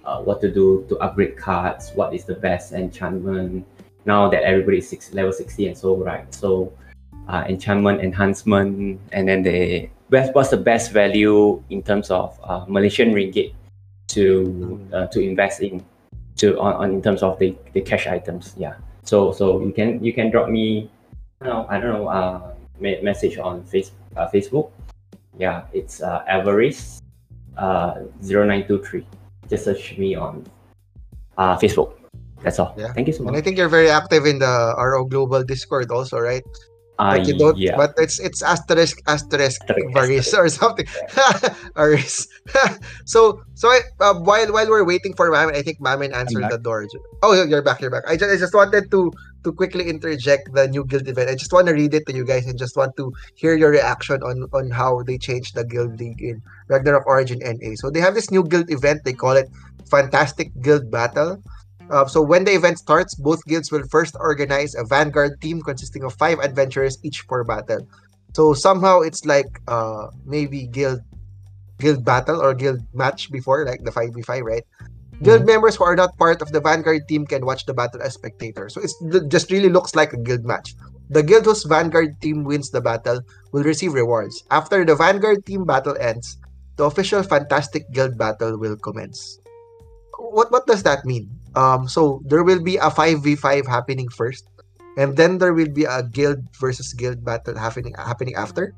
uh, 0.10 0.22
what 0.22 0.42
to 0.42 0.52
do 0.52 0.86
to 0.90 0.98
upgrade 0.98 1.38
cards, 1.38 1.92
what 1.94 2.14
is 2.14 2.26
the 2.26 2.34
best 2.34 2.74
enchantment. 2.74 3.66
Now 4.06 4.30
that 4.30 4.44
everybody 4.44 4.80
is 4.80 4.90
six, 4.90 5.14
level 5.14 5.32
60 5.32 5.68
and 5.68 5.78
so 5.78 5.96
right, 5.96 6.26
so 6.34 6.74
uh, 7.28 7.46
enchantment 7.48 8.02
enhancement, 8.02 9.00
and 9.12 9.28
then 9.28 9.44
the 9.44 9.90
best, 10.10 10.34
what's 10.34 10.50
the 10.50 10.58
best 10.58 10.92
value 10.92 11.62
in 11.70 11.84
terms 11.84 12.10
of 12.10 12.40
uh, 12.44 12.66
Malaysian 12.68 13.14
ringgit 13.14 13.54
to 14.08 14.88
uh, 14.94 15.06
to 15.08 15.20
invest 15.22 15.62
in 15.62 15.86
to 16.38 16.58
on, 16.60 16.74
on 16.74 16.92
in 16.92 17.02
terms 17.02 17.22
of 17.22 17.38
the, 17.38 17.56
the 17.74 17.82
cash 17.82 18.08
items. 18.08 18.56
Yeah. 18.58 18.76
So 19.04 19.32
so 19.32 19.62
you 19.62 19.72
can 19.72 20.04
you 20.04 20.14
can 20.14 20.32
drop 20.32 20.50
me, 20.50 20.90
I 21.42 21.46
don't 21.46 21.54
know, 21.54 21.66
I 21.70 21.80
don't 21.80 21.94
know, 21.94 22.08
uh, 22.08 22.54
me- 22.80 23.02
message 23.02 23.38
on 23.38 23.64
face, 23.66 23.92
uh, 24.18 24.28
Facebook. 24.34 24.72
Yeah, 25.38 25.66
it's 25.72 26.02
uh, 26.02 26.24
Avarice, 26.28 27.00
uh, 27.58 28.02
0923. 28.22 29.06
Just 29.50 29.66
search 29.66 29.98
me 29.98 30.16
on 30.16 30.46
uh, 31.38 31.58
Facebook. 31.58 31.94
That's 32.44 32.60
all. 32.60 32.74
Yeah. 32.78 32.94
Thank 32.94 33.08
you 33.08 33.14
so 33.14 33.28
And 33.28 33.36
I 33.36 33.42
think 33.42 33.58
you're 33.58 33.70
very 33.70 33.90
active 33.90 34.26
in 34.26 34.40
the 34.40 34.76
RO 34.78 35.04
Global 35.06 35.44
Discord 35.44 35.92
also, 35.92 36.20
right? 36.20 36.44
Uh, 37.00 37.16
But 37.18 37.28
you 37.28 37.38
don't. 37.38 37.58
yeah. 37.58 37.76
But 37.80 37.96
it's 37.96 38.20
it's 38.20 38.44
asterisk 38.44 39.00
asterisk 39.08 39.64
Asterisk, 39.64 39.96
varis 39.96 40.36
or 40.36 40.48
something. 40.52 40.86
Aris. 41.80 42.28
so 43.06 43.40
so 43.56 43.70
I, 43.72 43.80
uh, 44.04 44.20
while 44.20 44.52
while 44.52 44.68
we're 44.68 44.84
waiting 44.84 45.16
for 45.16 45.32
Mamin, 45.32 45.56
I 45.56 45.64
think 45.64 45.80
Mamin 45.80 46.12
answered 46.14 46.44
the 46.52 46.60
door. 46.60 46.84
Oh, 47.24 47.32
you're 47.32 47.64
back. 47.64 47.80
You're 47.80 47.92
back. 47.92 48.04
I 48.08 48.20
just 48.20 48.32
I 48.32 48.36
just 48.36 48.54
wanted 48.54 48.92
to 48.92 49.12
to 49.44 49.52
quickly 49.52 49.90
interject 49.90 50.54
the 50.54 50.68
new 50.68 50.86
guild 50.86 51.08
event. 51.08 51.30
I 51.30 51.36
just 51.36 51.54
want 51.54 51.68
to 51.68 51.74
read 51.74 51.94
it 51.94 52.06
to 52.08 52.14
you 52.14 52.26
guys 52.26 52.48
and 52.48 52.58
just 52.58 52.76
want 52.76 52.96
to 52.98 53.14
hear 53.36 53.56
your 53.56 53.72
reaction 53.72 54.22
on 54.24 54.48
on 54.54 54.70
how 54.72 55.04
they 55.04 55.18
changed 55.18 55.56
the 55.56 55.64
guild 55.64 56.00
league 56.00 56.22
in 56.22 56.42
Ragnarok 56.68 57.08
Origin 57.08 57.40
NA. 57.40 57.76
So 57.76 57.90
they 57.90 58.02
have 58.02 58.16
this 58.16 58.32
new 58.32 58.44
guild 58.44 58.70
event. 58.70 59.04
They 59.04 59.14
call 59.14 59.38
it 59.38 59.50
Fantastic 59.90 60.52
Guild 60.62 60.92
Battle. 60.92 61.42
Uh, 61.90 62.06
so 62.06 62.22
when 62.22 62.44
the 62.46 62.54
event 62.54 62.78
starts, 62.78 63.16
both 63.16 63.44
guilds 63.46 63.72
will 63.72 63.84
first 63.90 64.16
organize 64.20 64.76
a 64.76 64.84
vanguard 64.84 65.42
team 65.42 65.62
consisting 65.62 66.04
of 66.04 66.14
five 66.14 66.38
adventurers 66.40 66.98
each 67.04 67.22
for 67.22 67.44
battle. 67.44 67.88
So 68.34 68.54
somehow 68.54 69.02
it's 69.02 69.26
like 69.26 69.60
uh 69.68 70.08
maybe 70.26 70.68
guild 70.68 71.02
guild 71.80 72.06
battle 72.06 72.42
or 72.42 72.54
guild 72.54 72.82
match 72.94 73.32
before, 73.32 73.66
like 73.66 73.84
the 73.84 73.92
five 73.92 74.14
v 74.14 74.22
five, 74.22 74.44
right? 74.44 74.64
Guild 75.22 75.46
members 75.46 75.76
who 75.76 75.84
are 75.84 75.96
not 75.96 76.18
part 76.18 76.42
of 76.42 76.52
the 76.52 76.62
vanguard 76.62 77.08
team 77.08 77.26
can 77.26 77.46
watch 77.46 77.66
the 77.66 77.74
battle 77.74 78.02
as 78.02 78.14
spectators. 78.14 78.74
So 78.74 78.82
it 78.82 79.28
just 79.28 79.52
really 79.52 79.70
looks 79.70 79.96
like 79.96 80.14
a 80.14 80.18
guild 80.18 80.46
match. 80.46 80.76
The 81.10 81.24
guild 81.24 81.46
whose 81.46 81.64
vanguard 81.64 82.22
team 82.22 82.44
wins 82.44 82.70
the 82.70 82.80
battle 82.80 83.22
will 83.52 83.64
receive 83.64 83.94
rewards. 83.94 84.44
After 84.50 84.86
the 84.86 84.96
vanguard 84.96 85.46
team 85.46 85.66
battle 85.66 85.98
ends, 86.00 86.38
the 86.78 86.86
official 86.86 87.24
fantastic 87.24 87.92
guild 87.92 88.18
battle 88.18 88.58
will 88.58 88.78
commence. 88.78 89.40
What 90.18 90.52
what 90.52 90.68
does 90.68 90.84
that 90.84 91.04
mean? 91.04 91.28
Um, 91.56 91.90
so 91.90 92.22
there 92.26 92.44
will 92.44 92.64
be 92.64 92.78
a 92.78 92.90
five 92.90 93.24
v 93.24 93.36
five 93.36 93.68
happening 93.68 94.08
first, 94.08 94.48
and 94.96 95.18
then 95.18 95.40
there 95.40 95.54
will 95.54 95.72
be 95.74 95.84
a 95.84 96.04
guild 96.04 96.40
versus 96.60 96.94
guild 96.94 97.26
battle 97.26 97.58
happening 97.58 97.96
happening 97.98 98.36
after. 98.36 98.72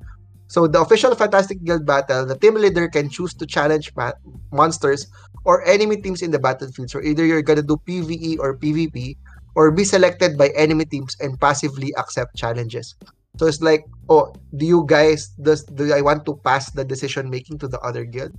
So 0.52 0.68
the 0.68 0.82
official 0.82 1.16
Fantastic 1.16 1.64
Guild 1.64 1.86
battle, 1.86 2.26
the 2.26 2.36
team 2.36 2.56
leader 2.56 2.90
can 2.90 3.08
choose 3.08 3.34
to 3.36 3.48
challenge 3.48 3.96
ma- 3.96 4.20
monsters 4.52 5.08
or 5.44 5.64
enemy 5.66 5.98
teams 5.98 6.22
in 6.22 6.32
the 6.32 6.40
battlefield. 6.40 6.90
So 6.90 7.02
either 7.02 7.26
you're 7.26 7.42
gonna 7.42 7.64
do 7.64 7.78
PVE 7.88 8.40
or 8.40 8.58
PvP, 8.58 9.18
or 9.56 9.72
be 9.72 9.84
selected 9.84 10.38
by 10.38 10.50
enemy 10.56 10.86
teams 10.86 11.16
and 11.20 11.40
passively 11.40 11.94
accept 11.98 12.36
challenges. 12.36 12.96
So 13.38 13.48
it's 13.48 13.62
like, 13.62 13.86
oh, 14.10 14.34
do 14.56 14.66
you 14.66 14.84
guys 14.88 15.30
does 15.42 15.64
do 15.64 15.94
I 15.94 16.02
want 16.02 16.26
to 16.26 16.36
pass 16.44 16.72
the 16.72 16.84
decision 16.84 17.30
making 17.30 17.60
to 17.60 17.68
the 17.68 17.80
other 17.80 18.04
guild? 18.04 18.32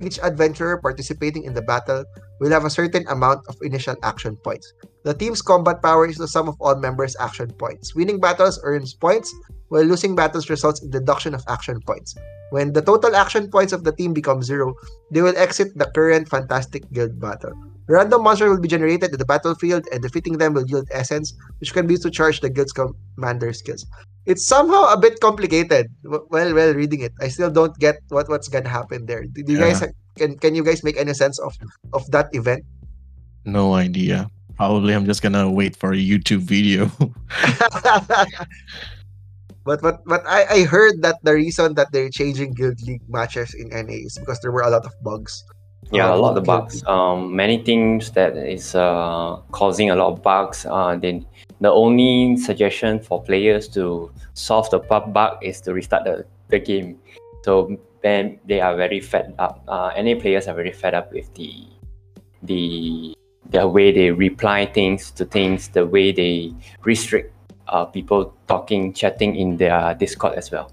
Each 0.00 0.18
adventurer 0.22 0.78
participating 0.78 1.44
in 1.44 1.54
the 1.54 1.62
battle 1.62 2.04
will 2.40 2.50
have 2.50 2.64
a 2.64 2.70
certain 2.70 3.06
amount 3.08 3.40
of 3.48 3.56
initial 3.62 3.96
action 4.02 4.36
points. 4.36 4.72
The 5.04 5.14
team's 5.14 5.42
combat 5.42 5.82
power 5.82 6.06
is 6.06 6.16
the 6.16 6.28
sum 6.28 6.48
of 6.48 6.56
all 6.60 6.76
members' 6.76 7.16
action 7.20 7.52
points. 7.52 7.94
Winning 7.94 8.20
battles 8.20 8.60
earns 8.62 8.94
points, 8.94 9.34
while 9.68 9.84
losing 9.84 10.14
battles 10.14 10.50
results 10.50 10.82
in 10.82 10.90
deduction 10.90 11.34
of 11.34 11.44
action 11.48 11.80
points. 11.86 12.14
When 12.50 12.72
the 12.72 12.82
total 12.82 13.16
action 13.16 13.50
points 13.50 13.72
of 13.72 13.84
the 13.84 13.92
team 13.92 14.12
become 14.12 14.42
zero, 14.42 14.74
they 15.10 15.22
will 15.22 15.36
exit 15.36 15.76
the 15.76 15.90
current 15.94 16.28
Fantastic 16.28 16.90
Guild 16.92 17.18
battle. 17.18 17.52
Random 17.88 18.22
monsters 18.22 18.50
will 18.50 18.60
be 18.60 18.68
generated 18.68 19.12
in 19.12 19.18
the 19.18 19.24
battlefield, 19.24 19.86
and 19.92 20.02
defeating 20.02 20.38
them 20.38 20.54
will 20.54 20.66
yield 20.66 20.88
essence, 20.90 21.34
which 21.60 21.72
can 21.72 21.86
be 21.86 21.94
used 21.94 22.02
to 22.02 22.10
charge 22.10 22.40
the 22.40 22.50
guild's 22.50 22.72
commander 22.72 23.52
skills. 23.52 23.86
It's 24.26 24.44
somehow 24.44 24.92
a 24.92 24.98
bit 24.98 25.20
complicated. 25.20 25.86
Well, 26.02 26.26
well, 26.30 26.74
reading 26.74 27.00
it, 27.00 27.12
I 27.20 27.28
still 27.28 27.50
don't 27.50 27.76
get 27.78 28.02
what 28.08 28.28
what's 28.28 28.48
gonna 28.48 28.68
happen 28.68 29.06
there. 29.06 29.22
Do, 29.22 29.42
do 29.42 29.52
you 29.52 29.58
guys 29.58 29.82
Can 30.16 30.38
can 30.38 30.54
you 30.54 30.64
guys 30.64 30.82
make 30.82 30.96
any 30.96 31.14
sense 31.14 31.38
of 31.38 31.54
of 31.92 32.10
that 32.10 32.28
event? 32.34 32.64
No 33.44 33.74
idea. 33.74 34.30
Probably 34.56 34.94
I'm 34.94 35.04
just 35.04 35.22
gonna 35.22 35.50
wait 35.50 35.76
for 35.76 35.92
a 35.92 36.00
YouTube 36.00 36.40
video. 36.40 36.90
but 39.64 39.82
but 39.82 40.00
but 40.06 40.26
I, 40.26 40.46
I 40.46 40.64
heard 40.64 41.02
that 41.02 41.20
the 41.22 41.34
reason 41.34 41.74
that 41.74 41.92
they're 41.92 42.10
changing 42.10 42.54
Guild 42.54 42.80
League 42.82 43.02
matches 43.08 43.54
in 43.54 43.68
NA 43.68 44.06
is 44.08 44.18
because 44.18 44.40
there 44.40 44.50
were 44.50 44.62
a 44.62 44.70
lot 44.70 44.86
of 44.86 44.92
bugs. 45.02 45.44
Yeah, 45.92 46.12
a 46.12 46.16
lot 46.16 46.36
of 46.36 46.44
bugs. 46.44 46.82
Um, 46.86 47.36
many 47.36 47.62
things 47.62 48.10
that 48.12 48.36
is 48.36 48.74
uh, 48.74 49.36
causing 49.52 49.90
a 49.90 49.94
lot 49.94 50.12
of 50.12 50.22
bugs. 50.22 50.66
Uh, 50.66 50.96
then 50.96 51.24
the 51.60 51.70
only 51.70 52.36
suggestion 52.36 52.98
for 52.98 53.22
players 53.22 53.68
to 53.78 54.10
solve 54.34 54.68
the 54.70 54.80
bug 54.80 55.12
bug 55.12 55.38
is 55.42 55.60
to 55.62 55.72
restart 55.74 56.04
the, 56.04 56.26
the 56.48 56.58
game. 56.58 56.98
So 57.44 57.78
then 58.02 58.38
they 58.46 58.60
are 58.60 58.76
very 58.76 59.00
fed 59.00 59.34
up. 59.38 59.62
Uh, 59.68 59.92
NA 59.96 60.18
players 60.18 60.48
are 60.48 60.54
very 60.54 60.72
fed 60.72 60.94
up 60.94 61.12
with 61.12 61.32
the 61.34 61.66
the 62.42 63.14
the 63.50 63.66
way 63.66 63.92
they 63.92 64.10
reply 64.10 64.66
things 64.66 65.10
to 65.12 65.24
things, 65.24 65.68
the 65.68 65.86
way 65.86 66.12
they 66.12 66.52
restrict 66.82 67.32
uh, 67.68 67.84
people 67.84 68.34
talking, 68.48 68.92
chatting 68.92 69.36
in 69.36 69.56
their 69.56 69.94
Discord 69.94 70.34
as 70.34 70.50
well. 70.50 70.72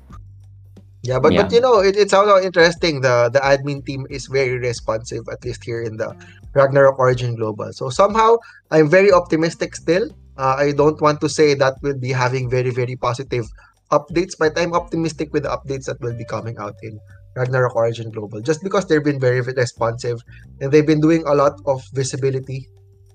Yeah, 1.04 1.20
but 1.20 1.36
but 1.36 1.52
you 1.52 1.60
know, 1.60 1.80
it, 1.80 1.98
it's 1.98 2.14
also 2.14 2.40
interesting. 2.40 3.02
The 3.02 3.28
the 3.28 3.40
admin 3.40 3.86
team 3.86 4.08
is 4.10 4.28
very 4.28 4.58
responsive, 4.58 5.28
at 5.28 5.44
least 5.44 5.64
here 5.64 5.84
in 5.84 5.98
the 5.98 6.16
Ragnarok 6.56 6.98
Origin 6.98 7.36
Global. 7.36 7.74
So 7.74 7.90
somehow, 7.90 8.38
I'm 8.72 8.90
very 8.90 9.12
optimistic 9.12 9.76
still. 9.76 10.08
Uh, 10.38 10.56
I 10.58 10.72
don't 10.72 11.00
want 11.02 11.20
to 11.22 11.28
say 11.28 11.56
that 11.56 11.76
we'll 11.84 12.00
be 12.00 12.16
having 12.16 12.50
very 12.50 12.72
very 12.72 12.96
positive 12.96 13.46
updates, 13.94 14.34
but 14.38 14.58
I'm 14.58 14.74
optimistic 14.74 15.30
with 15.34 15.44
the 15.44 15.54
updates 15.54 15.86
that 15.86 16.02
will 16.02 16.18
be 16.18 16.26
coming 16.26 16.58
out 16.58 16.76
in 16.82 17.00
Ragnarok 17.36 17.76
Origin 17.76 18.10
Global, 18.12 18.42
just 18.42 18.62
because 18.64 18.86
they've 18.88 19.04
been 19.04 19.20
very 19.20 19.42
responsive 19.42 20.20
and 20.60 20.72
they've 20.72 20.86
been 20.86 21.02
doing 21.02 21.24
a 21.26 21.34
lot 21.34 21.54
of 21.66 21.82
visibility, 21.94 22.68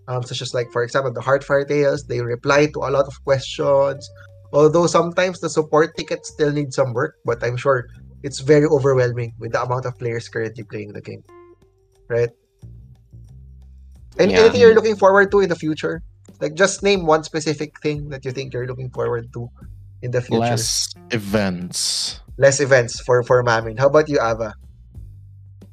um, 0.09 0.23
such 0.23 0.43
as 0.43 0.55
like 0.55 0.71
for 0.73 0.83
example 0.83 1.13
the 1.13 1.21
Heartfire 1.21 1.67
Tales. 1.67 2.05
They 2.05 2.21
reply 2.21 2.67
to 2.75 2.79
a 2.87 2.91
lot 2.91 3.07
of 3.07 3.15
questions. 3.25 4.09
Although 4.53 4.87
sometimes 4.87 5.41
the 5.41 5.51
support 5.51 5.93
tickets 5.97 6.33
still 6.33 6.51
need 6.51 6.73
some 6.73 6.95
work, 6.95 7.15
but 7.25 7.45
I'm 7.45 7.57
sure 7.57 7.85
it's 8.23 8.41
very 8.41 8.65
overwhelming 8.65 9.33
with 9.39 9.53
the 9.53 9.61
amount 9.63 9.85
of 9.85 9.93
players 9.99 10.29
currently 10.29 10.65
playing 10.65 10.93
the 10.93 11.03
game. 11.03 11.23
Right? 12.09 12.31
And 14.19 14.33
Yeah. 14.33 14.41
anything 14.41 14.61
you're 14.63 14.75
looking 14.75 14.97
forward 14.97 15.31
to 15.31 15.41
in 15.41 15.49
the 15.53 15.61
future? 15.61 16.01
Like 16.41 16.55
just 16.55 16.83
name 16.83 17.05
one 17.05 17.25
specific 17.25 17.71
thing 17.83 18.09
that 18.09 18.25
you 18.25 18.33
think 18.33 18.55
you're 18.55 18.67
looking 18.67 18.91
forward 18.91 19.29
to 19.35 19.49
in 20.03 20.11
the 20.11 20.21
future. 20.21 20.41
Less 20.41 20.93
events. 21.11 22.21
Less 22.37 22.61
events 22.61 23.01
for 23.01 23.23
for 23.23 23.43
Mamin. 23.43 23.77
How 23.77 23.87
about 23.89 24.09
you, 24.09 24.19
Ava? 24.23 24.55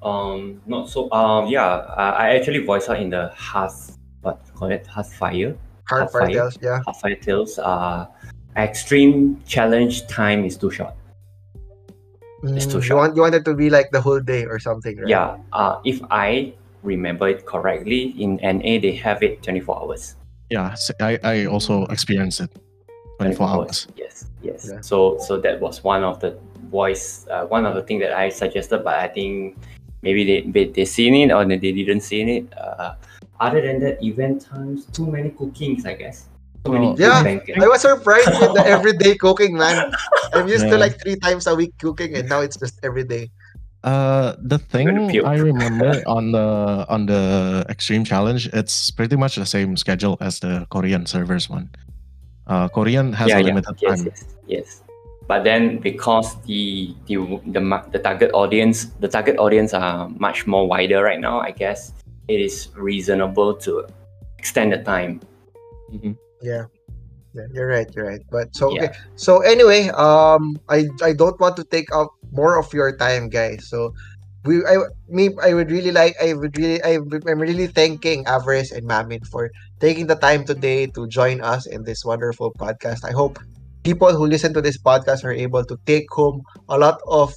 Um, 0.02 0.62
not 0.66 0.90
so. 0.90 1.12
Um, 1.12 1.48
yeah, 1.48 1.66
uh, 1.66 2.16
I 2.18 2.36
actually 2.36 2.60
voice 2.66 2.90
out 2.90 3.00
in 3.02 3.10
the 3.10 3.30
Hearth, 3.36 3.98
what 4.22 4.42
call 4.56 4.70
it, 4.72 4.86
Hearthfire. 4.86 5.58
fire, 5.90 6.06
Heartfire. 6.08 6.32
Tales, 6.34 6.58
yeah. 6.62 6.80
Hearthfire 6.88 7.22
Tales. 7.22 7.58
Uh, 7.60 8.06
extreme 8.58 9.42
challenge 9.46 10.06
time 10.08 10.46
is 10.46 10.58
too 10.58 10.70
short. 10.72 10.94
It's 12.44 12.66
too 12.68 12.78
Mm, 12.78 12.82
you 12.82 12.82
short. 12.82 12.98
want 13.00 13.16
you 13.16 13.22
want 13.22 13.34
it 13.36 13.46
to 13.46 13.54
be 13.56 13.70
like 13.70 13.90
the 13.92 14.02
whole 14.02 14.20
day 14.20 14.46
or 14.46 14.60
something, 14.60 14.98
right? 14.98 15.08
Yeah. 15.10 15.38
Uh, 15.54 15.82
if 15.86 16.02
I 16.12 16.54
remember 16.84 17.28
it 17.28 17.46
correctly, 17.46 18.14
in 18.22 18.38
NA 18.42 18.78
they 18.78 18.94
have 19.02 19.24
it 19.24 19.42
twenty 19.42 19.60
four 19.62 19.82
hours. 19.82 20.16
Yeah, 20.52 20.76
I, 21.02 21.18
I 21.24 21.46
also 21.46 21.86
experienced 21.90 22.42
it. 22.42 22.54
24 23.20 23.48
hours. 23.48 23.88
Yes, 23.96 24.26
yes. 24.42 24.68
Yeah. 24.70 24.82
So 24.82 25.18
so 25.20 25.38
that 25.42 25.60
was 25.60 25.84
one 25.84 26.04
of 26.04 26.20
the 26.20 26.38
voice, 26.70 27.26
uh, 27.30 27.46
one 27.46 27.66
of 27.66 27.76
the 27.76 27.82
thing 27.84 28.00
that 28.00 28.14
I 28.14 28.30
suggested, 28.30 28.84
but 28.84 28.96
I 29.00 29.08
think 29.08 29.58
maybe 30.02 30.24
they 30.26 30.42
they, 30.42 30.66
they 30.72 30.86
seen 30.86 31.14
it 31.16 31.32
or 31.32 31.46
they 31.46 31.58
didn't 31.58 32.02
see 32.02 32.22
it. 32.22 32.46
Uh, 32.58 32.96
other 33.40 33.62
than 33.62 33.80
that, 33.82 34.02
event 34.04 34.42
times, 34.42 34.86
too 34.92 35.08
many 35.08 35.30
cookings, 35.30 35.86
I 35.86 35.94
guess. 35.94 36.28
Too 36.64 36.72
many 36.72 36.88
Oh, 36.88 36.96
Yeah, 36.98 37.24
banquets. 37.24 37.62
I 37.62 37.68
was 37.68 37.82
surprised 37.82 38.32
with 38.42 38.54
the 38.56 38.64
everyday 38.66 39.16
cooking, 39.16 39.58
man. 39.58 39.92
I'm 40.34 40.48
used 40.48 40.68
to 40.68 40.78
like 40.78 41.00
three 41.02 41.16
times 41.18 41.48
a 41.48 41.56
week 41.56 41.74
cooking, 41.80 42.16
and 42.16 42.28
now 42.28 42.42
it's 42.42 42.58
just 42.58 42.80
every 42.84 43.04
day. 43.04 43.30
Uh, 43.84 44.34
the 44.42 44.58
thing. 44.58 44.90
I 45.24 45.38
remember 45.38 46.02
on 46.08 46.32
the 46.32 46.86
on 46.90 47.06
the 47.06 47.66
extreme 47.70 48.04
challenge, 48.04 48.50
it's 48.52 48.90
pretty 48.90 49.16
much 49.16 49.36
the 49.36 49.46
same 49.46 49.78
schedule 49.78 50.18
as 50.22 50.40
the 50.40 50.66
Korean 50.72 51.06
servers 51.06 51.50
one. 51.50 51.70
Uh, 52.48 52.68
Korean 52.70 53.12
has 53.14 53.32
a 53.32 53.42
limited 53.42 53.76
yes, 53.82 53.98
time. 53.98 54.06
yes, 54.06 54.26
yes. 54.46 54.68
But 55.28 55.44
then 55.44 55.80
because 55.80 56.38
the 56.46 56.94
the 57.10 57.18
the 57.50 57.62
the 57.92 58.00
target 58.00 58.30
audience 58.34 58.94
the 59.02 59.08
target 59.10 59.38
audience 59.42 59.74
are 59.74 60.08
much 60.22 60.46
more 60.46 60.68
wider 60.68 61.02
right 61.02 61.20
now, 61.20 61.42
I 61.42 61.50
guess 61.50 61.94
it 62.28 62.40
is 62.40 62.70
reasonable 62.78 63.56
to 63.66 63.90
extend 64.38 64.74
the 64.74 64.86
time. 64.86 65.22
Mhm. 65.90 66.18
Yeah. 66.42 66.70
Yeah, 67.34 67.52
you're 67.52 67.68
right, 67.68 67.90
you're 67.92 68.06
right. 68.06 68.24
But 68.32 68.56
so 68.56 68.72
Yeah. 68.72 68.86
okay. 68.86 68.90
So 69.18 69.42
anyway, 69.42 69.90
um 69.98 70.62
I 70.70 70.86
I 71.02 71.12
don't 71.18 71.36
want 71.42 71.58
to 71.58 71.66
take 71.66 71.90
up 71.90 72.14
more 72.32 72.56
of 72.62 72.72
your 72.72 72.96
time, 72.96 73.28
guys. 73.28 73.68
So 73.68 73.92
we 74.46 74.64
I 74.66 74.78
me 75.10 75.34
I 75.42 75.54
would 75.54 75.72
really 75.72 75.92
like 75.92 76.16
I 76.22 76.34
would 76.34 76.58
really 76.58 76.82
I 76.84 77.02
I'm 77.02 77.42
really 77.42 77.68
thanking 77.68 78.26
Avarice 78.26 78.72
and 78.72 78.86
Mamin 78.86 79.26
for 79.26 79.50
taking 79.80 80.08
the 80.08 80.16
time 80.16 80.46
today 80.46 80.86
to 80.94 81.08
join 81.08 81.42
us 81.42 81.66
in 81.66 81.84
this 81.84 82.06
wonderful 82.06 82.54
podcast. 82.54 83.04
I 83.04 83.12
hope 83.12 83.42
people 83.84 84.14
who 84.14 84.26
listen 84.26 84.54
to 84.54 84.62
this 84.62 84.78
podcast 84.78 85.26
are 85.26 85.34
able 85.34 85.66
to 85.66 85.78
take 85.86 86.06
home 86.14 86.42
a 86.70 86.78
lot 86.78 87.02
of 87.10 87.34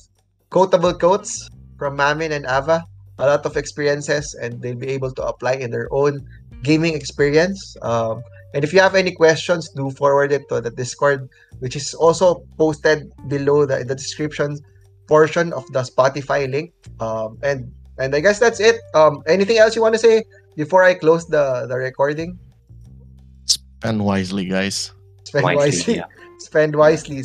quotable 0.51 0.95
quotes 0.95 1.49
from 1.77 1.97
Mamin 1.97 2.33
and 2.33 2.45
Ava, 2.45 2.85
a 3.19 3.27
lot 3.27 3.45
of 3.45 3.57
experiences, 3.57 4.37
and 4.41 4.61
they'll 4.61 4.77
be 4.77 4.89
able 4.89 5.13
to 5.13 5.23
apply 5.25 5.61
in 5.61 5.71
their 5.71 5.89
own 5.93 6.21
gaming 6.63 6.95
experience. 6.95 7.77
Um, 7.83 8.23
and 8.55 8.65
if 8.65 8.73
you 8.73 8.81
have 8.81 8.95
any 8.95 9.13
questions, 9.13 9.69
do 9.77 9.91
forward 9.91 10.33
it 10.33 10.49
to 10.49 10.61
the 10.61 10.71
Discord, 10.71 11.29
which 11.61 11.77
is 11.77 11.93
also 11.95 12.43
posted 12.57 13.13
below 13.29 13.67
the, 13.67 13.85
the 13.85 13.95
description 13.95 14.57
portion 15.09 15.53
of 15.53 15.65
the 15.73 15.81
Spotify 15.83 16.47
link. 16.51 16.73
Um, 17.01 17.39
and 17.43 17.73
and 17.99 18.15
I 18.15 18.21
guess 18.21 18.39
that's 18.39 18.61
it. 18.61 18.77
Um, 18.95 19.23
anything 19.27 19.59
else 19.59 19.75
you 19.75 19.83
want 19.83 19.95
to 19.95 19.99
say 19.99 20.23
before 20.57 20.85
I 20.85 20.95
close 20.95 21.27
the 21.27 21.67
the 21.67 21.77
recording? 21.77 22.39
Spend 23.47 24.05
wisely, 24.05 24.45
guys. 24.47 24.93
Spend 25.25 25.45
Wisely, 25.45 25.57
wisely, 25.65 25.95
yeah. 25.97 26.07
spend 26.39 26.75
wisely, 26.77 27.23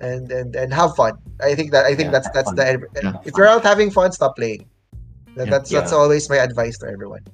and 0.00 0.30
and 0.32 0.56
and 0.56 0.72
have 0.72 0.94
fun. 0.96 1.18
I 1.42 1.54
think 1.54 1.70
that 1.72 1.84
I 1.86 1.94
think 1.94 2.08
Yeah, 2.12 2.18
that's 2.22 2.30
that's 2.30 2.48
fun. 2.48 2.56
the 2.56 2.86
Yeah. 3.02 3.12
if 3.24 3.32
you're 3.36 3.48
out 3.48 3.62
having 3.62 3.90
fun, 3.90 4.12
stop 4.12 4.36
playing. 4.36 4.68
That, 5.36 5.46
Yeah. 5.46 5.50
that's 5.58 5.70
that's 5.70 5.92
always 5.92 6.28
my 6.30 6.36
advice 6.38 6.78
to 6.78 6.86
everyone. 6.88 7.24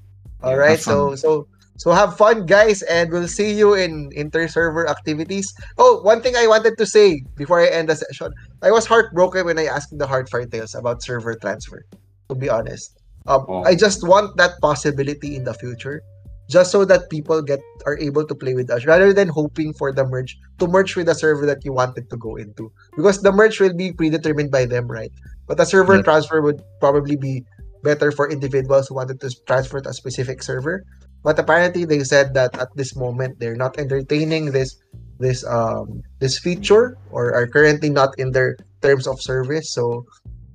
All 0.43 0.51
Yeah, 0.53 0.57
right, 0.75 0.81
so 0.81 1.15
so 1.15 1.47
so 1.77 1.91
have 1.93 2.17
fun, 2.17 2.47
guys, 2.47 2.83
and 2.83 3.11
we'll 3.11 3.29
see 3.29 3.53
you 3.53 3.75
in 3.75 4.11
inter-server 4.15 4.89
activities. 4.89 5.53
Oh, 5.79 6.01
one 6.03 6.21
thing 6.23 6.37
I 6.37 6.47
wanted 6.47 6.79
to 6.79 6.87
say 6.87 7.23
before 7.37 7.61
I 7.61 7.67
end 7.69 7.89
the 7.89 7.97
session, 7.97 8.33
I 8.63 8.71
was 8.71 8.87
heartbroken 8.87 9.47
when 9.47 9.59
I 9.59 9.67
asked 9.67 9.97
the 9.97 10.07
Heartfire 10.07 10.51
Tales 10.51 10.75
about 10.75 11.03
server 11.03 11.35
transfer. 11.35 11.83
To 12.29 12.35
be 12.35 12.49
honest, 12.49 12.97
um, 13.27 13.45
Oh. 13.49 13.63
I 13.65 13.75
just 13.75 14.07
want 14.07 14.37
that 14.37 14.53
possibility 14.63 15.37
in 15.37 15.45
the 15.45 15.55
future, 15.55 16.03
just 16.49 16.71
so 16.71 16.85
that 16.85 17.11
people 17.11 17.43
get 17.43 17.61
are 17.87 17.99
able 17.99 18.25
to 18.27 18.35
play 18.35 18.55
with 18.55 18.71
us 18.71 18.85
rather 18.87 19.13
than 19.13 19.29
hoping 19.29 19.73
for 19.75 19.93
the 19.93 20.05
merge 20.07 20.39
to 20.59 20.67
merge 20.69 20.95
with 20.97 21.07
the 21.07 21.15
server 21.15 21.47
that 21.47 21.65
you 21.65 21.73
wanted 21.73 22.09
to 22.11 22.17
go 22.17 22.37
into 22.37 22.71
because 22.97 23.23
the 23.23 23.33
merge 23.33 23.59
will 23.61 23.75
be 23.75 23.93
predetermined 23.93 24.51
by 24.51 24.65
them, 24.67 24.87
right? 24.87 25.11
But 25.49 25.57
the 25.57 25.65
server 25.67 25.97
Yeah. 25.97 26.03
transfer 26.03 26.41
would 26.41 26.63
probably 26.81 27.17
be 27.17 27.45
better 27.83 28.13
for 28.13 28.31
individuals 28.31 28.87
who 28.89 28.95
wanted 28.95 29.21
to 29.21 29.31
transfer 29.47 29.81
to 29.81 29.91
a 29.91 29.95
specific 29.95 30.43
server. 30.43 30.85
But 31.23 31.39
apparently, 31.39 31.85
they 31.85 32.03
said 32.03 32.35
that 32.35 32.59
at 32.59 32.69
this 32.75 32.97
moment 32.97 33.39
they're 33.39 33.57
not 33.57 33.79
entertaining 33.79 34.51
this 34.51 34.77
this 35.19 35.47
um 35.47 36.03
this 36.19 36.39
feature 36.39 36.99
or 37.11 37.33
are 37.33 37.47
currently 37.47 37.91
not 37.91 38.11
in 38.19 38.33
their 38.33 38.57
terms 38.83 39.07
of 39.07 39.23
service. 39.23 39.71
So 39.73 40.05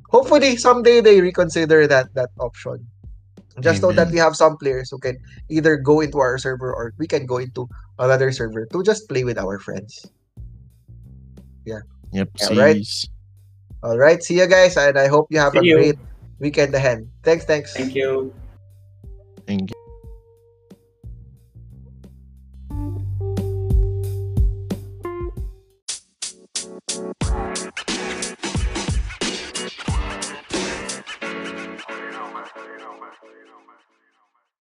hopefully 0.09 0.57
someday 0.57 0.99
they 0.99 1.21
reconsider 1.21 1.87
that 1.87 2.13
that 2.15 2.29
option. 2.39 2.85
Just 3.57 3.81
so 3.81 3.89
that 3.91 4.11
we 4.13 4.19
have 4.21 4.35
some 4.35 4.55
players 4.57 4.91
who 4.91 4.99
can 4.99 5.17
either 5.49 5.77
go 5.81 6.01
into 6.01 6.19
our 6.19 6.37
server 6.37 6.69
or 6.69 6.93
we 6.99 7.07
can 7.07 7.25
go 7.25 7.41
into 7.41 7.65
another 7.97 8.29
server 8.31 8.67
to 8.69 8.83
just 8.83 9.09
play 9.09 9.23
with 9.23 9.39
our 9.39 9.57
friends. 9.57 10.05
Yeah 11.65 11.81
yep. 12.11 12.29
all 12.41 12.55
right 12.55 12.85
all 13.83 13.97
right 13.97 14.21
see 14.23 14.37
you 14.39 14.47
guys, 14.47 14.77
and 14.77 14.97
I 14.97 15.07
hope 15.07 15.27
you 15.29 15.39
have 15.39 15.53
See 15.53 15.59
a 15.59 15.63
you. 15.63 15.75
great 15.75 15.99
weekend 16.39 16.73
ahead. 16.75 17.07
Thanks, 17.23 17.45
thanks. 17.45 17.73
Thank 17.73 17.95
you. 17.95 18.33